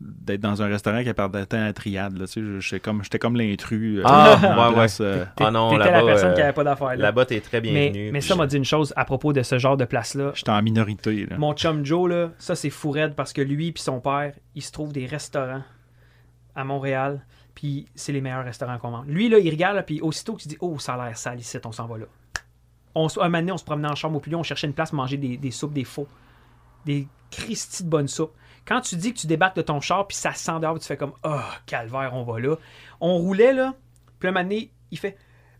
[0.04, 2.18] d'être dans un restaurant qui appartenait à la triade.
[2.18, 3.98] Là, tu sais, j'étais comme, j'étais comme l'intrus.
[4.00, 6.64] euh, Ah, en ouais, place, euh, Ah non, T'étais la personne euh, qui avait pas
[6.64, 6.96] d'affaires là.
[6.96, 8.10] Là-bas, t'es très Mais, bienvenu.
[8.12, 10.32] mais puis ça m'a dit une chose à propos de ce genre de place-là.
[10.34, 11.26] J'étais en minorité.
[11.26, 11.36] Là.
[11.38, 14.62] Mon chum Joe, là, ça c'est fou raide parce que lui et son père, ils
[14.62, 15.62] se trouvent des restaurants
[16.54, 17.24] à Montréal,
[17.54, 19.06] puis c'est les meilleurs restaurants qu'on mange.
[19.06, 21.56] Lui, là, il regarde, là, puis aussitôt qu'il dit Oh, ça a l'air sale ici,
[21.64, 22.04] on s'en va là.
[22.94, 24.74] On, se- un moment donné, on se promenait en chambre au plus on cherchait une
[24.74, 26.06] place pour manger des, des soupes, des faux.
[26.84, 28.32] Des Christy de bonnes soupes.
[28.66, 30.96] Quand tu dis que tu débarques de ton char, puis ça sent dehors, tu fais
[30.96, 32.56] comme Oh, calvaire, on va là.
[33.00, 33.74] On roulait, là,
[34.18, 35.16] puis un moment donné, il fait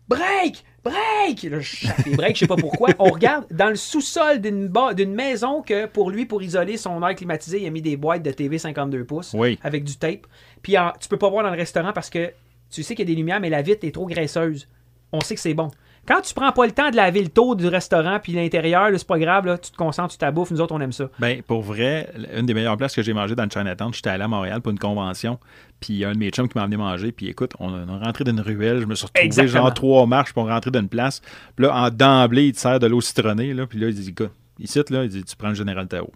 [0.07, 0.63] Break!
[0.83, 1.43] Break!
[1.43, 2.89] Là, je breaks, je sais pas pourquoi.
[2.99, 7.01] On regarde dans le sous-sol d'une ba- d'une maison que pour lui, pour isoler son
[7.07, 9.57] air climatisé, il a mis des boîtes de TV 52 pouces Oui.
[9.63, 10.27] avec du tape.
[10.61, 12.33] Puis en- tu peux pas voir dans le restaurant parce que
[12.69, 14.67] tu sais qu'il y a des lumières, mais la vitre est trop graisseuse.
[15.13, 15.71] On sait que c'est bon.
[16.05, 19.07] Quand tu prends pas le temps de laver le tour du restaurant puis l'intérieur, c'est
[19.07, 21.09] pas grave, là, tu te concentres, tu t'abouffes, nous autres on aime ça.
[21.19, 24.23] Ben, pour vrai, une des meilleures places que j'ai mangé dans le Chinatown, j'étais allé
[24.23, 25.39] à Montréal pour une convention,
[25.79, 27.73] puis il y a un de mes chums qui m'a amené manger, puis écoute, on
[27.73, 29.63] est rentré d'une ruelle, je me suis retrouvé Exactement.
[29.63, 31.21] genre trois marches pour rentrer d'une place,
[31.55, 34.09] puis là, en d'emblée, il te sert de l'eau citronnée, là, puis là, il dit,
[34.09, 36.11] écoute, ici, là, il dit, tu prends le Général Tao.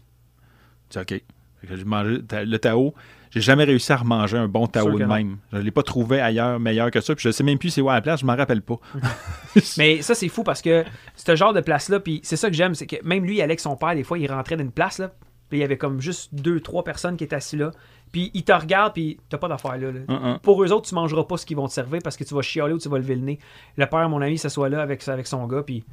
[0.93, 1.23] Je dis, OK.
[1.63, 2.93] J'ai mangé le Tao.
[3.37, 5.37] J'ai jamais réussi à remanger un bon Tao de même.
[5.53, 7.89] Je l'ai pas trouvé ailleurs meilleur que ça, puis je sais même plus c'est où
[7.89, 8.79] à la place, je m'en rappelle pas.
[9.77, 10.83] Mais ça, c'est fou parce que
[11.15, 13.75] ce genre de place-là, puis c'est ça que j'aime, c'est que même lui, avec son
[13.75, 15.11] père, des fois, il rentrait d'une place, là,
[15.49, 17.71] puis il y avait comme juste deux, trois personnes qui étaient assis là,
[18.11, 19.91] puis il te regarde, puis t'as pas d'affaire là.
[19.91, 19.99] là.
[20.07, 22.33] Hum, Pour eux autres, tu mangeras pas ce qu'ils vont te servir parce que tu
[22.33, 23.39] vas chialer ou tu vas lever le nez.
[23.75, 25.83] Le père, mon ami, s'assoit là avec, avec son gars, puis.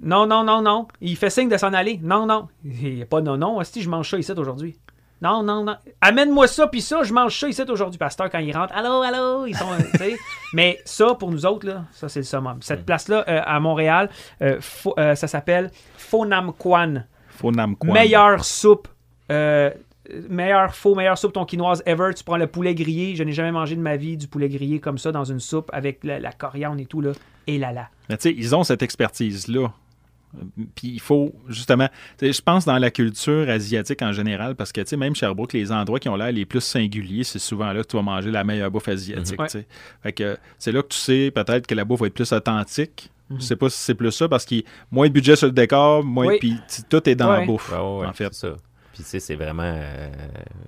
[0.00, 0.88] Non, non, non, non.
[1.00, 2.00] Il fait signe de s'en aller.
[2.02, 2.48] Non, non.
[2.64, 3.62] Il n'y a pas non, non.
[3.62, 4.76] Si je mange ça ici aujourd'hui.
[5.22, 5.76] Non, non, non.
[6.00, 7.96] Amène-moi ça, puis ça, je mange ça ici aujourd'hui.
[7.96, 9.66] Pasteur, quand il rentre, allô, allô, ils sont.
[10.52, 12.58] Mais ça, pour nous autres, là, ça, c'est le summum.
[12.60, 14.10] Cette place-là, euh, à Montréal,
[14.42, 15.70] euh, Fo- euh, ça s'appelle
[16.26, 16.86] nam quoi.
[17.94, 18.88] Meilleure soupe.
[19.30, 19.70] Euh,
[20.28, 22.10] meilleure faux, meilleure soupe tonkinoise ever.
[22.14, 23.14] Tu prends le poulet grillé.
[23.16, 25.70] Je n'ai jamais mangé de ma vie du poulet grillé comme ça dans une soupe
[25.72, 27.00] avec la, la coriandre et tout.
[27.00, 27.12] Là.
[27.46, 27.88] Et là là.
[28.08, 29.72] Mais tu sais, ils ont cette expertise-là.
[30.74, 31.88] Puis il faut, justement,
[32.20, 35.70] je pense dans la culture asiatique en général, parce que, tu sais, même Sherbrooke, les
[35.70, 38.42] endroits qui ont l'air les plus singuliers, c'est souvent là que tu vas manger la
[38.44, 39.64] meilleure bouffe asiatique, Mhm.
[40.02, 43.10] Fait que c'est là que tu sais peut-être que la bouffe va être plus authentique.
[43.30, 43.40] Mhm.
[43.40, 45.46] Je sais pas si c'est plus ça, parce qu'il y a moins de budget sur
[45.46, 46.36] le décor, moins, Oui.
[46.40, 46.56] puis
[46.88, 48.28] tout est dans la bouffe, Ouais, ouais, ouais, en fait.
[48.32, 48.56] c'est ça.
[48.92, 49.62] Puis, tu sais, c'est vraiment.
[49.64, 50.10] euh,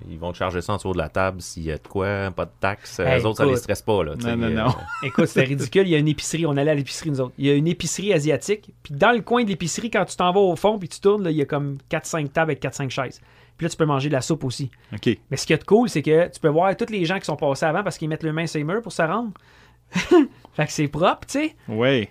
[0.09, 2.31] ils vont te charger ça en dessous de la table s'il y a de quoi,
[2.31, 2.99] pas de taxes.
[2.99, 4.15] Hey, les autres, ça les stresse pas, là.
[4.15, 4.75] Non, non, euh, non.
[5.03, 5.83] Écoute, c'était ridicule.
[5.87, 6.45] Il y a une épicerie.
[6.45, 7.33] On allait à l'épicerie, nous autres.
[7.37, 8.71] Il y a une épicerie asiatique.
[8.83, 11.23] Puis dans le coin de l'épicerie, quand tu t'en vas au fond puis tu tournes,
[11.23, 13.21] là, il y a comme 4-5 tables avec 4-5 chaises.
[13.57, 14.69] Puis là, tu peux manger de la soupe aussi.
[14.93, 15.17] OK.
[15.29, 17.37] Mais ce qui est cool, c'est que tu peux voir tous les gens qui sont
[17.37, 19.31] passés avant parce qu'ils mettent le main sur les murs pour se rendre.
[19.91, 21.55] fait que c'est propre, tu sais.
[21.67, 22.09] Ouais.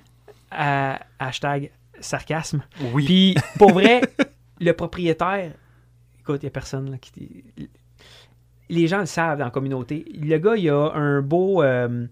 [0.50, 1.70] À- hashtag
[2.00, 2.62] sarcasme.
[2.92, 3.04] Oui.
[3.04, 4.00] Puis, pour vrai,
[4.60, 5.52] le propriétaire,
[6.24, 7.44] écoute, il n'y a personne là, qui.
[8.70, 10.04] Les gens le savent dans la communauté.
[10.18, 11.62] Le gars, il a un beau.
[11.62, 12.06] euh,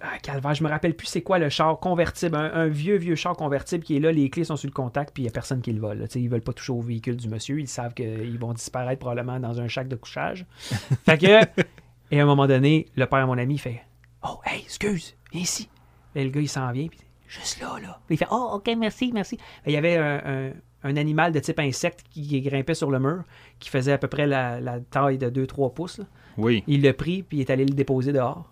[0.00, 3.14] ah, calvaire, je me rappelle plus c'est quoi le char convertible, un, un vieux, vieux
[3.16, 5.32] char convertible qui est là, les clés sont sur le contact, puis il n'y a
[5.32, 5.98] personne qui le vole.
[5.98, 6.06] là.
[6.14, 9.58] Ils veulent pas toucher au véhicule du monsieur, ils savent qu'ils vont disparaître probablement dans
[9.60, 10.44] un chac de couchage.
[10.60, 11.62] fait que,
[12.10, 13.82] et à un moment donné, le père à mon ami fait
[14.22, 15.68] Oh, hey, excuse, viens ici.
[16.14, 17.98] Là, le gars, il s'en vient, puis juste là, là.
[18.10, 19.38] Il fait Oh, ok, merci, merci.
[19.66, 20.52] Il y avait un, un-
[20.86, 23.22] un animal de type insecte qui grimpait sur le mur,
[23.58, 25.98] qui faisait à peu près la, la taille de 2-3 pouces.
[25.98, 26.04] là.
[26.38, 26.62] Oui.
[26.66, 28.50] Il l'a pris, puis il est allé le déposer dehors.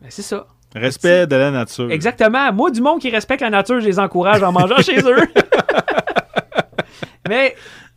[0.00, 0.46] Ben, c'est ça.
[0.74, 1.90] Respect de la nature.
[1.90, 2.52] Exactement.
[2.52, 5.16] Moi, du monde qui respecte la nature, je les encourage en mangeant chez eux.
[7.28, 7.54] Mais,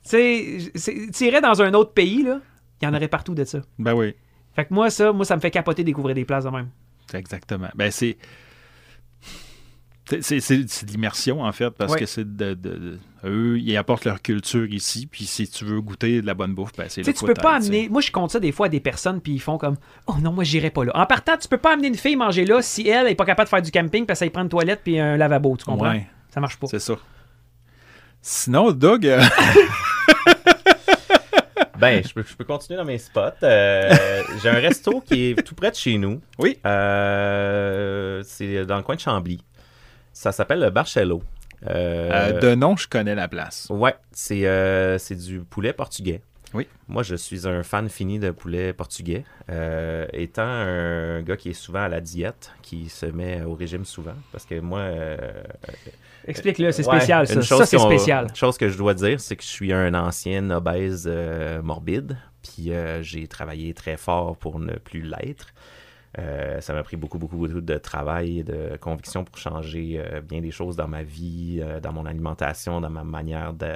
[0.07, 2.39] tu sais, irais dans un autre pays, là,
[2.81, 3.59] il y en aurait partout de ça.
[3.77, 4.15] Ben oui.
[4.55, 6.69] Fait que moi, ça, moi, ça me fait capoter découvrir des places de même.
[7.13, 7.69] Exactement.
[7.75, 8.17] Ben c'est.
[10.09, 11.99] C'est- C'est c'est- c'est de l'immersion, en fait, parce Ouais.
[11.99, 15.81] que c'est de, de- de- Eux, ils apportent leur culture ici, puis si tu veux
[15.81, 17.67] goûter de la bonne bouffe, ben c'est le tu peux pas tu sais.
[17.67, 17.89] amener.
[17.89, 19.75] Moi, je compte ça des fois à des personnes, puis ils font comme
[20.07, 20.93] Oh non, moi, j'irai pas là.
[20.95, 23.47] En partant, tu peux pas amener une fille manger là si elle est pas capable
[23.47, 25.57] de faire du camping parce qu'elle prend une toilette puis un lavabo.
[25.57, 25.91] Tu comprends?
[25.91, 26.67] Ouais, Ça marche pas.
[26.67, 26.95] c'est ça.
[28.21, 29.21] Sinon, Doug, euh,
[31.77, 33.21] Ben, je peux, je peux continuer dans mes spots.
[33.43, 33.93] Euh,
[34.43, 36.19] J'ai un resto qui est tout près de chez nous.
[36.37, 36.57] Oui.
[36.65, 39.39] Euh, c'est dans le coin de Chambly.
[40.19, 41.23] Ça s'appelle le Barcello.
[41.65, 43.67] Euh, euh, de nom, je connais la place.
[43.69, 46.19] Ouais, c'est euh, c'est du poulet portugais.
[46.53, 46.67] Oui.
[46.89, 49.23] Moi, je suis un fan fini de poulet portugais.
[49.49, 53.85] Euh, étant un gars qui est souvent à la diète, qui se met au régime
[53.85, 54.79] souvent, parce que moi...
[54.79, 55.17] euh,
[56.27, 57.33] Explique-le, c'est Ouais, spécial, ça.
[57.35, 58.25] une Ça, chose c'est spécial.
[58.29, 62.17] Une chose que je dois dire, c'est que je suis un ancien obèse euh, morbide,
[62.43, 65.53] puis euh, j'ai travaillé très fort pour ne plus l'être.
[66.17, 70.21] Euh, ça m'a pris beaucoup, beaucoup, beaucoup de travail et de conviction pour changer euh,
[70.21, 73.73] bien des choses dans ma vie, euh, dans mon alimentation, dans ma manière de.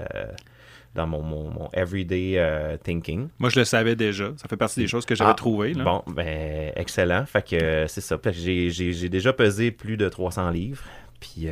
[0.96, 2.40] dans mon, mon, mon everyday
[2.84, 3.28] thinking.
[3.40, 4.32] Moi, je le savais déjà.
[4.38, 5.74] Ça fait partie des choses que j'avais Ah, trouvées.
[5.74, 5.84] là.
[5.84, 7.26] Bon, ben, excellent.
[7.28, 8.18] Fait que c'est ça.
[8.32, 10.84] J'ai- déjà pesé plus de 300 livres.
[11.20, 11.48] Puis,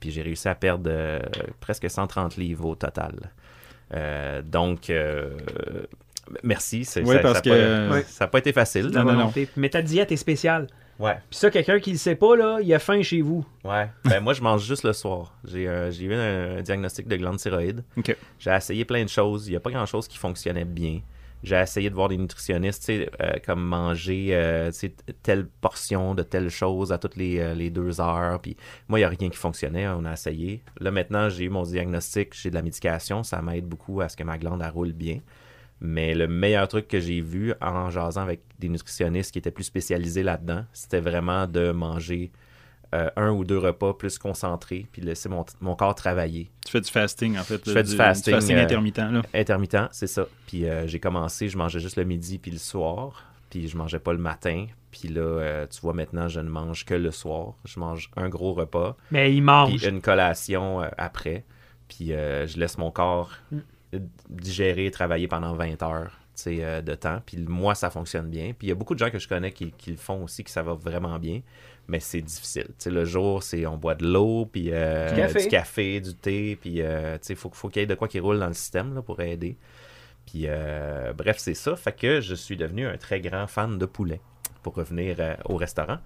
[0.00, 0.90] puis j'ai réussi à perdre
[1.60, 3.30] presque 130 livres au total.
[3.94, 5.36] Euh, donc, euh,
[6.42, 6.84] merci.
[6.84, 8.04] c'est- Oui, ça, parce ça que- pas- Ouais.
[8.08, 8.86] ça n'a pas été facile.
[8.88, 9.18] La Non, non, non.
[9.18, 9.48] volonté.
[9.56, 10.66] Mais ta diète est spéciale.
[10.98, 11.14] Ouais.
[11.30, 13.44] Puis ça, quelqu'un qui le sait pas, là, il a faim chez vous.
[13.64, 13.88] Ouais.
[14.04, 15.34] Ben, moi, je mange juste le soir.
[15.44, 17.82] J'ai euh, j'ai eu un, un diagnostic de glande thyroïde.
[17.96, 18.16] OK.
[18.38, 19.46] J'ai essayé plein de choses.
[19.48, 21.00] Il n'y a pas grand-chose qui fonctionnait bien.
[21.42, 24.70] J'ai essayé de voir des nutritionnistes, tu sais, euh, comme manger euh,
[25.24, 28.40] telle portion de telle chose à toutes les, euh, les deux heures.
[28.40, 28.56] Puis
[28.86, 29.88] moi, il n'y a rien qui fonctionnait.
[29.88, 30.62] On a essayé.
[30.78, 33.24] Là, maintenant, j'ai eu mon diagnostic, j'ai de la médication.
[33.24, 35.18] Ça m'aide beaucoup à ce que ma glande elle roule bien.
[35.84, 39.64] Mais le meilleur truc que j'ai vu en jasant avec des nutritionnistes qui étaient plus
[39.64, 42.30] spécialisés là-dedans, c'était vraiment de manger
[42.94, 46.50] euh, un ou deux repas plus concentrés, puis laisser mon, mon corps travailler.
[46.64, 47.60] Tu fais du fasting, en fait.
[47.66, 48.98] Je fais du fasting, euh, intermittent.
[48.98, 49.22] Là.
[49.34, 50.26] Intermittent, c'est ça.
[50.46, 53.98] Puis euh, j'ai commencé, je mangeais juste le midi puis le soir, puis je mangeais
[53.98, 54.66] pas le matin.
[54.92, 57.54] Puis là, euh, tu vois, maintenant, je ne mange que le soir.
[57.64, 59.84] Je mange un gros repas, Mais il puis mange.
[59.84, 61.44] une collation euh, après.
[61.88, 63.58] Puis euh, je laisse mon corps Mm.
[64.28, 67.20] Digérer, travailler pendant 20 heures euh, de temps.
[67.24, 68.52] Puis moi, ça fonctionne bien.
[68.58, 70.44] Puis il y a beaucoup de gens que je connais qui, qui le font aussi,
[70.44, 71.42] que ça va vraiment bien.
[71.88, 72.68] Mais c'est difficile.
[72.86, 75.40] Le jour, c'est on boit de l'eau, puis euh, Du café.
[75.40, 76.56] du café, du thé.
[76.56, 78.94] Puis euh, sais, faut, faut qu'il y ait de quoi qui roule dans le système
[78.94, 79.56] là, pour aider.
[80.24, 80.46] Puis
[81.16, 81.76] bref, c'est ça.
[81.76, 84.20] Fait que je suis devenu un très grand fan de poulet
[84.62, 85.98] pour revenir euh, au restaurant.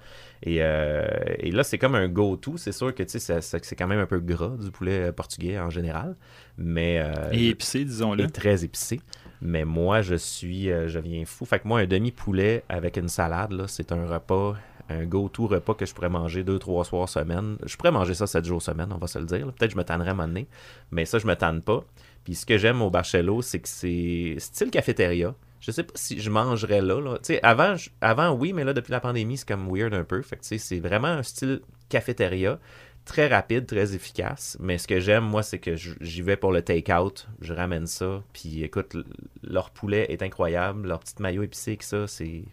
[0.42, 1.06] Et, euh,
[1.38, 2.56] et là, c'est comme un go-to.
[2.56, 6.16] C'est sûr que c'est quand même un peu gras du poulet euh, portugais en général.
[6.58, 7.02] Mais
[7.32, 8.24] Et épicé, disons-le.
[8.24, 9.00] et très épicé.
[9.42, 11.44] Mais moi, je suis, je viens fou.
[11.44, 14.54] Fait que moi, un demi-poulet avec une salade, c'est un repas,
[14.88, 17.58] un go-to repas que je pourrais manger deux, trois soirs semaine.
[17.66, 19.44] Je pourrais manger ça sept jours semaine, on va se le dire.
[19.52, 20.46] Peut-être que je me tannerais à un moment donné,
[20.90, 21.84] mais ça, je me tanne pas.
[22.24, 25.34] Puis ce que j'aime au Barcello, c'est que c'est style cafétéria.
[25.66, 27.00] Je sais pas si je mangerais là.
[27.00, 27.18] là.
[27.18, 30.22] Tu sais, avant, oui, mais là, depuis la pandémie, c'est comme weird un peu.
[30.22, 32.60] Fait que, tu sais, c'est vraiment un style cafétéria.
[33.04, 34.56] Très rapide, très efficace.
[34.60, 37.26] Mais ce que j'aime, moi, c'est que j'y vais pour le take-out.
[37.40, 38.22] Je ramène ça.
[38.32, 38.96] Puis écoute,
[39.42, 40.86] leur poulet est incroyable.
[40.86, 42.44] Leur petite maillot épicé que ça, c'est.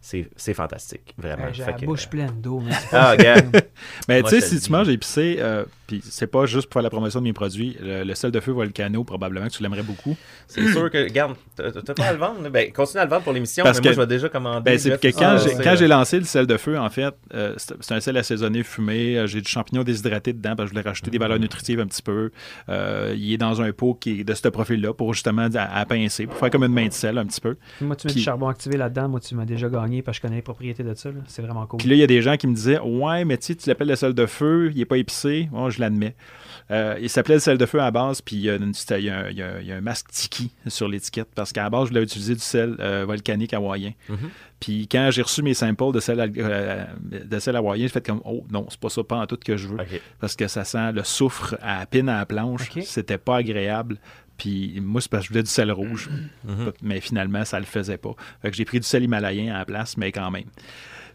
[0.00, 1.44] C'est c'est fantastique, vraiment.
[1.44, 2.60] Euh, J'ai la que- bouche pleine d'eau.
[2.60, 3.62] mais Ah, regarde.
[4.08, 6.82] Mais Moi, tu sais, si tu manges épicé, euh, puis c'est pas juste pour faire
[6.82, 9.82] la promotion de mes produits, le, le sel de feu Volcano, probablement que tu l'aimerais
[9.82, 10.16] beaucoup.
[10.48, 12.48] C'est sûr que, regarde, t'as pas à le vendre.
[12.48, 14.62] Ben, continue à le vendre pour l'émission, Parce mais moi, que- je vais déjà commander.
[14.70, 16.78] Ben, c'est que quand Ah, j'ai c'est, quand euh, j'ai lancé le sel de feu,
[16.78, 19.18] en fait, euh, c'est un sel assaisonné fumé.
[19.18, 21.22] euh, J'ai du champignon déshydraté dedans parce que je voulais rajouter des Mm.
[21.22, 22.30] valeurs nutritives un petit peu.
[22.68, 25.84] Euh, il est dans un pot qui est de ce profil-là pour justement à, à
[25.86, 27.56] pincer, pour faire comme une main de sel un petit peu.
[27.80, 29.08] Moi, tu mets Puis- du charbon activé là-dedans.
[29.08, 31.10] Moi, tu m'as déjà gagné parce que je connais les propriétés de ça.
[31.26, 31.78] C'est vraiment cool.
[31.78, 33.68] Puis là, il y a des gens qui me disaient Ouais, mais tu sais, tu
[33.68, 35.48] l'appelles le sel de feu, il n'est pas épicé.
[35.52, 36.14] Moi, je l'admets.
[36.70, 38.74] Euh, il s'appelait le sel de feu à la base, puis il y a, une-
[38.74, 40.50] c'était- il y a un- il y a un- il y a un masque tiki
[40.66, 43.92] sur l'étiquette, parce qu'à la base, je voulais utiliser du sel euh, volcanique hawaïen.
[44.10, 44.18] Mhm.
[44.60, 48.20] Puis quand j'ai reçu mes samples de sel, euh, de sel hawaïen, j'ai fait comme
[48.24, 49.78] Oh non, c'est pas ça, pas en tout que je veux,
[50.20, 52.68] parce que ça sent le soufre à la pine à la planche.
[52.76, 52.82] Ok.
[52.84, 53.96] C'était pas agréable.
[54.38, 56.08] Puis moi, c'est parce que je voulais du sel rouge.
[56.44, 56.72] Mhm.
[56.82, 58.14] Mais finalement, ça le faisait pas.
[58.40, 60.44] Fait que j'ai pris du sel himalayen à la place, mais quand même.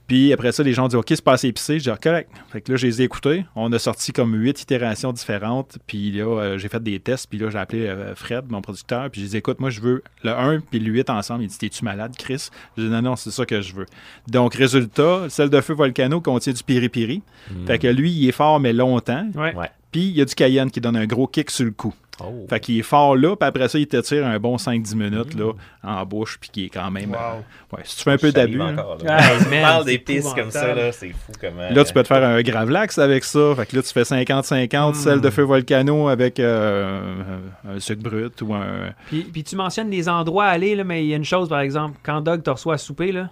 [0.08, 1.80] Puis après ça, les gens ont dit OK, c'est pas assez épicé.
[1.80, 2.30] Je dis Ah, correct.
[2.52, 3.46] Fait que là, je les ai écoutés.
[3.56, 5.78] On a sorti comme huit itérations différentes.
[5.88, 7.30] Puis là, euh, j'ai fait des tests.
[7.30, 9.10] Puis là, j'ai appelé euh, Fred, mon producteur.
[9.10, 11.44] Puis je dis Écoute, moi, je veux le 1 puis le 8 ensemble.
[11.44, 12.50] Il dit T'es-tu malade, Chris?
[12.78, 13.86] Je dis Non, non, c'est ça que je veux.
[14.28, 17.22] Donc, résultat, le sel de feu volcano contient du piri-piri.
[17.50, 17.66] Mm.
[17.66, 19.26] Fait que lui, il est fort, mais longtemps.
[19.36, 19.54] Ouais.
[19.94, 21.94] Puis il y a du cayenne qui donne un gros kick sur le cou.
[22.24, 22.46] Oh.
[22.48, 25.52] Fait qu'il est fort là, puis après ça, il t'étire un bon 5-10 minutes là,
[25.84, 27.10] en bouche, puis qui est quand même.
[27.10, 27.18] Wow.
[27.18, 28.62] euh, ouais, si tu fais un peu d'abus.
[28.62, 28.76] hein.
[29.62, 31.70] parles c'est des pistes comme ça, là, c'est fou comment.
[31.72, 33.54] Là, tu peux te faire un gravlax avec ça.
[33.56, 38.42] Fait que là, tu fais 50-50, sel de feu volcano avec euh, un sucre brut
[38.44, 38.92] ou un.
[39.08, 41.50] Puis, puis tu mentionnes les endroits à aller, là, mais il y a une chose,
[41.50, 43.30] par exemple, quand Doug te reçoit à souper, là,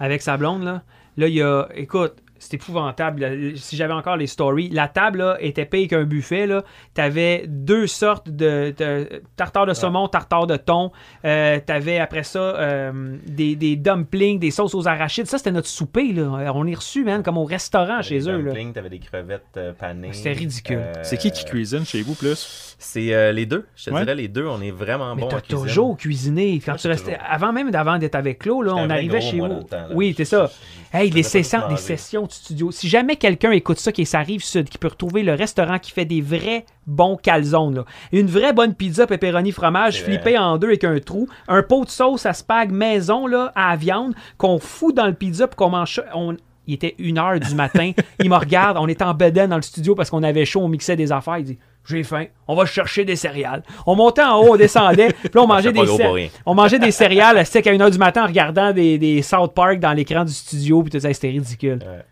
[0.00, 0.82] avec sa blonde, là,
[1.16, 1.68] là, il y a.
[1.76, 3.52] Écoute, c'est épouvantable.
[3.56, 6.46] Si j'avais encore les stories, la table là, était payée qu'un buffet.
[6.46, 6.62] Là.
[6.94, 10.90] T'avais deux sortes de, de- tartare de saumon, tartare de thon.
[11.24, 15.26] Euh, t'avais après ça euh, des, des dumplings, des sauces aux arachides.
[15.26, 16.12] Ça, c'était notre souper.
[16.12, 16.52] Là.
[16.54, 18.40] On est reçu, man, comme au restaurant chez eux.
[18.40, 18.52] là.
[18.52, 20.12] Tu avais des crevettes euh, panées.
[20.12, 20.78] C'était ridicule.
[20.78, 22.74] Euh, C'est qui qui cuisine chez vous plus?
[22.78, 23.66] C'est euh, les deux.
[23.76, 24.00] Je te Ouais.
[24.02, 24.46] dirais les deux.
[24.46, 25.66] On est vraiment Mais bons t'as en cuisine.
[25.66, 26.60] toujours cuisiné.
[26.64, 27.26] Quand Moi, tu restais, toujours.
[27.30, 29.66] avant même d'avant d'être avec Claude, on arrivait gros, chez moi, vous.
[29.94, 30.50] oui, c'est ça.
[30.92, 31.82] Hey, les sessions, tout les manger.
[31.82, 32.70] sessions de studio.
[32.70, 35.78] Si jamais quelqu'un écoute ça, qui est ça rive sud, qui peut retrouver le restaurant
[35.78, 37.84] qui fait des vrais bons calzones, là.
[38.12, 41.90] une vraie bonne pizza pepperoni fromage flippée en deux avec un trou, un pot de
[41.90, 45.70] sauce à spag maison là, à la viande qu'on fout dans le pizza pour qu'on
[45.70, 46.00] mange.
[46.14, 46.36] On-
[46.68, 47.92] Il était une heure du matin.
[48.20, 48.76] il me regarde.
[48.80, 50.62] On était en bedaine dans le studio parce qu'on avait chaud.
[50.62, 51.38] On mixait des affaires.
[51.38, 51.58] Il dit
[51.88, 52.24] J'ai faim.
[52.48, 53.62] On va chercher des céréales.
[53.86, 55.12] On montait en haut, on descendait.
[55.12, 56.28] Puis là, on mangeait des gros cé- pour rien.
[56.44, 59.54] on mangeait des céréales à sec à 1h du matin en regardant des, des South
[59.54, 60.82] Park dans l'écran du studio.
[60.82, 61.78] Puis tout ça, c'était ridicule.
[61.84, 62.04] Ouais.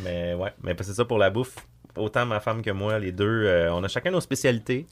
[0.00, 1.56] Mais ouais, mais c'est ça pour la bouffe.
[1.96, 4.86] Autant ma femme que moi, les deux, euh, on a chacun nos spécialités.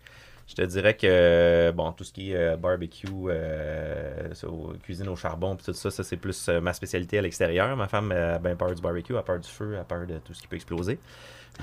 [0.46, 4.28] Je te dirais que, bon, tout ce qui est euh, barbecue, euh,
[4.82, 7.76] cuisine au charbon, puis tout ça, ça c'est plus ma spécialité à l'extérieur.
[7.76, 10.34] Ma femme a bien peur du barbecue, a peur du feu, a peur de tout
[10.34, 10.98] ce qui peut exploser.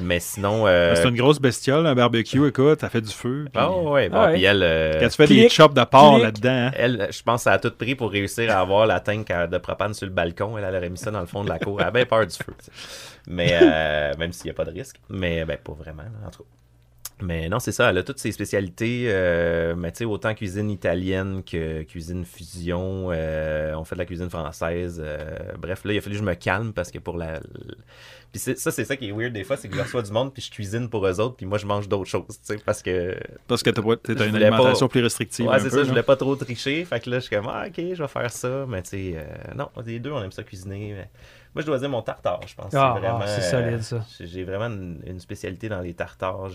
[0.01, 0.65] Mais sinon.
[0.67, 3.45] euh, C'est une grosse bestiole, un barbecue, écoute, ça fait du feu.
[3.51, 4.33] puis- Ah ouais, bon, Ah ouais.
[4.33, 4.63] puis elle.
[4.63, 6.71] euh, Quand tu fais des chops de porc là-dedans, hein.
[6.75, 9.93] Elle, je pense, ça a tout pris pour réussir à avoir la tank de propane
[9.93, 10.57] sur le balcon.
[10.57, 11.79] Elle, elle aurait mis ça dans le fond de la cour.
[11.81, 12.53] Elle a bien peur du feu.
[12.59, 12.71] tu sais.
[13.27, 14.97] Mais euh, même s'il n'y a pas de risque.
[15.09, 16.49] Mais ben, pas vraiment, là, en tout cas.
[17.19, 17.89] Mais non, c'est ça.
[17.89, 19.05] Elle a toutes ses spécialités.
[19.07, 23.07] euh, mais tu sais, autant cuisine italienne que cuisine fusion.
[23.11, 25.01] euh, on fait de la cuisine française.
[25.03, 27.39] euh, bref, là, il a fallu que je me calme parce que pour la.
[28.31, 30.31] Puis ça, c'est ça qui est weird des fois, c'est que je reçois du monde
[30.33, 32.83] puis je cuisine pour eux autres puis moi je mange d'autres choses, tu sais, parce
[32.83, 33.15] que
[33.47, 33.85] parce que t'as une
[34.33, 35.47] pas- alimentation plus restrictive.
[35.47, 36.83] Ouais, c'est ça, je voulais pas trop tricher.
[36.85, 38.65] Fait que là, je suis comme, ah, ok, je vais faire ça.
[38.67, 40.93] Mais tu sais, euh, non, les deux, on aime ça cuisiner.
[40.97, 41.09] mais
[41.57, 42.71] Moi, je dois dire mon tartare, je pense.
[42.75, 43.19] Ah, c'est vraiment.
[43.23, 44.05] ah, c'est solide, ça.
[44.19, 46.49] j'ai- J'ai vraiment une, une spécialité dans les tartares.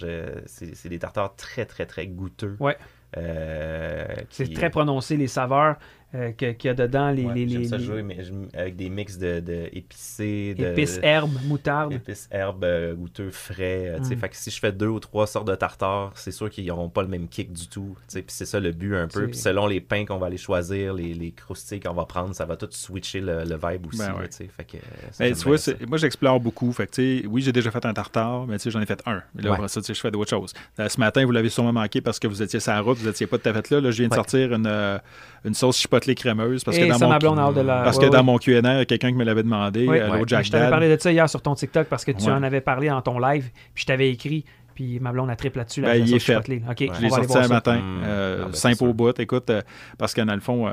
[0.46, 2.56] C'est c'est des tartares très, très, très goûteux.
[2.60, 2.76] Ouais.
[3.16, 5.76] Euh, C'est très prononcé, les saveurs
[6.14, 8.18] euh, que- qu'il y a dedans, les, ouais, les, j'aime les- ça jouer mais
[8.54, 11.92] avec des mix de, de épicés, de épices, herbes, moutarde.
[11.94, 13.88] épices, herbes, euh, goûteux, frais.
[13.88, 14.16] euh, tu sais.
[14.16, 14.18] Mm.
[14.18, 16.88] Fait que si je fais deux ou trois sortes de tartares, c'est sûr qu'ils n'auront
[16.88, 17.94] pas le même kick du tout.
[18.00, 18.22] tu sais.
[18.22, 19.26] Puis c'est ça le but un peu.
[19.28, 22.44] Puis selon les pains qu'on va aller choisir, les, les croustilles qu'on va prendre, ça
[22.44, 23.98] va tout switcher le, le vibe aussi.
[23.98, 24.28] Ben ouais.
[24.28, 24.48] tu sais.
[24.56, 24.76] Fait que,
[25.12, 25.56] ça, Ben, tu vois,
[25.88, 26.72] moi j'explore beaucoup.
[26.72, 28.86] Fait que, tu sais, oui, j'ai déjà fait un tartare, mais tu sais, j'en ai
[28.86, 29.22] fait un.
[29.34, 29.68] Mais là, Ouais.
[29.68, 30.52] ça, tu sais, je fais d'autres choses.
[30.78, 33.08] Euh, ce matin, vous l'avez sûrement manqué parce que vous étiez sur la route, vous
[33.08, 33.80] étiez pas tout à fait là.
[33.80, 35.00] Là, je viens de sortir une,
[35.44, 38.18] une sauce chipotelée crémeuse parce Et que dans mon blonde la- parce ouais, que dans
[38.18, 38.24] ouais.
[38.24, 39.98] mon Q&A, il y a quelqu'un qui me l'avait demandé, Oui.
[39.98, 40.22] euh, Ouais.
[40.26, 42.32] Jack Je t'avais parlé de ça hier sur ton TikTok parce que tu Ouais.
[42.32, 45.58] en avais parlé dans ton live, puis je t'avais écrit, puis ma blonde a triple
[45.58, 45.82] là-dessus.
[45.82, 46.32] Ben, il est fait.
[46.34, 46.62] chipotelée.
[46.68, 47.48] OK, Je l'ai sorti un ça.
[47.48, 48.00] matin, Mm.
[48.04, 49.18] euh, Ah, ben, simple au bout.
[49.20, 49.62] Écoute, euh,
[49.98, 50.72] parce que dans le fond, euh,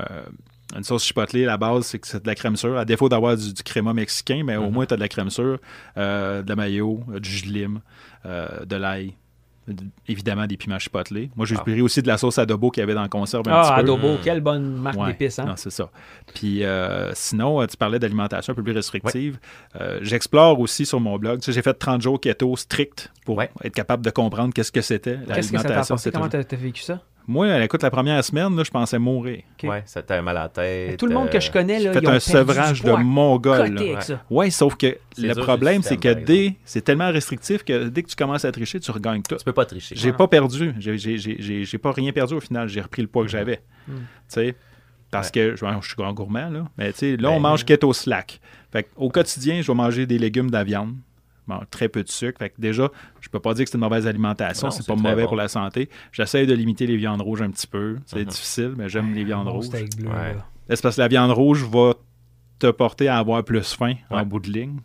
[0.76, 2.78] une sauce chipotelée, la base, c'est que c'est de la crème sûre.
[2.78, 4.72] À défaut d'avoir du, du créma mexicain, mais au Mhm.
[4.74, 5.58] moins, tu as de la crème sûre,
[5.98, 7.80] euh, de la mayo, du jus de lime,
[8.26, 9.14] euh, de l'ail.
[10.08, 11.30] Évidemment des piments chipotelés.
[11.36, 11.62] Moi, j'ai Ah.
[11.62, 13.74] pris aussi de la sauce adobo qu'il y avait dans le conserve un Ah, petit
[13.74, 13.80] peu.
[13.80, 14.18] Adobo, Mm.
[14.24, 15.40] quelle bonne marque Ouais, d'épices.
[15.40, 15.46] Hein?
[15.46, 15.90] Non, c'est ça.
[16.34, 19.40] Puis euh, sinon, euh, tu parlais d'alimentation un peu plus restrictive.
[19.80, 21.40] Euh, J'explore aussi sur mon blog.
[21.40, 23.50] Tu sais, j'ai fait 30 jours keto strict pour Ouais.
[23.64, 25.96] être capable de comprendre qu'est-ce que c'était Qu'est-ce que ça t'a l'alimentation.
[25.96, 26.12] apporté?
[26.12, 27.02] Comment t'as t'as vécu ça?
[27.30, 29.44] Moi, écoute, la première semaine, là, je pensais mourir.
[29.54, 29.70] Ok.
[29.70, 30.98] Ouais, ça t'a mal à la tête.
[30.98, 32.92] Tout le monde que je connais, là, J'ai ils fait ont un perdu sevrage de
[32.92, 33.78] mongol.
[33.78, 34.02] Ouais.
[34.02, 34.24] ça.
[34.32, 38.16] Ouais, sauf que le problème, c'est que dès, c'est tellement restrictif que dès que tu
[38.16, 39.36] commences à tricher, tu regagnes tout.
[39.36, 39.96] Tu peux pas tricher.
[39.96, 40.74] J'ai Non, pas perdu.
[40.80, 42.68] J'ai- J'ai j'ai- j'ai- j'ai pas rien perdu au final.
[42.68, 43.62] J'ai repris le poids que j'avais.
[43.88, 43.92] Mm.
[43.94, 44.56] Tu sais,
[45.12, 46.66] parce que je, je suis grand gourmand, là.
[46.80, 48.40] Mais tu sais, là, Ben, on mange keto slack.
[48.72, 50.96] Fait au quotidien, je vais manger des légumes, de la viande.
[51.50, 52.38] Mange très peu de sucre.
[52.40, 52.90] Fait que déjà,
[53.22, 54.70] je peux pas dire que c'est une mauvaise alimentation.
[54.72, 55.30] C'est pas mauvais bon.
[55.30, 55.90] pour la santé.
[56.12, 57.98] J'essaie de limiter les viandes rouges un petit peu.
[58.06, 58.26] C'est Mhm.
[58.26, 59.68] difficile, mais j'aime les viandes Bon rouges.
[59.74, 60.36] Ouais.
[60.70, 61.94] C'est parce que la viande rouge va
[62.60, 64.78] te porter à avoir plus faim en bout de ligne.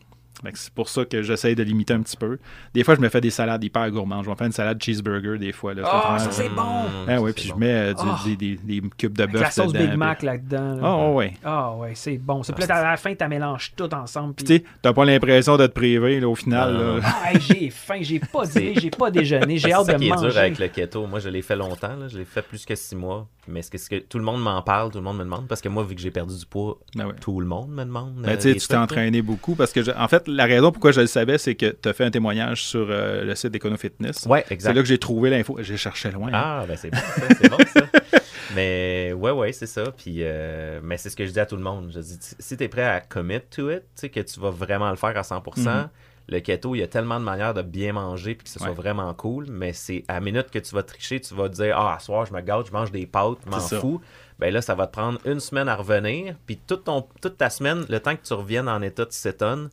[0.55, 2.39] C'est pour ça que j'essaie de limiter un petit peu.
[2.74, 4.24] Des fois, je me fais des salades hyper gourmandes.
[4.24, 5.73] Je vais faire une salade cheeseburger des fois.
[5.74, 6.62] Là, Ah, vraiment- ça, c'est bon!
[7.09, 8.19] Ah ouais, c'est puis je mets euh, du- Ah.
[8.27, 10.74] des, des- des cubes de Avec la bœuf sauce dedans, Big Mac puis- là-dedans.
[10.74, 10.81] là.
[10.82, 11.32] Ah ouais.
[11.44, 12.43] Ah ouais, c'est bon.
[12.43, 14.35] Puis là, à la fin, tu mélanges tout ensemble.
[14.35, 16.77] Puis tu sais, t'as pas l'impression de te priver là, au final.
[16.77, 17.01] Là.
[17.05, 19.98] Ah, hey, j'ai faim, j'ai pas dîné, j'ai pas déjeuné, j'ai C'est hâte ça de
[19.98, 20.28] qui est manger.
[20.28, 21.06] dur avec le keto.
[21.06, 21.97] Moi, je l'ai fait longtemps.
[21.97, 22.09] là.
[22.09, 23.27] Je l'ai fait plus que six mois.
[23.47, 25.47] Mais est-ce que, tout le monde m'en parle, tout le monde me demande?
[25.48, 27.12] Parce que moi, vu que j'ai perdu du poids, Ben ouais.
[27.20, 28.15] tout le monde me demande.
[28.16, 28.82] Ben, euh, tu sais, des tu t'es là.
[28.82, 31.89] entraîné beaucoup parce que, en fait, la raison pourquoi je le savais, c'est que tu
[31.89, 34.27] as fait un témoignage sur euh, le site d'Econo Fitness.
[34.27, 34.74] Ouais, C'est exact.
[34.74, 35.56] là que j'ai trouvé l'info.
[35.61, 36.28] J'ai cherché loin.
[36.28, 36.32] hein.
[36.35, 37.23] Ah, ben c'est bon, ça.
[37.40, 38.20] C'est bon, ça.
[38.55, 39.85] Mais ouais, ouais, c'est ça.
[39.97, 41.90] Puis, euh, mais c'est ce que je dis à tout le monde.
[41.93, 44.51] Je dis, si tu es prêt à commit to it, tu sais, que tu vas
[44.51, 45.89] vraiment le faire à 100%, Mhm.
[46.28, 48.70] le keto, il y a tellement de manières de bien manger puis que ce soit
[48.73, 49.47] vraiment cool.
[49.51, 51.98] Mais c'est à la minute que tu vas tricher, tu vas te dire, ah, à
[51.98, 54.01] soir, je me gâte, je mange des pâtes, je m'en fous.
[54.39, 56.36] Ben là, ça va te prendre une semaine à revenir.
[56.47, 59.69] Puis toute, ton, toute ta semaine, le temps que tu reviennes en état de cétone,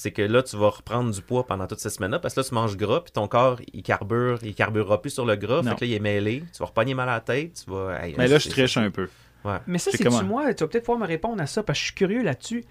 [0.00, 2.46] c'est que là, tu vas reprendre du poids pendant toute cette semaine-là parce que là,
[2.46, 5.60] tu manges gras, puis ton corps, il carbure, il carburera plus sur le gras.
[5.62, 5.70] Non.
[5.72, 6.44] Fait que là, il est mêlé.
[6.52, 7.64] Tu vas repogner mal à la tête.
[7.64, 8.00] Tu vas.
[8.06, 9.08] hey, Mais là, je triche un peu.
[9.44, 9.56] Ouais.
[9.66, 10.20] Mais ça, C'est c'est comment?
[10.20, 12.22] tu moi, tu vas peut-être pouvoir me répondre à ça parce que je suis curieux
[12.22, 12.64] là-dessus.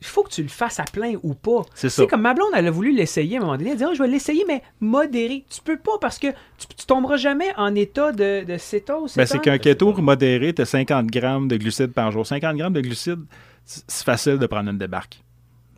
[0.00, 1.62] Il faut que tu le fasses à plein ou pas.
[1.72, 2.02] C'est Tu ça.
[2.02, 3.70] sais, comme ma blonde, elle a voulu l'essayer à un moment donné.
[3.70, 5.44] Elle dit, Ah, je vais l'essayer, mais modéré.
[5.48, 6.26] Tu peux pas parce que
[6.58, 9.14] tu, tu tomberas jamais en état de, de cétose.
[9.14, 12.26] Ben, c'est qu'un keto modéré, tu as 50 grammes de glucides par jour.
[12.26, 13.22] 50 grammes de glucides,
[13.64, 15.22] c'est facile de prendre une débarque.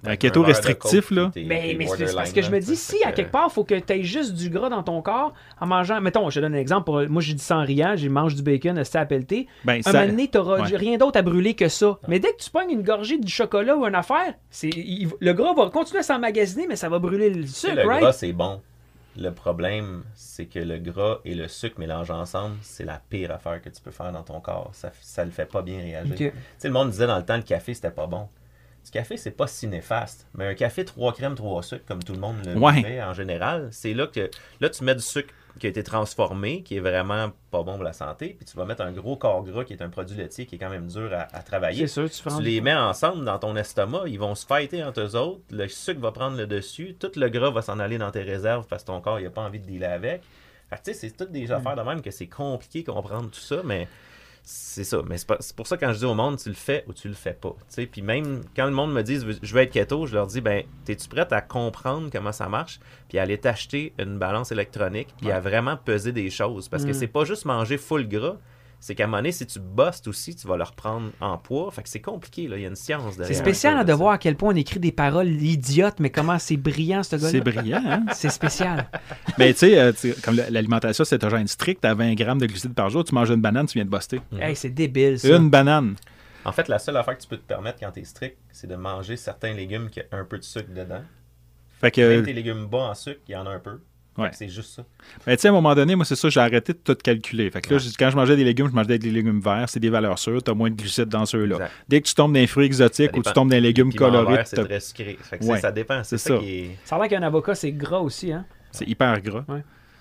[0.05, 3.31] Un keto restrictif, là, mais c'est parce que je me dis, si à que- quelque
[3.31, 6.01] part, il faut que tu aies juste du gras dans ton corps en mangeant.
[6.01, 6.87] Mettons, je te donne un exemple.
[6.87, 9.47] Pour, moi, j'ai dit ça en riant, j'ai mange du bacon, c'est à pelleter.
[9.65, 10.77] ben, Un ça, moment donné, t'auras ouais.
[10.77, 11.99] rien d'autre à brûler que ça.
[12.09, 15.33] Mais dès que tu pognes une gorgée du chocolat ou une affaire, c'est, il- le
[15.35, 18.01] gras va continuer à s'emmagasiner, mais ça va brûler le Tu sucre, le right?
[18.01, 18.61] gras, c'est bon.
[19.17, 23.61] Le problème, c'est que le gras et le sucre mélangés ensemble, c'est la pire affaire
[23.63, 24.71] que tu peux faire dans ton corps.
[24.73, 26.17] Ça, ça le fait pas bien réagir.
[26.17, 28.27] Tu sais, le monde disait dans le temps, le café, c'était pas bon.
[28.85, 30.27] Du café, c'est pas si néfaste.
[30.35, 32.83] Mais un café 3 crèmes, 3 sucres, comme tout le monde le Ouais.
[32.83, 34.29] fait en général, c'est là que
[34.61, 37.85] là, tu mets du sucre qui a été transformé, qui est vraiment pas bon pour
[37.85, 40.47] la santé, puis tu vas mettre un gros corps gras qui est un produit laitier
[40.47, 41.87] qui est quand même dur à, à travailler.
[41.87, 45.01] C'est sûr, tu Tu les mets ensemble dans ton estomac, ils vont se fighter entre
[45.03, 48.11] eux autres, le sucre va prendre le dessus, tout le gras va s'en aller dans
[48.11, 50.23] tes réserves parce que ton corps n'a pas envie de dealer avec.
[50.71, 53.41] Fait que sais, c'est toutes des affaires de même que c'est compliqué de comprendre tout
[53.41, 53.87] ça, mais
[54.45, 55.01] c'est ça.
[55.09, 57.15] Mais c'est pour ça quand je dis au monde, tu le fais ou tu le
[57.15, 57.51] fais pas.
[57.59, 60.27] Tu sais, Puis même quand le monde me dit je veux être keto, je leur
[60.27, 64.51] dis ben, es-tu prête à comprendre comment ça marche, puis à aller t'acheter une balance
[64.53, 66.69] électronique, puis à vraiment peser des choses?
[66.69, 66.95] Parce que Mm.
[66.95, 68.37] c'est pas juste manger full gras,
[68.85, 71.71] c'est qu'à un moment donné, si tu bustes aussi, tu vas le reprendre en poids.
[71.71, 72.57] Fait que c'est compliqué, là.
[72.57, 73.27] Il y a une science derrière.
[73.29, 73.95] C'est spécial hein, de ça.
[73.95, 77.39] voir à quel point on écrit des paroles idiotes, mais comment c'est brillant, ce c'est
[77.41, 77.53] gars-là.
[77.53, 78.05] brillant, hein?
[78.13, 78.89] C'est spécial.
[79.39, 79.93] Mais tu sais, euh,
[80.25, 83.41] comme la- l'alimentation cétogène stricte, à 20 grammes de glucides par jour, tu manges une
[83.41, 84.21] banane, tu viens de buster.
[84.41, 85.29] hey, c'est débile, ça.
[85.37, 85.95] Une banane.
[86.45, 88.67] En fait, la seule affaire que tu peux te permettre quand tu es strict, c'est
[88.67, 91.03] de manger certains légumes qui ont un peu de sucre dedans.
[91.81, 93.79] Fait que, Même tes légumes bas en sucre, il y en a un peu.
[94.19, 94.29] Ouais.
[94.33, 94.85] C'est juste ça.
[95.27, 97.51] ben, tu sais, à un moment donné, moi, c'est ça, j'ai arrêté de tout calculer.
[97.51, 97.87] Fait que là, Ouais.
[97.99, 100.43] quand je mangeais des légumes, je mangeais avec des légumes verts, c'est des valeurs sûres,
[100.43, 101.55] t'as moins de glucides dans ceux-là.
[101.57, 101.73] Exact.
[101.89, 104.35] Dès que tu tombes dans les fruits exotiques ou tu tombes dans les légumes colorés,
[104.37, 105.17] vert, c'est très sucré.
[105.23, 105.55] Fait que Ouais.
[105.57, 106.05] c'est- ça dépend.
[106.05, 106.41] C'est C'est ça, ça.
[106.43, 106.77] qui est...
[106.85, 108.45] Ça a l'air qu'un avocat, c'est gras aussi, hein?
[108.71, 109.45] c'est hyper gras.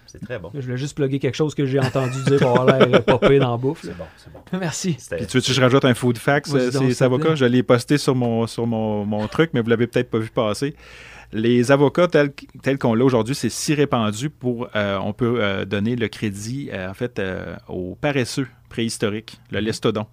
[0.07, 0.51] C'est très bon.
[0.53, 3.51] Je voulais juste plugger quelque chose que j'ai entendu dire pour avoir l'air popé dans
[3.51, 3.79] la bouffe.
[3.81, 4.39] C'est bon, c'est bon.
[4.59, 4.97] Merci.
[5.09, 7.97] Puis tu veux que je rajoute un food fact, Vas-y c'est avocat, je l'ai posté
[7.97, 10.75] sur mon, sur mon, mon truc, mais vous l'avez peut-être pas vu passer.
[11.33, 15.63] Les avocats tels, tels qu'on l'a aujourd'hui, c'est si répandu pour euh, on peut euh,
[15.65, 17.21] donner le crédit euh, en fait
[17.69, 20.07] aux paresseux préhistoriques, le lestodon.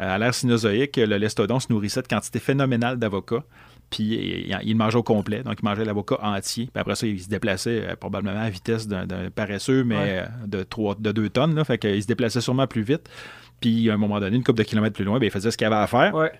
[0.00, 3.42] Euh, à l'ère cinozoïque, le lestodon se nourrissait de quantité phénoménale d'avocats.
[3.90, 6.68] Puis il, mangeait au complet, donc il mangeait l'avocat entier.
[6.72, 10.24] Puis après ça, il se déplaçait euh, probablement à la vitesse d'un paresseux, mais Ouais.
[10.24, 11.54] euh, de, 3, de 2 tonnes.
[11.54, 13.08] Là, fait qu'il se déplaçait sûrement plus vite.
[13.60, 15.56] Puis à un moment donné, une couple de kilomètres plus loin, ben, il faisait ce
[15.56, 16.14] qu'il avait à faire.
[16.14, 16.32] Ouais.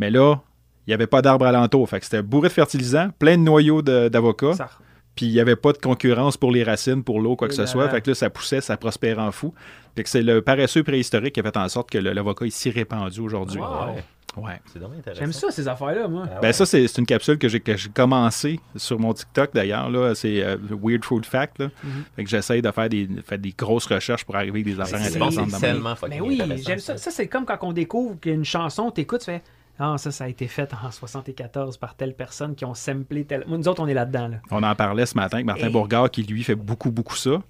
[0.00, 0.42] Mais là,
[0.88, 1.88] il n'y avait pas d'arbre alentour.
[1.88, 4.54] Fait que c'était bourré de fertilisants, plein de noyaux d'avocats.
[4.54, 4.70] Ça-
[5.14, 7.56] Puis il n'y avait pas de concurrence pour les racines, pour l'eau, quoi que Et
[7.56, 7.84] ce là soit.
[7.84, 7.90] là.
[7.90, 9.52] Fait que là, ça poussait, ça prospérait en fou.
[9.96, 12.70] Fait que c'est le paresseux préhistorique qui a fait en sorte que l'avocat est si
[12.70, 13.60] répandu aujourd'hui.
[13.60, 13.66] Wow.
[13.66, 14.04] Ouais.
[14.44, 14.60] Ouais.
[14.72, 15.20] C'est dommage intéressant.
[15.20, 16.26] J'aime ça, ces affaires-là, moi.
[16.32, 19.90] Ah Ben ça, c'est une capsule que j'ai que j'ai commencé sur mon TikTok d'ailleurs.
[19.90, 20.14] là.
[20.14, 21.58] C'est euh, Weird Food Fact.
[21.58, 21.68] Là.
[22.14, 25.00] Fait que j'essaye de faire des, faire des grosses recherches pour arriver avec des affaires
[25.02, 25.50] intéressantes.
[25.50, 26.96] c'est tellement Mais oui, j'aime ça.
[26.96, 29.42] Ça, c'est comme quand on découvre qu'une chanson, t'écoutes, tu fais
[29.78, 33.44] Ah, ça, ça a été fait en 74 par telle personne qui ont samplé tel.
[33.46, 34.28] Nous autres, on est là-dedans.
[34.28, 34.36] Là.
[34.50, 37.40] On en parlait ce matin avec Martin Et- Bourgard qui lui fait beaucoup, beaucoup ça.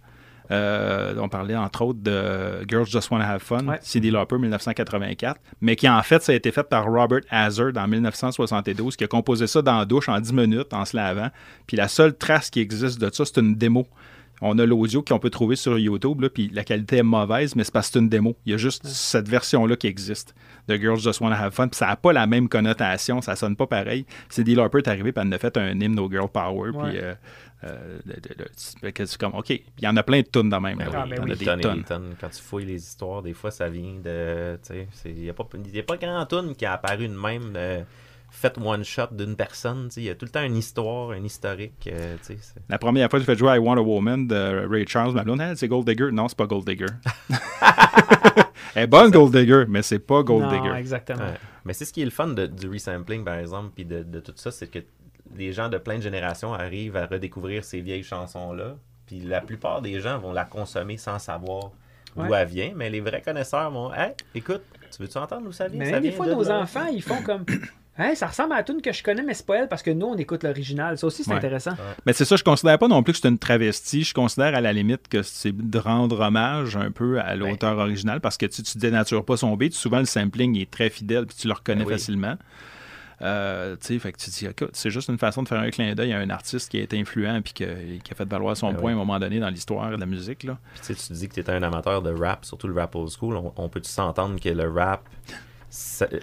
[0.50, 3.78] Euh, on parlait entre autres de Girls Just Wanna Have Fun, Ouais.
[3.82, 7.86] CD Lauper 1984, mais qui en fait, ça a été fait par Robert Hazard en
[7.86, 11.28] 1972, qui a composé ça dans la douche en 10 minutes en se lavant.
[11.66, 13.86] Puis la seule trace qui existe de ça, c'est une démo.
[14.40, 17.64] On a l'audio qu'on peut trouver sur YouTube, là, puis la qualité est mauvaise, mais
[17.64, 18.36] c'est parce que c'est une démo.
[18.46, 20.34] Il y a juste cette version-là qui existe
[20.68, 23.56] de Girls Just Wanna Have Fun, puis ça n'a pas la même connotation, ça sonne
[23.56, 24.06] pas pareil.
[24.28, 26.90] CD Lauper est arrivé, puis elle a fait un hymne au Girl Power, Ouais.
[26.90, 27.14] puis euh,
[27.64, 27.98] euh,
[28.96, 30.78] c'est comme, OK, il y en a plein de tonnes dans même.
[30.78, 30.86] Là.
[30.94, 31.78] Ah, oui, il y en a des tonnes et tonnes.
[31.78, 32.14] des tonnes.
[32.20, 34.56] Quand tu fouilles les histoires, des fois, ça vient de.
[34.62, 36.74] tu sais, c'est- Il n'y a, pas- il y a pas grand tune qui a
[36.74, 37.52] apparu de même.
[37.56, 37.82] euh,
[38.30, 39.88] fait one shot d'une personne.
[39.88, 41.88] tu sais, Il y a tout le temps une histoire, un historique.
[41.92, 42.16] euh,
[42.68, 45.24] La première fois que j'ai fait jouer I Want a Woman de Ray Charles, ma
[45.24, 46.10] blonde, Ah, c'est Gold Digger.
[46.12, 46.86] Non, c'est pas Gold Digger.
[48.74, 50.74] Elle est bonne, Gold Digger, mais c'est pas Gold non, Digger.
[50.76, 51.24] exactement.
[51.24, 51.38] Ouais.
[51.64, 54.20] Mais c'est ce qui est le fun de- du resampling, par exemple, puis de, de
[54.20, 54.78] tout ça, c'est que
[55.36, 58.76] les gens de plein de générations arrivent à redécouvrir ces vieilles chansons-là.
[59.06, 61.70] Puis la plupart des gens vont la consommer sans savoir
[62.14, 62.38] d'où Ouais.
[62.40, 62.72] elle vient.
[62.76, 64.62] Mais les vrais connaisseurs vont Hey, écoute,
[64.94, 65.78] tu veux-tu entendre où ça vient?
[65.78, 66.60] Mais Ça même des vient fois, de nos là.
[66.60, 67.44] enfants, ils font comme
[67.98, 69.90] Hey, ça ressemble à la tune que je connais, mais c'est pas elle parce que
[69.90, 70.96] nous, on écoute l'original.
[70.98, 71.36] Ça aussi, c'est Ouais.
[71.36, 71.72] intéressant.
[72.06, 74.04] Mais c'est ça, je considère pas non plus que c'est une travestie.
[74.04, 78.20] Je considère à la limite que c'est de rendre hommage un peu à l'auteur original
[78.20, 79.74] parce que tu, tu dénatures pas son beat.
[79.74, 81.92] Souvent, le sampling est très fidèle puis tu le reconnais Ben oui.
[81.94, 82.36] facilement.
[83.20, 85.58] Euh, tu sais, fait que tu te dis, écoute, c'est juste une façon de faire
[85.58, 88.28] un clin d'œil à un artiste qui a été influent puis que- qui a fait
[88.28, 90.44] valoir son Ben point à un moment donné dans l'histoire de la musique.
[90.44, 90.56] Là.
[90.74, 92.94] Puis tu sais, tu dis que tu étais un amateur de rap, surtout le rap
[92.94, 93.34] old school.
[93.36, 95.02] On, on peut-tu s'entendre que le rap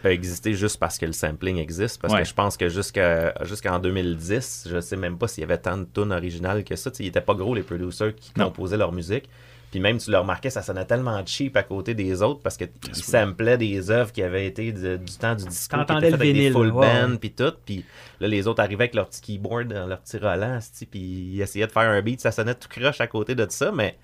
[0.04, 2.02] a existé juste parce que le sampling existe?
[2.02, 2.22] Parce Ouais.
[2.24, 5.78] que je pense que jusqu'à jusqu'en 2010, je sais même pas s'il y avait tant
[5.78, 6.90] de tunes originales que ça.
[7.00, 8.46] Ils étaient pas gros, les producers qui Non.
[8.46, 9.30] composaient leur musique.
[9.72, 12.70] Puis même, tu le remarquais, ça sonnait tellement cheap à côté des autres parce qu'ils
[12.86, 12.94] oui.
[12.96, 15.76] samplaient des œuvres qui avaient été de- du temps du disco.
[15.76, 17.52] qui étaient le avec vinyle, Des full ouais, band, puis tout.
[17.66, 17.84] Puis
[18.22, 20.60] là, les autres arrivaient avec leur petit keyboard, leur petit Roland,
[20.90, 21.00] puis
[21.34, 22.22] ils essayaient de faire un beat.
[22.22, 23.98] Ça sonnait tout croche à côté de ça, mais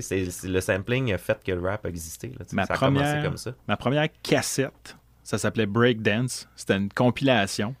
[0.00, 2.28] c'est- le sampling a fait que le rap a existé.
[2.38, 3.52] Là, Ma ça a commencé première- comme ça.
[3.68, 6.48] Ma première cassette, ça s'appelait Breakdance.
[6.56, 7.74] C'était une compilation.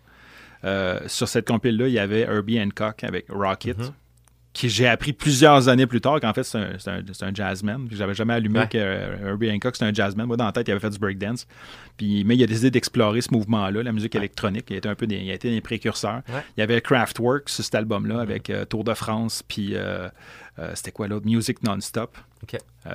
[0.64, 3.92] Euh, sur cette compile-là, il y avait Herbie Hancock avec Rocket, Mhm.
[4.52, 7.32] Qui j'ai appris plusieurs années plus tard qu'en fait, c'est un, c'est un- c'est un
[7.32, 7.88] jazzman.
[7.90, 8.68] J'avais jamais allumé Ouais.
[8.68, 10.26] que euh, Herbie Hancock, c'était un jazzman.
[10.26, 11.46] Moi, dans la tête, il avait fait du breakdance.
[11.96, 14.66] Puis, mais il a décidé d'explorer ce mouvement-là, la musique électronique.
[14.68, 16.22] Il a été un peu des, il a été des précurseurs.
[16.28, 16.42] Ouais.
[16.56, 20.08] Il y avait Kraftwerk sur cet album-là avec euh, Tour de France, puis euh,
[20.74, 21.24] c'était quoi l'autre?
[21.26, 22.16] Music Non-Stop.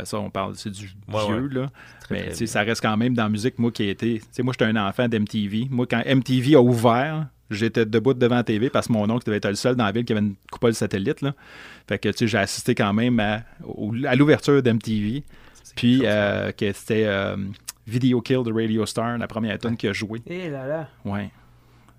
[0.03, 1.71] Ça, on parle, c'est du vieux, là.
[2.01, 4.21] Très, Mais très ça reste quand même dans la musique, moi qui ai été.
[4.43, 5.67] Moi, j'étais un enfant d'MTV.
[5.71, 9.37] Moi, quand MTV a ouvert, j'étais debout devant la TV parce que mon oncle devait
[9.37, 11.21] être le seul dans la ville qui avait une coupole satellite.
[11.21, 11.33] Là.
[11.87, 13.43] Fait que tu sais, j'ai assisté quand même à,
[14.15, 15.23] l'ouverture d'MTV.
[15.75, 17.37] Puis euh, que c'était euh,
[17.85, 20.21] Video Kill de Radio Star, la première tune qui a joué.
[20.25, 20.89] Et là là.
[21.05, 21.29] Ouais.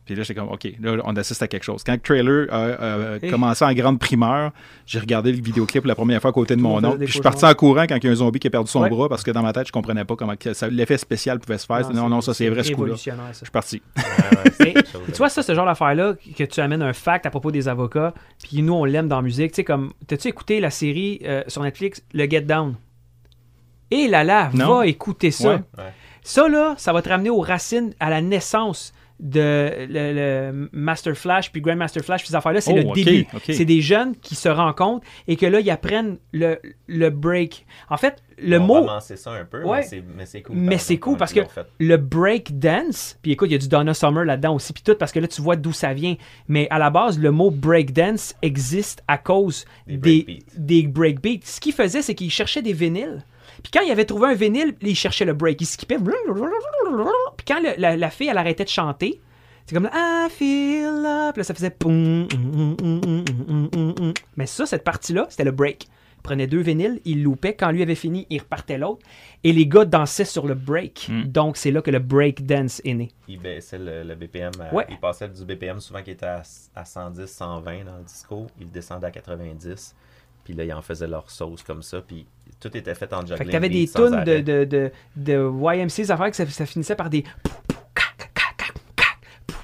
[0.09, 1.85] Puis là, j'étais comme, OK, là, on assiste à quelque chose.
[1.85, 4.53] Quand le trailer a commencé en grande primeur,
[4.87, 7.21] j'ai regardé le vidéoclip la première fois à côté de mon des Puis je suis
[7.21, 8.89] parti en courant quand il y a un zombie qui a perdu son Ouais.
[8.89, 10.33] bras parce que dans ma tête, je comprenais pas comment
[10.71, 11.81] l'effet spécial pouvait se faire.
[11.91, 12.95] Non, non, non, ça c'est vrai ce coup-là.
[12.97, 13.45] Je révolutionnaire, ça.
[13.45, 13.83] suis parti.
[13.97, 17.51] Ouais, ouais, tu vois, ça, ce genre d'affaire-là, que tu amènes un fact à propos
[17.51, 19.53] des avocats, puis nous, on l'aime dans la musique.
[19.53, 22.77] Tu sais, comme, t'as-tu écouté la série euh, sur Netflix, Le Get Down?
[23.91, 24.79] Et là là, Non.
[24.79, 25.49] va écouter ça.
[25.49, 25.55] Ouais.
[25.77, 25.93] Ouais.
[26.23, 30.13] Ça, là, ça va te ramener aux racines, à la naissance de le,
[30.53, 33.27] le Master Flash, puis Grandmaster Flash, puis ces affaires-là, c'est Oh, le ok, début.
[33.49, 37.67] C'est des jeunes qui se rencontrent et que là, ils apprennent le, le break.
[37.91, 38.77] En fait, le On mot...
[38.77, 39.79] avancer ça un peu, Ouais.
[39.79, 40.57] mais c'est- c'est cool.
[40.57, 41.41] Mais c'est cool comment parce que
[41.81, 44.95] le break dance, puis écoute, il y a du Donna Summer là-dedans aussi, puis tout,
[44.95, 46.15] parce que là, tu vois d'où ça vient.
[46.47, 50.45] Mais à la base, le mot break dance existe à cause Des des, breakbeats.
[50.57, 51.41] des breakbeats.
[51.45, 53.25] Ce qu'il faisait, c'est qu'il cherchait des vinyles.
[53.63, 55.61] Puis quand il avait trouvé un vinyle, il cherchait le break.
[55.61, 55.99] Il skippait.
[55.99, 59.21] Puis quand le- la, la fille, elle arrêtait de chanter,
[59.67, 61.37] c'est comme I feel up.
[61.37, 61.71] Là, ça faisait.
[61.71, 64.15] poum, hum, hum, hum.
[64.37, 65.87] Mais ça, cette partie-là, c'était le break.
[66.19, 67.55] Il prenait deux vinyles, il loupait.
[67.55, 69.07] Quand lui avait fini, il repartait l'autre.
[69.45, 71.07] Et les gars dansaient sur le break.
[71.09, 71.23] Mm.
[71.25, 73.11] Donc, c'est là que le break dance est né.
[73.29, 74.51] Il baissait le, le BPM.
[74.61, 74.85] à- Ouais.
[74.91, 76.43] Il passait du BPM souvent qui était à,
[76.75, 78.47] à 110, 120 dans le disco.
[78.61, 79.95] Il descendait à 90.
[80.49, 82.01] Puis là, ils en faisaient leur sauce comme ça.
[82.01, 82.27] Puis
[82.59, 83.37] tout était fait en juggling.
[83.37, 86.65] Fait que t'avais des tunes de, de, de, de YMC, des affaires que ça, ça
[86.65, 87.21] finissait par des.
[87.23, 87.53] Puis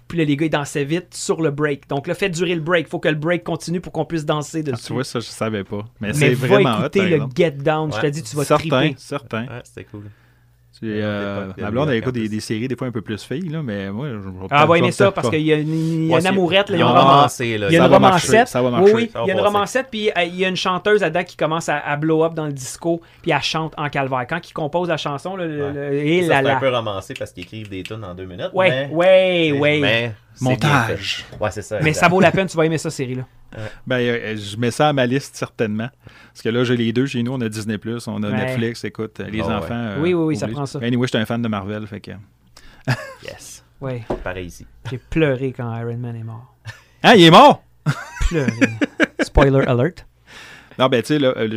[0.09, 1.89] Puis là, les gars, ils dansaient vite sur le break.
[1.89, 2.87] Donc là, faites durer le break.
[2.89, 4.89] faut que le break continue pour qu'on puisse danser Ah, dessus.
[4.89, 5.87] tu vois, ça, je savais pas.
[6.01, 6.81] Mais, Mais c'est va vraiment hot.
[6.81, 7.33] écouter le exemple.
[7.35, 7.91] Get Down.
[7.93, 8.11] Je te Ouais.
[8.11, 8.95] dis, tu vas Certain, triper.
[8.99, 9.47] certain.
[9.47, 10.11] Ouais, c'était cool.
[10.83, 13.63] Ouais, euh, ma blonde, elle écoute des, séries des fois un peu plus filles, là,
[13.63, 16.19] mais moi, je Ah, va aimer ça parce qu'il y a une, il y a
[16.19, 17.69] une amourette, là, il y a ils une.
[17.71, 18.49] Il y a Ça une va marcher, romancette.
[18.49, 18.95] ça va Oui, marcher.
[18.95, 21.37] oui, il y a une romancette, puis euh, il y a une chanteuse là-dedans qui
[21.37, 24.27] commence à, à blow up dans le disco, puis elle chante en calvaire.
[24.29, 25.73] Quand il compose la chanson, là, Ouais.
[25.73, 28.25] le- et Ça, là c'est un peu romancé parce qu'ils écrivent des tunes en deux
[28.27, 28.51] minutes.
[28.53, 31.25] Ouais, mais, ouais, Montage.
[31.41, 31.79] Ouais, c'est ça.
[31.81, 32.01] Mais exact.
[32.01, 33.25] ça vaut la peine, tu vas aimer ça, série-là.
[33.87, 35.89] Ben, euh, je mets ça à ma liste, certainement.
[36.33, 37.33] Parce que là, j'ai les deux chez nous.
[37.33, 37.79] On a Disney+,
[38.09, 38.37] on a Ouais.
[38.37, 38.83] Netflix.
[38.85, 39.53] Écoute, les Ah ouais.
[39.55, 39.75] enfants...
[39.75, 40.81] euh, Oui, oui, oui, ça prend ça.
[40.81, 42.11] Ben, Anyway, j'étais un fan de Marvel, fait que...
[43.25, 43.65] Yes.
[43.81, 44.67] Ouais, Pareil ici.
[44.91, 46.55] j'ai pleuré quand Iron Man est mort.
[47.03, 47.63] Ah, il est mort!
[48.29, 48.51] Pleuré.
[49.21, 50.07] Spoiler alert.
[50.79, 51.49] Non, ben, tu sais, euh,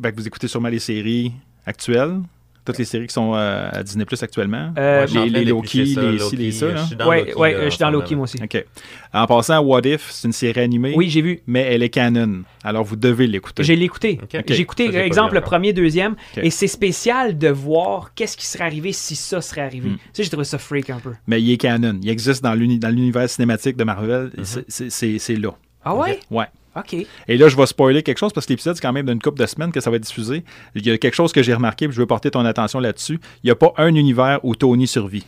[0.00, 1.32] ben, vous écoutez sûrement les séries
[1.64, 2.20] actuelles.
[2.64, 4.72] Toutes les séries qui sont euh, à Disney+, actuellement?
[4.78, 6.86] Euh, Ouais, les les Loki, ça, les Loki, ci, les ça, je là.
[6.86, 8.38] suis dans Ouais, Loki, ouais, là, je suis dans Loki, moi aussi.
[8.42, 8.64] OK.
[9.12, 11.40] En passant, What If, c'est une série animée, Oui, j'ai vu.
[11.46, 12.42] mais elle est canon.
[12.62, 13.62] Alors, vous devez l'écouter.
[13.64, 14.20] J'ai l'écouté.
[14.46, 16.16] J'ai écouté, pas exemple, le premier, deuxième.
[16.36, 19.90] Et c'est spécial de voir qu'est-ce qui serait arrivé si ça serait arrivé.
[19.90, 19.94] Mm.
[19.96, 21.12] Tu sais, j'ai trouvé ça freak un peu.
[21.26, 21.98] Mais il est canon.
[22.02, 24.30] Il existe dans l'uni- dans l'univers cinématique de Marvel.
[24.36, 24.44] Mhm.
[24.68, 25.50] C'est là.
[25.84, 26.20] Ah ouais?
[26.30, 26.46] Ouais.
[26.76, 26.94] OK.
[27.26, 29.40] Et là, je vais spoiler quelque chose parce que l'épisode, c'est quand même d'une couple
[29.40, 30.44] de semaines que ça va être diffusé.
[30.74, 33.18] Il y a quelque chose que j'ai remarqué, puis je veux porter ton attention là-dessus.
[33.42, 35.24] Il n'y a pas un univers où Tony survit.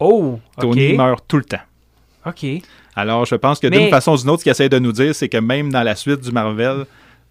[0.00, 0.38] Oh.
[0.60, 1.60] Tony meurt tout le temps.
[2.26, 2.44] OK.
[2.94, 4.92] Alors, je pense que Mais- d'une façon ou d'une autre, ce qu'il essaie de nous
[4.92, 6.84] dire, c'est que même dans la suite du Marvel,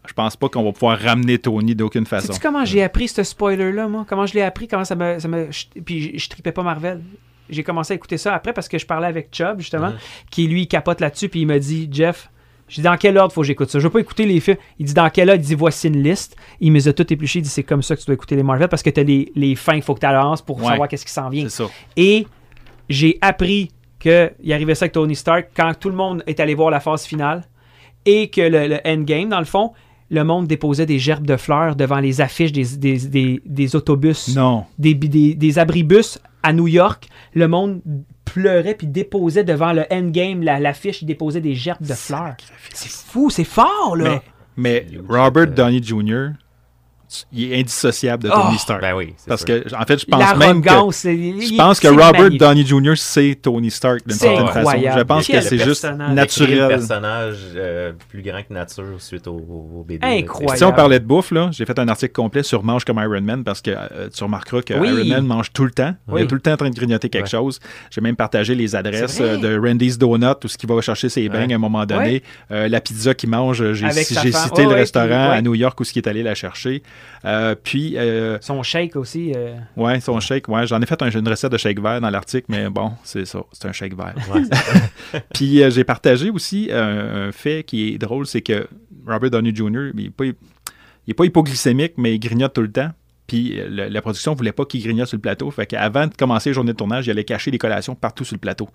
[0.07, 2.27] je pense pas qu'on va pouvoir ramener Tony d'aucune façon.
[2.27, 4.05] Sais-tu comment j'ai appris ce spoiler-là, moi?
[4.07, 4.67] Comment je l'ai appris?
[4.67, 5.19] Comment ça me...
[5.19, 5.49] Ça me...
[5.83, 7.01] Puis je, je tripais pas Marvel.
[7.49, 9.97] J'ai commencé à écouter ça après parce que je parlais avec Chubb, justement, Mhm.
[10.31, 12.29] qui lui capote là-dessus, puis il me dit, Jeff,
[12.67, 13.79] je dis dans quel ordre faut que j'écoute ça?
[13.79, 14.57] Je veux pas écouter les films.
[14.79, 15.41] Il dit dans quel ordre?
[15.41, 16.35] Il dit voici une liste.
[16.59, 17.39] Il me les a tout épluchés.
[17.39, 19.31] Il dit c'est comme ça que tu dois écouter les Marvel parce que t'as les,
[19.35, 20.67] les fins, il faut que tu avances pour Ouais.
[20.67, 21.47] savoir qu'est-ce qui s'en vient.
[21.49, 21.65] Ça.
[21.95, 22.27] Et
[22.89, 26.69] j'ai appris qu'il arrivait ça avec Tony Stark quand tout le monde est allé voir
[26.69, 27.43] la phase finale
[28.05, 29.71] et que le, le endgame, dans le fond,
[30.09, 34.35] le monde déposait des gerbes de fleurs devant les affiches des, des, des- des autobus,
[34.35, 34.63] Non.
[34.77, 37.07] des, des, des abribus à New York.
[37.33, 37.81] Le monde
[38.31, 42.35] pleurait puis déposait devant le endgame, la- l'affiche, il déposait des gerbes de fleurs.
[42.73, 44.21] C'est fou, c'est fort, là!
[44.55, 46.29] Mais, Robert Downey Jr.,
[47.31, 48.57] il est indissociable de Tony Oh!
[48.57, 48.81] Stark.
[48.81, 49.13] Ben oui.
[49.27, 49.63] Parce sûr.
[49.63, 50.69] que, en fait, je pense même que.
[50.69, 52.29] Je pense que Robert.
[52.31, 52.93] Downey Jr.
[52.95, 54.71] c'est Tony Stark d'une certaine façon.
[54.97, 56.67] Je pense que c'est juste naturel.
[56.67, 60.05] personnage euh, plus grand que nature suite au, au BD.
[60.05, 60.57] Incroyable.
[60.57, 63.21] Si on parlait de bouffe, là, j'ai fait un article complet sur Mange comme Iron
[63.21, 64.89] Man parce que euh, tu remarqueras que Oui.
[64.89, 65.93] Iron Man mange tout le temps.
[66.13, 67.29] Il est tout le temps en train de grignoter quelque Ouais.
[67.29, 67.59] chose.
[67.91, 71.27] J'ai même partagé les adresses euh, de Randy's Donut, où ce qu'il va chercher ses
[71.29, 71.53] beignes Ouais.
[71.53, 72.23] à un moment donné.
[72.51, 75.99] Euh, la pizza qu'il mange, j'ai cité le restaurant à New York où ce qui
[75.99, 76.83] est allé la chercher.
[77.25, 79.33] Euh, puis, euh, Son shake aussi.
[79.35, 82.09] euh, ouais, son shake, ouais, j'en ai fait un- une recette de shake vert dans
[82.09, 84.13] l'article, mais bon, c'est ça, c'est un shake vert.
[84.33, 84.41] Ouais,
[85.33, 88.67] Puis euh, j'ai partagé aussi un fait qui est drôle, c'est que
[89.05, 90.35] Robert Downey Jr., il n'est pas, il
[91.07, 92.91] est pas hypoglycémique, mais il grignote tout le temps.
[93.25, 95.51] Puis le- la production voulait pas qu'il grignote sur le plateau.
[95.51, 98.35] Fait qu'avant de commencer les journées de tournage, il allait cacher des collations partout sur
[98.35, 98.69] le plateau.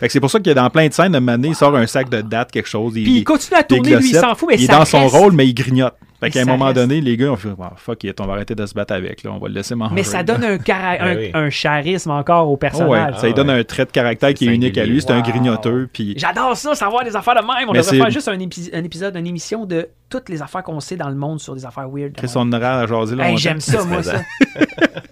[0.00, 1.76] Fait que c'est pour ça qu'il est dans plein de scènes, de maner, il sort
[1.76, 2.94] un sac de dates, quelque chose.
[2.94, 5.32] Puis il continue à tourner, lui, il s'en fout, mais il est dans son rôle,
[5.32, 5.94] mais il grignote.
[6.20, 6.76] Fait qu'à un moment reste.
[6.78, 9.22] donné, les gars ont fait Ah, fuck it, on va arrêter de se battre avec,
[9.22, 9.30] là.
[9.32, 9.94] on va le laisser manger.
[9.94, 11.30] Mais ça donne un, cara- un, Ben oui.
[11.32, 13.14] un charisme encore au Oh, ouais, personnage.
[13.18, 13.60] ça lui Ah, donne ouais.
[13.60, 15.00] un trait de caractère qui est unique à lui.
[15.00, 15.88] C'est un grignoteux.
[15.92, 17.68] Puis J'adore ça, savoir des affaires de même.
[17.68, 20.80] On devrait faire juste un, épi- un épisode, une émission de toutes les affaires qu'on
[20.80, 22.14] sait dans le monde sur des affaires weird.
[22.16, 23.36] Chris, on aura à jaser Hey, longtemps.
[23.36, 24.22] J'aime ça, moi, ça.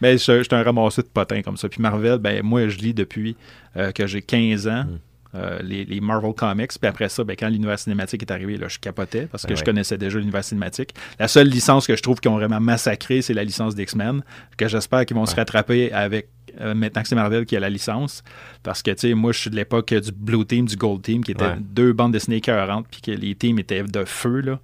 [0.00, 1.68] Mais je, je suis un ramasseux de potins comme ça.
[1.68, 3.36] Puis Marvel, ben moi, je lis depuis
[3.76, 4.84] euh, que j'ai 15 ans.
[4.84, 4.98] Mm.
[5.34, 8.68] Euh, les, les Marvel Comics, puis après ça, ben, quand l'univers cinématique est arrivé, là,
[8.68, 9.64] je capotais parce que Ben je ouais.
[9.66, 10.94] connaissais déjà l'univers cinématique.
[11.18, 14.22] La seule licence que je trouve qu'ils ont vraiment massacré, c'est la licence d'X-Men,
[14.56, 16.28] que j'espère qu'ils vont se rattraper avec
[16.60, 18.22] euh, maintenant que c'est Marvel qui a la licence.
[18.62, 21.24] Parce que, tu sais, moi, je suis de l'époque du Blue Team, du Gold Team,
[21.24, 21.56] qui étaient Ouais.
[21.60, 24.60] deux bandes dessinées écœurantes, puis que les teams étaient de feu, là.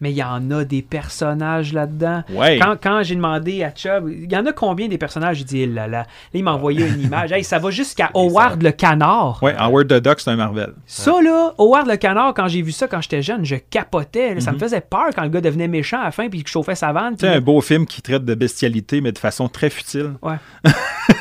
[0.00, 2.22] Mais il y en a des personnages là-dedans.
[2.30, 2.58] Ouais.
[2.58, 5.38] Quand, quand j'ai demandé à Chubb, il y en a combien des personnages?
[5.38, 5.98] J'ai dit, là là.
[6.00, 7.32] Là, il m'a envoyé une image.
[7.32, 9.38] Hey, ça va jusqu'à Howard le canard.
[9.42, 10.72] Ouais, Howard the Duck, c'est un Marvel.
[10.86, 14.34] Ça, là, Howard le canard, quand j'ai vu ça quand j'étais jeune, je capotais.
[14.34, 14.40] là.
[14.40, 14.60] Ça me Mhm.
[14.60, 17.16] faisait peur quand le gars devenait méchant à la fin puis qu'il chauffait sa vanne.
[17.16, 20.12] Tu sais, un beau film qui traite de bestialité, mais de façon très futile.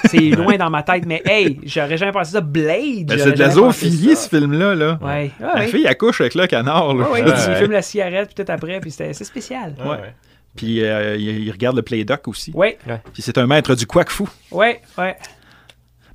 [0.05, 2.41] C'est loin dans ma tête, mais hey, j'aurais jamais pensé ça.
[2.41, 3.07] Blade!
[3.07, 4.75] Ben, c'est de la zoophilie, ce film-là.
[4.75, 4.99] Là.
[5.01, 5.31] Ouais.
[5.41, 5.67] Ah, La ouais.
[5.67, 6.93] fille accouche avec le canard.
[6.93, 7.05] Là.
[7.09, 7.33] Ouais, ouais, Ouais.
[7.33, 9.75] puis il fume la cigarette, puis tout puis c'était- c'est spécial.
[9.79, 9.91] Ouais, Ouais.
[10.01, 10.13] ouais.
[10.55, 12.51] Puis euh, il, il regarde le Play Doc aussi.
[12.53, 12.77] Ouais,
[13.13, 14.27] Puis c'est un maître du quack fou.
[14.51, 15.15] ouais, ouais.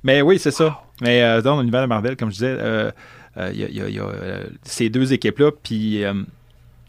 [0.03, 0.81] Mais oui, c'est ça.
[1.01, 2.91] Mais euh, dans l'univers de Marvel, comme je disais, euh,
[3.37, 5.51] euh, il y a, il y a- il y a, euh, ces deux équipes-là.
[5.63, 6.13] Puis euh,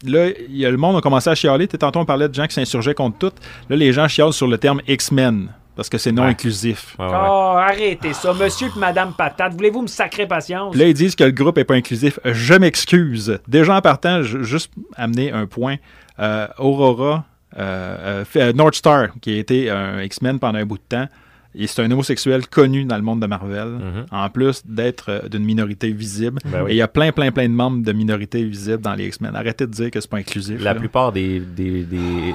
[0.05, 1.67] là, il y a le monde a commencé à chialer.
[1.67, 3.31] Tantôt, on parlait de gens qui s'insurgeaient contre tout.
[3.69, 5.49] Là, les gens chialent sur le terme X-Men.
[5.77, 6.29] Parce que c'est non Ouais.
[6.31, 6.95] inclusif.
[6.99, 7.11] Ouais, ouais.
[7.13, 9.53] Oh, arrêtez ça, monsieur et madame patate.
[9.53, 10.75] Voulez-vous me sacrer patience?
[10.75, 12.19] Là, ils disent que le groupe est pas inclusif.
[12.25, 13.39] Je m'excuse.
[13.47, 15.77] Déjà en partant, je- juste amener un point.
[16.19, 17.23] Euh, Aurora,
[17.57, 21.07] euh, euh, euh, North Star, qui a été un X-Men pendant un bout de temps,
[21.55, 24.05] et c'est un homosexuel connu dans le monde de Marvel, Mhm.
[24.11, 26.39] en plus d'être euh, d'une minorité visible.
[26.45, 26.71] Ben oui.
[26.71, 29.35] Et il y a plein, plein, plein de membres de minorités visibles dans les X-Men.
[29.35, 30.61] Arrêtez de dire que c'est pas inclusif.
[30.61, 30.79] La là.
[30.79, 32.33] plupart des, des, des,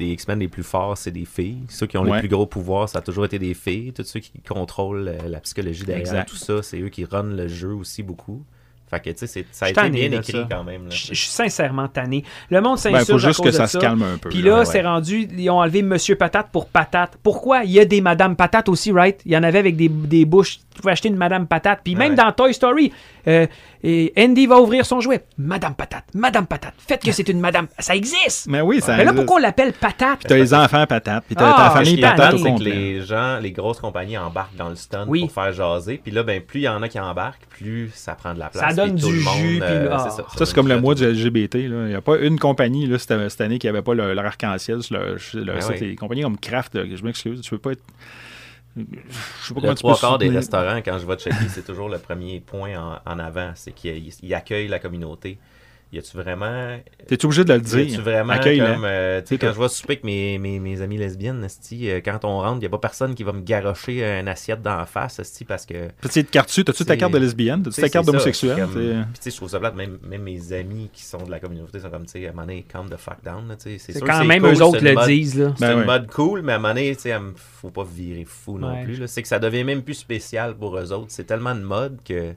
[0.00, 1.58] des X-Men les plus forts, c'est des filles.
[1.68, 2.14] Ceux qui ont Ouais.
[2.14, 3.92] les plus gros pouvoirs, ça a toujours été des filles.
[3.92, 6.28] Tous ceux qui contrôlent euh, la psychologie derrière Exact.
[6.28, 8.42] tout ça, c'est eux qui runnent le jeu aussi beaucoup.
[8.90, 10.48] Fait que, tu sais, c'est- ça a été bien écrit ça.
[10.50, 10.86] quand même.
[10.86, 10.90] là.
[10.90, 12.24] Je je suis sincèrement tanné.
[12.50, 14.30] Le monde Ben, s'insurge faut à juste cause que ça se calme un peu.
[14.30, 17.16] Puis là, Ouais, c'est rendu, ils ont enlevé Monsieur Patate pour Patate.
[17.22, 17.62] Pourquoi?
[17.62, 19.20] Il y a des Madame Patate aussi, right?
[19.24, 20.58] Il y en avait avec des, des bouches.
[20.74, 21.82] Tu pouvais acheter une Madame Patate.
[21.84, 22.16] Puis même Ouais.
[22.16, 22.90] dans Toy Story,
[23.28, 23.46] euh,
[23.82, 25.24] et Andy va ouvrir son jouet.
[25.38, 26.74] Madame Patate, Madame Patate.
[26.78, 27.66] Faites que c'est une Madame.
[27.78, 28.46] Ça existe!
[28.46, 30.20] Mais oui, ça Mais là, pourquoi on l'appelle Patate?
[30.26, 33.38] T'as les enfants patates, puis t'as Ah, ta famille patate au c'est que les gens,
[33.38, 35.20] les grosses compagnies embarquent dans le stunt Oui.
[35.20, 35.98] pour faire jaser.
[36.02, 38.48] Puis là, ben, plus il y en a qui embarquent, plus ça prend de la
[38.48, 38.68] place.
[38.68, 40.26] Ça donne puis tout du le monde, jus, puis euh, là, c'est ah.
[40.30, 41.54] ça, Ça, c'est comme le mois du LGBT.
[41.56, 44.24] Il n'y a pas une compagnie là, cette, cette année qui n'avait pas le- leur
[44.26, 45.76] arc-en-ciel sur leur Ben oui.
[45.80, 47.82] Les compagnies comme Kraft, là, je m'excuse, tu peux pas être.
[48.76, 48.82] Je
[49.48, 52.40] sais pas Le trois quarts des restaurants, quand je vais checker, c'est toujours le premier
[52.40, 53.52] point en, en avant.
[53.54, 55.38] C'est qu'ils ils accueillent la communauté.
[55.92, 56.78] Y a-tu vraiment.
[57.08, 58.00] T'es obligé de le Y a-tu dire.
[58.02, 58.64] vraiment Accueille-le.
[58.74, 58.84] comme.
[58.84, 62.24] euh, tu sais, quand je vais souper avec mes, mes, mes amis lesbiennes, euh, quand
[62.24, 65.20] on rentre, y a pas personne qui va me garrocher une assiette dans la face,
[65.48, 65.88] parce que.
[66.00, 67.64] Petite carte dessus, t'as-tu ta carte de lesbienne?
[67.64, 68.68] Tu T'as-tu ta carte d'homosexuel?
[68.72, 71.40] Puis, tu sais, je trouve ça plate, même, même mes amis qui sont de la
[71.40, 73.48] communauté sont comme, tu sais, à un moment donné, calm the fuck down.
[73.48, 73.92] là, tu sais.
[73.92, 75.54] C'est quand même cool, eux autres le mode- disent, là.
[75.58, 78.24] C'est Ben une mode cool, mais à un moment donné, tu sais, faut pas virer
[78.24, 78.84] fou non Ouais.
[78.84, 78.96] plus.
[79.00, 79.08] là.
[79.08, 81.06] C'est que ça devient même plus spécial pour eux autres.
[81.08, 82.32] C'est tellement de mode que,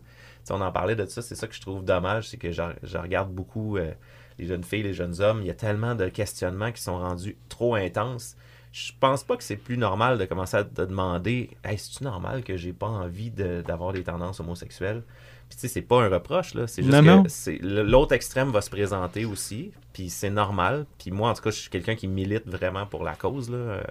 [0.51, 2.97] on en parlait de ça, c'est ça que je trouve dommage, c'est que je, je
[2.97, 3.91] regarde beaucoup euh,
[4.39, 7.37] les jeunes filles, les jeunes hommes, il y a tellement de questionnements qui sont rendus
[7.49, 8.35] trop intenses.
[8.71, 12.43] Je pense pas que c'est plus normal de commencer à te demander Hey, c'est-tu normal
[12.43, 15.03] que j'ai pas envie de- d'avoir des tendances homosexuelles
[15.47, 16.65] Puis tu sais, c'est pas un reproche, là.
[16.65, 17.23] C'est juste Non, non.
[17.23, 20.87] que l'autre extrême va se présenter aussi, puis c'est normal.
[20.97, 23.57] Puis moi, en tout cas, je suis quelqu'un qui milite vraiment pour la cause, là,
[23.57, 23.81] euh,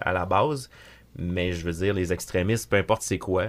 [0.00, 0.70] à la base.
[1.16, 3.48] Mais je veux dire, les extrémistes, peu importe c'est quoi,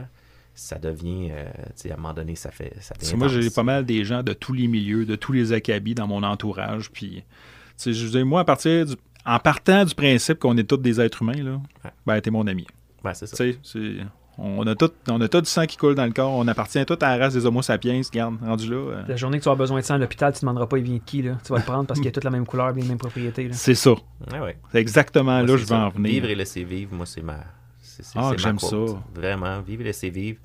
[0.61, 2.71] ça devient, euh, tu sais, à un moment donné, ça fait.
[2.79, 5.95] Ça moi, j'ai pas mal des gens de tous les milieux, de tous les acabits
[5.95, 6.91] dans mon entourage.
[6.91, 7.23] Puis, tu
[7.77, 8.93] sais, je veux dire, moi, à partir du-
[9.25, 11.91] en partant du principe qu'on est tous des êtres humains, là, Ouais.
[12.05, 12.67] ben, t'es mon ami.
[13.03, 13.35] Ouais, c'est ça.
[13.37, 13.97] Tu sais, c'est-
[14.37, 16.31] on a, tout, on a tout du sang qui coule dans le corps.
[16.31, 17.99] On appartient tout à la race des Homo sapiens.
[18.11, 18.75] Regarde, rendu là.
[18.77, 20.77] euh, La journée que tu as besoin de sang à l'hôpital, tu ne demanderas pas
[20.77, 21.37] il vient de qui, là?
[21.43, 23.53] Tu vas le prendre parce qu'il a toute la même couleur les mêmes propriétés, là.
[23.53, 23.91] c'est ça.
[24.31, 24.57] Ouais.
[24.71, 26.11] C'est exactement Moi, là que je vais en venir.
[26.11, 27.39] Vivre et laisser vivre, moi, c'est ma.
[27.97, 28.89] C'est c'est- Ah, c'est j'aime quote.
[28.89, 29.03] ça.
[29.13, 30.39] Vraiment, vivre et laisser vivre.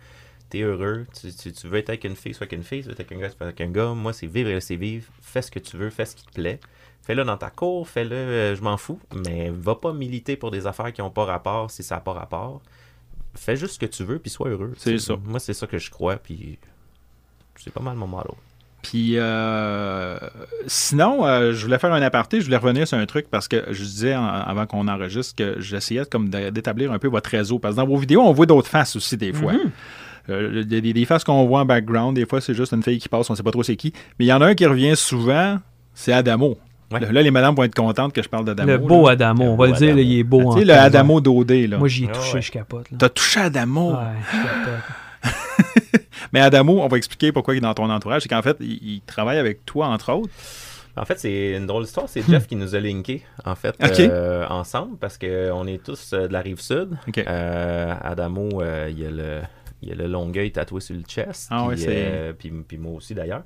[0.48, 1.06] T'es heureux.
[1.20, 2.80] Tu, tu- tu veux être avec une fille, sois avec une fille.
[2.82, 3.92] Tu veux être avec un gars, sois avec un gars.
[3.94, 5.06] Moi, c'est vivre et laisser vivre.
[5.20, 6.60] Fais ce que tu veux, fais ce qui te plaît.
[7.02, 8.98] Fais-le dans ta cour, fais-le, euh, je m'en fous.
[9.24, 12.12] Mais va pas militer pour des affaires qui n'ont pas rapport si ça n'a pas
[12.12, 12.62] rapport.
[13.34, 14.72] Fais juste ce que tu veux, puis sois heureux.
[14.76, 15.16] C'est ça.
[15.24, 16.58] Moi, c'est ça que je crois, puis
[17.56, 18.36] c'est pas mal mon motto.
[18.90, 20.16] Puis euh,
[20.66, 23.64] sinon, euh, je voulais faire un aparté, je voulais revenir sur un truc parce que
[23.70, 27.58] je disais en- avant qu'on enregistre que j'essayais comme d'établir un peu votre réseau.
[27.58, 29.52] Parce que dans vos vidéos, on voit d'autres faces aussi des fois.
[30.28, 32.82] Euh, y a des, des faces qu'on voit en background, des fois c'est juste une
[32.82, 33.92] fille qui passe, on sait pas trop c'est qui.
[34.18, 35.58] Mais il y en a un qui revient souvent,
[35.94, 36.56] c'est Adamo.
[36.92, 37.00] Ouais.
[37.12, 38.70] Là, les madames vont être contentes que je parle d'Adamo.
[38.70, 39.12] Le beau là.
[39.12, 40.40] Adamo, on va le dire, là, il est beau.
[40.42, 40.72] Tu en sais, le.
[40.74, 41.78] Adamo d'Odé, là.
[41.78, 42.42] Moi, j'y ai Ah touché, ouais.
[42.42, 42.86] je capote.
[42.96, 43.90] T'as touché Adamo.
[43.90, 43.96] Ouais,
[44.32, 44.84] je capote.
[46.32, 48.22] Mais Adamo, on va expliquer pourquoi il est dans ton entourage.
[48.22, 50.30] C'est qu'en fait, il, il travaille avec toi, entre autres.
[50.98, 52.08] En fait, c'est une drôle d'histoire.
[52.08, 53.74] C'est Jeff qui nous a linkés, en fait,
[54.10, 56.96] euh, ensemble, parce qu'on est tous euh, de la rive sud.
[57.26, 59.40] Euh, Adamo, euh, il y a le.
[59.82, 61.48] Il y a le Longueuil tatoué sur le chest.
[61.50, 63.42] Ah ouais, puis, c'est- puis, puis moi aussi d'ailleurs.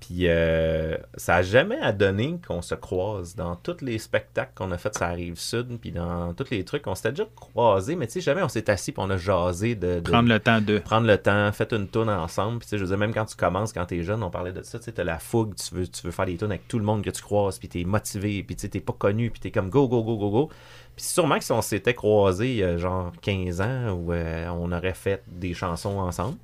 [0.00, 4.72] Puis euh, ça a jamais à donner qu'on se croise dans tous les spectacles qu'on
[4.72, 6.86] a fait sur la rive sud, puis dans tous les trucs.
[6.86, 9.74] On s'était déjà croisés, mais tu sais, jamais on s'est assis puis on a jasé
[9.74, 10.78] de, de- Prendre le temps de.
[10.78, 12.60] prendre le temps, faites une tourne ensemble.
[12.60, 14.52] Puis, tu sais, je veux dire, même quand tu commences, quand t'es jeune, on parlait
[14.52, 16.66] de ça, tu sais, t'as la fougue, tu veux, tu veux faire des tunes avec
[16.66, 19.30] tout le monde que tu croises, puis t'es motivé, puis tu sais, t'es pas connu,
[19.30, 20.48] puis t'es comme go, go, go, go, go.
[20.96, 24.48] Puis sûrement que si on s'était croisés il y a genre 15 ans, où euh,
[24.48, 26.38] on aurait fait des chansons ensemble.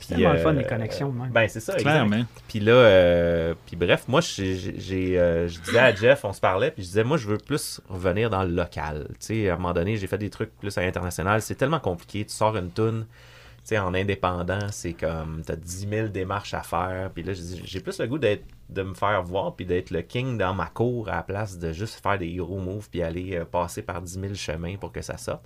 [0.00, 1.30] Puis, C'est tellement le fun, euh, les connexions, même.
[1.30, 1.74] Ben, c'est ça.
[1.74, 2.24] Clairement.
[2.48, 6.40] Puis là, euh, puis bref, moi, j'ai, j'ai, euh, je disais à Jeff, on se
[6.40, 9.08] parlait, puis je disais, moi, je veux plus revenir dans le local.
[9.10, 11.42] Tu sais, à un moment donné, j'ai fait des trucs plus à l'international.
[11.42, 12.24] C'est tellement compliqué.
[12.24, 16.62] Tu sors une toune, tu sais, en indépendant, c'est comme, t'as 10 000 démarches à
[16.62, 17.10] faire.
[17.14, 20.38] Puis là, j'ai plus le goût d'être, de me faire voir, puis d'être le king
[20.38, 23.44] dans ma cour à la place de juste faire des hero moves, puis aller euh,
[23.44, 25.42] passer par 10 000 chemins pour que ça sorte.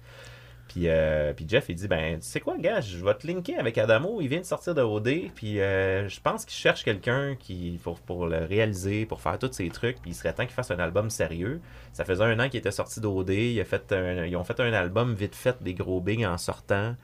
[0.69, 3.59] Puis, euh, puis Jeff, il dit Ben, tu sais quoi, gars, je vais te linker
[3.59, 4.21] avec Adamo.
[4.21, 5.31] Il vient de sortir de OD.
[5.35, 9.69] Puis euh, je pense qu'il cherche quelqu'un qui pour, le réaliser, pour faire tous ces
[9.69, 10.01] trucs.
[10.01, 11.61] Puis il serait temps qu'il fasse un album sérieux.
[11.93, 13.31] Ça faisait un an qu'il était sorti d'OD.
[13.31, 16.97] Ils ont fait un album vite fait des gros bigs en sortant.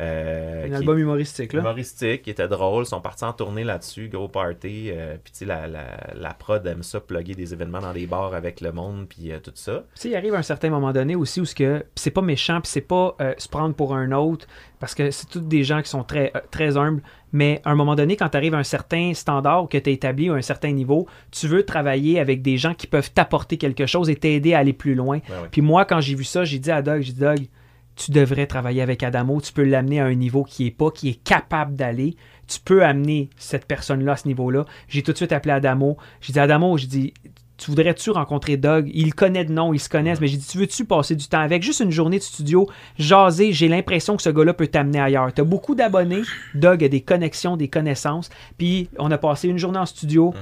[0.00, 1.60] Euh, Un qui- album humoristique, là.
[1.60, 2.84] humoristique, qui était drôle.
[2.84, 4.90] Ils sont partis en tournée là-dessus, gros party.
[4.92, 5.84] euh, puis tu sais, la, la,
[6.14, 9.40] la prod aime ça, plugger des événements dans des bars avec le monde, puis euh,
[9.40, 9.84] tout ça.
[9.94, 12.60] Tu sais, il arrive un certain moment donné aussi où ce que c'est pas méchant,
[12.60, 14.46] puis c'est pas se prendre pour un autre,
[14.78, 17.02] parce que c'est tous des gens qui sont très, très humbles.
[17.32, 19.92] Mais à un moment donné, quand tu arrives à un certain standard que tu as
[19.92, 23.58] établi ou à un certain niveau, tu veux travailler avec des gens qui peuvent t'apporter
[23.58, 25.18] quelque chose et t'aider à aller plus loin.
[25.50, 27.40] Puis moi, quand j'ai vu ça, j'ai dit à Doug, j'ai dit Doug,
[27.98, 31.08] tu devrais travailler avec Adamo, tu peux l'amener à un niveau qui est pas, qui
[31.08, 32.16] est capable d'aller.
[32.46, 34.64] Tu peux amener cette personne-là à ce niveau-là.
[34.88, 35.98] J'ai tout de suite appelé Adamo.
[36.20, 37.14] J'ai dit Adamo, j'ai dit
[37.58, 38.88] tu voudrais-tu rencontrer Doug?
[38.94, 41.40] Il connaît de nom, ils se connaissent, mais j'ai dit, tu veux-tu passer du temps
[41.40, 41.64] avec?
[41.64, 42.68] Juste une journée de studio,
[42.98, 45.34] jaser, j'ai l'impression que ce gars-là peut t'amener ailleurs.
[45.34, 46.22] Tu as beaucoup d'abonnés,
[46.54, 50.32] Doug a des connexions, des connaissances, puis on a passé une journée en studio,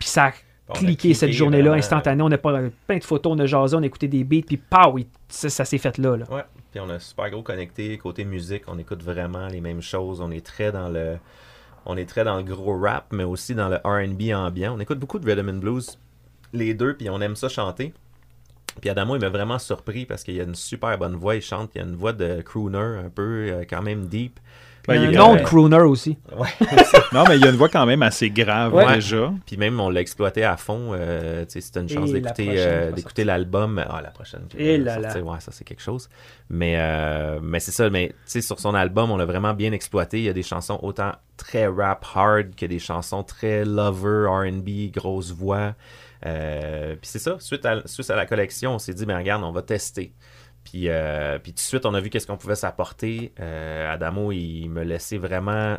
[0.00, 0.32] puis ça a
[0.70, 1.78] On a cliqué cette journée-là, vraiment.
[1.78, 2.22] instantané.
[2.24, 4.56] On a pas, plein de photos, on a jasé, on a écouté des beats, puis
[4.56, 4.98] pow,
[5.28, 6.16] ça, ça s'est fait là.
[6.16, 6.24] là.
[6.28, 6.42] Ouais,
[6.80, 7.96] on a super gros connecté.
[7.98, 10.20] Côté musique, on écoute vraiment les mêmes choses.
[10.20, 11.18] On est très dans le.
[12.44, 14.74] Gros rap, mais aussi dans le RB ambiant.
[14.76, 15.98] On écoute beaucoup de Rhythm and Blues,
[16.52, 17.94] les deux, puis on aime ça chanter.
[18.80, 21.36] Puis Adamo, il m'a vraiment surpris parce qu'il a une super bonne voix.
[21.36, 24.38] Il chante, il a une voix de crooner un peu, euh, quand même deep.
[24.94, 26.16] Il y a Ben, nom de crooner aussi.
[26.36, 26.48] Ouais.
[27.12, 28.94] Non, mais il y a une voix quand même assez grave Ouais.
[28.94, 29.32] déjà.
[29.46, 30.90] Puis même, on l'a exploité à fond.
[30.92, 32.92] Euh, tu sais, c'était une chance d'écouter euh,
[33.24, 33.82] l'album.
[33.88, 34.42] Ah, la prochaine.
[34.56, 35.20] Et va là là.
[35.20, 36.08] Ouais, ça, c'est quelque chose.
[36.50, 37.88] Mais, euh, mais c'est ça.
[37.88, 40.18] Mais tu sais, sur son album, on l'a vraiment bien exploité.
[40.18, 44.92] Il y a des chansons autant très rap hard que des chansons très lover, RB,
[44.92, 45.74] grosse voix.
[46.26, 47.36] Euh, puis c'est ça.
[47.38, 50.12] Suite à, suite à la collection, on s'est dit, ben regarde, on va tester.
[50.70, 53.32] Puis, euh, puis tout de suite, on a vu qu'est-ce qu'on pouvait s'apporter.
[53.40, 55.78] Euh, Adamo, il me laissait vraiment euh,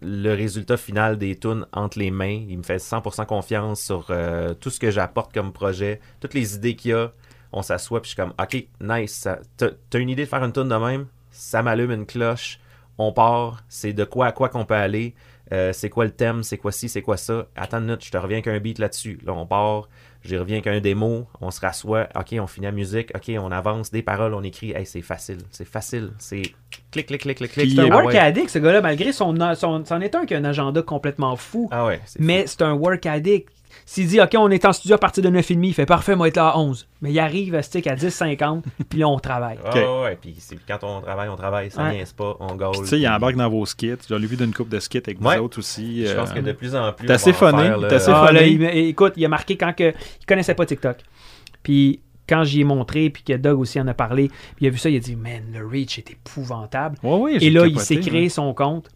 [0.00, 2.44] le résultat final des tunes entre les mains.
[2.48, 4.10] Il me fait 100% confiance sur
[4.58, 7.12] tout ce que j'apporte comme projet, toutes les idées qu'il y a.
[7.52, 9.28] On s'assoit, puis je suis comme, OK, nice.
[9.58, 11.06] T'as une idée de faire une tune de même?
[11.30, 12.58] Ça m'allume une cloche.
[12.96, 13.62] On part.
[13.68, 15.14] C'est de quoi à quoi qu'on peut aller.
[15.50, 16.42] C'est quoi le thème?
[16.42, 16.88] C'est quoi ci?
[16.88, 17.48] C'est quoi ça?
[17.54, 19.18] Attends une minute, je te reviens avec un beat là-dessus.
[19.24, 19.88] Là, on part.
[20.24, 21.26] J'y reviens avec un démo.
[21.40, 22.08] On se rassoit.
[22.14, 23.10] OK, on finit la musique.
[23.14, 23.90] OK, on avance.
[23.90, 24.72] Des paroles, on écrit.
[24.72, 25.38] Hey, c'est facile.
[25.50, 26.12] C'est facile.
[26.18, 26.42] C'est
[26.90, 27.72] clic, clic, clic, clic, clic.
[27.74, 28.18] C'est un Ah work ouais.
[28.18, 31.68] addict, ce gars-là, malgré son, son, c'en est un qui a un agenda complètement fou.
[31.70, 33.48] Ah ouais, Mais c'est un work addict.
[33.92, 36.28] S'il dit, OK, on est en studio à partir de 9h30, il fait parfait, moi,
[36.28, 36.86] être là à 11.
[37.02, 39.58] Mais il arrive à stick à 10h50, puis là, on travaille.
[39.64, 40.04] Ah Ok.
[40.04, 42.04] ouais, puis c'est- quand on travaille, on travaille, ça Ouais.
[42.16, 42.56] pas, on.
[42.56, 43.94] Puis, tu sais, il embarque dans vos skits.
[44.08, 45.38] J'en ai vu d'une couple de skits avec Ouais.
[45.38, 46.06] vous autres aussi.
[46.06, 47.08] Je pense euh, que de plus en plus.
[47.10, 50.24] On assez funné, t'es assez Ah, là, il écoute, il a marqué quand que, il
[50.24, 50.98] connaissait pas TikTok.
[51.64, 51.98] Puis
[52.28, 54.78] quand j'y ai montré, puis que Doug aussi en a parlé, puis il a vu
[54.78, 56.96] ça, il a dit, man, le reach est épouvantable.
[57.02, 58.28] Ouais, ouais, Et j'ai là, il s'est créé ouais.
[58.28, 58.88] son compte.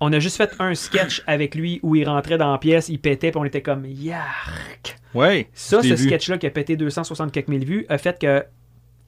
[0.00, 2.98] On a juste fait un sketch avec lui où il rentrait dans la pièce, il
[2.98, 4.96] pétait, puis on était comme yark.
[5.14, 5.48] Ouais.
[5.54, 8.44] Ça, ce sketch-là qui a pété 260 quelques mille vues a fait que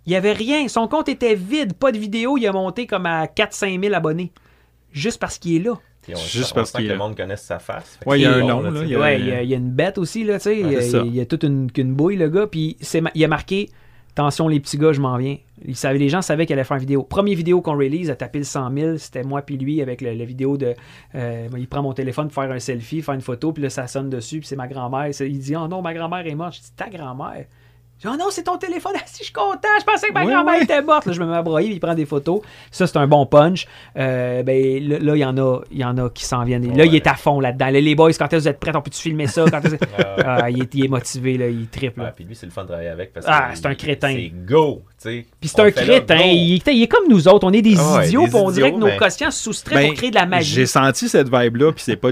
[0.07, 0.69] il y avait rien.
[0.69, 2.39] Son compte était vide, pas de vidéo.
[2.39, 4.31] Il a monté comme à 4-5 000 abonnés.
[4.93, 5.73] Juste parce qu'il est là.
[6.09, 7.99] On, Juste on parce qu'il que le monde connaisse sa face.
[8.07, 9.49] Ouais, il y a un nom, là, il y a- Ouais, il y, a, il
[9.51, 10.51] y a une bête aussi, là, tu sais.
[10.65, 12.47] Ouais, il, y a- il y a toute une, qu'une bouille, le gars.
[12.47, 12.77] Puis
[13.17, 13.69] il a marqué
[14.19, 15.37] Attention, les petits gars, je m'en viens.
[15.63, 17.03] Il savait, les gens savaient qu'il allait faire une vidéo.
[17.03, 18.97] Première vidéo qu'on release, a tapé le 100 000.
[18.97, 20.75] C'était moi puis lui avec la vidéo de.
[21.15, 23.87] euh, il prend mon téléphone pour faire un selfie, faire une photo, puis là, ça
[23.87, 25.11] sonne dessus, puis c'est ma grand-mère.
[25.21, 26.55] Il dit Oh non, ma grand-mère est morte.
[26.55, 27.45] Je dis Ta grand-mère?
[27.99, 28.93] Je dis, oh non, c'est ton téléphone.
[28.97, 29.69] Ah, si, je suis content.
[29.81, 31.07] Je pensais que ma grand-mère était morte.
[31.07, 32.41] Là, je me mets à broyer, puis il prend des photos.
[32.71, 33.67] Ça, c'est un bon punch.
[33.97, 36.67] Euh, ben, là, il y en a, y en a qui s'en viennent.
[36.77, 36.89] Là, Ouais.
[36.89, 37.67] il est à fond là-dedans.
[37.71, 39.45] Là, les boys, quand est-ce que vous êtes prêts, on peut-tu filmer ça?
[39.51, 39.61] Quand
[39.99, 42.01] Ah, Ah, il, est, il est motivé, là, il triple.
[42.03, 43.13] ouais, puis lui, c'est le fun de travailler avec.
[43.15, 44.13] Parce Ah, c'est un crétin.
[44.15, 44.83] C'est go.
[45.41, 46.19] Puis c'est un crétin.
[46.25, 47.47] Il, est- il est comme nous autres.
[47.47, 49.95] On est des Ah idiots, des on dirait que nos quotients se soustraient Ben, pour
[49.97, 50.55] créer de la magie.
[50.55, 52.11] J'ai senti cette vibe-là, puis c'est pas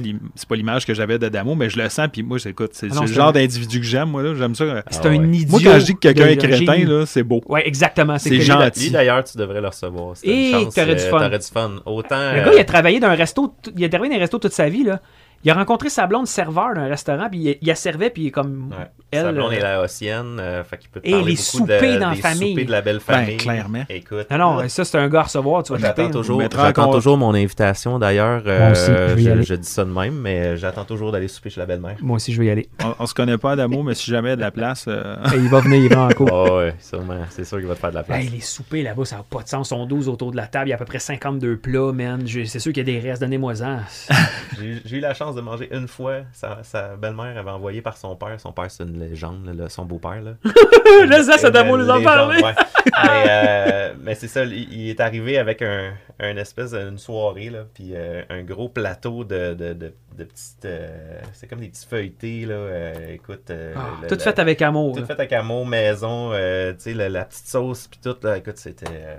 [0.48, 3.06] pas l'image que j'avais d'Adamo, mais je le sens, puis moi, écoute, c'est Ah le
[3.06, 4.34] genre d'individu que j'aime, moi, là.
[4.34, 4.82] J'aime ça.
[4.90, 5.36] C'est Ah un ouais.
[5.36, 5.48] idiot.
[5.50, 7.40] Moi, quand je dis que quelqu'un est crétin, là, c'est beau.
[7.48, 8.18] Ouais, exactement.
[8.18, 8.84] C'est gentil.
[8.84, 10.14] Lui, d'ailleurs, tu devrais le recevoir.
[10.22, 11.18] Et t'aurais du euh, fun.
[11.18, 11.70] T'aurais du fun.
[11.86, 12.32] Autant.
[12.32, 14.38] Le euh, gars, il a travaillé dans un resto, il a travaillé dans un resto
[14.38, 15.00] toute sa vie, là.
[15.44, 18.26] Il a rencontré sa blonde serveur d'un restaurant, puis il, il a servait, puis il
[18.28, 18.70] est comme.
[18.70, 18.86] ouais.
[19.10, 21.66] Elle, Sa blonde euh, est laotienne, euh, fait qu'il peut te Et parler les beaucoup
[21.68, 22.50] de, dans la des famille.
[22.50, 23.36] soupers de la belle Ben, famille.
[23.36, 23.84] clairement.
[23.88, 24.26] Écoute.
[24.30, 26.10] Non, non, ça, c'est un gars à recevoir, tu vas J'attends taper, hein.
[26.10, 28.42] toujours, j'attends toujours mon invitation d'ailleurs.
[28.44, 31.66] Moi aussi, euh, je dis ça de même, mais j'attends toujours d'aller souper chez la
[31.66, 31.94] belle-mère.
[32.00, 32.68] Moi aussi, je vais y aller.
[32.82, 34.86] On, on se connaît pas, Adamo, mais si jamais il y a de la place.
[34.88, 36.28] euh, Et il va venir, il va en cours.
[36.32, 37.20] Oh, ouais, sûrement.
[37.30, 38.18] C'est sûr qu'il va te faire de la place.
[38.20, 39.68] Hey, les soupers là-bas, ça n'a pas de sens.
[39.68, 40.66] Ils sont 12 autour de la table.
[40.66, 42.24] Il y a à peu près 52 plats, man.
[42.26, 43.22] C'est sûr qu'il y a des restes.
[43.22, 43.78] Donnez-moi-en.
[44.60, 46.20] J'ai j'ai eu la chance chance de manger une fois.
[46.32, 48.38] Sa, sa belle-mère avait envoyé par son père.
[48.40, 50.22] Son père, c'est une légende, là, son beau-père.
[50.22, 50.32] Là.
[51.22, 52.42] Ça nous en parler.
[52.42, 52.54] ouais.
[53.04, 57.50] mais, euh, mais c'est ça, il, il est arrivé avec un, un espèce d'une soirée,
[57.50, 60.64] là, puis euh, un gros plateau de, de, de, de petites.
[60.64, 62.54] euh, c'est comme des petits feuilletés, là.
[62.54, 63.50] euh, écoute.
[63.50, 64.94] euh, Ah, le- tout fait avec amour.
[64.94, 65.06] tout là.
[65.06, 68.36] fait avec amour, maison, euh, tu sais, la, la petite sauce, puis tout, là.
[68.36, 69.16] Écoute, c'était euh,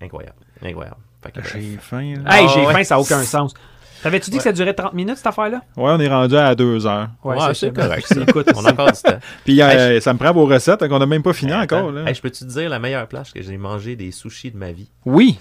[0.00, 0.36] incroyable.
[0.62, 0.96] Incroyable.
[1.22, 2.14] Que, J'ai faim.
[2.24, 2.34] là.
[2.38, 2.72] Hey, Ah, j'ai ouais.
[2.72, 3.54] faim, ça n'a aucun sens.
[4.02, 5.60] T'avais-tu dit que ça durait 30 minutes, cette affaire-là?
[5.76, 7.08] Ouais, on est rendu à deux heures.
[7.22, 8.06] Ouais, c'est correct.
[8.06, 8.20] ça.
[8.20, 9.18] Écoute, on a encore du temps.
[9.44, 11.92] Puis euh, Hey, ça me prend vos recettes, donc on n'a même pas fini encore.
[11.92, 12.04] Là.
[12.08, 14.72] Hey, je peux-tu te dire la meilleure place que j'ai mangé des sushis de ma
[14.72, 14.88] vie?
[15.04, 15.38] Oui,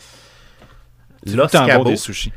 [1.25, 1.83] Los t'en bon Cabos.
[1.85, 2.31] des sushis.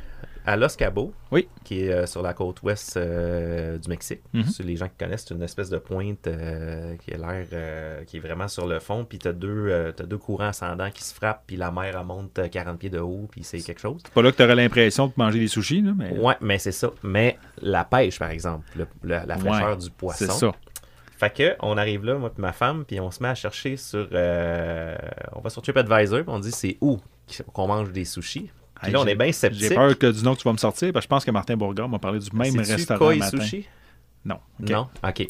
[0.44, 1.48] À Los Cabos, Oui.
[1.64, 4.20] qui est euh, sur la côte ouest euh, du Mexique.
[4.50, 8.16] Sur les gens qui connaissent, c'est une espèce de pointe euh, qui a l'air, qui
[8.16, 9.04] est vraiment sur le fond.
[9.04, 12.38] Puis t'as deux, t'as deux courants ascendants qui se frappent, puis la mer elle monte
[12.40, 14.00] euh, 40 pieds de haut, puis c'est quelque chose.
[14.04, 16.58] C'est pas là que tu aurais l'impression de manger des sushis, là, mais Ouais, mais
[16.58, 16.90] c'est ça.
[17.02, 20.24] Mais la pêche, par exemple, le- le- la fraîcheur Ouais, du poisson.
[20.26, 20.52] c'est ça.
[21.18, 23.76] Fait que on arrive là, moi et ma femme, puis on se met à chercher
[23.76, 24.08] sur.
[24.10, 26.98] on va sur TripAdvisor, puis on dit c'est où
[27.52, 28.50] qu'on mange des sushis?
[28.82, 29.74] Puis là, on j'ai- est bien J'ai sceptique.
[29.74, 31.56] peur que du nom que tu vas me sortir, parce que je pense que Martin
[31.56, 33.40] Bourgard m'a parlé du même restaurant Koi matin.
[33.40, 33.66] Sushi?
[34.24, 34.36] Non.
[34.60, 34.88] Non?
[35.06, 35.28] OK.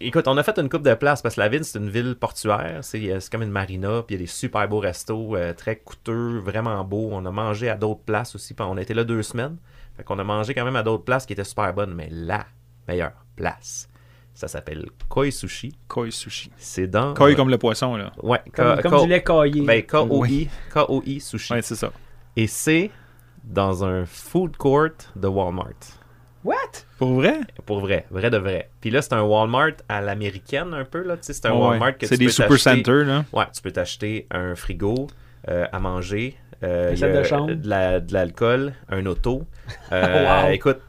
[0.00, 2.14] Écoute, on a fait une coupe de place parce que la ville, c'est une ville
[2.14, 2.78] portuaire.
[2.82, 5.52] C'est euh, c'est comme une marina, puis il y a des super beaux restos, euh,
[5.54, 7.08] très coûteux, vraiment beaux.
[7.10, 8.54] On a mangé à d'autres places aussi.
[8.60, 9.56] On a été là deux semaines.
[9.96, 11.94] Fait qu'on a mangé quand même à d'autres places qui étaient super bonnes.
[11.94, 12.46] Mais la
[12.86, 13.88] meilleure place,
[14.34, 15.74] ça s'appelle Koi Sushi.
[15.88, 16.52] Koi Sushi.
[16.56, 17.14] C'est dans...
[17.14, 18.12] Koi comme le poisson, là.
[18.22, 19.62] Ouais, Comme, comme du lait caillé.
[19.62, 20.48] Ben, K-O-I, Oui.
[20.72, 21.52] K-O-I Sushi.
[21.54, 21.90] Ouais, c'est ça.
[22.36, 22.90] Et c'est
[23.44, 25.74] dans un food court de Walmart.
[26.44, 26.54] What?
[26.98, 27.40] Pour vrai?
[27.66, 28.70] Pour vrai, vrai de vrai.
[28.80, 31.16] Puis là, c'est un Walmart à l'américaine un peu, là.
[31.16, 33.24] Tu sais, c'est un Ouais, Walmart que C'est tu des peux super t'acheter- centers, là.
[33.32, 35.06] Ouais, tu peux t'acheter un frigo
[35.48, 37.54] euh, à manger, euh, il y a de chambre.
[37.54, 39.42] de la- de l'alcool, un auto.
[39.92, 40.50] Euh, Wow.
[40.50, 40.80] Écoute,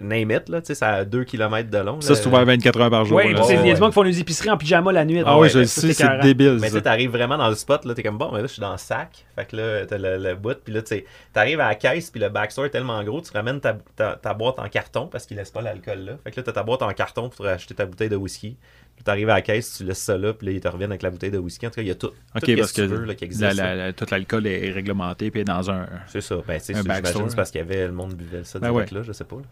[0.00, 2.00] name it, là, tu sais, ça a 2 km de long.
[2.00, 3.18] Ça, c'est ouvert 24 heures par jour.
[3.18, 5.22] Oui, il y a du monde qui font des épiceries en pyjama la nuit.
[5.24, 7.84] Ah oui, ouais, je le sais, c'est débile, Mais tu t'arrives vraiment dans le spot,
[7.84, 9.26] là, t'es comme bon, mais là, je suis dans le sac.
[9.36, 12.10] Fait que là, t'as le, le bout, puis là, tu sais, t'arrives à la caisse,
[12.10, 15.26] puis le backstore est tellement gros, tu ramènes ta, ta, ta boîte en carton parce
[15.26, 16.12] qu'il laisse pas l'alcool là.
[16.24, 18.56] Fait que là, t'as ta boîte en carton pour acheter ta bouteille de whisky.
[19.02, 21.02] Puis t'arrives à la caisse, tu laisses ça là, puis là, ils te reviennent avec
[21.02, 21.66] la bouteille de whisky.
[21.66, 22.08] En tout cas, il y a tout.
[22.08, 23.42] tout OK, ce parce que tu veux, là, qui existe.
[23.42, 23.74] la- là.
[23.74, 25.86] la- la- tout l'alcool est réglementé puis est dans un...
[26.06, 26.36] C'est ça.
[26.46, 29.02] Ben, tu sais, c'est- parce qu'il y avait le monde buvait ça Ben direct là,
[29.02, 29.36] je sais pas.
[29.36, 29.42] là.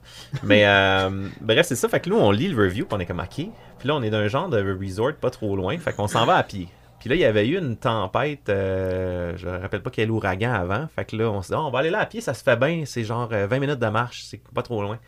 [0.44, 1.10] Mais euh,
[1.40, 1.88] bref, c'est ça.
[1.88, 3.34] Fait que là, on lit le review, puis on est comme OK.
[3.78, 5.76] Puis là, on est d'un genre de resort pas trop loin.
[5.78, 6.68] Fait qu'on s'en va à pied.
[7.00, 10.52] Puis là, il y avait eu une tempête, euh, je me rappelle pas quel ouragan
[10.52, 10.86] avant.
[10.94, 12.42] Fait que là, on s'est dit, Ah, on va aller là à pied, ça se
[12.44, 12.82] fait bien.
[12.84, 14.98] C'est genre euh, 20 minutes de marche, c'est pas trop loin.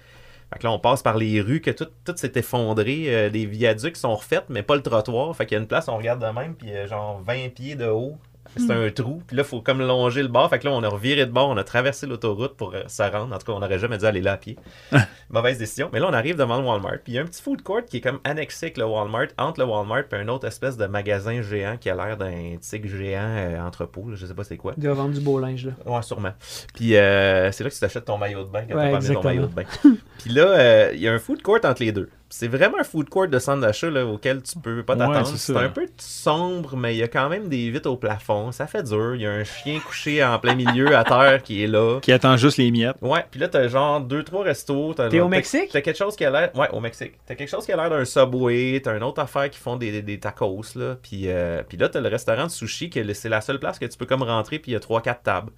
[0.53, 3.05] Fait que là, on passe par les rues, que tout, tout s'est effondré.
[3.09, 5.35] euh, les viaducs sont refaits, mais pas le trottoir.
[5.35, 7.75] Fait qu'il y a une place, on regarde de même, puis euh, genre 20 pieds
[7.75, 8.19] de haut.
[8.57, 9.23] C'est un trou.
[9.27, 10.49] Puis là, il faut comme longer le bord.
[10.51, 13.03] Fait que là, on a reviré de bord, on a traversé l'autoroute pour euh, se
[13.03, 13.35] rendre.
[13.35, 14.57] En tout cas, on n'aurait jamais dû aller là à pied.
[15.31, 15.89] Mauvaise décision.
[15.93, 16.99] Mais là, on arrive devant le Walmart.
[17.03, 19.29] Puis il y a un petit food court qui est comme annexé avec le Walmart,
[19.39, 22.89] entre le Walmart et un autre espèce de magasin géant qui a l'air d'un tigre
[22.89, 24.05] géant euh, entrepôt.
[24.09, 24.17] là.
[24.17, 24.75] Je sais pas c'est quoi.
[24.77, 25.73] Il doit vendre du beau linge, là.
[25.91, 26.33] Ouais, sûrement.
[26.75, 28.97] Puis euh, c'est là que tu t'achètes ton maillot de bain quand Ouais, t'as pas
[28.99, 29.23] amené ton exactement.
[29.25, 29.65] maillot de bain.
[30.19, 32.11] Puis là, euh, il y a un food court entre les deux.
[32.35, 35.27] C'est vraiment un food court de centre d'achat là, auquel tu peux pas t'attendre.
[35.37, 38.53] c'est un peu sombre, mais il y a quand même des vitres au plafond.
[38.53, 39.15] Ça fait dur.
[39.17, 42.01] Il y a un chien couché en plein milieu à terre qui est là.
[42.01, 42.97] Qui attend juste les miettes.
[43.03, 44.95] Ouais, puis là, t'as genre deux, trois restos.
[44.95, 45.69] T'es au Mexique?
[45.71, 46.51] T'as quelque chose qui a l'air.
[46.55, 47.13] Ouais, au Mexique.
[47.27, 48.81] T'as quelque chose qui a l'air d'un Subway.
[48.83, 50.97] T'as une autre affaire qui font des, des, des tacos, là.
[51.03, 53.85] Puis, euh, puis là, t'as le restaurant de sushi, que c'est la seule place que
[53.85, 55.53] tu peux comme rentrer, puis il y a trois, quatre tables.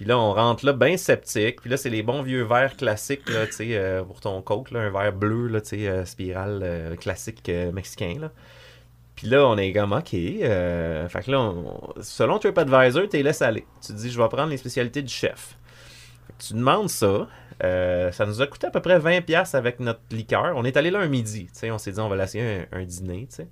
[0.00, 1.60] Puis là, on rentre là, bien sceptique.
[1.60, 4.70] Puis là, c'est les bons vieux verres classiques, là, tu sais, euh, pour ton coke,
[4.70, 8.30] là, un verre bleu, là, tu sais, euh, spirale euh, classique mexicain, là.
[9.14, 10.08] Puis là, on est comme, OK.
[10.12, 10.40] fait
[11.22, 13.66] que là, on- selon TripAdvisor, tu les laisses aller.
[13.82, 15.58] Tu te dis, je vais prendre les spécialités du chef.
[16.28, 17.28] Fait que tu demandes ça.
[17.60, 20.54] ça nous a coûté à peu près 20$ avec notre liqueur.
[20.56, 21.44] On est allé là un midi.
[21.52, 23.26] tu sais, On s'est dit, on va l'essayer un, un dîner.
[23.28, 23.48] tu sais.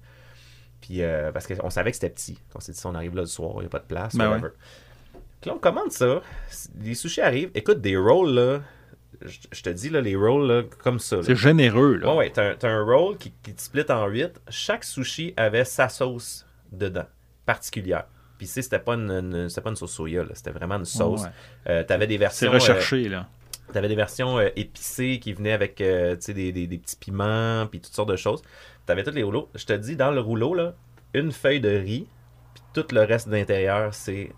[0.80, 1.02] Puis,
[1.34, 2.38] parce qu'on savait que c'était petit.
[2.54, 4.16] On s'est dit, si on arrive là le soir, il n'y a pas de place.
[4.16, 4.52] Ben whatever.
[5.46, 6.20] Là, on commande ça?
[6.80, 7.50] Les sushis arrivent.
[7.54, 8.60] Écoute, des rolls, là.
[9.22, 11.16] Je je te dis, là, les rolls, là, comme ça.
[11.16, 11.22] là.
[11.22, 12.10] C'est généreux, là.
[12.12, 14.40] Ouais, ouais, t'as un, un roll qui, qui te split en 8.
[14.48, 17.06] Chaque sushi avait sa sauce dedans,
[17.46, 18.04] particulière.
[18.38, 21.22] Puis, tu sais, c'était pas une, pas une sauce soya, là, c'était vraiment une sauce.
[21.24, 21.28] Ouais.
[21.68, 22.52] Euh, t'avais des C'est versions.
[22.52, 23.26] recherché, là.
[23.68, 26.78] euh, t'avais des versions euh, épicées qui venaient avec euh, tu sais, des, des- des
[26.78, 28.42] petits piments, puis toutes sortes de choses.
[28.86, 29.48] T'avais tous les rouleaux.
[29.56, 30.74] Je te dis, dans le rouleau, là,
[31.14, 32.06] une feuille de riz,
[32.54, 34.30] puis tout le reste d'intérieur, c'est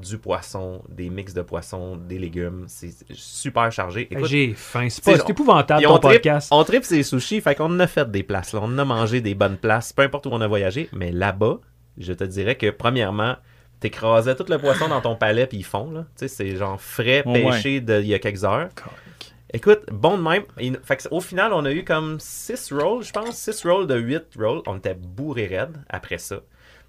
[0.00, 2.64] du poisson, des mix de poisson, des légumes.
[2.68, 4.08] C'est super chargé.
[4.24, 4.88] J'ai faim.
[4.90, 6.48] C'est épouvantable, ton on trip, podcast.
[6.52, 8.52] on trip ces sushis, fait qu'on a fait des places.
[8.52, 8.60] Là.
[8.62, 10.88] On a mangé des bonnes places, peu importe où on a voyagé.
[10.92, 11.58] Mais là-bas,
[11.98, 13.36] je te dirais que premièrement,
[13.80, 15.90] t'écrasais tout le poisson dans ton palais puis ils font.
[15.90, 16.00] là.
[16.16, 18.68] Tu sais, c'est genre frais, pêché d'il y a quelques heures.
[19.52, 20.42] Écoute, bon de même.
[20.60, 23.34] Il- fait que au final, on a eu comme 6 rolls, je pense.
[23.36, 24.60] 6 rolls de 8 rolls.
[24.66, 26.40] On était bourré raide après ça.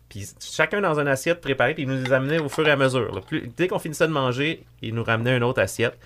[0.10, 2.76] Puis chacun dans une assiette préparée, puis il nous les amenait au fur et à
[2.76, 3.22] mesure.
[3.56, 5.98] dès qu'on finissait de manger, il nous ramenait une autre assiette.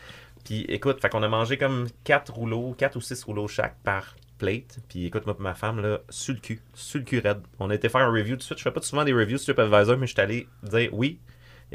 [0.43, 4.15] Puis écoute, fait qu'on a mangé comme 4 rouleaux, 4 ou 6 rouleaux chaque par
[4.37, 4.79] plate.
[4.89, 7.41] Puis écoute, moi ma femme, là, sur le cul, sur le cul raide.
[7.59, 8.57] On a été faire un review tout de suite.
[8.57, 11.19] Je fais pas souvent des reviews sur TripAdvisor, mais je suis allé dire oui.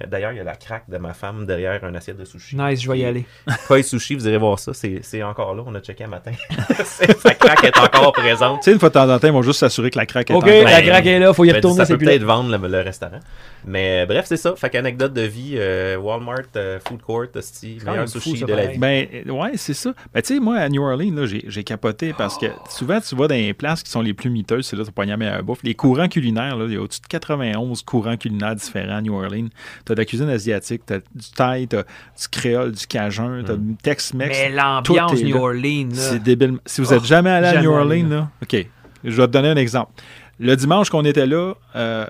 [0.07, 2.57] D'ailleurs, il y a la craque de ma femme derrière une assiette de sushi.
[2.57, 3.25] Nice, je vais y aller.
[3.67, 5.63] Koi Sushi, vous irez voir ça, c'est c'est encore là.
[5.67, 6.33] On a checké un matin.
[6.85, 8.61] Sa craque est encore présente.
[8.61, 10.31] Tu sais, une fois de temps en temps, ils vont juste s'assurer que la craque
[10.31, 12.05] est Ok, encore- la Ben, craque est là, faut y dis, retourner, ça c'est peut
[12.05, 13.21] peut-être vendre le, le restaurant.
[13.67, 14.55] Mais euh, bref, c'est ça.
[14.57, 18.53] Fait qu'anecdote de vie, euh, Walmart, euh, Food Court, hostie, meilleur fou, sushi ça, de
[18.55, 18.79] la vie.
[18.79, 19.93] Ben, ouais, c'est ça.
[20.15, 23.15] Ben, tu sais, moi, à New Orleans, là, j'ai, j'ai capoté parce que souvent, tu
[23.17, 25.43] vas dans les places qui sont les plus miteuses, c'est là tu pognes la meilleure
[25.43, 25.63] bouffe.
[25.63, 29.15] Les courants culinaires, là, il y a au-dessus de 91 courants culinaires différents à New
[29.15, 29.49] Orleans.
[29.89, 33.75] T'as de la cuisine asiatique, t'as du thaï, t'as du créole, du cajun, t'as du
[33.77, 34.39] Tex-Mex.
[34.39, 35.35] Mais l'ambiance New.
[35.37, 35.89] Orleans.
[35.95, 36.59] C'est débile.
[36.67, 38.17] Si vous Oh, êtes jamais allé à New Orleans, là.
[38.17, 38.67] là, OK,
[39.05, 39.93] je vais te donner un exemple.
[40.39, 42.07] Le dimanche qu'on était là, euh,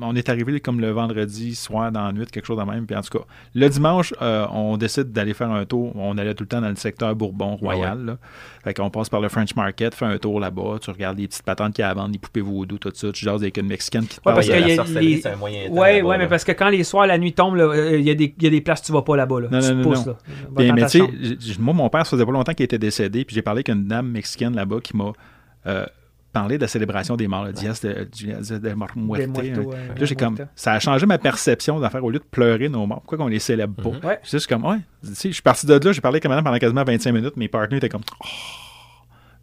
[0.00, 2.86] on est arrivé comme le vendredi soir dans la nuit, quelque chose de même.
[2.86, 3.24] Puis en tout cas,
[3.54, 5.94] le dimanche, euh, on décide d'aller faire un tour.
[5.96, 8.04] On allait tout le temps dans le secteur Bourbon Royal.
[8.04, 8.18] là.
[8.64, 10.76] Fait qu'on passe par le French Market, fait un tour là-bas.
[10.80, 13.10] Tu regardes les petites patentes qu'il y a à vendre, les poupées vaudou, tout ça.
[13.12, 15.68] Tu jases avec une Mexicaine qui te Ouais, parce y a les- c'est un moyen
[15.70, 16.28] Ouais, ouais, mais là.
[16.30, 18.42] parce que quand les soirs, la nuit tombe, là, euh, il y, a des- il
[18.44, 19.40] y a des places que tu vas pas là-bas.
[19.40, 19.48] Là.
[19.50, 20.12] Non, tu non, te non, pousses, non.
[20.66, 20.72] là.
[20.74, 23.42] Mais tu sais, moi, mon père, ça faisait pas longtemps qu'il était décédé, puis j'ai
[23.42, 25.12] parlé avec une dame mexicaine là-bas qui m'a
[25.66, 25.86] euh,
[26.32, 28.96] parlé de la célébration des morts, le Dias de, Dias de Muerte.
[28.96, 29.40] muertos,
[29.72, 29.94] hein.
[29.98, 33.00] là, j'ai comme, ça a changé ma perception d'affaire au lieu de pleurer nos morts.
[33.00, 33.90] Pourquoi qu'on les célèbre pas?
[33.90, 33.96] Mhm.
[34.04, 34.14] Ouais.
[34.14, 34.78] Là, je suis comme, ouais.
[35.06, 37.36] Tu sais, je suis parti de là, j'ai parlé avec madame pendant quasiment 25 minutes.
[37.36, 38.26] Mes partenaires étaient comme, oh,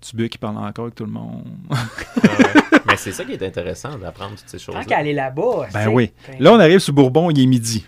[0.02, 1.44] tu bug qui parle encore avec tout le monde.
[1.72, 2.80] Ah ouais.
[2.88, 4.86] mais c'est ça qui est intéressant d'apprendre toutes ces Tant choses-là.
[4.86, 5.68] qu'à aller là-bas.
[5.74, 6.12] Ben c'est- oui.
[6.40, 7.86] Là, on arrive sur Bourbon, il est midi.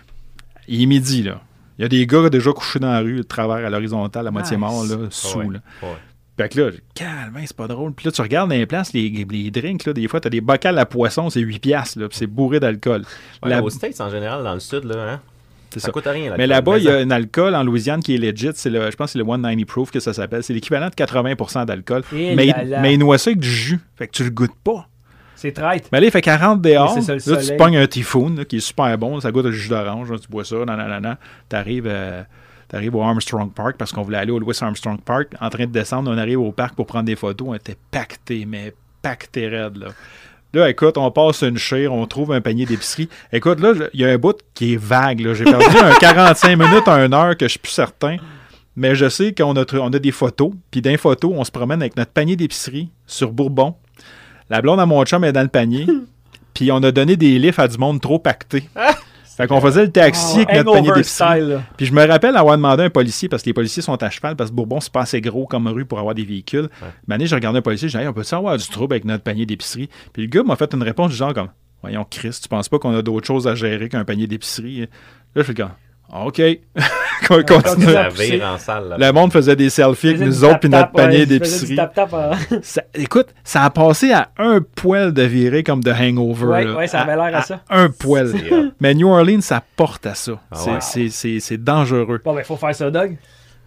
[0.68, 1.40] Il est midi, là.
[1.78, 4.30] Il y a des gars déjà couchés dans la rue, de travers à l'horizontale, à
[4.30, 4.60] moitié Nice.
[4.60, 5.46] mort, là, sous, ouais.
[5.54, 5.88] là.
[6.38, 7.92] Fait que là, calme, c'est pas drôle.
[7.92, 10.40] Puis là, tu regardes dans les places, les, les drinks, là, des fois, t'as des
[10.40, 13.02] bocals à poisson, c'est 8 piastres, là, puis c'est bourré d'alcool.
[13.42, 15.20] Ouais, La- Aux States, en général, dans le sud, là, hein,
[15.70, 15.92] C'est ça, ça.
[15.92, 16.34] coûte rien.
[16.38, 18.50] Mais là-bas, il y a un alcool en Louisiane qui est legit.
[18.54, 20.42] C'est le, je pense que c'est le 190 proof que ça s'appelle.
[20.42, 22.02] C'est l'équivalent de 80% d'alcool.
[22.14, 22.80] Et Mais, là.
[22.80, 23.80] mais il noie ça avec du jus.
[23.96, 24.88] Fait que tu le goûtes pas.
[25.36, 25.88] C'est traite.
[25.92, 26.98] Mais là, il fait 40 dehors.
[27.02, 29.18] Ça, Là, tu pognes un typhoon là, qui est super bon.
[29.20, 30.08] Ça goûte le jus d'orange.
[30.20, 30.56] Tu bois ça.
[30.64, 31.18] Nanana.
[31.48, 32.22] T'arrives euh,
[32.72, 35.34] t'arrives au Armstrong Park parce qu'on voulait aller au Louis Armstrong Park.
[35.40, 37.48] En train de descendre, on arrive au parc pour prendre des photos.
[37.50, 39.76] On était pacté, mais pacté raide.
[39.76, 39.88] Là.
[40.54, 43.08] Là, écoute, on passe une chire, on trouve un panier d'épicerie.
[43.32, 45.32] Écoute, là, il y a un bout qui est vague.
[45.32, 48.16] J'ai perdu un 45 minutes à une heure que je suis plus certain.
[48.74, 50.52] Mais je sais qu'on a, tr- on a des photos.
[50.70, 53.74] Puis dans les photos, on se promène avec notre panier d'épicerie sur Bourbon.
[54.50, 55.86] La blonde à mon chum est dans le panier.
[56.54, 58.64] puis on a donné des livres à du monde trop pacté.
[59.42, 61.62] Fait qu'on faisait le taxi avec notre panier Ah, d'épicerie.
[61.76, 64.10] Puis je me rappelle avoir demandé à un policier, parce que les policiers sont à
[64.10, 66.68] cheval, parce que Bourbon, c'est pas assez gros comme rue pour avoir des véhicules.
[66.80, 66.88] Ouais.
[67.06, 69.24] Une année, j'ai regardé un policier, j'ai dit, on peut-tu avoir du trouble avec notre
[69.24, 69.88] panier d'épicerie?
[70.12, 71.48] Puis le gars m'a fait une réponse du genre comme,
[71.82, 74.80] voyons, Chris, tu penses pas qu'on a d'autres choses à gérer qu'un panier d'épicerie?
[74.80, 74.86] Là,
[75.36, 75.70] je fais comme,
[76.12, 76.42] OK.
[77.28, 77.62] Qu'on continue.
[77.62, 77.92] continue.
[77.92, 78.88] Ça vire en salle.
[78.88, 78.96] là.
[78.98, 81.78] Le monde faisait des selfies avec nous autres, puis notre ouais, panier du d'épicerie.
[81.78, 82.30] hein.
[82.94, 86.46] Écoute, ça a passé à un poil de virer comme de hangover.
[86.46, 86.74] Ouais, là.
[86.74, 87.60] ouais, ça avait l'air à ça.
[87.70, 88.32] Un poil.
[88.80, 90.32] Mais New Orleans, ça porte à ça.
[90.50, 90.76] Ah C'est- ouais.
[90.80, 92.20] c'est- C'est c'est dangereux.
[92.24, 93.16] Bon, ben, faut faire ça, Doug.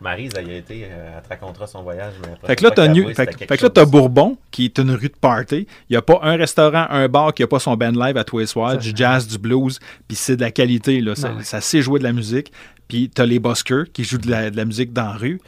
[0.01, 2.13] Maryse, elle a été, euh, elle te racontera son voyage.
[2.21, 3.85] Mais Fait que là, t'as New- fait, que- c'était fait que là.
[3.85, 5.67] Bourbon, qui est une rue de party.
[5.89, 8.23] Il n'y a pas un restaurant, un bar qui n'a pas son band live à
[8.23, 10.99] tous les soirs, du jazz, du blues, puis c'est de la qualité.
[11.01, 11.15] Là.
[11.15, 11.43] Ça, Ouais.
[11.43, 12.51] ça sait jouer de la musique.
[12.87, 15.41] Puis t'as les buskers qui jouent de la, de la musique dans la rue.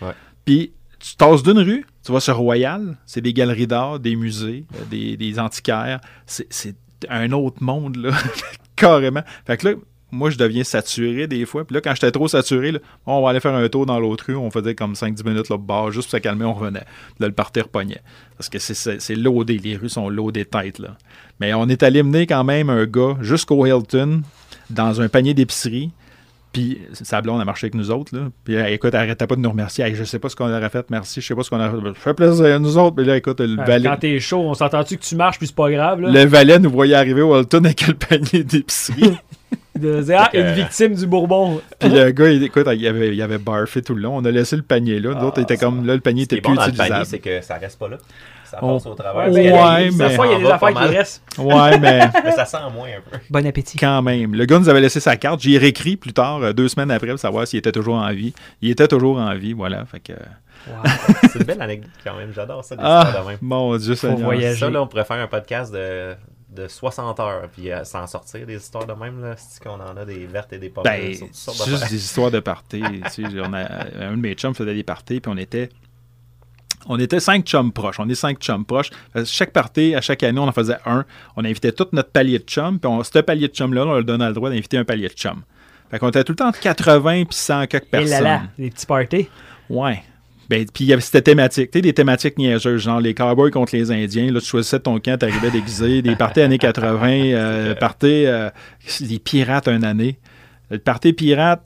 [0.45, 4.65] Puis tu tasses d'une rue, tu vas sur Royal, c'est des galeries d'art, des musées,
[4.75, 5.99] euh, des, des antiquaires.
[6.25, 6.75] C'est c'est
[7.09, 8.09] un autre monde, là,
[8.75, 9.21] carrément.
[9.45, 9.75] Fait que là,
[10.11, 11.65] moi, je deviens saturé des fois.
[11.65, 14.25] Puis là, quand j'étais trop saturé, là, on va aller faire un tour dans l'autre
[14.27, 14.35] rue.
[14.35, 16.85] On faisait comme 5-10 minutes là, bar, juste pour se calmer, on revenait.
[16.85, 18.01] Puis là, le parterre pognait.
[18.37, 20.95] Parce que c'est- loadé, les rues sont loadées tête, là.
[21.39, 24.21] Mais on est allé mener quand même un gars jusqu'au Hilton
[24.69, 25.91] dans un panier d'épicerie.
[26.53, 28.15] Puis sa blonde a marché avec nous autres.
[28.17, 28.29] Là.
[28.43, 29.83] Puis elle, écoute, elle arrêtait pas de nous remercier.
[29.83, 31.21] Hey, je sais pas ce qu'on aurait fait, merci.
[31.21, 31.87] Je sais pas ce qu'on aurait fait.
[31.95, 32.95] Ça fait plaisir à nous autres.
[32.97, 35.55] Mais là, écoute, le valet, Quand t'es chaud, on s'entend-tu que tu marches, puis c'est
[35.55, 36.09] pas grave, là?
[36.09, 39.17] le valet nous voyait arriver au Hilton avec le panier d'épicerie.
[39.77, 41.61] De dire, ah, une victime du Bourbon.
[41.79, 44.17] Puis le gars, il, écoute, il avait, il avait barfé tout le long.
[44.17, 45.13] On a laissé le panier là.
[45.13, 47.05] D'autres Ah, étaient comme là, le panier était est bon plus dans le panier, utilisable.
[47.05, 47.97] c'est que ça reste pas là.
[48.45, 49.29] Ça On- passe au travers.
[49.29, 51.21] Ouais, mais- fois, il y a Ça des affaires qui restent.
[51.37, 53.17] Ouais, mais Mais ça sent moins un peu.
[53.29, 53.77] Bon appétit.
[53.77, 54.33] quand même.
[54.33, 55.41] Le gars nous avait laissé sa carte.
[55.41, 58.09] J'y ai réécrit plus tard, euh, deux semaines après, pour savoir s'il était toujours en
[58.13, 58.33] vie.
[58.61, 59.83] Il était toujours en vie, voilà.
[59.85, 60.13] Fait que,
[61.31, 62.31] C'est une belle anecdote quand même.
[62.33, 63.37] J'adore ça, des histoires ah, de même.
[63.41, 64.19] mon Dieu Seigneur.
[64.19, 64.55] voyager.
[64.59, 66.13] Ça, là, on pourrait faire un podcast de
[66.49, 69.97] de 60 heures, puis à s'en sortir des histoires de même, là, c'est qu'on en
[69.97, 72.81] a des vertes et des pas Ben, sur c'est de juste des histoires de party.
[72.81, 75.69] tu sais, on a, un de mes chums faisait des parties, puis on était.
[76.89, 77.99] On était cinq chums proches.
[77.99, 78.91] On est cinq chums proches.
[79.17, 81.03] Euh, Chaque party, à chaque année, on en faisait un.
[81.35, 82.79] On invitait tout notre palier de chums.
[82.79, 85.13] Puis on, ce palier de chums-là, on leur donnait le droit d'inviter un palier de
[85.13, 85.41] chums.
[85.91, 88.11] Fait qu'on était tout le temps entre 80 puis 100 quelques Et personnes.
[88.11, 89.27] là là, les petits parties.
[89.69, 90.01] Ouais.
[90.49, 93.51] Ben, puis il y avait c'était thématique, tu sais, des thématiques niaiseuses, genre les cowboys
[93.51, 94.31] contre les Indiens.
[94.31, 96.01] Là, tu choisissais ton camp, t'arrivais déguisé.
[96.01, 98.49] Des parties années 80, euh, parties, euh,
[99.01, 100.17] des pirates une année.
[100.69, 101.63] Le party pirate,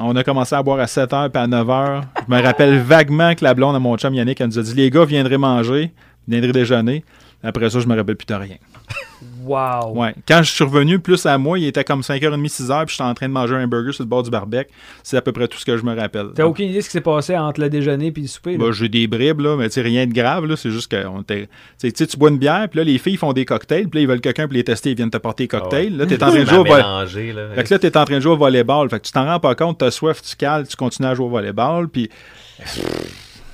[0.00, 2.02] on a commencé à boire à 7h puis à 9h.
[2.28, 4.74] Je me rappelle vaguement que la blonde à mon chum Yannick, elle nous a dit
[4.74, 5.92] les gars viendraient manger,
[6.26, 7.04] viendraient déjeuner.
[7.42, 8.56] Après ça, je me rappelle plus de rien.
[9.44, 9.92] Wow.
[9.94, 10.14] Ouais.
[10.26, 13.14] Quand je suis revenu plus à moi, il était comme 5h30, 6h, puis j'étais en
[13.14, 14.70] train de manger un burger sur le bord du barbecue.
[15.02, 16.28] C'est à peu près tout ce que je me rappelle.
[16.34, 18.56] T'as aucune idée de ce qui s'est passé entre le déjeuner et le souper?
[18.56, 20.56] Bah, j'ai des bribes, là, mais tu rien de grave, là.
[20.56, 21.48] C'est juste que on était-
[21.80, 24.02] tu tu tu bois une bière, puis là, les filles font des cocktails, puis là,
[24.02, 25.92] ils veulent quelqu'un pour les tester, ils viennent te porter cocktails.
[25.94, 27.48] Ah Là, t'es en train de jouer au mélangé, là.
[27.54, 28.88] Fait que là, t'es en train de jouer au volleyball.
[28.88, 31.26] Fait que tu t'en rends pas compte, t'as soif, tu cales, tu continues à jouer
[31.26, 32.08] au volleyball, puis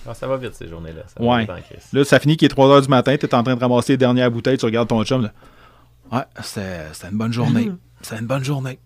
[0.08, 1.02] Ah, ça va vite, ces journées-là.
[1.06, 1.40] Ça va Ouais.
[1.42, 1.86] vite en crise.
[1.92, 3.96] là, ça finit qu'il est 3 h du matin, t'es en train de ramasser les
[3.98, 5.32] dernières bouteilles, tu regardes ton chum, là.
[6.12, 7.70] Ouais, c'était une bonne journée.
[8.02, 8.78] C'était une bonne journée.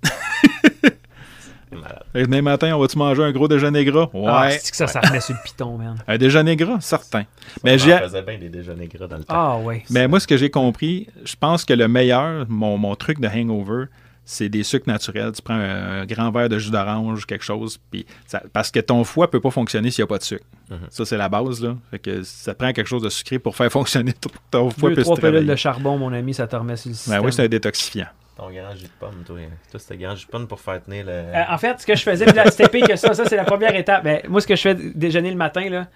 [1.71, 2.03] C'est malade.
[2.13, 4.09] Fait que Demain matin, on va-tu manger un gros déjeuner gras?
[4.13, 4.25] Ouais.
[4.27, 5.97] Ah, c'est que ça, ça remet sur le piton, man?
[6.09, 7.25] Un déjeuner gras, certain.
[7.63, 7.97] Mais j'ai.
[7.97, 9.35] faisait bien des déjeuners gras dans le temps.
[9.37, 9.85] Ah, ouais.
[9.91, 13.29] Mais moi, ce que j'ai compris, je pense que le meilleur, mon, mon truc de
[13.29, 13.85] hangover,
[14.25, 15.33] c'est des sucres naturels.
[15.33, 18.81] Tu prends un, un grand verre de jus d'orange, quelque chose, puis ça- parce que
[18.81, 20.45] ton foie peut pas fonctionner s'il n'y a pas de sucre.
[20.71, 20.79] Mhm.
[20.91, 21.63] Ça, c'est la base.
[21.63, 21.77] Là.
[21.91, 25.03] Fait que ça prend quelque chose de sucré pour faire fonctionner ton, ton foie Deux,
[25.03, 25.45] trois travailler.
[25.47, 27.19] de charbon, mon ami, ça te remet sur le système.
[27.21, 28.07] Ben oui, c'est un détoxifiant.
[28.37, 29.37] Ton grand jus de pomme, toi.
[29.71, 31.13] Toi, c'était grand jus de pomme pour faire tenir le.
[31.13, 33.15] Euh, en fait, ce que je faisais, c'était pire que ça.
[33.15, 34.03] Ça, c'est la première étape.
[34.03, 35.87] Ben, moi, ce que je fais déjeuner le matin, là,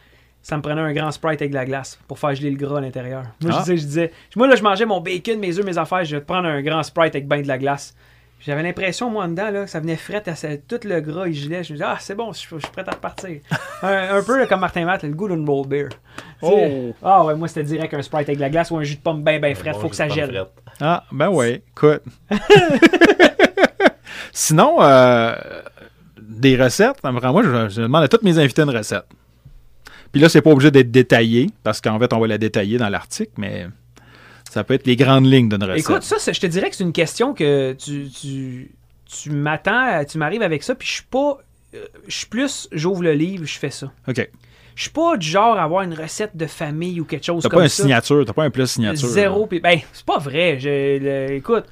[0.41, 2.79] ça me prenait un grand Sprite avec de la glace pour faire geler le gras
[2.79, 3.25] à l'intérieur.
[3.43, 3.65] Moi, Ah.
[3.67, 6.15] je, disais, je disais, moi, là, je mangeais mon bacon, mes œufs, mes affaires, je
[6.15, 7.97] vais te prendre un grand Sprite avec ben de la glace.
[8.41, 11.35] J'avais l'impression, moi, en dedans, là, que ça venait fret, à tout le gras, il
[11.35, 11.65] gelait.
[11.65, 13.41] Je me disais, ah, c'est bon, je, je suis prêt à repartir.
[13.83, 15.89] un, un peu là, comme Martin Matt, le goût d'une bold beer.
[16.41, 18.95] Sais, Ah, ouais, moi, c'était direct un Sprite avec de la glace ou un jus
[18.97, 19.73] de pomme bien, bien fret.
[19.73, 20.31] bon Faut que ça gèle.
[20.31, 20.53] frette.
[20.81, 22.03] Ah, ben ouais, écoute.
[24.33, 25.35] Sinon, euh,
[26.21, 29.05] des recettes, moi, je, je demande à tous mes invités une recette.
[30.13, 32.89] Puis là, c'est pas obligé d'être détaillé, parce qu'en fait, on va la détailler dans
[32.89, 33.67] l'article, mais
[34.51, 35.81] ça peut être les grandes lignes d'une recette.
[35.91, 38.71] Écoute, ça, je te dirais que c'est une question que tu, tu,
[39.07, 41.39] tu m'attends, tu m'arrives avec ça, puis je suis pas.
[41.75, 43.91] euh, Je suis plus, j'ouvre le livre, je fais ça.
[44.09, 44.29] OK.
[44.75, 47.49] Je suis pas du genre à avoir une recette de famille ou quelque chose T'as
[47.49, 47.83] comme pas un ça.
[47.83, 49.09] signature, t'as pas un plus signature.
[49.09, 49.41] Zéro.
[49.41, 49.47] là.
[49.49, 50.59] puis- Ben, c'est pas vrai.
[50.61, 51.65] Je- le- écoute,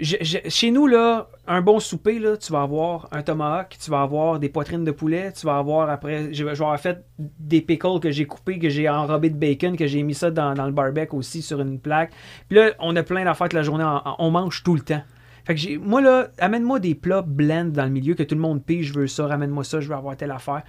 [0.00, 4.38] chez nous, là, un bon souper, là, tu vas avoir un tomahawk, tu vas avoir
[4.38, 8.10] des poitrines de poulet, tu vas avoir après, je vais avoir fait des pickles que
[8.10, 11.42] j'ai coupés, que j'ai enrobé de bacon, que j'ai mis ça dans, le barbecue aussi
[11.42, 12.12] sur une plaque.
[12.48, 13.84] Puis là, on a plein d'affaires toute la journée,
[14.18, 15.02] on mange tout le temps.
[15.46, 18.64] Fait que moi là, amène-moi des plats blend dans le milieu, que tout le monde
[18.64, 20.62] pige, je veux ça, ramène-moi ça, je veux avoir telle affaire.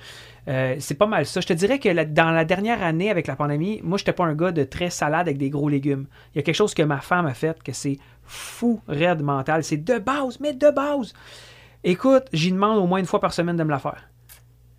[0.48, 1.41] Euh, c'est pas mal ça.
[1.41, 4.36] Je te dirais que dans la dernière année avec la pandémie, moi, j'étais pas un
[4.36, 6.06] gars de très salade avec des gros légumes.
[6.34, 7.98] Il y a quelque chose que ma femme a fait que c'est
[8.28, 9.64] fou, raide mental.
[9.64, 11.14] C'est de base, mais de base.
[11.84, 14.10] Écoute, j'y demande au moins une fois par semaine de me la faire.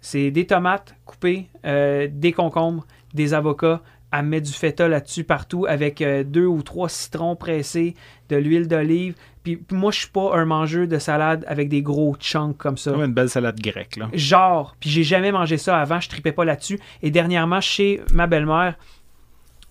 [0.00, 3.80] C'est des tomates coupées, euh, des concombres, des avocats.
[4.12, 7.94] Elle met du feta là-dessus partout avec euh, deux ou trois citrons pressés,
[8.28, 9.14] de l'huile d'olive.
[9.42, 12.76] Puis puis moi, je suis pas un mangeur de salade avec des gros chunks comme
[12.76, 12.92] ça.
[12.92, 14.08] Une belle salade grecque, là.
[14.12, 16.78] Genre, puis j'ai jamais mangé ça avant, je tripais pas là-dessus.
[17.02, 18.76] Et dernièrement, chez ma belle-mère,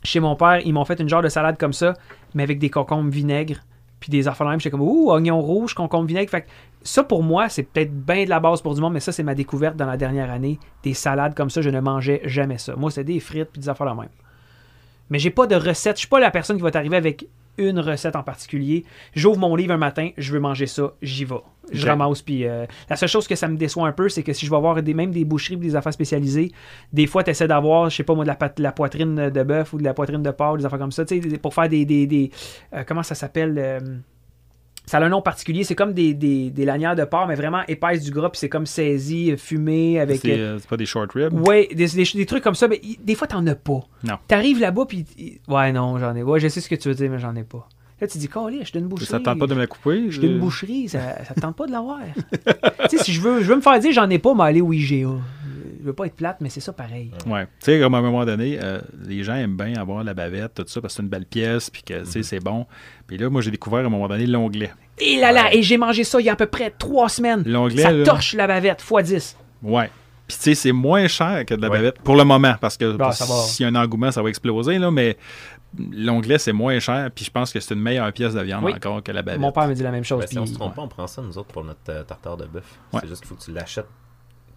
[0.04, 1.94] chez mon père, ils m'ont fait une genre de salade comme ça,
[2.34, 3.58] mais avec des concombres vinaigre,
[3.99, 4.60] puis des affaires même.
[4.60, 6.30] J'étais comme, ouh, oignon rouge, concombre vinaigre.
[6.30, 6.48] Fait que
[6.84, 9.24] ça, pour moi, c'est peut-être bien de la base pour du monde, mais ça, c'est
[9.24, 10.60] ma découverte dans la dernière année.
[10.84, 12.76] Des salades comme ça, je ne mangeais jamais ça.
[12.76, 14.10] Moi, c'était des frites puis des affaires de même.
[15.10, 15.95] Mais j'ai pas de recette.
[15.95, 17.28] Je suis pas la personne qui va t'arriver avec
[17.58, 18.86] une recette en particulier.
[19.16, 21.36] J'ouvre mon livre un matin, je veux manger ça, j'y vais.
[21.72, 22.22] Je ramasse.
[22.22, 24.50] Puis euh, la seule chose que ça me déçoit un peu, c'est que si je
[24.52, 26.52] vais avoir des, même des boucheries ou des affaires spécialisées,
[26.94, 29.30] des fois, tu essaies d'avoir, je sais pas moi, de la, pat- de la poitrine
[29.30, 31.54] de bœuf ou de la poitrine de porc, des affaires comme ça, tu sais, pour
[31.54, 31.84] faire des.
[31.86, 32.32] des, des-
[32.74, 33.80] euh, comment ça s'appelle euh,
[34.88, 37.62] ça a un nom particulier, c'est comme des, des, des lanières de porc, mais vraiment
[37.68, 40.22] épaisse du gras, puis c'est comme saisi, euh, fumé, avec.
[40.22, 41.34] C'est euh, euh, c'est pas des short ribs?
[41.46, 43.82] Ouais, des, des- trucs comme ça, mais des fois, t'en as pas.
[44.04, 44.16] Non.
[44.28, 45.06] T'arrives là-bas, puis.
[45.50, 46.24] Ouais, non, j'en ai.
[46.24, 47.68] Ouais, je sais ce que tu veux dire, mais j'en ai pas.
[48.00, 49.08] Là, tu dis, Calé, je suis une boucherie.
[49.08, 50.06] Ça te tente pas de me la couper?
[50.10, 51.00] Je suis une boucherie, ça,
[51.36, 52.00] te tente pas de l'avoir.
[52.90, 54.62] tu sais, si je veux, je veux me faire dire, j'en ai pas, mais aller
[54.62, 55.10] au IGA.
[55.80, 57.12] Je veux pas être plate, mais c'est ça pareil.
[57.26, 57.46] Ouais.
[57.46, 60.56] Tu sais, comme à un moment donné, euh, les gens aiment bien avoir la bavette,
[60.56, 62.66] tout ça, parce que c'est une belle pièce, puis que, tu sais, c'est bon.
[63.08, 64.72] Puis là, moi, j'ai découvert à un moment donné l'onglet.
[65.00, 67.44] Et là là, et j'ai mangé ça il y a à peu près trois semaines.
[67.46, 68.04] L'onglet, Ça là.
[68.04, 69.38] torche la bavette, x 10.
[69.64, 69.90] Ouais.
[70.28, 71.78] Puis tu sais, c'est moins cher que de la Ouais.
[71.78, 73.12] bavette pour le moment, parce que Ah, va.
[73.14, 75.16] s'il y a un engouement, ça va exploser, là, mais
[75.92, 78.74] l'onglet, c'est moins cher, puis je pense que c'est une meilleure pièce de viande Oui.
[78.74, 79.40] encore que la bavette.
[79.40, 80.20] Mon père me dit la même chose.
[80.22, 82.36] Ben, si on se trompe pas, on prend ça nous autres pour notre euh, tartare
[82.36, 82.66] de bœuf.
[82.92, 83.00] Ouais.
[83.04, 83.88] C'est juste qu'il faut que tu l'achètes,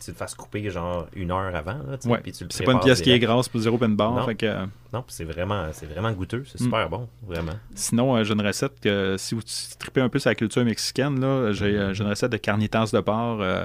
[0.04, 1.72] tu le fasses couper genre une heure avant.
[1.74, 2.20] Là, tu sais, Ouais.
[2.22, 4.22] puis tu le C'est pas une pièce qui est grasse pour zéro pin bar, Non.
[4.26, 4.46] fait que...
[4.46, 6.64] euh, Non, puis c'est vraiment, c'est vraiment goûteux, c'est Mm.
[6.64, 7.52] super bon, vraiment.
[7.74, 9.42] Sinon, euh, j'ai une recette que si vous
[9.78, 12.90] tripez un peu sur la culture mexicaine, là, j'ai euh, j'ai une recette de carnitas
[12.92, 13.40] de porc.
[13.40, 13.64] euh,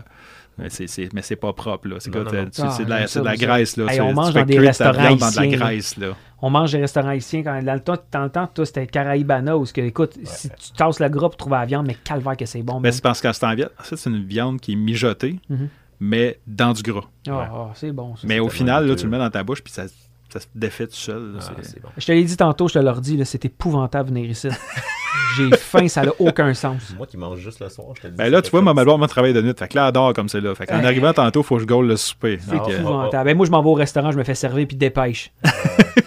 [0.57, 1.88] mais c'est- c'est mais c'est pas propre.
[1.90, 1.95] là.
[1.99, 2.49] C'est Non, quoi, non, non.
[2.52, 3.76] c'est- Ah, c'est de j'aime la, ça, c'est de la graisse.
[3.76, 3.86] Là.
[3.91, 5.57] Hey, on tu mange dans des restaurants viande dans de la haïtiens.
[5.60, 5.98] graisse.
[5.98, 6.07] Là.
[6.41, 9.82] On mange des restaurants haïtiens quand dans le temps, temps, toi, c'était Caraïbana où que,
[9.82, 12.76] écoute, si tu tasses le gras pour trouver la viande, mais calvaire que c'est bon.
[12.76, 12.91] Mais man.
[12.94, 15.68] c'est parce qu'en ce temps en fait, c'est une viande qui est mijotée, Mhm.
[15.99, 17.05] Mais dans du gras.
[17.27, 17.43] Ah, Ouais.
[17.51, 18.15] ah, c'est bon.
[18.15, 18.22] ça.
[18.27, 19.84] Mais au final, là, tu le mets dans ta bouche, puis ça,
[20.30, 21.34] ça se défait tout seul.
[21.34, 21.39] là.
[21.41, 21.89] Ah, C'est- c'est bon.
[21.97, 24.49] Je te l'ai dit tantôt, je te l'ai dit, c'est épouvantable venir ici.
[25.38, 26.93] J'ai faim, ça n'a aucun sens.
[26.97, 28.17] Moi qui mange juste le soir, je te le dis.
[28.17, 28.76] Ben là, tu vois, ma chose.
[28.76, 29.53] malheur m'a travaillé de nuit.
[29.57, 30.53] Fait que là, elle adore comme c'est là.
[30.55, 30.85] Fait qu'en Hey.
[30.85, 32.38] arrivant tantôt, il faut que je gaule le souper.
[32.41, 33.26] C'est Fait que, Ah, épouvantable.
[33.26, 35.31] Ben, moi, je m'en vais au restaurant, je me fais servir puis dépêche.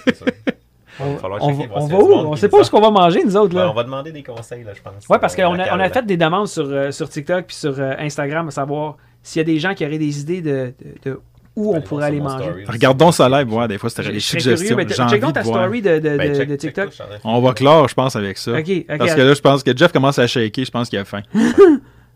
[0.06, 0.26] C'est sûr.
[1.00, 2.12] On, va falloir on va, on va où?
[2.12, 3.54] On sait pas est-ce qu'on va manger, nous autres.
[3.54, 3.70] Ben, Là.
[3.70, 5.08] on va demander des conseils, là, je pense.
[5.08, 7.78] Ouais, parce Euh, qu'on a, on fait des demandes sur, euh, sur TikTok puis sur
[7.78, 8.96] euh, Instagram à savoir
[9.28, 10.72] s'il y a des gens qui auraient des idées de,
[11.04, 11.20] de- de
[11.56, 12.44] où on Allez pourrait aller manger.
[12.44, 12.64] story.
[12.68, 13.66] Regardons ça live, voir.
[13.66, 14.76] Des fois, c'était Je des curieux, suggestions.
[14.76, 15.62] mais J'ai check ta de voir.
[15.64, 16.90] story de, de, Ben, de- check- de check TikTok.
[16.96, 18.52] je On va clore, je pense, avec ça.
[18.52, 18.96] Ok, ok.
[18.98, 20.64] Parce que là, je pense que Jeff commence à shaker.
[20.64, 21.22] Je pense qu'il a faim.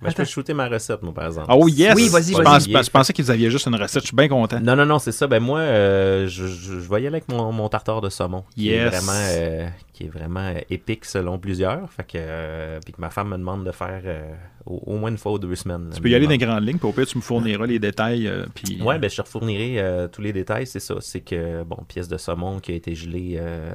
[0.03, 1.47] Ben, je peux shooter ma recette, moi, par exemple.
[1.51, 1.95] Oh yes!
[1.95, 2.73] Oui, vas-y, je, vas-y.
[2.73, 4.03] pense- je pensais que vous aviez juste une recette.
[4.03, 4.59] Je suis bien content.
[4.61, 5.29] Non, non, non, c'est ça.
[5.29, 8.43] Ben moi, euh, je, je, je vais y aller avec mon, mon tartare de saumon.
[8.57, 8.93] Qui est Yes.
[8.93, 11.91] vraiment, euh, qui est vraiment euh, épique selon plusieurs.
[11.93, 14.33] Fait que, euh, puis que ma femme me demande de faire euh,
[14.65, 15.91] au, au moins une fois ou deux semaines.
[15.95, 17.79] Tu peux y aller dans les grandes lignes, puis au pire, tu me fourniras les
[17.79, 18.27] détails.
[18.27, 20.95] euh, puis, Ouais, ben je te refournirai euh, tous les détails, c'est ça.
[21.01, 23.75] C'est que, bon, pièce de saumon qui a été gelée, euh,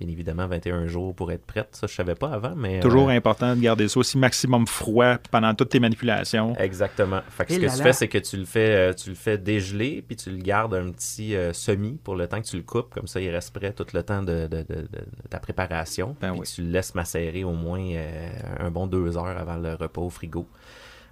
[0.00, 1.68] bien évidemment, 21 jours pour être prête.
[1.72, 2.80] Ça, je savais pas avant, mais...
[2.80, 6.54] Toujours euh, important de garder ça aussi maximum froid pendant toutes tes manipulations.
[6.58, 7.20] Exactement.
[7.28, 7.84] Fait que Et ce que là tu là.
[7.84, 10.90] fais, c'est que tu le fais, tu le fais dégeler, puis tu le gardes un
[10.92, 12.94] petit euh, semi pour le temps que tu le coupes.
[12.94, 16.16] Comme ça, il reste prêt tout le temps de, de- de- de- de ta préparation.
[16.20, 16.46] Ben puis oui.
[16.46, 20.10] tu le laisses macérer au moins euh, un bon deux heures avant le repas au
[20.10, 20.46] frigo.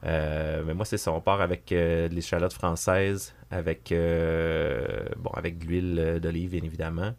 [0.05, 1.13] Euh, mais moi, c'est ça.
[1.13, 3.93] On part avec euh, de l'échalote française, avec,
[5.19, 7.13] bon, avec de l'huile d'olive, bien évidemment.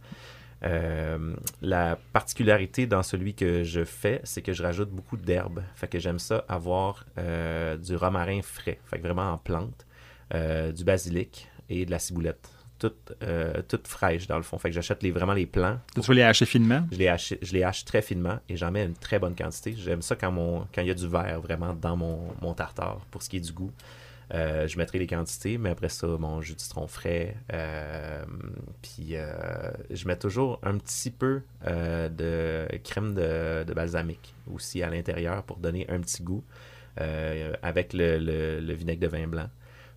[0.63, 5.63] Euh, la particularité dans celui que je fais, c'est que je rajoute beaucoup d'herbes.
[5.75, 9.85] Fait que j'aime ça avoir euh, du romarin frais, fait que vraiment en plante,
[10.33, 12.49] euh, du basilic et de la ciboulette.
[12.81, 14.57] Toute, euh, toute fraîche dans le fond.
[14.57, 15.77] Fait que j'achète les, vraiment les plants.
[15.93, 16.83] Tu veux les hacher finement?
[16.91, 19.75] Je les, hache, je les hache très finement et j'en mets une très bonne quantité.
[19.77, 22.97] J'aime ça quand mon quand il y a du verre vraiment dans mon, mon tartare
[23.11, 23.71] pour ce qui est du goût.
[24.33, 27.35] Euh, je mettrai les quantités, mais après ça, mon jus de citron frais.
[27.53, 28.23] euh,
[28.81, 34.89] puis euh, je mets toujours un petit peu de crème de, de balsamique aussi à
[34.89, 36.43] l'intérieur pour donner un petit goût
[36.97, 39.49] avec le, le- le vinaigre de vin blanc.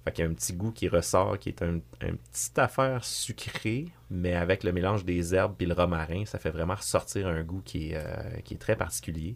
[0.05, 3.03] Fait qu'il y a un petit goût qui ressort, qui est un, une petite affaire
[3.05, 7.43] sucrée, mais avec le mélange des herbes et le romarin, ça fait vraiment ressortir un
[7.43, 8.03] goût qui est, euh,
[8.45, 9.35] qui est très particulier.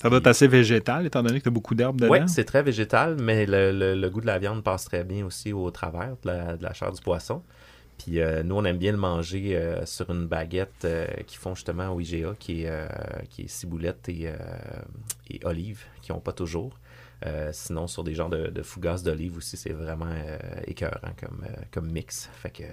[0.00, 2.10] Ça doit être assez végétal, étant donné que tu as beaucoup d'herbes dedans.
[2.12, 5.24] Oui, c'est très végétal, mais le, le- le goût de la viande passe très bien
[5.26, 7.42] aussi au travers de la, de la chair du poisson.
[7.98, 11.54] Puis euh, nous, on aime bien le manger euh, sur une baguette euh, qu'ils font
[11.54, 12.88] justement au IGA, qui est,
[13.28, 14.32] qui est ciboulette et,
[15.30, 16.78] et olive, qui n'ont pas toujours.
[17.24, 20.36] Euh, sinon, sur des genres de, de fougasses d'olive aussi, c'est vraiment euh,
[20.66, 22.28] écœurant comme, euh, comme mix.
[22.34, 22.64] Fait que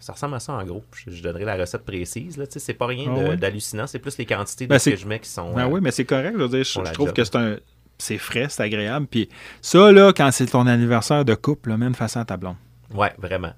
[0.00, 0.82] ça ressemble à ça en gros.
[0.94, 2.42] Je, je donnerai la recette précise.
[2.50, 3.36] C'est pas rien Ah de- ouais?
[3.36, 5.54] d'hallucinant, c'est plus les quantités de Ben, ce que je mets qui sont.
[5.54, 6.32] Ben oui, mais c'est correct.
[6.34, 7.16] Je, veux dire, je, Pour la je trouve job.
[7.16, 7.56] que c'est un.
[7.98, 9.06] C'est frais, c'est agréable.
[9.06, 9.28] Puis
[9.62, 12.56] ça, là, quand c'est ton anniversaire de couple, là, mène face à ta blonde.
[12.92, 13.52] Ouais, vraiment.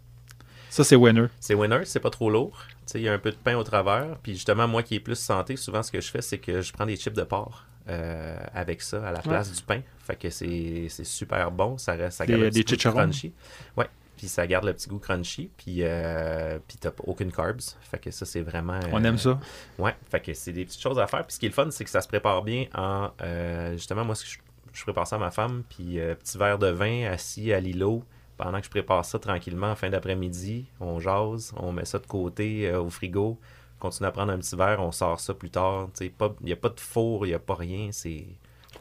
[0.70, 1.26] Ça, c'est winner.
[1.40, 2.56] C'est winner, c'est pas trop lourd.
[2.94, 4.16] Il y a un peu de pain au travers.
[4.22, 6.72] Puis justement, moi qui est plus santé, souvent ce que je fais, c'est que je
[6.72, 9.81] prends des chips de porc euh, avec ça à la place du pain.
[10.01, 11.78] Fait que c'est super bon.
[11.78, 13.32] Ça, reste, ça Des- garde le des petit goût crunchy.
[13.77, 13.86] Ouais.
[14.16, 15.51] Puis ça garde le petit goût crunchy.
[15.56, 17.60] Puis, euh, puis t'as aucune carbs.
[17.82, 18.81] Fait que ça, c'est vraiment.
[18.93, 19.39] On euh, aime ça.
[19.78, 21.24] Ouais, fait que c'est des petites choses à faire.
[21.24, 23.10] Puis ce qui est le fun, c'est que ça se prépare bien en.
[23.23, 24.39] euh, justement, moi, ce que je,
[24.73, 28.02] je prépare ça à ma femme, puis euh, petit verre de vin assis à l'îlot.
[28.36, 32.06] Pendant que je prépare ça tranquillement en fin d'après-midi, on jase, on met ça de
[32.06, 33.36] côté euh, au frigo,
[33.78, 35.88] continue à prendre un petit verre, on sort ça plus tard.
[36.00, 36.10] Il
[36.42, 38.26] n'y a pas de four, il n'y a pas rien, c'est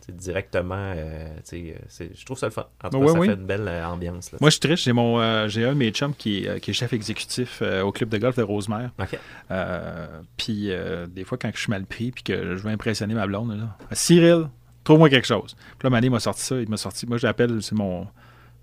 [0.10, 0.94] directement.
[0.96, 1.74] euh, euh,
[2.14, 2.66] je trouve ça le fun.
[2.84, 3.28] En tout cas, ça oui.
[3.28, 4.32] fait une belle euh, ambiance.
[4.32, 4.84] Là, Moi, je triche.
[4.86, 7.92] J'ai mon, euh, j'ai un de mes chums qui, est- qui est chef exécutif au
[7.92, 8.92] club de golf de Rosemère.
[9.00, 9.20] Ok.
[9.52, 10.70] Euh, puis
[11.10, 13.78] des fois, quand je suis mal pris puis que je veux impressionner ma blonde, là,
[13.92, 14.48] Cyril,
[14.84, 15.56] trouve-moi quelque chose.
[15.78, 16.56] Puis là, Mané m'a sorti ça.
[16.62, 17.06] Il m'a sorti.
[17.06, 18.08] Moi, je l'appelle, c'est mon.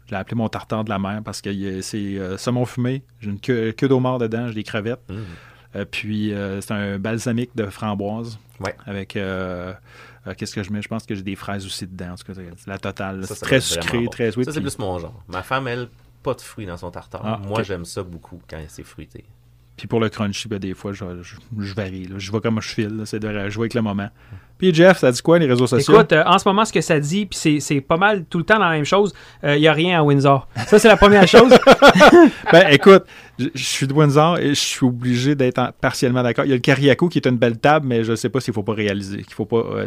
[0.06, 3.02] Je l'ai appelé mon tartare de la mer parce que c'est saumon fumé.
[3.20, 5.00] J'ai une queue, queue d'homard dedans, j'ai des crevettes.
[5.08, 5.14] Mmh.
[5.76, 8.38] Euh, puis euh, c'est un balsamique de framboise.
[8.60, 8.74] Ouais.
[8.86, 9.16] Avec.
[9.16, 9.72] euh,
[10.26, 10.80] euh, Qu'est-ce que je mets?
[10.82, 12.12] Je pense que j'ai des fraises aussi dedans.
[12.12, 13.26] En tout cas, la totale.
[13.26, 14.10] Ça, ça très sucré, bon.
[14.10, 14.46] très sweet.
[14.46, 15.22] Ça, c'est puis- plus mon genre.
[15.28, 15.88] Ma femme, elle,
[16.22, 17.22] pas de fruits dans son tartare.
[17.24, 19.24] Ah, Moi, j'aime ça beaucoup quand c'est fruité.
[19.76, 22.06] Puis pour le crunchy, ben, des fois, je, je, je varie.
[22.06, 22.14] là.
[22.18, 23.02] Je vois comme je file.
[23.06, 24.08] C'est de jouer avec le moment.
[24.56, 25.94] Puis Jeff, ça dit quoi, les réseaux sociaux?
[25.94, 28.38] Écoute, euh, en ce moment, ce que ça dit, puis c'est- c'est pas mal tout
[28.38, 30.46] le temps dans la même chose, il n'y a rien à Windsor.
[30.68, 31.52] Ça, c'est la première chose.
[32.52, 33.04] Ben, écoute,
[33.38, 36.44] je, je suis de Windsor et je suis obligé d'être en- partiellement d'accord.
[36.44, 38.54] Il y a le Cariaco qui est une belle table, mais je sais pas s'il
[38.54, 39.86] faut pas réaliser, qu'il faut pas euh,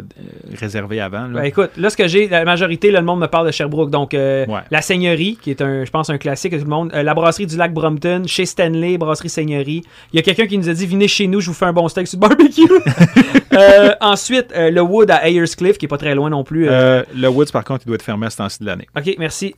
[0.58, 1.26] réserver avant.
[1.28, 1.40] là.
[1.40, 3.90] Ben, écoute, là, ce que j'ai, la majorité, là, le monde me parle de Sherbrooke.
[3.90, 4.60] Donc, euh, Ouais.
[4.70, 6.90] la Seigneurie, qui est, un, je pense, un classique de tout le monde.
[6.94, 9.82] Euh, la brasserie du lac Brompton, chez Stanley, brasserie Seigneurie.
[10.12, 11.72] Il y a quelqu'un qui nous a dit Venez chez nous, je vous fais un
[11.72, 12.62] bon steak sur le barbecue.
[14.00, 16.66] Ensuite, le Wood à Ayerscliff, qui est pas très loin non plus.
[16.66, 18.86] le Woods, par contre, il doit être fermé à ce temps-ci de l'année.
[18.96, 19.54] OK, merci.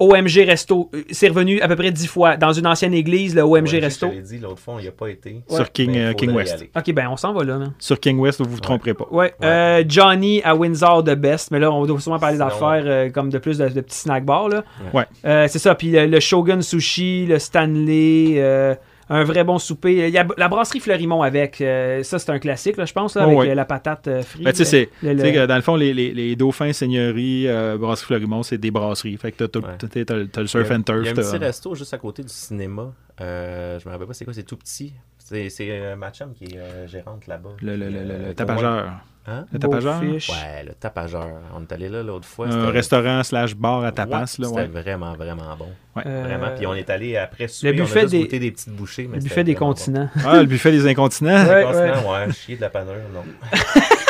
[0.00, 2.36] OMG Resto, c'est revenu à peu près dix fois.
[2.36, 4.10] Dans une ancienne église, le OMG Ouais, Resto.
[4.14, 5.42] Je dit, l'autre fois, on n'y a pas été.
[5.48, 6.64] Sur King, Mais euh, King West.
[6.76, 7.58] OK, ben on s'en va là.
[7.58, 7.72] man.
[7.78, 9.06] Sur King West, vous vous tromperez pas.
[9.10, 9.34] Ouais.
[9.42, 13.30] Euh, Johnny à Windsor de Best, mais là, on doit souvent parler d'affaires euh, comme
[13.30, 14.48] de plus de, de petits snack bars.
[14.48, 14.64] Là.
[14.92, 15.04] Ouais.
[15.24, 15.74] Euh, c'est ça.
[15.74, 18.74] Puis le, le Shogun Sushi, le Stanley, euh,
[19.14, 20.08] un vrai bon souper.
[20.08, 21.60] Il y a la brasserie Fleurimont avec.
[21.60, 24.22] euh, ça, c'est un classique, là, je pense, là, Oh, avec euh, la patate euh,
[24.22, 24.44] frite.
[24.44, 28.06] Ben, tu sais, c'est- Le- dans le fond, les, les, les dauphins, seigneuries, euh, brasserie
[28.06, 29.16] Fleurimont, c'est des brasseries.
[29.16, 29.76] Fait que t'as, Ouais.
[29.78, 30.98] t'as- t'as le- surf a- and turf.
[31.00, 32.92] Il y a un petit resto juste à côté du cinéma.
[33.20, 34.92] Euh, je me rappelle pas c'est quoi, c'est tout petit.
[35.18, 37.50] C'est c'est euh, ma chum qui est euh, gérante là-bas.
[37.62, 38.90] le, le, le, le- le tapageur.
[39.26, 39.44] Hein?
[39.52, 40.00] Le tapageur?
[40.02, 41.28] Ouais, le tapageur.
[41.56, 42.48] On est allé là l'autre fois.
[42.48, 44.16] Un c'était- restaurant slash bar à tapas.
[44.16, 44.66] Ouais, là, C'était ouais.
[44.66, 45.68] vraiment, vraiment bon.
[45.94, 46.02] Ouais.
[46.06, 46.48] Euh, Vraiment.
[46.56, 49.02] Puis on est allé après souper, buffet on a juste des- petites bouchées.
[49.08, 49.58] mais Le c'était buffet des bon.
[49.66, 50.08] continents.
[50.26, 51.44] Ah, le buffet des incontinents.
[51.46, 51.64] Ouais.
[51.64, 52.32] Ouais.
[52.32, 53.22] chier de la panure, non.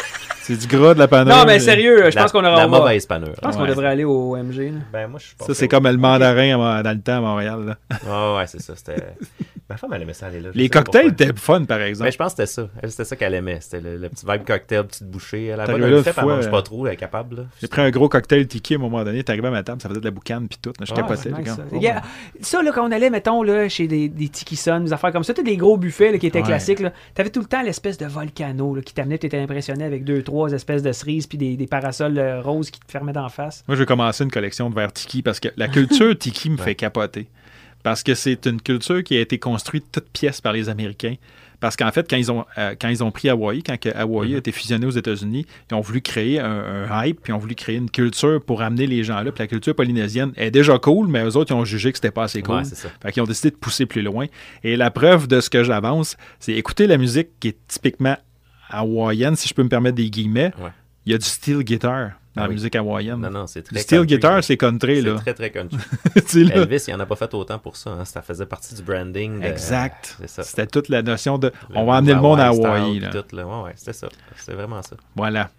[0.43, 1.35] C'est du gras de la panure.
[1.35, 2.57] Non, mais sérieux, je pense qu'on aura.
[2.57, 3.33] La mauvaise panure.
[3.35, 4.43] Je pense qu'on devrait aller au là.
[4.93, 7.21] Ben, moi, je suis pas Ça, c'est comme le mandarin à- dans le temps à
[7.21, 7.65] Montréal.
[7.65, 7.97] là.
[8.09, 8.75] Ah ouais, c'est ça.
[8.77, 8.97] C'était...
[9.71, 10.51] Ma femme, elle aimait ça aller là.
[10.55, 12.09] Les cocktails étaient fun, par exemple.
[12.09, 12.89] Ben, je pense que c'était ça.
[12.91, 13.59] C'était ça qu'elle aimait.
[13.61, 15.47] C'était le, le petit vibe cocktail, petite bouchée.
[15.47, 17.47] Elle a une puis elle mange euh, pas trop, elle est capable.
[17.61, 19.23] J'ai pris un gros cocktail tiki à un moment donné.
[19.25, 20.73] T'es arrivé à ma table, ça faisait de la boucane puis tout.
[20.79, 21.31] Je Ah, capotais.
[21.31, 21.55] nice, gars.
[21.55, 21.63] ça.
[21.73, 22.03] Oh, Yeah.
[22.43, 25.25] Ça, là, quand on allait, mettons, là, chez des, des Tiki Sun, des affaires comme
[25.25, 26.45] ça, tous des gros buffets là, qui étaient Ouais.
[26.47, 29.85] classiques, là, t'avais tout le temps l'espèce de volcano là, qui t'amenait, tu étais impressionné
[29.85, 33.13] avec deux, trois espèces de cerises puis des, des parasols euh, roses qui te fermaient
[33.13, 33.65] d'en face.
[33.69, 36.57] Moi, je vais commencer une collection de verres tiki parce que la culture tiki me
[36.57, 37.29] fait capoter.
[37.83, 41.17] Parce que c'est une culture qui a été construite toute pièce par les Américains.
[41.59, 44.29] Parce qu'en fait, quand ils ont, euh, quand ils ont pris Hawaï, quand que Hawaï
[44.29, 44.37] a Mhm.
[44.39, 47.55] été fusionné aux États-Unis, ils ont voulu créer un, un hype, puis ils ont voulu
[47.55, 49.31] créer une culture pour amener les gens là.
[49.31, 52.11] Puis la culture polynésienne est déjà cool, mais eux autres, ils ont jugé que c'était
[52.11, 52.57] pas assez cool.
[52.57, 52.63] Ouais.
[53.01, 54.27] Fait qu'ils ont décidé de pousser plus loin.
[54.65, 58.17] Et la preuve de ce que j'avance, c'est écouter la musique qui est typiquement
[58.73, 60.53] hawaïenne, si je peux me permettre des guillemets.
[60.59, 60.71] Ouais.
[61.07, 62.55] Il y a du steel guitar dans Ah la oui.
[62.55, 63.19] musique hawaïenne.
[63.21, 65.15] Non, non, c'est très Du steel country, guitar, c'est country, C'est là.
[65.19, 65.79] très, très country.
[66.55, 67.91] Elvis, il en a pas fait autant pour ça.
[67.91, 68.05] hein.
[68.05, 69.41] Ça faisait partie du branding.
[69.41, 70.17] de- Exact.
[70.27, 70.43] C'est.
[70.45, 73.01] C'était toute la notion de Le on va amener le monde à Hawaii Hawaï.
[73.01, 73.09] là.
[73.11, 73.47] puis tout, là.
[73.47, 74.09] Ouais, ouais, c'était ça.
[74.37, 74.97] C'est vraiment ça.
[75.17, 75.51] Voilà.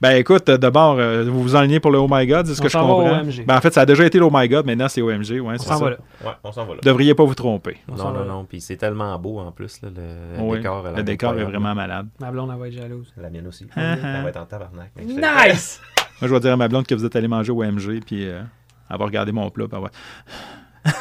[0.00, 2.60] Ben écoute, euh, d'abord, euh, vous vous enlignez pour le Oh My God, c'est ce
[2.60, 3.20] On que je va comprends.
[3.20, 3.44] OMG.
[3.46, 5.40] Ben en fait, ça a déjà été le Oh My God, maintenant c'est OMG.
[5.40, 5.96] Ouais, On s'en va là.
[6.24, 6.80] Ouais, on s'en va là.
[6.82, 7.78] Vous devriez pas vous tromper.
[7.88, 8.44] On Non, va non, non.
[8.44, 10.84] Puis c'est tellement beau en plus, là, le, Oui, décor.
[10.88, 12.08] elle le décor est vraiment malade.
[12.20, 13.12] Ma blonde, elle va être jalouse.
[13.16, 13.66] La mienne aussi.
[13.76, 14.22] Ah, Elle ah.
[14.22, 14.90] va être en tabarnak.
[15.02, 15.80] Nice!
[16.20, 18.28] Moi, je vais dire à ma blonde que vous êtes allé manger au OMG, puis
[18.28, 18.42] euh,
[18.90, 19.66] elle va regarder mon plat.
[19.66, 20.92] puis elle va-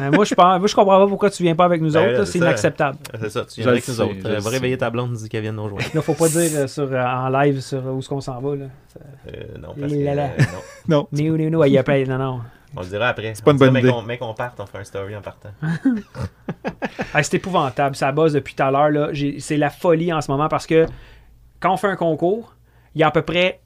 [0.00, 2.14] Euh, moi, je pense, moi, je comprends pas pourquoi tu viens pas avec nous Ben,
[2.14, 2.24] autres.
[2.24, 2.98] c'est inacceptable.
[3.20, 4.14] C'est ça, tu viens avec nous sais, autres.
[4.24, 5.84] je Euh, va réveiller ta blonde, dis qu'elle vienne nous rejoindre.
[5.94, 8.56] Là, faut pas dire euh, sur, euh, en live sur où est-ce qu'on s'en va.
[8.56, 8.64] Là.
[9.28, 10.58] Euh, non, parce que, Là, euh, non.
[10.88, 11.08] Non.
[11.12, 12.04] Nous, nous, il y a plein.
[12.04, 12.40] Non, non.
[12.74, 13.32] On le dira après.
[13.34, 13.98] C'est pas une dira, bonne mais idée.
[14.06, 15.50] Mais qu'on parte, on fait un story en partant.
[17.14, 17.94] Ah, c'est épouvantable.
[17.96, 19.10] Ça buzz depuis tout à l'heure.
[19.38, 20.86] C'est la folie en ce moment parce que
[21.60, 22.54] quand on fait un concours,
[22.94, 23.60] il y a à peu près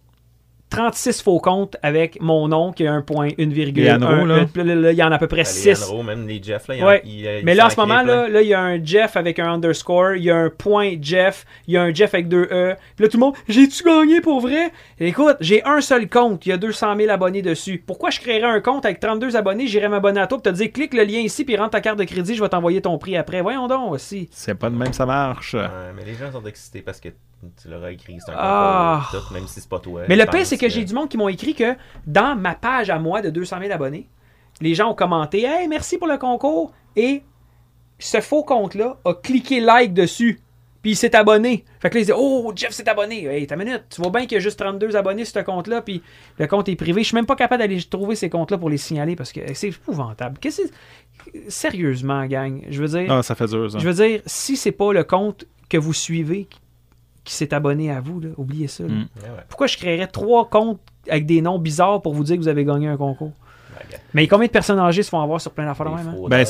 [0.68, 3.88] 36 faux comptes avec mon nom qui est un point, une virgule.
[3.88, 4.46] Un- là.
[4.56, 5.84] euh, là, Il y en a à peu près Les 6.
[5.84, 7.02] Enro, même les Jeff, là, il y Ouais.
[7.04, 9.16] en- il- il Mais là, en ce moment, là, là, il y a un Jeff
[9.16, 12.28] avec un underscore, il y a un point Jeff, il y a un Jeff avec
[12.28, 12.74] deux E.
[12.96, 14.72] Puis là, tout le monde, j'ai-tu gagné pour vrai?
[14.98, 17.82] Écoute, j'ai un seul compte, il y a 200 000 abonnés dessus.
[17.86, 20.72] Pourquoi je créerais un compte avec 32 abonnés, j'irais m'abonner à toi, puis te dire,
[20.72, 23.16] clique le lien ici, puis rentre ta carte de crédit, je vais t'envoyer ton prix
[23.16, 23.40] après.
[23.40, 24.28] Voyons donc aussi.
[24.32, 25.54] C'est pas de même, ça marche.
[25.54, 25.60] Ouais,
[25.96, 27.10] mais les gens sont excités parce que
[27.60, 29.08] tu leur as écrit, c'est un Ah.
[29.10, 30.02] tout, même si c'est pas toi.
[30.08, 31.74] Mais le pire, c'est que j'ai du monde qui m'ont écrit que
[32.06, 34.08] dans ma page à moi de 200 000 abonnés,
[34.60, 36.72] les gens ont commenté Hey, merci pour le concours.
[36.96, 37.22] Et
[37.98, 40.40] ce faux compte-là a cliqué like dessus.
[40.82, 41.64] Puis il s'est abonné.
[41.80, 43.24] Fait que là, ils disent Oh, Jeff s'est abonné.
[43.24, 43.84] Hey, ta minute.
[43.90, 45.82] Tu vois bien qu'il y a juste 32 abonnés sur ce compte-là.
[45.82, 46.00] Puis
[46.38, 47.02] le compte est privé.
[47.02, 49.68] Je suis même pas capable d'aller trouver ces comptes-là pour les signaler parce que c'est
[49.68, 50.38] épouvantable.
[50.38, 52.62] Qu'est-ce que c'est- Sérieusement, gang.
[52.70, 53.08] Je veux dire.
[53.12, 53.78] Non, ça fait dur, ça.
[53.78, 56.46] Je veux dire, si c'est pas le compte que vous suivez
[57.26, 58.84] qui- s'est abonné à vous, là, oubliez ça.
[58.84, 58.88] là.
[58.90, 58.92] Mm.
[58.92, 59.42] Ouais, ouais.
[59.48, 60.80] Pourquoi je créerais trois comptes
[61.10, 63.32] avec des noms bizarres pour vous dire que vous avez gagné un concours?
[64.14, 66.08] Mais combien de personnes âgées se font avoir sur plein d'affaires même?
[66.08, 66.14] hein?
[66.30, 66.44] Ben,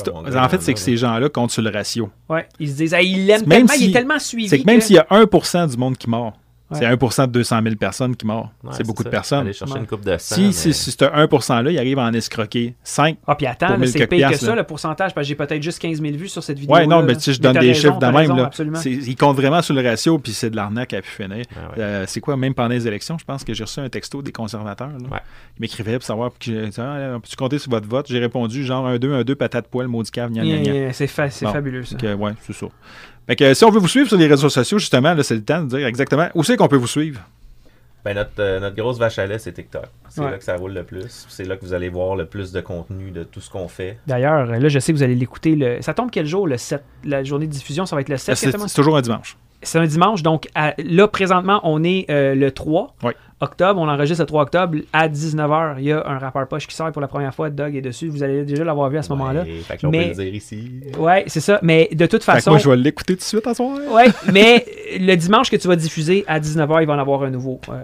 [0.44, 2.08] en fait, c'est que ces gens-là comptent sur le ratio.
[2.28, 4.48] Ouais, ils se disent, Hey, il l'aime tellement, il est tellement suivi.
[4.48, 6.34] C'est que même que- s'il y a 1% du monde qui mord,
[6.68, 6.78] Ouais.
[6.80, 8.50] C'est 1% de 200 000 personnes qui meurent.
[8.64, 9.42] Ouais, c'est beaucoup de personnes.
[9.42, 9.80] Aller chercher Ouais.
[9.80, 10.34] une coupe de sang.
[10.34, 13.18] Si, mais- si, si ce 1%-là, il arrive à en escroquer 5.
[13.26, 14.56] Ah, puis attends, là, 1000 c'est pire que ça, là.
[14.56, 16.74] le pourcentage, parce que j'ai peut-être juste 15 000 vues sur cette vidéo.
[16.74, 18.36] Ouais, non, mais tu sais, je donne des chiffres de même.
[18.36, 18.46] Là.
[18.46, 18.78] Absolument.
[18.78, 21.44] C'est- Ils comptent vraiment sur le ratio, puis c'est de l'arnaque à pu finir.
[21.54, 21.74] Ah ouais.
[21.82, 24.32] Euh, c'est quoi, même pendant les élections, je pense que j'ai reçu un texto des
[24.32, 24.88] conservateurs.
[24.88, 24.94] là.
[25.10, 25.18] Ouais.
[25.58, 28.06] Ils m'écrivaient pour savoir, ah, peux-tu compter sur votre vote?
[28.08, 30.72] J'ai répondu, genre 1-2, 1-2, patate poêle, maudit cave, gna, gna, gna.
[30.72, 31.96] Yeah, C'est fabuleux, ça.
[31.96, 32.66] Que, ouais, c'est ça.
[33.26, 35.34] Fait que, euh, si on veut vous suivre sur les réseaux sociaux, justement, là, c'est
[35.34, 37.20] le temps de dire exactement où c'est qu'on peut vous suivre.
[38.04, 39.86] Ben, notre, euh, notre grosse vache à lait, c'est TikTok.
[40.10, 40.30] C'est Ouais.
[40.30, 41.26] là que ça roule le plus.
[41.28, 43.98] C'est là que vous allez voir le plus de contenu de tout ce qu'on fait.
[44.06, 45.56] D'ailleurs, là, je sais que vous allez l'écouter.
[45.56, 45.82] Le...
[45.82, 48.36] Ça tombe quel jour, le 7 La journée de diffusion, ça va être le 7
[48.36, 49.36] C'est toujours un dimanche.
[49.62, 53.12] C'est un dimanche, donc à- là, présentement, on est euh, le 3 Oui.
[53.40, 53.80] Octobre.
[53.80, 54.78] On enregistre le 3 octobre.
[54.92, 57.50] À 19h, il y a un rappeur poche qui sort pour la première fois.
[57.50, 58.08] Doug est dessus.
[58.08, 59.42] Vous allez déjà l'avoir vu à ce moment-là.
[59.42, 59.60] Ouais,
[59.90, 60.80] Mais- peut le dire ici.
[60.98, 61.58] Ouais, c'est ça.
[61.62, 62.50] Mais de toute Fait que façon.
[62.50, 63.78] moi, je vais l'écouter tout de suite à soir.
[63.90, 64.64] Ouais, mais
[64.98, 67.60] le dimanche que tu vas diffuser à 19h, il va en avoir un nouveau.
[67.68, 67.82] Euh,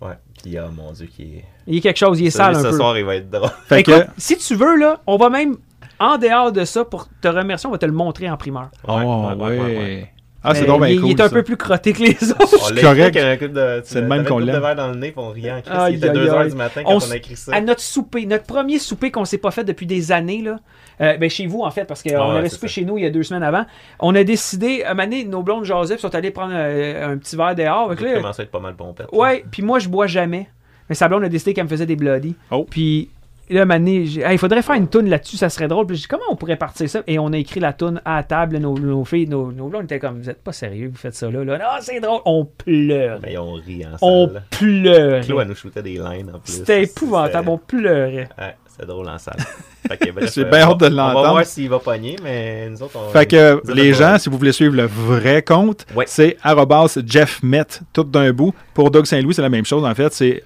[0.00, 0.14] Ouais.
[0.42, 1.44] Puis, ah, mon Dieu, qui est.
[1.66, 2.76] il y a quelque chose, il est Celui sale un ce peu.
[2.76, 3.48] soir, il va être drôle.
[3.66, 5.56] Fait Écoute, que, si tu veux, là, on va même,
[5.98, 8.68] en dehors de ça, pour te remercier, on va te le montrer en primeur.
[8.86, 10.12] oh, Ouais, ouais, ouais, ouais, ouais.
[10.44, 11.10] Ah, c'est Mais donc bien il, cool.
[11.10, 11.30] il est un ça.
[11.34, 12.68] peu plus crotté que les autres.
[12.70, 13.16] On l'a correct.
[13.16, 13.40] avec.
[13.84, 14.60] C'est le même qu'on l'aime.
[14.60, 15.74] verre dans le nez, on riait en crise.
[15.90, 16.46] Il était aïe, 2 aïe.
[16.48, 17.54] h du matin On quand on a écrit ça.
[17.54, 20.58] À notre souper, notre premier souper qu'on s'est pas fait depuis des années, là.
[21.00, 22.74] euh, ben chez vous, en fait, parce qu'on Ah ouais, avait c'est soupé ça.
[22.74, 23.64] chez nous il y a deux semaines avant.
[24.00, 27.16] On a décidé, à un moment donné, nos blondes Joseph sont allés prendre euh, un
[27.16, 27.94] petit verre dehors.
[27.98, 29.06] Ça là, commence à être pas mal pompette.
[29.12, 29.18] là.
[29.18, 30.48] Ouais, puis moi, je bois jamais.
[30.90, 32.36] Mais sa blonde a décidé qu'elle me faisait des bloodies.
[32.50, 32.66] Oh.
[32.68, 33.08] Puis
[33.50, 35.86] là, Hey, il faudrait faire une toune là-dessus, ça serait drôle.
[35.86, 37.02] Puis j'ai dit, comment on pourrait partir ça?
[37.06, 38.58] Et on a écrit la toune à la table.
[38.58, 41.30] Nos, nos filles, nos, nos blondes étaient comme, vous êtes pas sérieux, vous faites ça
[41.30, 41.44] là.
[41.44, 41.58] là.
[41.58, 42.20] Non, c'est drôle.
[42.24, 43.20] On pleure.
[43.22, 44.42] Mais on rit en On salle.
[44.50, 45.20] pleurait.
[45.20, 46.52] Claude, elle nous shootait des lines en plus.
[46.52, 48.28] C'était épouvantable, on pleurait.
[48.38, 49.36] Ouais, c'est drôle en salle.
[50.34, 51.30] J'ai euh, bien hâte de On va l'entendre.
[51.30, 53.10] voir s'il va pogner, mais nous autres, on.
[53.10, 56.04] Fait que nous les gens, si vous voulez suivre le vrai compte, Ouais.
[56.08, 58.54] c'est arrobas JeffMet, tout d'un bout.
[58.72, 59.84] Pour Doug Saint-Louis, c'est la même chose.
[59.84, 60.42] En fait, c'est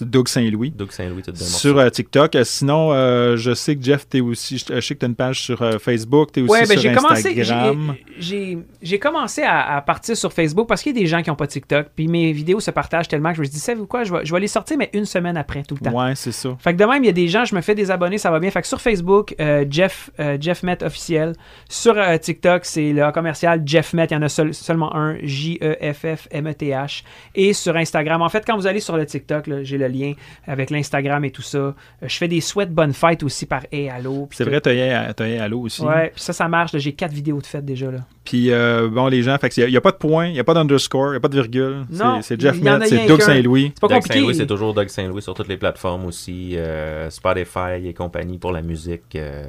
[0.00, 1.40] Doug Saint-Louis Doug Saint-Louis, tout même.
[1.40, 2.34] sur euh, TikTok.
[2.36, 5.14] Euh, Sinon, euh, je sais que Jeff, t'es aussi, je sais que tu as une
[5.14, 7.94] page sur euh, Facebook, tu es aussi Ouais, ben sur j'ai commencé, Instagram.
[8.18, 11.36] j'ai- commencé à, à partir sur Facebook parce qu'il y a des gens qui n'ont
[11.36, 11.88] pas TikTok.
[11.94, 14.32] Puis mes vidéos se partagent tellement que je me dis, savez-vous quoi, je vais, je
[14.32, 15.96] vais les sortir, mais une semaine après, tout le temps.
[15.96, 16.56] Ouais, c'est ça.
[16.58, 18.27] Fait que de même, il y a des gens, je me fais des abonnés, ça
[18.30, 18.50] va bien.
[18.50, 21.34] Fait que sur Facebook, euh, Jeff, euh, Jeff Met officiel.
[21.68, 24.06] Sur euh, TikTok, c'est le commercial Jeff Met.
[24.10, 27.04] Il y en a seul- seulement un, E J-E-F-F-M-E-T-H.
[27.34, 30.12] Et sur Instagram, en fait, quand vous allez sur le TikTok, j'ai le lien
[30.46, 31.58] avec l'Instagram et tout ça.
[31.58, 34.28] Euh, je fais des souhaits bonne fête aussi par Hey Allo.
[34.32, 35.82] C'est vrai, tu as Allo aussi.
[35.82, 36.76] Ouais, puis ça, ça marche.
[36.76, 37.90] J'ai quatre vidéos de fête déjà.
[37.90, 37.98] là.
[38.24, 40.52] Puis, euh, bon, les gens, il n'y a, pas de point, il n'y a pas
[40.52, 41.86] d'underscore, il n'y a pas de virgule.
[41.90, 43.20] Non, C'est- Jeff Met, c'est Doug.
[43.22, 43.72] Saint-Louis.
[43.74, 44.18] C'est pas Doug compliqué.
[44.18, 46.56] Saint-Louis, c'est toujours Doug Saint-Louis sur toutes les plateformes aussi.
[46.56, 49.14] euh, Spotify et compagnie pour la musique.
[49.16, 49.44] euh,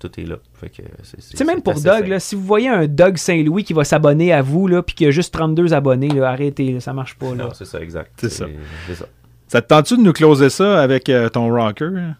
[0.00, 0.36] tout est là.
[0.60, 0.70] C'est-
[1.20, 3.84] c'est- Tu sais, même pour Doug, là, si vous voyez un Doug Saint-Louis qui va
[3.84, 7.14] s'abonner à vous, là, puis qui a juste 32 abonnés, là, arrêtez, là, ça marche
[7.16, 7.30] pas.
[7.34, 7.44] Là.
[7.44, 8.12] Non, c'est ça, exact.
[8.16, 8.46] C'est ça.
[8.94, 9.06] Ça.
[9.48, 11.90] Ça te tente-tu de nous closer ça avec euh, ton rocker?
[11.96, 12.16] hein?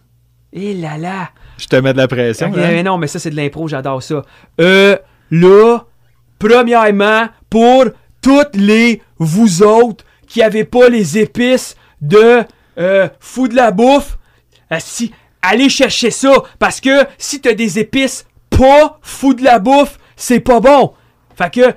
[0.53, 1.31] Et là là!
[1.59, 2.49] Je te mets de la pression.
[2.49, 2.69] Ok, hein?
[2.71, 4.23] mais non, mais ça, c'est de l'impro, j'adore ça.
[4.61, 4.97] Euh,
[5.31, 5.79] là,
[6.39, 7.87] premièrement, pour
[8.21, 12.43] toutes les vous autres qui avez pas les épices de
[12.79, 14.19] euh, fou de la bouffe,
[14.73, 15.13] euh, si,
[15.49, 20.41] allez chercher ça, parce que si t'as des épices pas fou de la bouffe, c'est
[20.41, 20.95] pas bon.
[21.37, 21.75] Fait que...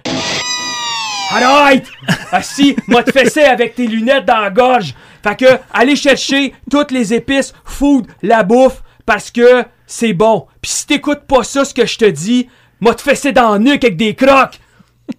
[1.33, 1.85] Arrête!
[2.31, 4.93] Ah si, m'a te fessé avec tes lunettes dans la gorge.
[5.23, 10.47] Fait que, allez chercher toutes les épices food, la bouffe, parce que c'est bon.
[10.61, 12.49] Puis si t'écoutes pas ça, ce que je te dis,
[12.81, 14.59] m'a te fessé dans le nuque avec des crocs.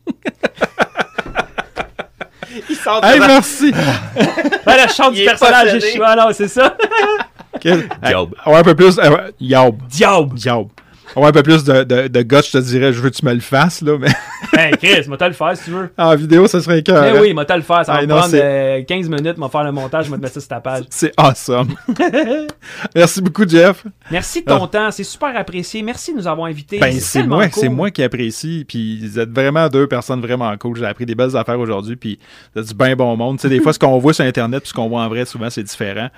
[2.68, 3.72] Il sort Hey, merci!
[3.72, 6.76] Ben, la Il du personnage est chou- Ah non, c'est ça.
[8.02, 8.34] Diable.
[8.46, 8.98] on va un peu plus.
[8.98, 9.76] euh, Yaub.
[9.88, 10.34] Diable.
[10.34, 10.68] Diable.
[11.16, 13.24] On va un peu plus de, de, de je te dirais, je veux que tu
[13.24, 14.08] me le fasses, là, mais
[14.52, 15.90] Hey Chris, m'a le faire si tu veux.
[15.96, 16.92] en vidéo, ça serait que.
[16.92, 17.84] Mais oui, m'a le faire.
[17.86, 20.22] Ça va Ah, me non, prendre euh, 15 minutes, m'a faire le montage, m'a te
[20.22, 20.84] mettre ça sur ta page.
[20.90, 21.68] C'est awesome.
[22.94, 23.84] Merci beaucoup, Jeff.
[24.10, 25.82] Merci de ton temps, c'est super apprécié.
[25.82, 26.78] Merci de nous avoir invités.
[26.78, 27.62] Ben, c'est moi, cool.
[27.62, 28.64] c'est moi qui apprécie.
[28.68, 30.76] Puis vous êtes vraiment deux personnes vraiment cool.
[30.78, 31.96] J'ai appris des belles affaires aujourd'hui.
[31.96, 32.18] Puis
[32.54, 33.38] vous êtes du bien bon monde.
[33.38, 35.24] Tu sais, des fois, ce qu'on voit sur Internet puis ce qu'on voit en vrai,
[35.24, 36.08] souvent, c'est différent.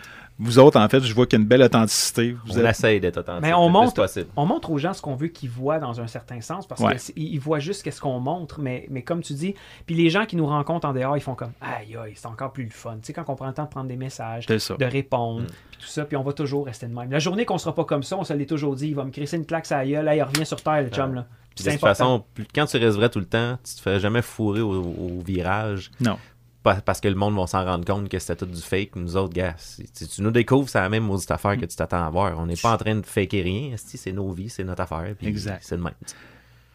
[0.41, 2.33] Vous autres, en fait, je vois qu'il y a une belle authenticité.
[2.47, 2.71] Vous On êtes...
[2.71, 3.43] essaye d'être authentique.
[3.43, 4.27] Mais on le plus monte, possible.
[4.37, 6.97] on montre aux gens ce qu'on veut qu'ils voient dans un certain sens parce Ouais.
[6.97, 9.55] qu'ils voient juste qu'est-ce qu'on montre, mais, mais comme tu dis,
[9.87, 12.53] puis les gens qui nous rencontrent en dehors, ils font comme aïe aïe, c'est encore
[12.53, 12.95] plus le fun.
[12.95, 14.77] Tu sais, quand on prend le temps de prendre des messages, ça.
[14.77, 15.47] de répondre, Mm.
[15.71, 17.11] puis tout ça, puis on va toujours rester de même.
[17.11, 19.11] La journée qu'on sera pas comme ça, on se l'est toujours dit, il va me
[19.11, 21.27] crisser une claque à la gueule, là, il revient sur terre, le chum, là.
[21.55, 23.99] Puis De toute façon, plus- quand tu restes vrai tout le temps, tu te fais
[24.01, 25.91] jamais fourrer au, au virage.
[26.01, 26.17] Non.
[26.63, 28.97] Pa- Parce que le monde va s'en rendre compte que c'était tout du fake.
[28.97, 32.05] Nous autres, gars, si tu nous découvres, c'est la même maudite affaire que tu t'attends
[32.07, 32.39] à voir.
[32.39, 33.75] On n'est pas en train de faker rien.
[33.77, 35.15] C'est nos vies, c'est notre affaire.
[35.19, 35.61] puis Exact.
[35.63, 35.95] C'est le même.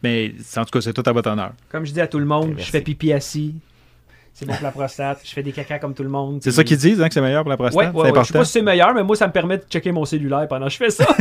[0.02, 1.52] Mais en tout cas, c'est tout à votre honneur.
[1.70, 3.54] Comme je dis à tout le monde, Ok, je fais pipi assis.
[4.34, 5.20] C'est bon pour la prostate.
[5.24, 6.40] Je fais des caca comme tout le monde.
[6.42, 7.94] C'est ça qu'ils disent, hein, que c'est meilleur pour la prostate.
[7.94, 8.20] Ouais, ouais.
[8.22, 10.46] Je sais pas si c'est meilleur, mais moi, ça me permet de checker mon cellulaire
[10.48, 11.06] pendant que je fais ça.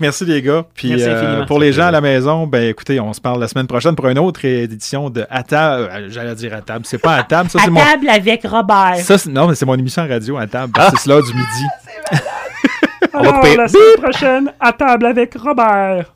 [0.00, 0.64] Merci les gars.
[0.74, 1.46] Puis Merci euh, infiniment.
[1.46, 4.08] pour les gens à la maison, ben écoutez, on se parle la semaine prochaine pour
[4.08, 5.88] une autre édition de À table.
[5.92, 6.84] euh, J'allais dire à table.
[6.86, 7.80] C'est pas à table, ça c'est mon.
[7.80, 8.96] table avec Robert.
[8.98, 10.72] Ça, c'est- non, mais c'est mon émission en radio à table.
[10.72, 11.64] que C'est l'heure du midi.
[13.14, 13.56] On va couper.
[13.56, 16.06] la semaine prochaine, à table avec Robert.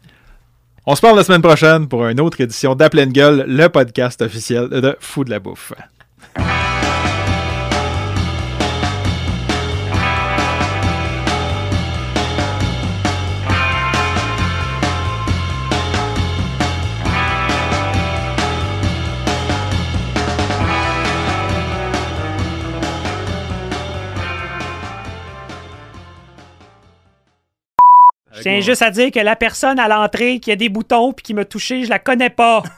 [0.87, 4.23] On se parle la semaine prochaine pour une autre édition d'À pleine gueule, le podcast
[4.23, 5.73] officiel de Fou de la bouffe.
[28.39, 31.23] Je tiens juste à dire que la personne à l'entrée qui a des boutons puis
[31.25, 32.63] qui m'a touché, je la connais pas.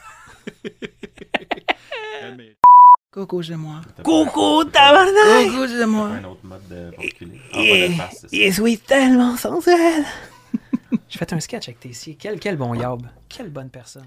[3.13, 3.81] Coucou, c'est moi.
[4.05, 5.49] Coucou, tabarnak!
[5.49, 6.09] Coucou, c'est moi.
[6.09, 7.41] Un autre mode de particulier.
[7.53, 8.29] Ça.
[8.31, 10.05] Il suis tellement sensuel.
[11.09, 12.17] J'ai fait un sketch avec Tessier.
[12.19, 13.03] Quel, quel bon yob.
[13.29, 14.07] Quelle bonne personne.